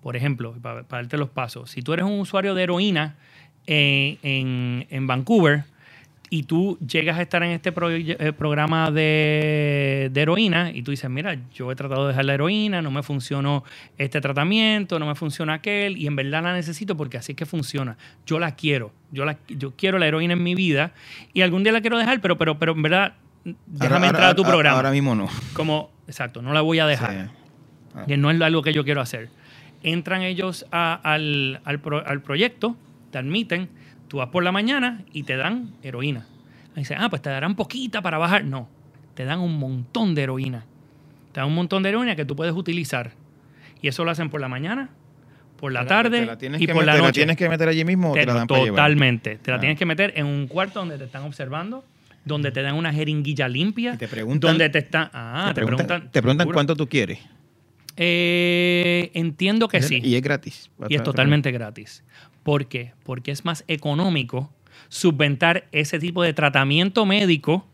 Por 0.03 0.17
ejemplo, 0.17 0.55
para, 0.63 0.83
para 0.85 1.03
darte 1.03 1.17
los 1.19 1.29
pasos, 1.31 1.71
si 1.71 1.83
tú 1.83 1.93
eres 1.93 2.05
un 2.07 2.21
usuario 2.21 2.55
de 2.55 2.63
heroína 2.65 3.17
eh, 3.67 4.19
en, 4.23 4.87
en 4.91 5.07
Vancouver 5.07 5.65
y 6.31 6.43
tú 6.43 6.79
llegas 6.87 7.18
a 7.18 7.22
estar 7.22 7.43
en 7.43 7.51
este 7.53 7.72
proye- 7.74 8.16
eh, 8.18 8.33
programa 8.33 8.91
de, 8.91 10.11
de 10.12 10.20
heroína 10.20 10.70
y 10.72 10.83
tú 10.83 10.91
dices, 10.91 11.09
mira, 11.09 11.37
yo 11.55 11.72
he 11.72 11.76
tratado 11.76 12.03
de 12.03 12.09
dejar 12.09 12.24
la 12.26 12.35
heroína, 12.35 12.83
no 12.83 12.91
me 12.91 13.03
funcionó 13.03 13.64
este 13.97 14.20
tratamiento, 14.20 14.99
no 14.99 15.07
me 15.07 15.14
funciona 15.14 15.55
aquel 15.55 15.97
y 15.97 16.07
en 16.07 16.16
verdad 16.16 16.43
la 16.43 16.53
necesito 16.53 16.97
porque 16.97 17.16
así 17.16 17.33
es 17.33 17.37
que 17.37 17.47
funciona. 17.47 17.97
Yo 18.26 18.39
la 18.39 18.55
quiero, 18.57 18.93
yo, 19.11 19.24
la, 19.24 19.39
yo 19.49 19.72
quiero 19.76 19.99
la 19.99 20.07
heroína 20.07 20.35
en 20.35 20.43
mi 20.43 20.55
vida 20.55 20.93
y 21.33 21.41
algún 21.43 21.62
día 21.62 21.72
la 21.72 21.81
quiero 21.81 21.97
dejar, 21.99 22.20
pero, 22.20 22.37
pero, 22.37 22.59
pero 22.59 22.72
en 22.72 22.83
verdad, 22.83 23.14
déjame 23.66 23.95
Ahora- 24.07 24.09
entrar 24.09 24.31
a 24.31 24.35
tu 24.35 24.43
programa. 24.45 24.76
Ahora 24.76 24.91
mismo 24.91 25.14
no. 25.14 25.29
Como, 25.55 25.91
exacto, 26.07 26.43
no 26.43 26.53
la 26.53 26.61
voy 26.61 26.79
a 26.79 26.87
dejar. 26.87 27.31
Que 28.07 28.16
no 28.16 28.31
es 28.31 28.41
algo 28.41 28.62
que 28.62 28.72
yo 28.72 28.85
quiero 28.85 29.01
hacer. 29.01 29.29
Entran 29.83 30.22
ellos 30.22 30.66
a- 30.72 30.95
al, 31.03 31.61
al 31.64 31.81
pro- 31.81 32.07
al 32.07 32.20
proyecto, 32.20 32.76
te 33.11 33.18
admiten, 33.18 33.68
tú 34.09 34.19
vas 34.19 34.29
por 34.29 34.43
la 34.43 34.53
mañana 34.53 35.03
y 35.13 35.23
te 35.23 35.37
dan 35.37 35.71
heroína. 35.83 36.27
Y 36.75 36.81
dicen, 36.81 36.99
ah, 37.01 37.09
pues 37.11 37.23
te 37.23 37.31
darán 37.31 37.55
poquita 37.57 38.03
para 38.03 38.19
bajar. 38.19 38.45
No, 38.45 38.69
te 39.15 39.25
dan 39.25 39.41
un 39.41 39.59
montón 39.59 40.15
de 40.15 40.23
heroína. 40.23 40.65
Te 41.33 41.41
dan 41.41 41.49
un 41.49 41.55
montón 41.55 41.83
de 41.83 41.91
heroína 41.91 42.17
que 42.17 42.25
tú 42.25 42.35
puedes 42.37 42.55
utilizar. 42.55 43.13
Y 43.83 43.89
eso 43.89 44.05
lo 44.05 44.11
hacen 44.11 44.29
por 44.31 44.41
la 44.41 44.49
mañana, 44.49 44.91
por 45.59 45.73
la 45.73 45.87
tarde 45.87 46.27
la 46.27 46.37
y 46.59 46.67
por 46.69 46.85
la 46.85 46.93
noche. 46.97 47.01
¿Te 47.03 47.07
la 47.07 47.13
tienes 47.13 47.37
que 47.37 47.49
meter 47.49 47.69
allí 47.69 47.85
mismo 47.85 48.11
o 48.13 48.15
te 48.15 48.27
la 48.27 48.35
dan 48.35 48.47
para? 48.47 48.67
Totalmente. 48.67 49.37
Te 49.37 49.51
la 49.51 49.57
Ah. 49.57 49.61
tienes 49.61 49.79
que 49.79 49.87
meter 49.87 50.13
en 50.17 50.27
un 50.27 50.47
cuarto 50.49 50.81
donde 50.81 50.99
te 50.99 51.05
están 51.05 51.23
observando, 51.25 51.85
donde 52.25 52.51
te 52.51 52.63
dan 52.63 52.75
una 52.75 52.93
jeringuilla 52.93 53.49
limpia, 53.49 53.97
te 53.97 54.09
preguntan- 54.09 54.51
donde 54.51 54.69
te 54.69 54.79
están... 54.81 55.11
Ah, 55.13 55.53
te, 55.55 55.61
te 55.61 55.67
preguntan, 55.67 56.11
te 56.11 56.23
preguntan 56.23 56.49
cuánto 56.53 56.75
tú 56.77 56.89
quieres. 56.89 57.19
Eh, 58.11 59.11
entiendo 59.15 59.69
que 59.69 59.83
sí. 59.83 60.01
Y 60.03 60.15
es 60.15 60.23
gratis. 60.23 60.71
Y 60.89 60.95
es 60.95 61.03
totalmente 61.03 61.51
gratis. 61.51 62.05
¿Por 62.49 62.66
qué? 62.66 62.92
Porque 63.05 63.30
es 63.30 63.44
más 63.44 63.62
económico 63.68 64.51
subventar 64.88 65.64
ese 65.72 65.99
tipo 65.99 66.22
de 66.22 66.32
tratamiento 66.32 67.05
médico 67.05 67.66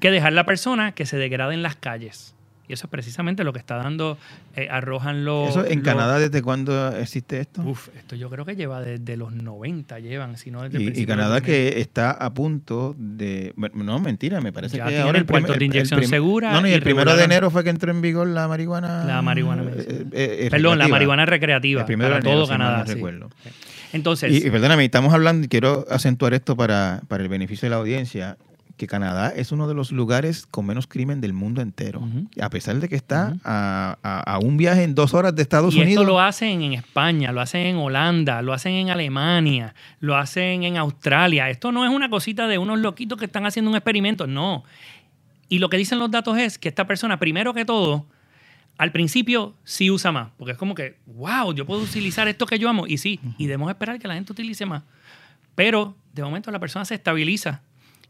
que 0.00 0.10
dejar 0.10 0.32
la 0.32 0.44
persona 0.46 0.92
que 0.92 1.06
se 1.06 1.16
degrade 1.16 1.54
en 1.54 1.62
las 1.62 1.76
calles. 1.76 2.34
Y 2.66 2.72
eso 2.72 2.86
es 2.86 2.90
precisamente 2.90 3.42
lo 3.44 3.52
que 3.52 3.58
está 3.58 3.76
dando, 3.76 4.16
eh, 4.54 4.68
arrojan 4.70 5.24
los... 5.24 5.50
Eso 5.50 5.66
en 5.66 5.78
los- 5.80 5.84
Canadá, 5.84 6.18
¿desde 6.20 6.40
cuándo 6.40 6.96
existe 6.96 7.40
esto? 7.40 7.62
Uf, 7.62 7.88
esto 7.96 8.14
yo 8.14 8.30
creo 8.30 8.44
que 8.44 8.54
lleva 8.54 8.80
desde 8.80 9.16
los 9.16 9.32
90, 9.32 9.98
llevan, 9.98 10.36
si 10.36 10.52
no 10.52 10.62
desde 10.62 10.76
el 10.76 10.82
Y, 10.82 10.84
y 10.84 10.88
principio 10.90 11.06
de 11.14 11.18
Canadá 11.18 11.34
los 11.40 11.42
2000. 11.42 11.72
que 11.72 11.80
está 11.80 12.12
a 12.12 12.32
punto 12.32 12.94
de... 12.96 13.52
No, 13.74 13.98
mentira, 13.98 14.40
me 14.40 14.52
parece 14.52 14.76
Ya 14.76 14.86
que 14.86 14.98
ahora 15.00 15.18
el 15.18 15.24
primer- 15.26 15.50
de 15.50 15.54
el 15.56 15.62
inyección 15.64 16.04
segura 16.04 16.52
No, 16.52 16.60
no, 16.62 16.68
y 16.68 16.70
y 16.70 16.74
el 16.74 16.82
primero 16.82 17.16
de 17.16 17.24
enero 17.24 17.50
fue 17.50 17.64
que 17.64 17.70
entró 17.70 17.90
en 17.90 18.00
vigor 18.02 18.28
la 18.28 18.46
marihuana... 18.46 19.04
La 19.04 19.20
marihuana 19.20 19.64
eh, 19.76 20.06
eh, 20.12 20.48
Perdón, 20.50 20.78
la 20.78 20.86
marihuana 20.88 21.26
recreativa. 21.26 21.80
El 21.80 21.86
primero 21.86 22.10
para 22.10 22.20
de 22.22 22.28
enero, 22.28 22.36
todo 22.44 22.46
si 22.46 22.52
Canadá, 22.52 22.78
no 22.78 22.86
sí. 22.86 22.94
recuerdo. 22.94 23.30
Entonces, 23.92 24.32
Y, 24.32 24.46
y 24.46 24.50
perdóname, 24.50 24.84
estamos 24.84 25.12
hablando, 25.12 25.44
y 25.46 25.48
quiero 25.48 25.84
acentuar 25.90 26.34
esto 26.34 26.56
para, 26.56 27.02
para 27.08 27.22
el 27.22 27.28
beneficio 27.28 27.66
de 27.66 27.70
la 27.70 27.76
audiencia, 27.76 28.36
que 28.76 28.86
Canadá 28.86 29.28
es 29.36 29.52
uno 29.52 29.68
de 29.68 29.74
los 29.74 29.92
lugares 29.92 30.46
con 30.46 30.64
menos 30.64 30.86
crimen 30.86 31.20
del 31.20 31.34
mundo 31.34 31.60
entero. 31.60 32.00
A 32.40 32.48
pesar 32.48 32.76
de 32.80 32.88
que 32.88 32.96
está 32.96 33.34
a, 33.44 33.98
a- 34.02 34.20
a 34.34 34.38
un 34.38 34.56
viaje 34.56 34.84
en 34.84 34.94
dos 34.94 35.12
horas 35.12 35.34
de 35.36 35.42
Estados 35.42 35.74
y 35.74 35.82
Unidos. 35.82 36.00
esto 36.02 36.04
lo 36.10 36.18
hacen 36.18 36.62
en 36.62 36.72
España, 36.72 37.30
lo 37.30 37.42
hacen 37.42 37.66
en 37.66 37.76
Holanda, 37.76 38.40
lo 38.40 38.54
hacen 38.54 38.72
en 38.72 38.88
Alemania, 38.88 39.74
lo 40.00 40.16
hacen 40.16 40.62
en 40.62 40.78
Australia. 40.78 41.50
Esto 41.50 41.72
no 41.72 41.84
es 41.84 41.90
una 41.90 42.08
cosita 42.08 42.46
de 42.48 42.56
unos 42.56 42.78
loquitos 42.78 43.18
que 43.18 43.26
están 43.26 43.44
haciendo 43.44 43.70
un 43.70 43.76
experimento, 43.76 44.26
no. 44.26 44.64
Y 45.50 45.58
lo 45.58 45.68
que 45.68 45.76
dicen 45.76 45.98
los 45.98 46.10
datos 46.10 46.38
es 46.38 46.58
que 46.58 46.70
esta 46.70 46.86
persona, 46.86 47.18
primero 47.18 47.52
que 47.52 47.66
todo, 47.66 48.06
al 48.80 48.92
principio 48.92 49.54
sí 49.62 49.90
usa 49.90 50.10
más, 50.10 50.30
porque 50.38 50.52
es 50.52 50.58
como 50.58 50.74
que, 50.74 50.96
wow, 51.06 51.52
yo 51.52 51.66
puedo 51.66 51.82
utilizar 51.82 52.26
esto 52.28 52.46
que 52.46 52.58
yo 52.58 52.66
amo, 52.68 52.86
y 52.86 52.96
sí, 52.96 53.20
y 53.36 53.44
debemos 53.46 53.68
esperar 53.70 53.98
que 53.98 54.08
la 54.08 54.14
gente 54.14 54.32
utilice 54.32 54.64
más. 54.64 54.84
Pero 55.54 55.96
de 56.14 56.22
momento 56.22 56.50
la 56.50 56.58
persona 56.58 56.86
se 56.86 56.94
estabiliza. 56.94 57.60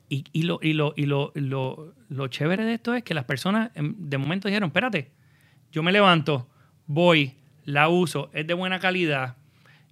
Y, 0.08 0.24
y 0.32 0.42
lo, 0.44 0.60
y, 0.62 0.72
lo, 0.74 0.92
y 0.96 1.06
lo, 1.06 1.32
lo, 1.34 1.94
lo 2.08 2.28
chévere 2.28 2.64
de 2.64 2.74
esto 2.74 2.94
es 2.94 3.02
que 3.02 3.14
las 3.14 3.24
personas 3.24 3.70
em, 3.74 3.94
de 3.98 4.16
momento 4.18 4.46
dijeron, 4.46 4.68
espérate, 4.68 5.10
yo 5.72 5.82
me 5.82 5.90
levanto, 5.90 6.48
voy, 6.86 7.34
la 7.64 7.88
uso, 7.88 8.30
es 8.32 8.46
de 8.46 8.54
buena 8.54 8.78
calidad. 8.78 9.36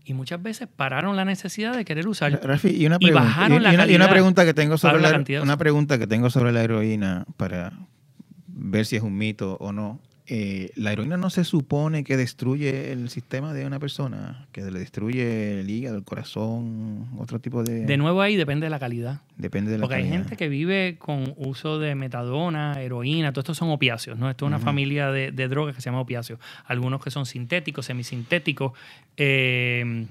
Y 0.04 0.14
muchas 0.14 0.40
veces 0.40 0.68
pararon 0.68 1.16
la 1.16 1.24
necesidad 1.24 1.74
de 1.76 1.84
querer 1.84 2.06
usar. 2.06 2.38
Rafi, 2.42 2.68
y 2.70 2.86
una, 2.86 2.96
y 3.00 3.06
pregunta, 3.06 3.24
bajaron 3.24 3.62
la 3.64 3.72
y 3.72 3.74
una- 3.74 3.82
y 3.86 3.88
una 3.90 4.04
calidad, 4.04 4.10
pregunta 4.10 4.44
que 4.44 4.54
tengo 4.54 4.78
sobre 4.78 5.00
la 5.00 5.42
una 5.42 5.56
pregunta 5.56 5.98
que 5.98 6.06
tengo 6.06 6.30
sobre 6.30 6.52
la 6.52 6.62
heroína 6.62 7.24
para 7.36 7.72
ver 8.46 8.86
si 8.86 8.94
es 8.96 9.02
un 9.02 9.16
mito 9.16 9.56
o 9.60 9.72
no. 9.72 10.00
Eh, 10.30 10.70
la 10.76 10.92
heroína 10.92 11.16
no 11.16 11.30
se 11.30 11.42
supone 11.42 12.04
que 12.04 12.18
destruye 12.18 12.92
el 12.92 13.08
sistema 13.08 13.54
de 13.54 13.64
una 13.64 13.78
persona, 13.78 14.46
que 14.52 14.60
le 14.60 14.78
destruye 14.78 15.60
el 15.60 15.70
hígado, 15.70 15.96
el 15.96 16.04
corazón, 16.04 17.08
otro 17.18 17.38
tipo 17.40 17.64
de. 17.64 17.86
De 17.86 17.96
nuevo 17.96 18.20
ahí 18.20 18.36
depende 18.36 18.66
de 18.66 18.70
la 18.70 18.78
calidad. 18.78 19.22
Depende 19.38 19.70
de 19.70 19.78
la 19.78 19.82
Porque 19.82 19.94
hay 19.96 20.02
gente 20.18 20.36
que 20.36 20.48
vive 20.50 20.96
con 20.98 21.32
uso 21.38 21.78
de 21.78 21.94
metadona, 21.94 22.74
heroína, 22.82 23.32
todo 23.32 23.40
esto 23.40 23.54
son 23.54 23.70
opiáceos, 23.70 24.18
¿no? 24.18 24.28
Esto 24.28 24.44
es 24.44 24.48
una 24.48 24.58
familia 24.64 25.10
de, 25.10 25.32
de 25.32 25.48
drogas 25.48 25.74
que 25.74 25.80
se 25.80 25.86
llama 25.86 26.00
opiáceos. 26.02 26.38
Algunos 26.66 27.02
que 27.02 27.10
son 27.10 27.24
sintéticos, 27.24 27.86
semisintéticos, 27.86 28.72
eh, 29.16 30.06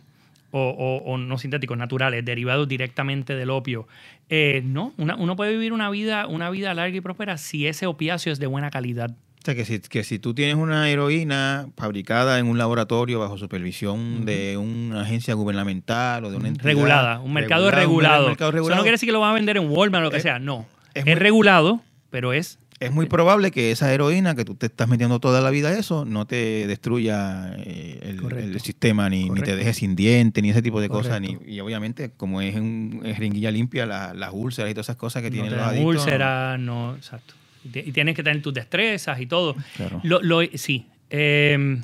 o, 0.51 0.59
o- 0.61 1.11
o 1.13 1.17
no 1.17 1.37
sintéticos, 1.37 1.77
naturales, 1.77 2.23
derivados 2.25 2.67
directamente 2.67 3.35
del 3.35 3.49
opio. 3.49 3.87
Eh, 4.29 4.61
no, 4.65 4.93
una- 4.97 5.15
uno 5.15 5.35
puede 5.35 5.51
vivir 5.51 5.73
una 5.73 5.89
vida, 5.89 6.25
una 6.27 6.49
vida 6.49 6.73
larga 6.73 6.95
y 6.97 7.01
próspera 7.01 7.37
si 7.37 7.67
ese 7.67 7.85
opiáceo 7.85 8.31
es 8.33 8.39
de 8.39 8.47
buena 8.47 8.69
calidad. 8.71 9.15
Sea, 9.47 9.55
que 9.55 9.63
si, 9.63 9.79
que 9.79 10.03
si 10.03 10.19
tú 10.19 10.33
tienes 10.33 10.55
una 10.55 10.89
heroína 10.89 11.69
fabricada 11.77 12.37
en 12.37 12.47
un 12.47 12.57
laboratorio 12.57 13.17
bajo 13.17 13.37
supervisión 13.37 14.25
de 14.25 14.57
una 14.57 15.03
agencia 15.03 15.35
gubernamental 15.35 16.25
o 16.25 16.29
de 16.31 16.35
una 16.35 16.49
entidad 16.49 16.65
regulada, 16.65 17.19
un 17.21 17.31
mercado 17.31 17.67
un 17.67 17.71
regulado. 17.71 18.29
Eso 18.29 18.51
no 18.51 18.75
quiere 18.81 18.91
decir 18.91 19.07
que 19.07 19.13
lo 19.13 19.21
van 19.21 19.31
a 19.31 19.33
vender 19.35 19.55
en 19.55 19.69
Walmart 19.69 20.01
o 20.01 20.03
lo 20.03 20.11
que 20.11 20.17
Es- 20.17 20.23
sea, 20.23 20.37
no. 20.37 20.65
es 20.93 20.99
Es, 21.01 21.05
muy- 21.05 21.15
regulado, 21.15 21.81
pero 22.09 22.33
es 22.33 22.59
es 22.81 22.91
muy 22.91 23.05
probable 23.05 23.51
que 23.51 23.71
esa 23.71 23.91
heroína 23.93 24.35
que 24.35 24.43
tú 24.43 24.53
te 24.55 24.65
estás 24.65 24.89
metiendo 24.89 25.19
toda 25.21 25.39
la 25.39 25.49
vida 25.49 25.71
eso 25.79 26.03
no 26.03 26.27
te 26.27 26.67
destruya 26.67 27.53
eh, 27.57 27.99
el, 28.03 28.59
sistema 28.59 29.09
ni, 29.09 29.29
ni 29.29 29.41
te 29.41 29.55
deje 29.55 29.73
sin 29.73 29.95
diente 29.95 30.41
ni 30.41 30.49
ese 30.49 30.61
tipo 30.61 30.81
de 30.81 30.89
cosas 30.89 31.21
ni, 31.21 31.37
y 31.47 31.59
obviamente 31.61 32.11
como 32.17 32.41
es 32.41 32.55
en 32.55 33.01
es 33.05 33.15
jeringuilla 33.15 33.49
limpia 33.49 33.85
la- 33.85 34.13
las 34.13 34.31
úlceras 34.33 34.69
y 34.69 34.73
todas 34.73 34.87
esas 34.87 34.97
cosas 34.97 35.23
que 35.23 35.29
no 35.29 35.33
tienen 35.35 35.55
los 35.57 35.61
adictos 35.65 35.95
úlceras, 36.03 36.59
no, 36.59 36.95
exacto. 36.97 37.33
Y 37.63 37.69
ti- 37.69 37.83
Y 37.85 37.91
tienes 37.91 38.15
que 38.15 38.23
tener 38.23 38.41
tus 38.41 38.53
destrezas 38.53 39.19
y 39.19 39.25
todo. 39.25 39.55
Claro. 39.75 39.99
Lo, 40.03 40.21
lo- 40.21 40.41
sí. 40.55 40.85
Eh, 41.09 41.81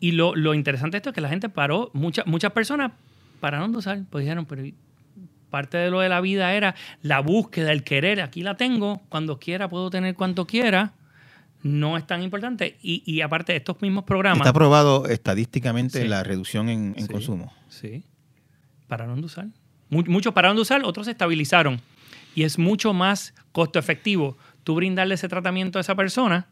y 0.00 0.12
lo, 0.12 0.34
lo 0.34 0.54
interesante 0.54 0.94
de 0.94 0.98
esto 0.98 1.10
es 1.10 1.14
que 1.14 1.20
la 1.20 1.28
gente 1.28 1.48
paró, 1.48 1.90
muchas 1.92 2.26
muchas 2.26 2.52
personas 2.52 2.92
pararon 3.40 3.70
de 3.72 3.78
usar, 3.78 4.00
pues 4.10 4.24
dijeron, 4.24 4.46
pero 4.46 4.62
parte 5.50 5.76
de 5.78 5.90
lo 5.90 6.00
de 6.00 6.08
la 6.08 6.20
vida 6.20 6.54
era 6.54 6.74
la 7.02 7.20
búsqueda, 7.20 7.72
el 7.72 7.82
querer, 7.84 8.20
aquí 8.20 8.42
la 8.42 8.56
tengo, 8.56 9.02
cuando 9.08 9.38
quiera 9.38 9.68
puedo 9.68 9.90
tener 9.90 10.14
cuanto 10.14 10.46
quiera, 10.46 10.92
no 11.62 11.96
es 11.98 12.06
tan 12.06 12.22
importante. 12.22 12.78
Y, 12.82 13.02
y 13.04 13.20
aparte 13.20 13.54
estos 13.56 13.82
mismos 13.82 14.04
programas... 14.04 14.40
está 14.46 14.52
probado 14.52 15.06
estadísticamente 15.06 16.02
Sí. 16.02 16.08
la 16.08 16.22
reducción 16.22 16.68
en, 16.68 16.94
en 16.96 17.06
Sí. 17.06 17.12
consumo 17.12 17.52
Sí. 17.68 18.02
Pararon 18.88 19.20
de 19.20 19.26
usar. 19.26 19.46
Mu- 19.90 20.04
Muchos 20.06 20.32
pararon 20.32 20.56
de 20.56 20.62
usar, 20.62 20.82
otros 20.84 21.06
se 21.06 21.12
estabilizaron. 21.12 21.80
Y 22.34 22.44
es 22.44 22.58
mucho 22.58 22.92
más 22.94 23.34
costo 23.52 23.78
efectivo 23.78 24.38
tú 24.64 24.74
brindarle 24.74 25.14
ese 25.14 25.28
tratamiento 25.28 25.78
a 25.78 25.80
esa 25.82 25.94
persona 25.94 26.46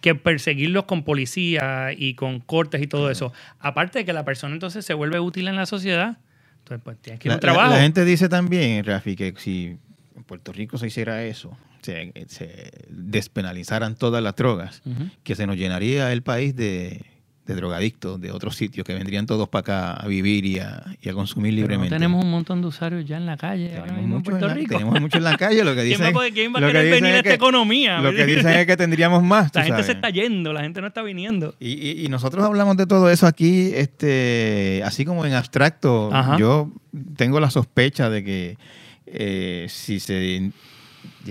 que 0.00 0.14
perseguirlos 0.14 0.84
con 0.84 1.02
policía 1.04 1.88
y 1.96 2.14
con 2.14 2.40
cortes 2.40 2.82
y 2.82 2.86
todo 2.86 3.10
eso. 3.10 3.32
Aparte 3.60 4.00
de 4.00 4.04
que 4.04 4.12
la 4.12 4.24
persona 4.24 4.52
entonces 4.54 4.84
se 4.84 4.92
vuelve 4.94 5.18
útil 5.20 5.48
en 5.48 5.56
la 5.56 5.64
sociedad, 5.66 6.18
entonces 6.58 6.82
pues 6.84 6.98
tienes 7.00 7.20
que 7.20 7.28
ir 7.28 7.32
a 7.32 7.34
un 7.36 7.40
trabajo. 7.40 7.70
la- 7.70 7.76
la 7.76 7.82
gente 7.82 8.04
dice 8.04 8.28
también, 8.28 8.84
Rafi, 8.84 9.16
que 9.16 9.34
si 9.38 9.76
en 10.16 10.22
Puerto 10.24 10.52
Rico 10.52 10.76
se 10.78 10.88
hiciera 10.88 11.22
eso, 11.24 11.56
se, 11.82 12.12
se 12.28 12.72
despenalizaran 12.90 13.94
todas 13.96 14.22
las 14.22 14.36
drogas, 14.36 14.82
que 15.24 15.34
se 15.34 15.46
nos 15.46 15.56
llenaría 15.56 16.12
el 16.12 16.22
país 16.22 16.54
de, 16.54 17.04
de 17.46 17.54
drogadictos 17.54 18.20
de 18.20 18.32
otros 18.32 18.56
sitios, 18.56 18.84
que 18.84 18.92
vendrían 18.92 19.24
todos 19.26 19.48
para 19.48 19.60
acá 19.60 19.92
a 19.94 20.06
vivir 20.08 20.44
y 20.44 20.58
a, 20.58 20.82
y 21.00 21.08
a 21.08 21.12
consumir 21.12 21.52
Pero 21.54 21.62
no 21.62 21.68
libremente. 21.68 21.94
tenemos 21.94 22.24
un 22.24 22.30
montón 22.30 22.60
de 22.60 22.66
usuarios 22.68 23.04
ya 23.06 23.16
en 23.18 23.26
la 23.26 23.36
calle 23.36 23.68
Tenemos 23.68 24.04
muchos 24.06 24.34
en 24.34 24.40
la- 24.48 24.54
Rico. 24.54 24.74
tenemos 24.74 25.00
muchos 25.00 25.18
en 25.18 25.24
la 25.24 25.36
calle, 25.36 25.62
lo 25.64 25.74
que 25.74 25.82
¿Quién 25.86 26.00
dicen- 26.00 26.32
quién 26.34 26.52
va 26.52 26.58
a 26.58 26.66
querer 26.66 26.90
venir 26.90 27.04
a 27.12 27.16
esta 27.18 27.28
que- 27.30 27.34
economía? 27.34 28.00
Lo 28.00 28.12
que 28.12 28.26
dicen 28.26 28.48
es 28.48 28.66
que 28.66 28.76
tendríamos 28.76 29.22
más. 29.22 29.54
La 29.54 29.62
gente 29.64 29.82
se 29.84 29.92
está 29.92 30.10
yendo, 30.10 30.52
la 30.52 30.62
gente 30.62 30.80
no 30.80 30.88
está 30.88 31.02
viniendo. 31.02 31.54
Y, 31.60 31.70
y- 31.74 32.04
y 32.04 32.08
nosotros 32.08 32.44
hablamos 32.44 32.76
de 32.76 32.86
todo 32.86 33.08
eso 33.10 33.26
aquí, 33.26 33.70
este, 33.74 34.82
así 34.84 35.04
como 35.04 35.24
en 35.24 35.34
abstracto. 35.34 36.10
Ajá. 36.12 36.36
Yo 36.38 36.72
tengo 37.16 37.38
la 37.40 37.50
sospecha 37.50 38.10
de 38.10 38.24
que 38.24 38.58
eh, 39.06 39.66
si 39.68 40.00
se 40.00 40.50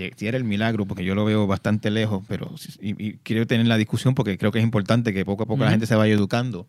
hiciera 0.04 0.36
el 0.36 0.44
milagro, 0.44 0.86
porque 0.86 1.04
yo 1.04 1.14
lo 1.14 1.24
veo 1.24 1.46
bastante 1.46 1.90
lejos, 1.90 2.24
pero 2.28 2.56
si- 2.58 2.72
y, 2.80 3.04
y 3.08 3.12
quiero 3.22 3.46
tener 3.46 3.66
la 3.66 3.76
discusión 3.76 4.14
porque 4.14 4.36
creo 4.38 4.52
que 4.52 4.58
es 4.58 4.64
importante 4.64 5.12
que 5.14 5.24
poco 5.24 5.44
a 5.44 5.46
poco 5.46 5.64
la 5.64 5.70
gente 5.70 5.86
se 5.86 5.94
vaya 5.96 6.12
educando. 6.14 6.66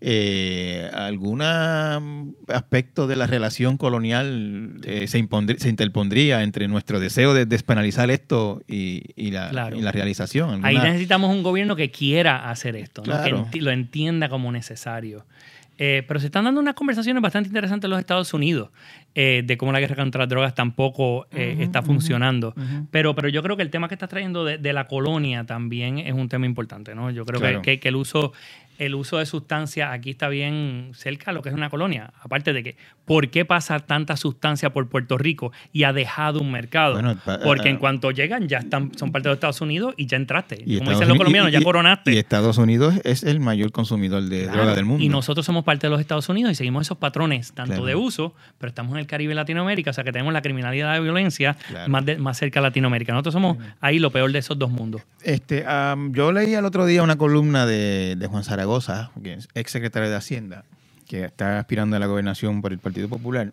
Eh, 0.00 0.90
¿Algún 0.92 1.40
aspecto 1.40 3.06
de 3.06 3.16
la 3.16 3.26
relación 3.26 3.78
colonial 3.78 4.78
eh, 4.84 5.06
se, 5.08 5.26
se 5.58 5.68
interpondría 5.70 6.42
entre 6.42 6.68
nuestro 6.68 7.00
deseo 7.00 7.32
de 7.32 7.46
despenalizar 7.46 8.10
esto 8.10 8.60
y, 8.68 9.02
y 9.16 9.30
la, 9.30 9.48
Claro. 9.48 9.76
y 9.78 9.80
la 9.80 9.92
realización? 9.92 10.64
Ahí 10.66 10.74
¿Alguna- 10.76 10.90
necesitamos 10.92 11.34
un 11.34 11.42
gobierno 11.42 11.76
que 11.76 11.90
quiera 11.90 12.50
hacer 12.50 12.76
esto, 12.76 13.02
que 13.02 13.10
enti- 13.10 13.60
lo 13.60 13.70
entienda 13.70 14.28
como 14.28 14.52
necesario. 14.52 15.24
Eh, 15.78 16.04
pero 16.08 16.20
se 16.20 16.26
están 16.26 16.44
dando 16.44 16.60
unas 16.60 16.74
conversaciones 16.74 17.22
bastante 17.22 17.48
interesantes 17.48 17.84
en 17.86 17.90
los 17.90 17.98
Estados 18.00 18.32
Unidos 18.32 18.70
eh, 19.18 19.42
de 19.44 19.56
cómo 19.56 19.72
la 19.72 19.80
guerra 19.80 19.96
contra 19.96 20.20
las 20.20 20.28
drogas 20.28 20.54
tampoco 20.54 21.26
eh, 21.32 21.56
está 21.60 21.80
funcionando. 21.82 22.54
Pero, 22.90 23.14
pero 23.14 23.28
yo 23.30 23.42
creo 23.42 23.56
que 23.56 23.62
el 23.62 23.70
tema 23.70 23.88
que 23.88 23.94
estás 23.94 24.10
trayendo 24.10 24.44
de, 24.44 24.58
de 24.58 24.72
la 24.74 24.86
colonia 24.86 25.44
también 25.44 25.98
es 25.98 26.12
un 26.12 26.28
tema 26.28 26.44
importante, 26.44 26.94
¿no? 26.94 27.10
Yo 27.10 27.24
creo 27.24 27.40
que- 27.40 27.46
Claro. 27.46 27.62
que, 27.62 27.80
que 27.80 27.88
el 27.88 27.96
uso 27.96 28.32
el 28.78 28.94
uso 28.94 29.16
de 29.16 29.24
sustancias 29.24 29.88
aquí 29.90 30.10
está 30.10 30.28
bien 30.28 30.90
cerca 30.92 31.30
de 31.30 31.34
lo 31.36 31.40
que 31.40 31.48
es 31.48 31.54
una 31.54 31.70
colonia. 31.70 32.12
Aparte 32.20 32.52
de 32.52 32.62
que, 32.62 32.76
¿por 33.06 33.30
qué 33.30 33.46
pasa 33.46 33.80
tanta 33.80 34.18
sustancia 34.18 34.68
por 34.68 34.86
Puerto 34.90 35.16
Rico 35.16 35.50
y 35.72 35.84
ha 35.84 35.94
dejado 35.94 36.40
un 36.40 36.52
mercado? 36.52 36.92
Bueno, 36.92 37.16
Porque 37.42 37.68
ah, 37.68 37.70
en 37.70 37.78
cuanto 37.78 38.10
llegan 38.10 38.48
ya 38.48 38.58
están, 38.58 38.92
son 38.98 39.12
parte 39.12 39.28
de 39.28 39.30
los 39.30 39.36
Estados 39.38 39.62
Unidos 39.62 39.94
y 39.96 40.04
ya 40.04 40.18
entraste. 40.18 40.56
Y 40.56 40.76
Como 40.76 40.90
Estados 40.90 40.98
dicen 40.98 41.08
los 41.08 41.16
colombianos, 41.16 41.48
y- 41.48 41.52
ya 41.54 41.62
coronaste. 41.62 42.12
Y 42.12 42.18
Estados 42.18 42.58
Unidos 42.58 42.96
es 43.04 43.22
el 43.22 43.40
mayor 43.40 43.72
consumidor 43.72 44.22
de 44.24 44.42
Claro, 44.42 44.58
droga 44.58 44.74
del 44.74 44.84
mundo. 44.84 45.02
Y 45.02 45.08
nosotros 45.08 45.46
somos 45.46 45.64
parte 45.64 45.86
de 45.86 45.92
los 45.92 46.00
Estados 46.02 46.28
Unidos 46.28 46.52
y 46.52 46.54
seguimos 46.56 46.82
esos 46.86 46.98
patrones, 46.98 47.54
tanto 47.54 47.76
Claro. 47.76 47.86
de 47.86 47.94
uso, 47.94 48.34
pero 48.58 48.68
estamos 48.68 48.92
en 48.92 48.98
el 48.98 49.05
Caribe 49.06 49.32
y 49.32 49.36
Latinoamérica, 49.36 49.90
o 49.90 49.92
sea 49.92 50.04
que 50.04 50.12
tenemos 50.12 50.32
la 50.32 50.42
criminalidad 50.42 50.92
de 50.94 51.00
violencia 51.00 51.56
Claro. 51.68 51.90
más, 51.90 52.04
de- 52.04 52.18
más 52.18 52.38
cerca 52.38 52.60
de 52.60 52.64
Latinoamérica. 52.68 53.12
Nosotros 53.12 53.32
somos 53.34 53.56
ahí 53.80 53.98
lo 53.98 54.10
peor 54.10 54.32
de 54.32 54.38
esos 54.38 54.58
dos 54.58 54.70
mundos. 54.70 55.02
Este, 55.22 55.64
yo 56.10 56.32
leí 56.32 56.54
el 56.54 56.64
otro 56.64 56.86
día 56.86 57.02
una 57.02 57.16
columna 57.16 57.66
de, 57.66 58.16
de 58.16 58.26
Juan 58.26 58.44
Zaragoza, 58.44 59.10
que 59.22 59.34
es 59.34 59.48
ex 59.54 59.70
secretario 59.70 60.10
de 60.10 60.16
Hacienda, 60.16 60.64
que 61.06 61.24
está 61.24 61.58
aspirando 61.58 61.96
a 61.96 61.98
la 61.98 62.06
gobernación 62.06 62.62
por 62.62 62.72
el 62.72 62.78
Partido 62.78 63.08
Popular. 63.08 63.52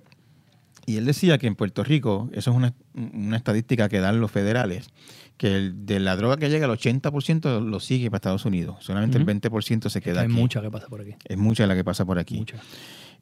Y 0.86 0.98
él 0.98 1.06
decía 1.06 1.38
que 1.38 1.48
en 1.48 1.56
Puerto 1.56 1.84
Rico, 1.84 2.30
eso 2.34 2.52
es 2.52 2.58
una, 2.58 2.74
una 2.94 3.38
estadística 3.38 3.88
que 3.88 4.00
dan 4.02 4.20
los 4.20 4.30
federales, 4.32 4.90
que 5.38 5.56
el- 5.56 5.86
de 5.86 6.00
la 6.02 6.16
droga 6.18 6.36
que 6.38 6.50
llega, 6.50 6.66
el 6.66 6.72
80% 6.72 7.62
lo 7.62 7.80
sigue 7.80 8.10
para 8.12 8.18
Estados 8.18 8.44
Unidos. 8.46 8.78
Solamente 8.84 9.18
el 9.18 9.26
20% 9.26 9.90
se 9.90 10.02
queda 10.02 10.20
Hay 10.22 10.26
aquí. 10.26 10.34
mucha 10.36 10.62
que 10.62 10.70
pasa 10.70 10.88
por 10.88 11.00
aquí. 11.02 11.16
Es 11.24 11.38
mucha 11.38 11.66
la 11.68 11.76
que 11.76 11.84
pasa 11.86 12.04
por 12.06 12.20
aquí. 12.20 12.44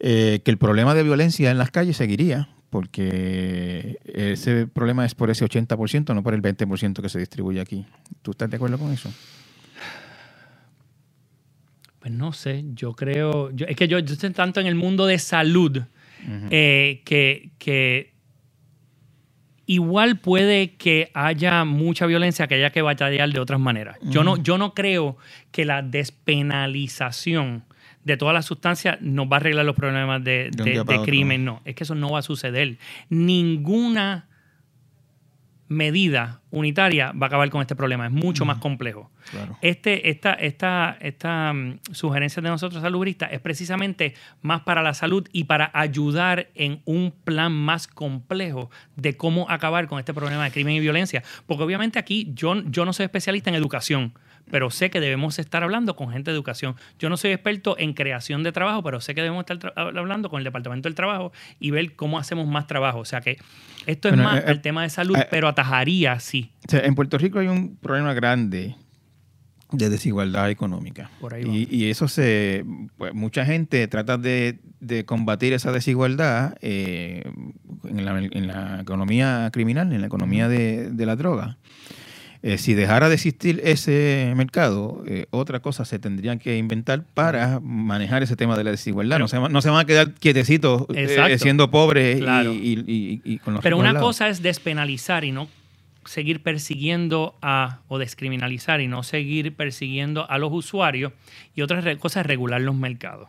Eh, 0.03 0.41
que 0.43 0.49
el 0.49 0.57
problema 0.57 0.95
de 0.95 1.03
violencia 1.03 1.51
en 1.51 1.59
las 1.59 1.69
calles 1.69 1.95
seguiría, 1.97 2.49
porque 2.71 3.99
ese 4.05 4.65
problema 4.65 5.05
es 5.05 5.13
por 5.13 5.29
ese 5.29 5.45
80%, 5.45 6.15
no 6.15 6.23
por 6.23 6.33
el 6.33 6.41
20% 6.41 7.01
que 7.03 7.09
se 7.09 7.19
distribuye 7.19 7.61
aquí. 7.61 7.85
¿Tú 8.23 8.31
estás 8.31 8.49
de 8.49 8.55
acuerdo 8.55 8.79
con 8.79 8.91
eso? 8.91 9.13
Pues 11.99 12.11
no 12.11 12.33
sé, 12.33 12.65
yo 12.73 12.93
creo, 12.93 13.51
yo- 13.51 13.67
es 13.67 13.75
que 13.75 13.87
yo, 13.87 13.99
yo 13.99 14.13
estoy 14.13 14.31
tanto 14.31 14.59
en 14.59 14.65
el 14.65 14.73
mundo 14.75 15.05
de 15.05 15.19
salud 15.19 15.81
eh, 16.49 17.01
que, 17.05 17.51
que 17.59 18.13
igual 19.67 20.19
puede 20.19 20.75
que 20.77 21.11
haya 21.13 21.63
mucha 21.63 22.05
violencia 22.07 22.47
que 22.47 22.55
haya 22.55 22.71
que 22.71 22.81
batallar 22.81 23.31
de 23.31 23.39
otras 23.39 23.59
maneras. 23.59 23.97
Yo, 24.03 24.23
no, 24.23 24.37
yo 24.37 24.57
no 24.57 24.73
creo 24.73 25.17
que 25.51 25.63
la 25.65 25.81
despenalización 25.83 27.63
de 28.03 28.17
todas 28.17 28.33
las 28.33 28.45
sustancias 28.45 28.97
nos 29.01 29.27
va 29.27 29.37
a 29.37 29.39
arreglar 29.39 29.65
los 29.65 29.75
problemas 29.75 30.23
de, 30.23 30.51
crimen, 31.05 31.45
no. 31.45 31.61
Es 31.65 31.75
que 31.75 31.83
eso 31.83 31.95
no 31.95 32.11
va 32.11 32.19
a 32.19 32.23
suceder. 32.23 32.77
Ninguna 33.09 34.27
medida 35.71 36.41
unitaria 36.51 37.13
va 37.13 37.27
a 37.27 37.27
acabar 37.27 37.49
con 37.49 37.61
este 37.61 37.77
problema. 37.77 38.05
Es 38.05 38.11
mucho 38.11 38.43
más 38.43 38.57
complejo. 38.57 39.09
Claro. 39.29 39.57
Este, 39.61 40.09
esta 40.09 40.33
esta, 40.33 40.97
esta 40.99 41.53
mm, 41.53 41.79
sugerencia 41.93 42.41
de 42.41 42.49
nosotros 42.49 42.81
salubristas 42.81 43.31
es 43.31 43.39
precisamente 43.39 44.13
más 44.41 44.61
para 44.61 44.83
la 44.83 44.93
salud 44.93 45.29
y 45.31 45.45
para 45.45 45.71
ayudar 45.73 46.49
en 46.55 46.81
un 46.83 47.13
plan 47.23 47.53
más 47.53 47.87
complejo 47.87 48.69
de 48.97 49.15
cómo 49.15 49.49
acabar 49.49 49.87
con 49.87 49.97
este 49.97 50.13
problema 50.13 50.43
de 50.43 50.51
crimen 50.51 50.75
y 50.75 50.81
violencia. 50.81 51.23
Porque 51.45 51.63
obviamente 51.63 51.99
aquí 51.99 52.29
yo, 52.33 52.61
yo 52.65 52.83
no 52.83 52.91
soy 52.91 53.05
especialista 53.05 53.49
en 53.49 53.55
educación, 53.55 54.13
pero 54.49 54.69
sé 54.69 54.89
que 54.89 54.99
debemos 54.99 55.39
estar 55.39 55.63
hablando 55.63 55.95
con 55.95 56.11
gente 56.11 56.31
de 56.31 56.35
educación. 56.35 56.75
Yo 56.99 57.09
no 57.09 57.17
soy 57.17 57.31
experto 57.31 57.75
en 57.77 57.93
creación 57.93 58.43
de 58.43 58.51
trabajo, 58.51 58.83
pero 58.83 59.01
sé 59.01 59.15
que 59.15 59.21
debemos 59.21 59.45
estar 59.49 59.73
hablando 59.75 60.29
con 60.29 60.39
el 60.39 60.43
Departamento 60.43 60.89
del 60.89 60.95
Trabajo 60.95 61.31
y 61.59 61.71
ver 61.71 61.95
cómo 61.95 62.17
hacemos 62.17 62.47
más 62.47 62.67
trabajo. 62.67 62.99
O 62.99 63.05
sea 63.05 63.21
que 63.21 63.37
esto 63.85 64.09
es 64.09 64.15
Bueno, 64.15 64.29
más 64.29 64.41
eh, 64.41 64.45
el 64.47 64.61
tema 64.61 64.83
de 64.83 64.89
salud, 64.89 65.17
eh, 65.17 65.27
pero 65.29 65.47
atajaría, 65.47 66.19
sí. 66.19 66.51
En 66.71 66.95
Puerto 66.95 67.17
Rico 67.17 67.39
hay 67.39 67.47
un 67.47 67.77
problema 67.77 68.13
grande 68.13 68.75
de 69.71 69.89
desigualdad 69.89 70.49
económica. 70.49 71.09
Por 71.19 71.33
ahí 71.33 71.67
y, 71.69 71.75
y 71.75 71.89
eso 71.89 72.07
se. 72.07 72.65
pues, 72.97 73.13
mucha 73.13 73.45
gente 73.45 73.87
trata 73.87 74.17
de, 74.17 74.59
de 74.79 75.05
combatir 75.05 75.53
esa 75.53 75.71
desigualdad 75.71 76.57
eh, 76.61 77.23
en, 77.85 78.05
la, 78.05 78.19
en 78.19 78.47
la 78.47 78.81
economía 78.81 79.49
criminal, 79.51 79.93
en 79.93 80.01
la 80.01 80.07
economía 80.07 80.47
de, 80.47 80.91
de 80.91 81.05
la 81.05 81.15
droga. 81.15 81.57
Eh, 82.43 82.57
si 82.57 82.73
dejara 82.73 83.07
de 83.07 83.15
existir 83.15 83.61
ese 83.63 84.33
mercado, 84.35 85.03
eh, 85.07 85.27
otra 85.29 85.59
cosa 85.59 85.85
se 85.85 85.99
tendrían 85.99 86.39
que 86.39 86.57
inventar 86.57 87.03
para 87.13 87.59
manejar 87.59 88.23
ese 88.23 88.35
tema 88.35 88.57
de 88.57 88.63
la 88.63 88.71
desigualdad. 88.71 89.19
no, 89.19 89.27
se, 89.27 89.37
va- 89.37 89.47
no 89.49 89.61
se 89.61 89.69
van 89.69 89.79
a 89.81 89.85
quedar 89.85 90.13
quietecitos 90.13 90.85
eh, 90.95 91.37
siendo 91.37 91.69
pobres 91.69 92.17
y- 92.17 92.21
Claro. 92.21 92.51
y, 92.53 92.83
y- 92.87 93.21
y 93.23 93.37
con 93.37 93.53
los 93.53 93.61
Pero 93.63 93.77
una 93.77 93.93
cosa 93.99 94.27
es 94.27 94.41
despenalizar 94.41 95.23
y 95.23 95.31
no 95.31 95.47
seguir 96.05 96.41
persiguiendo 96.41 97.35
a, 97.43 97.81
o 97.87 97.99
descriminalizar 97.99 98.81
y 98.81 98.87
no 98.87 99.03
seguir 99.03 99.55
persiguiendo 99.55 100.27
a 100.27 100.39
los 100.39 100.51
usuarios. 100.51 101.13
Y 101.53 101.61
otra 101.61 101.95
cosa 101.97 102.21
es 102.21 102.25
regular 102.25 102.59
los 102.59 102.73
mercados. 102.75 103.27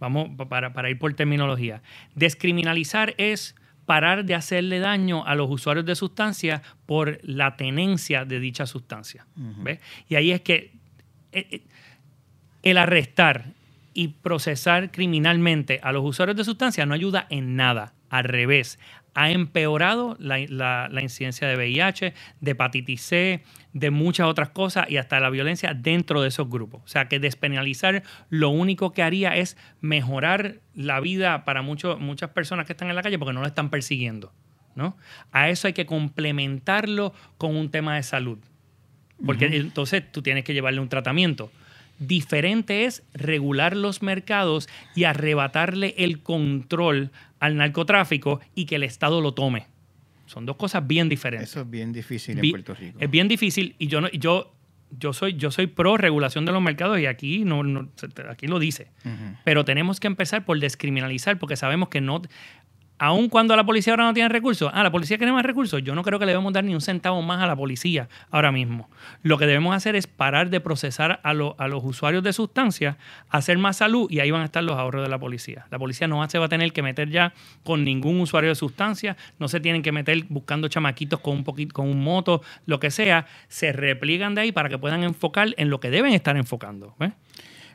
Vamos 0.00 0.30
pa- 0.36 0.48
para, 0.48 0.72
para 0.72 0.90
ir 0.90 0.98
por 0.98 1.14
terminología. 1.14 1.80
Descriminalizar 2.16 3.14
es 3.18 3.54
parar 3.86 4.24
de 4.24 4.34
hacerle 4.34 4.80
daño 4.80 5.24
a 5.24 5.34
los 5.34 5.50
usuarios 5.50 5.86
de 5.86 5.94
sustancias 5.94 6.60
por 6.84 7.18
la 7.22 7.56
tenencia 7.56 8.24
de 8.24 8.40
dicha 8.40 8.66
sustancia. 8.66 9.26
¿ves? 9.34 9.80
Y 10.08 10.16
ahí 10.16 10.32
es 10.32 10.40
que 10.42 10.72
eh, 11.32 11.46
eh, 11.50 11.62
el 12.62 12.78
arrestar 12.78 13.46
y 13.94 14.08
procesar 14.08 14.90
criminalmente 14.90 15.80
a 15.82 15.92
los 15.92 16.04
usuarios 16.04 16.36
de 16.36 16.44
sustancias 16.44 16.86
no 16.86 16.94
ayuda 16.94 17.26
en 17.30 17.56
nada. 17.56 17.94
Al 18.10 18.24
revés, 18.24 18.78
ha 19.16 19.30
empeorado 19.30 20.16
la, 20.20 20.38
la- 20.48 20.88
la 20.90 21.02
incidencia 21.02 21.48
de 21.48 21.56
VIH, 21.56 22.14
de 22.40 22.50
hepatitis 22.52 23.00
C, 23.00 23.42
de 23.72 23.90
muchas 23.90 24.26
otras 24.28 24.50
cosas 24.50 24.86
y 24.88 24.98
hasta 24.98 25.18
la 25.20 25.30
violencia 25.30 25.74
dentro 25.74 26.22
de 26.22 26.28
esos 26.28 26.48
grupos. 26.48 26.82
O 26.84 26.88
sea 26.88 27.08
que 27.08 27.18
despenalizar 27.18 28.02
lo 28.30 28.50
único 28.50 28.92
que 28.92 29.02
haría 29.02 29.34
es 29.36 29.56
mejorar 29.80 30.56
la 30.74 31.00
vida 31.00 31.44
para 31.44 31.62
muchas 31.62 32.30
personas 32.34 32.66
que 32.66 32.72
están 32.74 32.88
en 32.90 32.96
la 32.96 33.02
calle 33.02 33.18
porque 33.18 33.32
no 33.32 33.40
lo 33.40 33.46
están 33.46 33.70
persiguiendo. 33.70 34.32
¿no? 34.74 34.96
A 35.32 35.48
eso 35.48 35.66
hay 35.66 35.72
que 35.72 35.86
complementarlo 35.86 37.14
con 37.38 37.56
un 37.56 37.70
tema 37.70 37.96
de 37.96 38.02
salud. 38.02 38.38
Porque 39.24 39.46
entonces 39.46 40.02
tú 40.12 40.20
tienes 40.20 40.44
que 40.44 40.52
llevarle 40.52 40.80
un 40.80 40.90
tratamiento. 40.90 41.50
Diferente 41.98 42.84
es 42.84 43.02
regular 43.14 43.74
los 43.74 44.02
mercados 44.02 44.68
y 44.94 45.04
arrebatarle 45.04 45.94
el 45.96 46.22
control 46.22 47.10
al 47.40 47.56
narcotráfico 47.56 48.40
y 48.54 48.64
que 48.66 48.76
el 48.76 48.82
Estado 48.82 49.20
lo 49.20 49.34
tome. 49.34 49.66
Son 50.26 50.44
dos 50.46 50.56
cosas 50.56 50.86
bien 50.86 51.08
diferentes. 51.08 51.50
Eso 51.50 51.60
es 51.60 51.70
bien 51.70 51.92
difícil 51.92 52.36
en 52.36 52.42
Puerto 52.50 52.74
Rico. 52.74 52.98
Es 53.00 53.10
bien 53.10 53.28
difícil 53.28 53.76
y 53.78 53.86
yo 53.86 54.00
no, 54.00 54.08
yo, 54.10 54.52
yo 54.98 55.12
soy, 55.12 55.34
yo 55.34 55.50
soy 55.50 55.66
pro 55.68 55.96
regulación 55.96 56.44
de 56.44 56.52
los 56.52 56.60
mercados 56.62 56.98
y 56.98 57.06
aquí 57.06 57.44
no, 57.44 57.62
no- 57.62 57.88
aquí 58.28 58.46
lo 58.48 58.58
dice. 58.58 58.88
Pero 59.44 59.64
tenemos 59.64 60.00
que 60.00 60.08
empezar 60.08 60.44
por 60.44 60.58
descriminalizar 60.58 61.38
porque 61.38 61.56
sabemos 61.56 61.88
que 61.90 62.00
no. 62.00 62.22
Aun 62.98 63.28
cuando 63.28 63.54
la 63.56 63.64
policía 63.64 63.92
ahora 63.92 64.04
no 64.04 64.14
tiene 64.14 64.28
recursos, 64.30 64.70
ah, 64.72 64.82
la 64.82 64.90
policía 64.90 65.18
quiere 65.18 65.30
más 65.32 65.44
recursos, 65.44 65.82
yo 65.82 65.94
no 65.94 66.02
creo 66.02 66.18
que 66.18 66.24
le 66.24 66.32
debemos 66.32 66.52
dar 66.54 66.64
ni 66.64 66.74
un 66.74 66.80
centavo 66.80 67.20
más 67.20 67.42
a 67.42 67.46
la 67.46 67.54
policía 67.54 68.08
ahora 68.30 68.52
mismo. 68.52 68.88
Lo 69.22 69.36
que 69.36 69.44
debemos 69.46 69.76
hacer 69.76 69.96
es 69.96 70.06
parar 70.06 70.48
de 70.48 70.60
procesar 70.60 71.20
a, 71.22 71.34
lo- 71.34 71.54
a 71.58 71.68
los 71.68 71.84
usuarios 71.84 72.22
de 72.22 72.32
sustancias, 72.32 72.96
hacer 73.28 73.58
más 73.58 73.76
salud 73.76 74.10
y 74.10 74.20
ahí 74.20 74.30
van 74.30 74.40
a 74.42 74.46
estar 74.46 74.64
los 74.64 74.78
ahorros 74.78 75.02
de 75.02 75.10
la 75.10 75.18
policía. 75.18 75.66
La 75.70 75.78
policía 75.78 76.08
no 76.08 76.26
se 76.28 76.38
va 76.38 76.46
a 76.46 76.48
tener 76.48 76.72
que 76.72 76.82
meter 76.82 77.10
ya 77.10 77.34
con 77.64 77.84
ningún 77.84 78.18
usuario 78.20 78.48
de 78.48 78.54
sustancias, 78.54 79.16
no 79.38 79.48
se 79.48 79.60
tienen 79.60 79.82
que 79.82 79.92
meter 79.92 80.24
buscando 80.30 80.68
chamaquitos 80.68 81.20
con 81.20 81.34
un 81.36 81.44
poquito, 81.44 81.74
con 81.74 81.88
un 81.88 82.02
moto, 82.02 82.40
lo 82.64 82.80
que 82.80 82.90
sea, 82.90 83.26
se 83.48 83.72
repliegan 83.72 84.34
de 84.34 84.40
ahí 84.40 84.52
para 84.52 84.70
que 84.70 84.78
puedan 84.78 85.02
enfocar 85.02 85.48
en 85.58 85.68
lo 85.68 85.80
que 85.80 85.90
deben 85.90 86.14
estar 86.14 86.36
enfocando. 86.38 86.94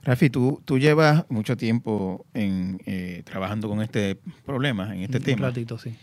Rafi, 0.03 0.29
tú, 0.29 0.61
tú 0.65 0.79
llevas 0.79 1.25
mucho 1.29 1.55
tiempo 1.57 2.25
en, 2.33 2.79
eh, 2.85 3.21
trabajando 3.25 3.67
con 3.69 3.81
este 3.81 4.17
problema, 4.45 4.95
en 4.95 5.01
este 5.03 5.17
Un 5.17 5.23
tema. 5.23 5.47
ratito, 5.47 5.77
sí. 5.77 5.93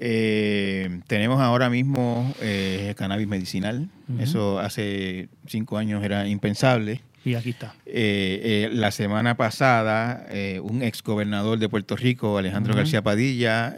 Eh, 0.00 1.00
tenemos 1.06 1.40
ahora 1.40 1.68
mismo 1.70 2.32
eh, 2.40 2.94
cannabis 2.96 3.26
medicinal. 3.26 3.88
Eso 4.20 4.58
hace 4.60 5.28
cinco 5.46 5.76
años 5.76 6.04
era 6.04 6.28
impensable. 6.28 7.00
Y 7.24 7.34
aquí 7.34 7.50
está. 7.50 7.74
Eh, 7.84 8.68
eh, 8.68 8.70
la 8.72 8.90
semana 8.92 9.36
pasada, 9.36 10.24
eh, 10.30 10.60
un 10.62 10.82
ex 10.82 11.02
gobernador 11.02 11.58
de 11.58 11.68
Puerto 11.68 11.96
Rico, 11.96 12.38
Alejandro. 12.38 12.74
García 12.74 13.02
Padilla, 13.02 13.76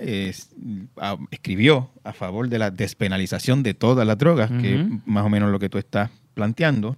a- 0.98 1.16
escribió 1.30 1.90
a 2.04 2.12
favor 2.12 2.48
de 2.48 2.58
la 2.58 2.70
despenalización 2.70 3.62
de 3.62 3.72
todas 3.74 4.06
las 4.06 4.18
drogas, 4.18 4.50
que 4.60 4.74
es 4.80 4.86
más 5.06 5.24
o 5.24 5.30
menos 5.30 5.50
lo 5.50 5.58
que 5.58 5.68
tú 5.70 5.78
estás 5.78 6.10
planteando. 6.34 6.96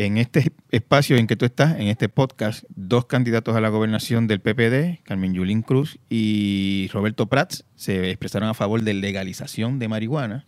En 0.00 0.16
este 0.16 0.50
espacio 0.70 1.18
en 1.18 1.26
que 1.26 1.36
tú 1.36 1.44
estás, 1.44 1.78
en 1.78 1.88
este 1.88 2.08
podcast, 2.08 2.64
dos 2.70 3.04
candidatos 3.04 3.54
a 3.54 3.60
la 3.60 3.68
gobernación 3.68 4.26
del 4.28 4.40
PPD, 4.40 5.02
Carmen 5.04 5.34
Yulín 5.34 5.60
Cruz 5.60 5.98
y 6.08 6.88
Roberto 6.90 7.26
Prats, 7.26 7.66
se 7.74 8.08
expresaron 8.08 8.48
a 8.48 8.54
favor 8.54 8.80
de 8.80 8.94
legalización 8.94 9.78
de 9.78 9.88
marihuana. 9.88 10.46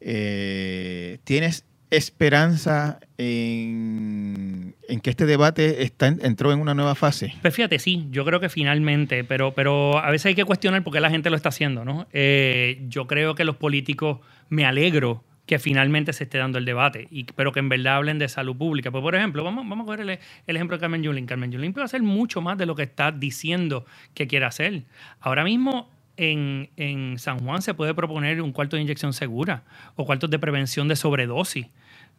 Eh, 0.00 1.18
¿Tienes 1.22 1.64
esperanza 1.90 2.98
en, 3.18 4.74
en 4.88 5.00
que 5.00 5.10
este 5.10 5.26
debate 5.26 5.84
está, 5.84 6.08
entró 6.08 6.52
en 6.52 6.60
una 6.60 6.74
nueva 6.74 6.96
fase. 6.96 7.34
Pues 7.42 7.54
fíjate, 7.54 7.78
sí, 7.78 8.06
yo 8.10 8.24
creo 8.24 8.40
que 8.40 8.48
finalmente, 8.48 9.22
pero, 9.22 9.54
pero 9.54 9.98
a 9.98 10.10
veces 10.10 10.26
hay 10.26 10.34
que 10.34 10.44
cuestionar 10.44 10.82
por 10.82 10.92
qué 10.92 11.00
la 11.00 11.10
gente 11.10 11.30
lo 11.30 11.36
está 11.36 11.50
haciendo, 11.50 11.84
¿no? 11.84 12.06
Eh, 12.12 12.84
yo 12.88 13.06
creo 13.06 13.34
que 13.34 13.44
los 13.44 13.56
políticos, 13.56 14.18
me 14.48 14.64
alegro 14.64 15.22
que 15.50 15.58
finalmente 15.58 16.12
se 16.12 16.22
esté 16.22 16.38
dando 16.38 16.58
el 16.58 16.64
debate, 16.64 17.08
y, 17.10 17.24
pero 17.24 17.50
que 17.50 17.58
en 17.58 17.68
verdad 17.68 17.96
hablen 17.96 18.20
de 18.20 18.28
salud 18.28 18.56
pública. 18.56 18.92
Pues, 18.92 19.02
por 19.02 19.16
ejemplo, 19.16 19.42
vamos, 19.42 19.80
a 19.80 19.84
coger 19.84 20.00
el, 20.02 20.10
el 20.46 20.56
ejemplo 20.56 20.76
de 20.76 20.80
Carmen 20.80 21.02
Yulín. 21.02 21.26
Carmen 21.26 21.50
Yulín 21.50 21.72
puede 21.72 21.86
hacer 21.86 22.04
mucho 22.04 22.40
más 22.40 22.56
de 22.56 22.66
lo 22.66 22.76
que 22.76 22.84
está 22.84 23.10
diciendo 23.10 23.84
que 24.14 24.28
quiere 24.28 24.46
hacer. 24.46 24.84
Ahora 25.18 25.42
mismo 25.42 25.90
en, 26.16 26.70
en, 26.76 27.18
San 27.18 27.40
Juan 27.40 27.62
se 27.62 27.74
puede 27.74 27.94
proponer 27.94 28.40
un 28.40 28.52
cuarto 28.52 28.76
de 28.76 28.82
inyección 28.82 29.12
segura 29.12 29.64
o 29.96 30.06
cuartos 30.06 30.30
de 30.30 30.38
prevención 30.38 30.86
de 30.86 30.94
sobredosis. 30.94 31.66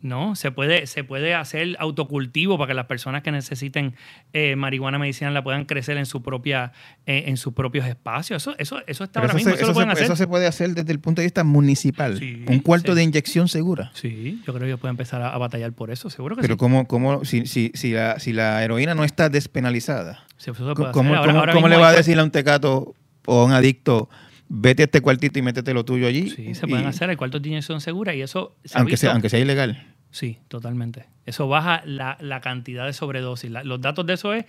¿No? 0.01 0.35
Se 0.35 0.51
puede, 0.51 0.87
se 0.87 1.03
puede 1.03 1.35
hacer 1.35 1.75
autocultivo 1.79 2.57
para 2.57 2.69
que 2.69 2.73
las 2.73 2.85
personas 2.87 3.21
que 3.21 3.31
necesiten 3.31 3.95
eh, 4.33 4.55
marihuana 4.55 4.97
medicinal 4.99 5.33
la 5.33 5.43
puedan 5.43 5.65
crecer 5.65 5.97
en 5.97 6.05
su 6.05 6.21
propia, 6.23 6.71
eh, 7.05 7.25
en 7.27 7.37
sus 7.37 7.53
propios 7.53 7.85
espacios. 7.85 8.41
Eso, 8.41 8.55
eso, 8.57 8.81
eso 8.87 9.03
está 9.03 9.19
ahora 9.19 9.29
eso 9.33 9.37
mismo, 9.37 9.51
se, 9.51 9.57
eso, 9.57 9.67
lo 9.67 9.73
pueden 9.73 9.89
se, 9.89 9.93
hacer. 9.93 10.03
eso 10.05 10.15
se 10.15 10.27
puede 10.27 10.47
hacer 10.47 10.69
desde 10.71 10.91
el 10.91 10.99
punto 10.99 11.21
de 11.21 11.25
vista 11.27 11.43
municipal. 11.43 12.17
Sí, 12.17 12.43
un 12.47 12.59
cuarto 12.59 12.91
sí. 12.93 12.95
de 12.97 13.03
inyección 13.03 13.47
segura. 13.47 13.91
Sí, 13.93 14.41
yo 14.45 14.53
creo 14.53 14.67
que 14.67 14.77
pueden 14.77 14.93
empezar 14.93 15.21
a, 15.21 15.29
a 15.33 15.37
batallar 15.37 15.71
por 15.73 15.91
eso, 15.91 16.09
seguro 16.09 16.35
que 16.35 16.41
Pero 16.41 16.55
sí. 16.55 16.57
¿cómo, 16.59 16.87
cómo, 16.87 17.23
si, 17.25 17.45
si, 17.45 17.71
si, 17.75 17.91
la, 17.91 18.19
si 18.19 18.33
la 18.33 18.63
heroína 18.63 18.95
no 18.95 19.03
está 19.03 19.29
despenalizada, 19.29 20.25
Sí, 20.37 20.51
¿cómo. 20.51 20.69
Ahora- 20.69 20.91
cómo- 20.91 21.15
ahora 21.15 21.53
cómo 21.53 21.67
le 21.67 21.77
va 21.77 21.89
a 21.89 21.93
decir 21.93 22.17
a 22.17 22.23
un 22.23 22.31
tecato 22.31 22.95
o 23.27 23.41
a 23.41 23.45
un 23.45 23.51
adicto, 23.51 24.09
vete 24.53 24.83
a 24.83 24.85
este 24.85 24.99
cuartito 25.01 25.39
y 25.39 25.41
métete 25.41 25.73
lo 25.73 25.85
tuyo 25.85 26.07
allí? 26.07 26.29
Sí, 26.29 26.53
se 26.55 26.65
Y- 26.65 26.69
pueden 26.69 26.85
hacer, 26.85 27.09
hay 27.09 27.15
cuartos 27.15 27.41
de 27.41 27.47
inyección 27.49 27.79
segura 27.79 28.13
y 28.13 28.21
eso 28.21 28.55
se 28.65 28.77
aunque, 28.77 28.97
sea, 28.97 29.13
aunque 29.13 29.29
sea 29.29 29.39
ilegal. 29.39 29.87
Sí, 30.11 30.39
totalmente. 30.49 31.05
Eso 31.25 31.47
baja 31.47 31.81
la, 31.85 32.17
la 32.19 32.41
cantidad 32.41 32.85
de 32.85 32.91
sobredosis. 32.91 33.49
La- 33.49 33.63
los 33.63 33.79
datos 33.79 34.05
de 34.05 34.13
eso 34.13 34.33
es 34.33 34.43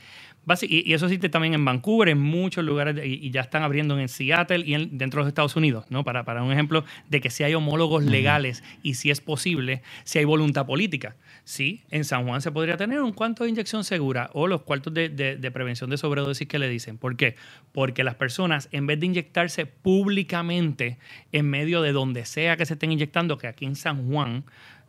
y, 0.63 0.89
y 0.91 0.93
eso 0.95 1.07
existe 1.07 1.29
también 1.29 1.55
en 1.55 1.65
Vancouver, 1.65 2.09
en 2.09 2.19
muchos 2.19 2.65
lugares, 2.65 2.97
de- 2.97 3.07
y, 3.07 3.31
ya 3.31 3.43
están 3.43 3.63
abriendo 3.63 3.99
en 3.99 4.09
Seattle 4.09 4.65
y 4.67 4.75
en- 4.75 4.99
dentro 4.99 5.21
de 5.21 5.25
los 5.25 5.29
Estados 5.29 5.55
Unidos, 5.57 5.87
¿no? 5.89 6.03
Para, 6.05 6.25
para 6.25 6.43
un 6.43 6.53
ejemplo 6.53 6.85
de 7.09 7.21
que 7.21 7.31
si 7.31 7.45
hay 7.45 7.55
homólogos 7.55 8.05
legales 8.05 8.65
y 8.83 8.95
si 8.95 9.11
es 9.11 9.21
posible, 9.21 9.83
si 10.05 10.19
hay 10.19 10.25
voluntad 10.25 10.67
política. 10.67 11.15
Sí, 11.45 11.83
en 11.91 12.05
San 12.05 12.25
Juan 12.27 12.41
se 12.41 12.51
podría 12.53 12.77
tener 12.77 13.01
un 13.03 13.13
cuarto 13.13 13.45
de 13.45 13.51
inyección 13.51 13.85
segura 13.85 14.31
o 14.33 14.47
los 14.47 14.63
cuartos 14.63 14.93
de, 14.95 15.09
de- 15.09 15.37
de 15.37 15.51
prevención 15.51 15.91
de 15.91 15.97
sobredosis 15.97 16.47
que 16.49 16.59
le 16.59 16.69
dicen. 16.69 16.99
¿Por 16.99 17.17
qué? 17.17 17.37
Porque 17.73 18.05
las 18.05 18.15
personas, 18.17 18.69
en 18.73 18.87
vez 18.87 18.99
de 19.01 19.07
inyectarse 19.07 19.67
públicamente 19.67 20.99
en 21.33 21.49
medio 21.49 21.83
de 21.83 21.93
donde 21.93 22.25
sea 22.25 22.57
que 22.57 22.67
se 22.67 22.75
estén 22.75 22.93
inyectando, 22.93 23.39
que 23.39 23.47
aquí 23.47 23.65
en 23.65 23.77
San 23.77 24.09
Juan, 24.09 24.45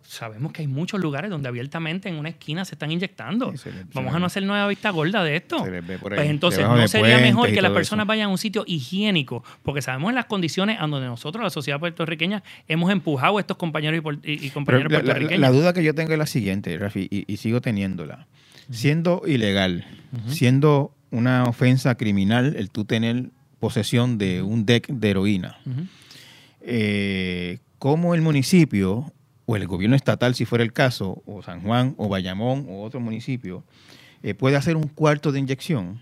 sabemos 0.07 0.51
que 0.51 0.61
hay 0.61 0.67
muchos 0.67 0.99
lugares 0.99 1.31
donde 1.31 1.47
abiertamente 1.49 2.09
en 2.09 2.15
una 2.15 2.29
esquina 2.29 2.65
se 2.65 2.75
están 2.75 2.91
inyectando. 2.91 3.53
Vamos 3.93 4.13
a 4.13 4.19
no 4.19 4.25
hacer 4.25 4.43
nueva 4.43 4.67
vista 4.67 4.89
gorda 4.91 5.23
de 5.23 5.35
esto. 5.37 5.63
Pues 5.99 6.29
entonces, 6.29 6.61
¿no 6.67 6.87
sería 6.87 7.17
mejor 7.19 7.51
que 7.51 7.61
las 7.61 7.71
personas 7.71 8.03
eso. 8.03 8.07
vayan 8.07 8.25
a 8.25 8.29
un 8.29 8.37
sitio 8.37 8.63
higiénico? 8.67 9.43
Porque 9.63 9.81
sabemos 9.81 10.09
en 10.09 10.15
las 10.15 10.25
condiciones 10.25 10.77
a 10.79 10.87
donde 10.87 11.07
nosotros, 11.07 11.43
la 11.43 11.49
sociedad 11.49 11.79
puertorriqueña, 11.79 12.43
hemos 12.67 12.91
empujado 12.91 13.37
a 13.37 13.41
estos 13.41 13.57
compañeros 13.57 14.01
y, 14.23 14.31
y- 14.31 14.37
Pero 14.37 14.53
compañeras 14.53 14.91
la, 14.91 14.97
la- 14.99 15.03
puertorriqueños. 15.03 15.39
la 15.41 15.51
duda 15.51 15.73
que 15.73 15.83
yo 15.83 15.95
tengo 15.95 16.11
es 16.13 16.19
la 16.19 16.27
siguiente, 16.27 16.77
Rafi, 16.77 17.07
y, 17.09 17.31
y 17.31 17.37
sigo 17.37 17.61
teniéndola. 17.61 18.27
Siendo 18.69 19.23
ilegal, 19.25 19.85
siendo 20.27 20.93
una 21.11 21.43
ofensa 21.45 21.95
criminal 21.95 22.55
el 22.57 22.69
tú 22.69 22.85
tener 22.85 23.25
posesión 23.59 24.17
de 24.17 24.41
un 24.41 24.65
deck 24.65 24.87
de 24.87 25.09
heroína, 25.09 25.57
eh, 26.61 27.59
¿cómo 27.79 28.15
el 28.15 28.21
municipio 28.21 29.11
o 29.45 29.55
el 29.55 29.67
gobierno 29.67 29.95
estatal, 29.95 30.35
si 30.35 30.45
fuera 30.45 30.63
el 30.63 30.71
caso, 30.73 31.21
o 31.25 31.41
San 31.43 31.61
Juan, 31.61 31.95
o 31.97 32.07
Bayamón, 32.09 32.65
o 32.69 32.83
otro 32.83 32.99
municipio, 32.99 33.63
eh, 34.23 34.33
puede 34.33 34.55
hacer 34.55 34.75
un 34.77 34.87
cuarto 34.87 35.31
de 35.31 35.39
inyección? 35.39 35.99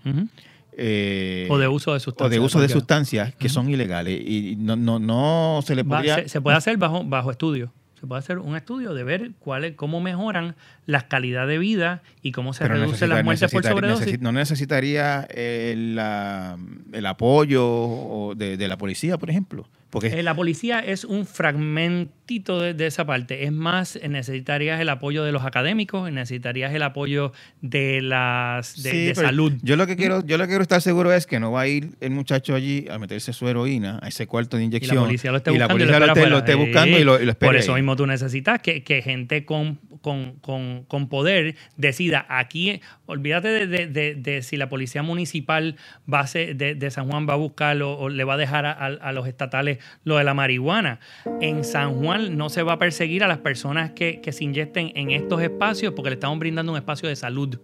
Eh, 0.74 1.48
O 1.50 1.58
de 1.58 1.68
uso 1.68 1.92
de 1.92 2.00
sustancias. 2.00 2.26
o 2.26 2.30
de 2.30 2.40
uso 2.40 2.60
de 2.60 2.68
sustancias 2.68 3.34
que 3.34 3.48
son 3.50 3.68
ilegales 3.68 4.18
y 4.26 4.56
no, 4.58 4.74
no, 4.76 4.98
no 4.98 5.60
se 5.64 5.74
le 5.74 5.82
Va- 5.82 5.96
podría... 5.98 6.14
se, 6.16 6.28
se 6.30 6.40
puede 6.40 6.56
hacer 6.56 6.76
bajo, 6.78 7.04
bajo 7.04 7.30
estudio. 7.30 7.72
Se 8.00 8.06
puede 8.06 8.18
hacer 8.20 8.38
un 8.38 8.56
estudio 8.56 8.94
de 8.94 9.04
ver 9.04 9.30
cuál 9.38 9.64
es- 9.64 9.74
cómo 9.76 10.00
mejoran 10.00 10.56
las 10.86 11.04
calidad 11.04 11.46
de 11.46 11.58
vida 11.58 12.02
y 12.22 12.32
cómo 12.32 12.52
se 12.54 12.66
reducen 12.66 12.90
necesita- 12.92 13.06
las 13.14 13.24
muertes 13.24 13.52
por 13.52 13.62
sobredosis. 13.64 14.20
no 14.20 14.32
necesitaría 14.32 15.28
la- 15.76 16.56
el 16.92 17.06
apoyo 17.06 18.32
de, 18.36 18.56
de 18.56 18.68
la 18.68 18.78
policía, 18.78 19.18
por 19.18 19.28
ejemplo. 19.30 19.68
Porque 19.92 20.06
Eh, 20.06 20.22
la 20.22 20.34
policía 20.34 20.80
es 20.80 21.04
un 21.04 21.26
fragmentito 21.26 22.58
de, 22.62 22.72
de 22.72 22.86
esa 22.86 23.04
parte. 23.04 23.44
Es 23.44 23.52
más, 23.52 23.98
necesitarías 24.08 24.80
el 24.80 24.88
apoyo 24.88 25.22
de 25.22 25.32
los 25.32 25.44
académicos, 25.44 26.10
necesitarías 26.10 26.72
el 26.72 26.82
apoyo 26.82 27.32
de 27.60 28.00
las 28.00 28.82
de, 28.82 28.90
Sí, 28.90 29.04
de 29.08 29.14
pero 29.14 29.28
salud. 29.28 29.52
Yo 29.62 29.76
lo 29.76 29.86
que 29.86 29.96
quiero, 29.96 30.24
yo 30.24 30.38
lo 30.38 30.44
que 30.44 30.48
quiero 30.48 30.62
estar 30.62 30.80
seguro 30.80 31.12
es 31.12 31.26
que 31.26 31.38
no 31.40 31.52
va 31.52 31.60
a 31.60 31.68
ir 31.68 31.90
el 32.00 32.10
muchacho 32.10 32.54
allí 32.54 32.86
a 32.90 32.98
meterse 32.98 33.34
su 33.34 33.46
heroína, 33.48 33.98
a 34.02 34.08
ese 34.08 34.26
cuarto 34.26 34.56
de 34.56 34.62
Y 34.62 34.66
inyección. 34.66 34.96
la 34.96 35.02
policía 35.04 35.30
lo 35.30 35.36
esté 35.36 35.52
y 35.52 35.58
la 35.58 35.66
buscando 35.66 35.74
y 35.74 35.86
policía 35.86 35.98
lo, 36.26 36.38
esté, 36.38 36.54
buscando 36.54 36.98
y 36.98 37.04
lo, 37.04 37.20
y 37.20 37.26
lo 37.26 37.34
Por 37.34 37.56
eso 37.56 37.74
mismo 37.74 37.94
tú 37.94 38.06
necesitas 38.06 38.62
que, 38.62 38.82
que 38.82 39.02
gente 39.02 39.44
con, 39.44 39.78
con, 40.02 40.34
con- 40.40 40.84
con 40.86 41.08
poder 41.08 41.54
decida 41.78 42.26
aquí, 42.28 42.80
olvídate 43.06 43.66
de, 43.66 43.86
de- 43.88 44.14
de- 44.14 44.42
si 44.42 44.56
la 44.58 44.68
policía 44.68 45.02
municipal 45.02 45.76
va 46.12 46.20
a 46.20 46.26
ser- 46.26 46.56
de, 46.56 46.90
San 46.90 47.08
Juan 47.10 47.26
va 47.26 47.32
a 47.32 47.36
buscar 47.36 47.80
o, 47.82 47.96
o 47.98 48.08
le 48.10 48.24
va 48.24 48.34
a 48.34 48.36
dejar 48.36 48.66
a, 48.66 48.72
a- 48.72 48.86
a 48.86 49.12
los 49.12 49.26
estatales 49.26 49.78
lo 50.04 50.18
de 50.18 50.24
la 50.24 50.34
marihuana. 50.34 51.00
En 51.40 51.64
San 51.64 51.94
Juan 51.94 52.36
no 52.36 52.50
se 52.50 52.62
va 52.62 52.74
a 52.74 52.78
perseguir 52.78 53.24
a 53.24 53.28
las 53.28 53.38
personas 53.38 53.92
que, 53.92 54.20
que 54.20 54.32
se 54.32 54.44
inyecten 54.44 54.92
en 54.94 55.10
estos 55.10 55.40
espacios 55.40 55.94
porque 55.94 56.10
le 56.10 56.14
estamos 56.14 56.38
brindando 56.38 56.72
un 56.72 56.78
espacio 56.78 57.08
de 57.08 57.16
salud. 57.16 57.58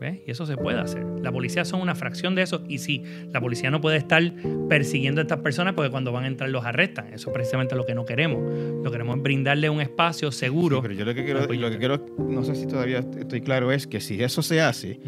¿Ves? 0.00 0.20
Y 0.26 0.30
eso 0.30 0.46
se 0.46 0.56
puede 0.56 0.78
hacer. 0.78 1.04
La 1.22 1.32
policía 1.32 1.64
son 1.64 1.80
una 1.80 1.94
fracción 1.96 2.34
de 2.36 2.42
eso. 2.42 2.62
Y 2.68 2.78
sí, 2.78 3.02
la 3.32 3.40
policía 3.40 3.70
no 3.70 3.80
puede 3.80 3.96
estar 3.96 4.22
persiguiendo 4.68 5.20
a 5.20 5.22
estas 5.22 5.40
personas 5.40 5.74
porque 5.74 5.90
cuando 5.90 6.12
van 6.12 6.24
a 6.24 6.26
entrar 6.28 6.50
los 6.50 6.64
arrestan. 6.64 7.12
Eso 7.12 7.30
es 7.30 7.34
precisamente 7.34 7.74
lo 7.74 7.84
que 7.84 7.94
no 7.94 8.04
queremos. 8.04 8.40
Lo 8.76 8.84
que 8.84 8.90
queremos 8.92 9.16
es 9.16 9.22
brindarle 9.22 9.68
un 9.70 9.80
espacio 9.80 10.30
seguro. 10.30 10.76
Sí, 10.76 10.82
pero 10.82 10.94
yo 10.94 11.04
lo 11.04 11.14
que 11.14 11.24
quiero, 11.24 11.40
lo 11.52 11.70
que 11.70 11.78
quiero, 11.78 12.06
no 12.18 12.44
sé 12.44 12.54
si 12.54 12.66
todavía 12.66 12.98
estoy 13.18 13.40
claro, 13.40 13.72
es 13.72 13.86
que 13.88 14.00
si 14.00 14.22
eso 14.22 14.40
se 14.42 14.60
hace, 14.60 15.00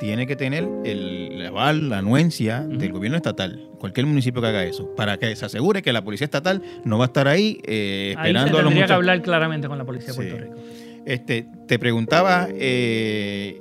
tiene 0.00 0.26
que 0.26 0.34
tener 0.36 0.66
el 0.84 1.44
aval, 1.46 1.90
la 1.90 1.98
anuencia 1.98 2.60
del 2.62 2.92
gobierno 2.92 3.16
estatal, 3.16 3.68
cualquier 3.78 4.06
municipio 4.06 4.40
que 4.40 4.48
haga 4.48 4.64
eso, 4.64 4.94
para 4.94 5.18
que 5.18 5.36
se 5.36 5.44
asegure 5.44 5.82
que 5.82 5.92
la 5.92 6.02
policía 6.04 6.24
estatal 6.24 6.62
no 6.84 6.96
va 6.98 7.04
a 7.04 7.08
estar 7.08 7.28
ahí 7.28 7.60
eh, 7.66 8.14
Ahí 8.16 8.32
se 8.32 8.38
esperando 8.38 8.58
a 8.58 8.62
los 8.62 8.68
tendría 8.70 8.86
que 8.86 8.92
hablar 8.94 9.22
claramente 9.22 9.68
con 9.68 9.76
la 9.76 9.84
policía 9.84 10.08
de 10.08 10.12
Sí. 10.14 10.18
Puerto 10.20 10.36
Rico. 10.38 10.54
Este, 11.04 11.46
te 11.66 11.78
preguntaba, 11.78 12.48
eh, 12.52 13.60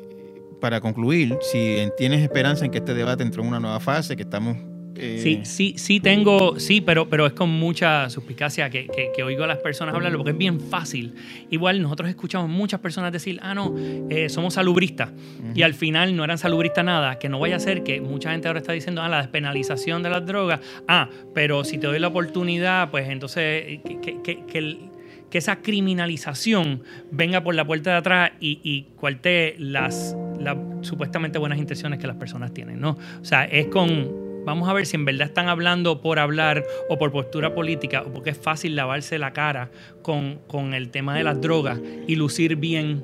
para 0.60 0.82
concluir, 0.82 1.38
si 1.42 1.78
tienes 1.98 2.22
esperanza 2.22 2.66
en 2.66 2.72
que 2.72 2.80
este 2.80 2.94
debate 2.94 3.24
entre 3.24 3.42
en 3.42 3.48
una 3.48 3.60
nueva 3.60 3.80
fase, 3.80 4.16
que 4.16 4.24
estamos... 4.24 4.58
eh, 4.96 5.20
Sí, 5.22 5.42
sí, 5.44 5.76
sí 5.78 6.00
tengo, 6.00 6.60
sí, 6.60 6.82
pero, 6.82 7.08
pero 7.08 7.28
es 7.28 7.34
con 7.34 7.50
mucha 7.52 8.10
suspicacia 8.10 8.68
que, 8.72 8.88
que, 8.88 9.12
que 9.16 9.22
oigo 9.22 9.44
a 9.44 9.48
las 9.48 9.60
personas 9.60 9.94
hablarlo 9.94 10.18
porque 10.18 10.32
es 10.32 10.38
bien 10.38 10.60
fácil. 10.60 11.14
Igual 11.52 11.82
nosotros 11.84 12.10
escuchamos 12.10 12.50
muchas 12.50 12.80
personas 12.80 13.12
decir, 13.12 13.40
ah, 13.44 13.54
no, 13.54 13.76
eh, 14.10 14.28
somos 14.30 14.56
salubristas. 14.56 15.12
Y 15.54 15.62
al 15.62 15.76
final 15.76 16.16
no 16.16 16.24
eran 16.24 16.40
salubristas 16.40 16.84
nada, 16.84 17.20
que 17.20 17.30
no 17.30 17.38
vaya 17.40 17.58
a 17.58 17.60
ser 17.60 17.84
que 17.84 18.02
mucha 18.02 18.32
gente 18.32 18.48
ahora 18.48 18.60
está 18.60 18.74
diciendo, 18.74 19.02
ah, 19.04 19.10
la 19.10 19.18
despenalización 19.22 20.02
de 20.02 20.10
las 20.10 20.26
drogas. 20.26 20.62
Ah, 20.88 21.10
pero 21.36 21.64
si 21.64 21.78
te 21.78 21.86
doy 21.86 22.00
la 22.00 22.08
oportunidad, 22.08 22.90
pues 22.90 23.08
entonces 23.10 23.44
eh, 23.44 23.82
que, 23.86 24.00
que- 24.24 24.46
que- 24.48 24.87
que 25.30 25.38
esa 25.40 25.58
criminalización 25.62 26.84
venga 27.12 27.44
por 27.44 27.56
la 27.56 27.66
puerta 27.66 27.92
de 27.92 27.96
atrás 27.98 28.32
y, 28.40 28.60
y 28.64 28.84
cuartee 28.98 29.56
las, 29.60 30.16
las 30.40 30.56
supuestamente 30.82 31.38
buenas 31.40 31.60
intenciones 31.60 32.00
que 32.00 32.08
las 32.08 32.16
personas 32.16 32.54
tienen, 32.54 32.80
¿no? 32.80 32.98
O 33.22 33.26
sea, 33.26 33.46
es 33.46 33.68
con... 33.68 34.28
Vamos 34.46 34.70
a 34.70 34.74
ver 34.74 34.86
si 34.86 34.96
en 34.96 35.04
verdad 35.04 35.28
están 35.28 35.50
hablando 35.50 36.00
por 36.02 36.20
hablar 36.20 36.64
o 36.88 36.98
por 36.98 37.12
postura 37.12 37.54
política 37.54 38.04
o 38.04 38.14
porque 38.14 38.30
es 38.30 38.38
fácil 38.38 38.78
lavarse 38.78 39.20
la 39.20 39.34
cara 39.34 39.70
con, 40.02 40.40
con 40.48 40.74
el 40.74 40.90
tema 40.90 41.14
de 41.18 41.26
las 41.26 41.42
drogas 41.42 41.82
y 42.08 42.16
lucir 42.16 42.56
bien. 42.56 43.04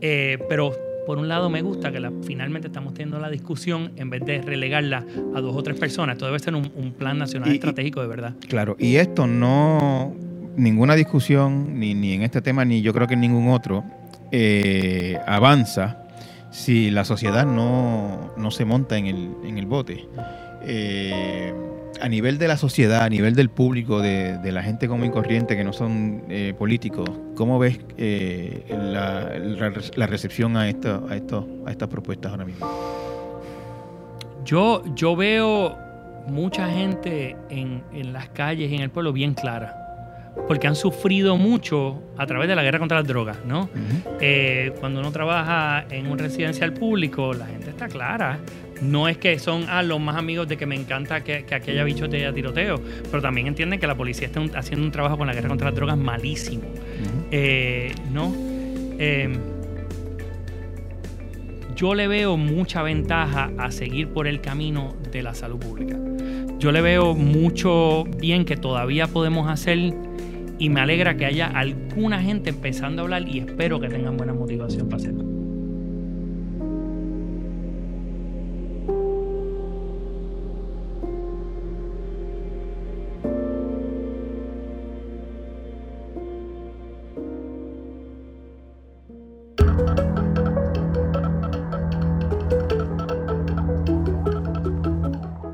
Eh, 0.00 0.38
pero 0.48 0.72
por 1.06 1.18
un 1.18 1.28
lado 1.28 1.50
me 1.50 1.60
gusta 1.60 1.92
que 1.92 2.00
la- 2.00 2.10
finalmente 2.22 2.68
estamos 2.68 2.94
teniendo 2.94 3.18
la 3.20 3.28
discusión 3.28 3.92
en 3.96 4.08
vez 4.08 4.24
de 4.24 4.40
relegarla 4.40 5.04
a 5.34 5.40
dos 5.42 5.54
o 5.54 5.62
tres 5.62 5.78
personas. 5.78 6.14
Esto 6.16 6.24
debe 6.24 6.38
ser 6.38 6.54
un, 6.54 6.70
un 6.74 6.92
plan 6.94 7.18
nacional 7.18 7.50
y- 7.52 7.56
estratégico 7.56 8.00
de 8.00 8.06
verdad. 8.08 8.34
Claro, 8.48 8.74
y 8.78 8.96
esto 8.96 9.26
no, 9.26 10.16
ninguna 10.58 10.94
discusión, 10.94 11.78
ni, 11.78 11.94
ni 11.94 12.12
en 12.12 12.22
este 12.22 12.42
tema, 12.42 12.64
ni 12.64 12.82
yo 12.82 12.92
creo 12.92 13.06
que 13.06 13.14
en 13.14 13.20
ningún 13.20 13.48
otro, 13.48 13.84
eh, 14.30 15.18
avanza 15.26 16.02
si 16.50 16.90
la 16.90 17.04
sociedad 17.04 17.46
no, 17.46 18.32
no 18.36 18.50
se 18.50 18.64
monta 18.64 18.96
en 18.98 19.06
el, 19.06 19.30
en 19.44 19.58
el 19.58 19.66
bote. 19.66 20.06
Eh, 20.62 21.54
a 22.00 22.08
nivel 22.08 22.38
de 22.38 22.46
la 22.48 22.56
sociedad, 22.56 23.02
a 23.02 23.08
nivel 23.08 23.34
del 23.34 23.48
público, 23.50 24.00
de, 24.00 24.38
de 24.38 24.52
la 24.52 24.62
gente 24.62 24.86
común 24.86 25.06
y 25.06 25.10
corriente 25.10 25.56
que 25.56 25.64
no 25.64 25.72
son 25.72 26.22
eh, 26.28 26.54
políticos, 26.56 27.10
¿cómo 27.34 27.58
ves 27.58 27.80
eh, 27.96 28.64
la, 28.70 29.32
la- 29.96 30.06
recepción 30.06 30.56
a, 30.56 30.68
esto, 30.68 31.06
a, 31.08 31.16
esto, 31.16 31.46
a 31.66 31.70
estas 31.70 31.88
propuestas 31.88 32.30
ahora 32.32 32.44
mismo? 32.44 32.66
Yo, 34.44 34.82
yo 34.94 35.16
veo 35.16 35.76
mucha 36.28 36.68
gente 36.70 37.36
en, 37.50 37.82
en 37.92 38.12
las 38.12 38.28
calles 38.28 38.72
en 38.72 38.80
el 38.80 38.90
pueblo 38.90 39.12
bien 39.12 39.34
clara. 39.34 39.77
Porque 40.46 40.66
han 40.66 40.76
sufrido 40.76 41.36
mucho 41.36 42.02
a 42.16 42.26
través 42.26 42.48
de 42.48 42.54
la 42.56 42.62
guerra 42.62 42.78
contra 42.78 42.98
las 42.98 43.06
drogas, 43.06 43.38
¿no? 43.46 43.68
Eh, 44.20 44.72
cuando 44.80 45.00
uno 45.00 45.10
trabaja 45.12 45.84
en 45.90 46.06
un 46.06 46.18
residencial 46.18 46.72
público, 46.72 47.34
la 47.34 47.46
gente 47.46 47.70
está 47.70 47.88
clara. 47.88 48.38
No 48.80 49.08
es 49.08 49.18
que 49.18 49.38
son 49.40 49.64
ah, 49.68 49.82
los 49.82 49.98
más 50.00 50.16
amigos 50.16 50.46
de 50.48 50.56
que 50.56 50.64
me 50.64 50.76
encanta 50.76 51.22
que, 51.24 51.44
que 51.44 51.54
aquella 51.56 51.82
bichote 51.84 52.24
a 52.26 52.32
tiroteo, 52.32 52.80
pero 53.10 53.20
también 53.20 53.48
entienden 53.48 53.80
que 53.80 53.86
la 53.88 53.96
policía 53.96 54.28
está 54.28 54.40
un- 54.40 54.54
haciendo 54.56 54.86
un 54.86 54.92
trabajo 54.92 55.18
con 55.18 55.26
la 55.26 55.34
guerra 55.34 55.48
contra 55.48 55.66
las 55.68 55.74
drogas 55.74 55.98
malísimo. 55.98 56.62
Eh, 57.30 57.92
¿No? 58.12 58.32
Eh, 59.00 59.36
yo 61.74 61.94
le 61.94 62.08
veo 62.08 62.36
mucha 62.36 62.82
ventaja 62.82 63.50
a 63.58 63.70
seguir 63.70 64.08
por 64.08 64.26
el 64.26 64.40
camino 64.40 64.94
de 65.12 65.22
la 65.22 65.34
salud 65.34 65.58
pública. 65.58 65.96
Yo 66.58 66.72
le 66.72 66.80
veo 66.80 67.14
mucho 67.14 68.04
bien 68.18 68.44
que 68.44 68.56
todavía 68.56 69.06
podemos 69.06 69.48
hacer 69.48 69.92
y 70.58 70.70
me 70.70 70.80
alegra 70.80 71.16
que 71.16 71.26
haya 71.26 71.46
alguna 71.46 72.20
gente 72.20 72.50
empezando 72.50 73.02
a 73.02 73.04
hablar 73.04 73.28
y 73.28 73.38
espero 73.38 73.80
que 73.80 73.88
tengan 73.88 74.16
buena 74.16 74.34
motivación 74.34 74.88
para 74.88 75.02
hacerlo. 75.02 75.38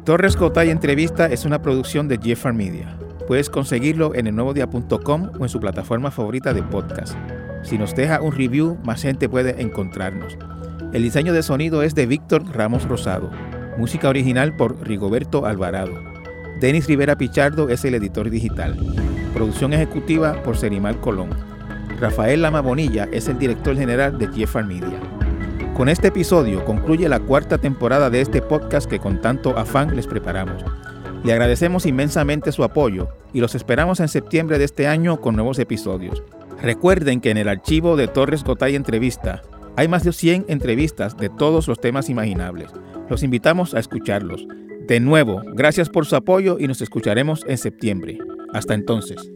Torres 0.05 0.36
Cotay 0.36 0.68
Entrevista 0.68 1.26
es 1.26 1.47
una 1.47 1.62
producción 1.62 2.09
de 2.09 2.18
Jeffar 2.22 2.52
Media. 2.52 2.98
Puedes 3.26 3.48
conseguirlo 3.48 4.14
en 4.14 4.26
elnuevodia.com 4.26 5.30
o 5.38 5.42
en 5.42 5.48
su 5.48 5.59
plataforma 5.59 6.10
favorita 6.10 6.52
de 6.52 6.62
podcast. 6.62 7.16
Si 7.62 7.78
nos 7.78 7.94
deja 7.94 8.20
un 8.20 8.32
review, 8.32 8.76
más 8.84 9.02
gente 9.02 9.28
puede 9.28 9.62
encontrarnos. 9.62 10.36
El 10.92 11.02
diseño 11.02 11.32
de 11.32 11.42
sonido 11.42 11.82
es 11.82 11.94
de 11.94 12.06
Víctor 12.06 12.44
Ramos 12.55 12.86
Rosado. 12.86 13.30
Música 13.78 14.09
original 14.09 14.55
por 14.55 14.86
Rigoberto 14.86 15.46
Alvarado. 15.46 15.92
Denis 16.60 16.86
Rivera 16.86 17.16
Pichardo 17.16 17.70
es 17.70 17.84
el 17.84 17.94
editor 17.94 18.28
digital. 18.28 18.76
Producción 19.32 19.72
ejecutiva 19.72 20.42
por 20.42 20.56
Serimal 20.56 21.01
Colón. 21.01 21.30
Rafael 21.98 22.42
Lama 22.42 22.60
Bonilla 22.60 23.09
es 23.10 23.28
el 23.28 23.38
director 23.38 23.74
general 23.74 24.18
de 24.18 24.28
Jeffar 24.28 24.66
Media. 24.66 25.01
Con 25.74 25.88
este 25.88 26.09
episodio 26.09 26.64
concluye 26.64 27.09
la 27.09 27.20
cuarta 27.20 27.59
temporada 27.59 28.10
de 28.10 28.20
este 28.20 28.42
podcast 28.42 28.88
que 28.88 29.01
con 29.01 29.20
tanto 29.20 29.59
afán 29.59 29.96
les 29.96 30.06
preparamos. 30.06 30.62
Le 31.24 31.32
agradecemos 31.32 31.86
inmensamente 31.86 32.52
su 32.52 32.64
apoyo 32.64 33.09
y 33.32 33.40
los 33.40 33.55
esperamos 33.55 33.98
en 34.01 34.09
septiembre 34.09 34.59
de 34.59 34.66
este 34.66 34.86
año 34.86 35.22
con 35.22 35.34
nuevos 35.34 35.59
episodios. 35.59 36.22
Recuerden 36.60 37.22
que 37.22 37.30
en 37.30 37.38
el 37.38 37.48
archivo 37.48 37.96
de 37.96 38.09
Torres 38.09 38.44
Gotay 38.44 38.76
Entrevista 38.76 39.40
hay 39.74 39.88
más 39.88 40.05
de 40.05 40.12
100 40.12 40.44
entrevistas 40.48 41.16
de 41.16 41.30
todos 41.30 41.66
los 41.66 41.80
temas 41.80 42.10
imaginables. 42.10 42.70
Los 43.09 43.22
invitamos 43.22 43.74
a 43.74 43.80
escucharlos. 43.80 44.46
De 44.86 45.01
nuevo, 45.01 45.40
gracias 45.55 45.88
por 45.88 46.05
su 46.05 46.14
apoyo 46.14 46.59
y 46.60 46.68
nos 46.68 46.82
escucharemos 46.82 47.42
en 47.48 47.56
septiembre. 47.56 48.18
Hasta 48.52 48.74
entonces. 48.74 49.32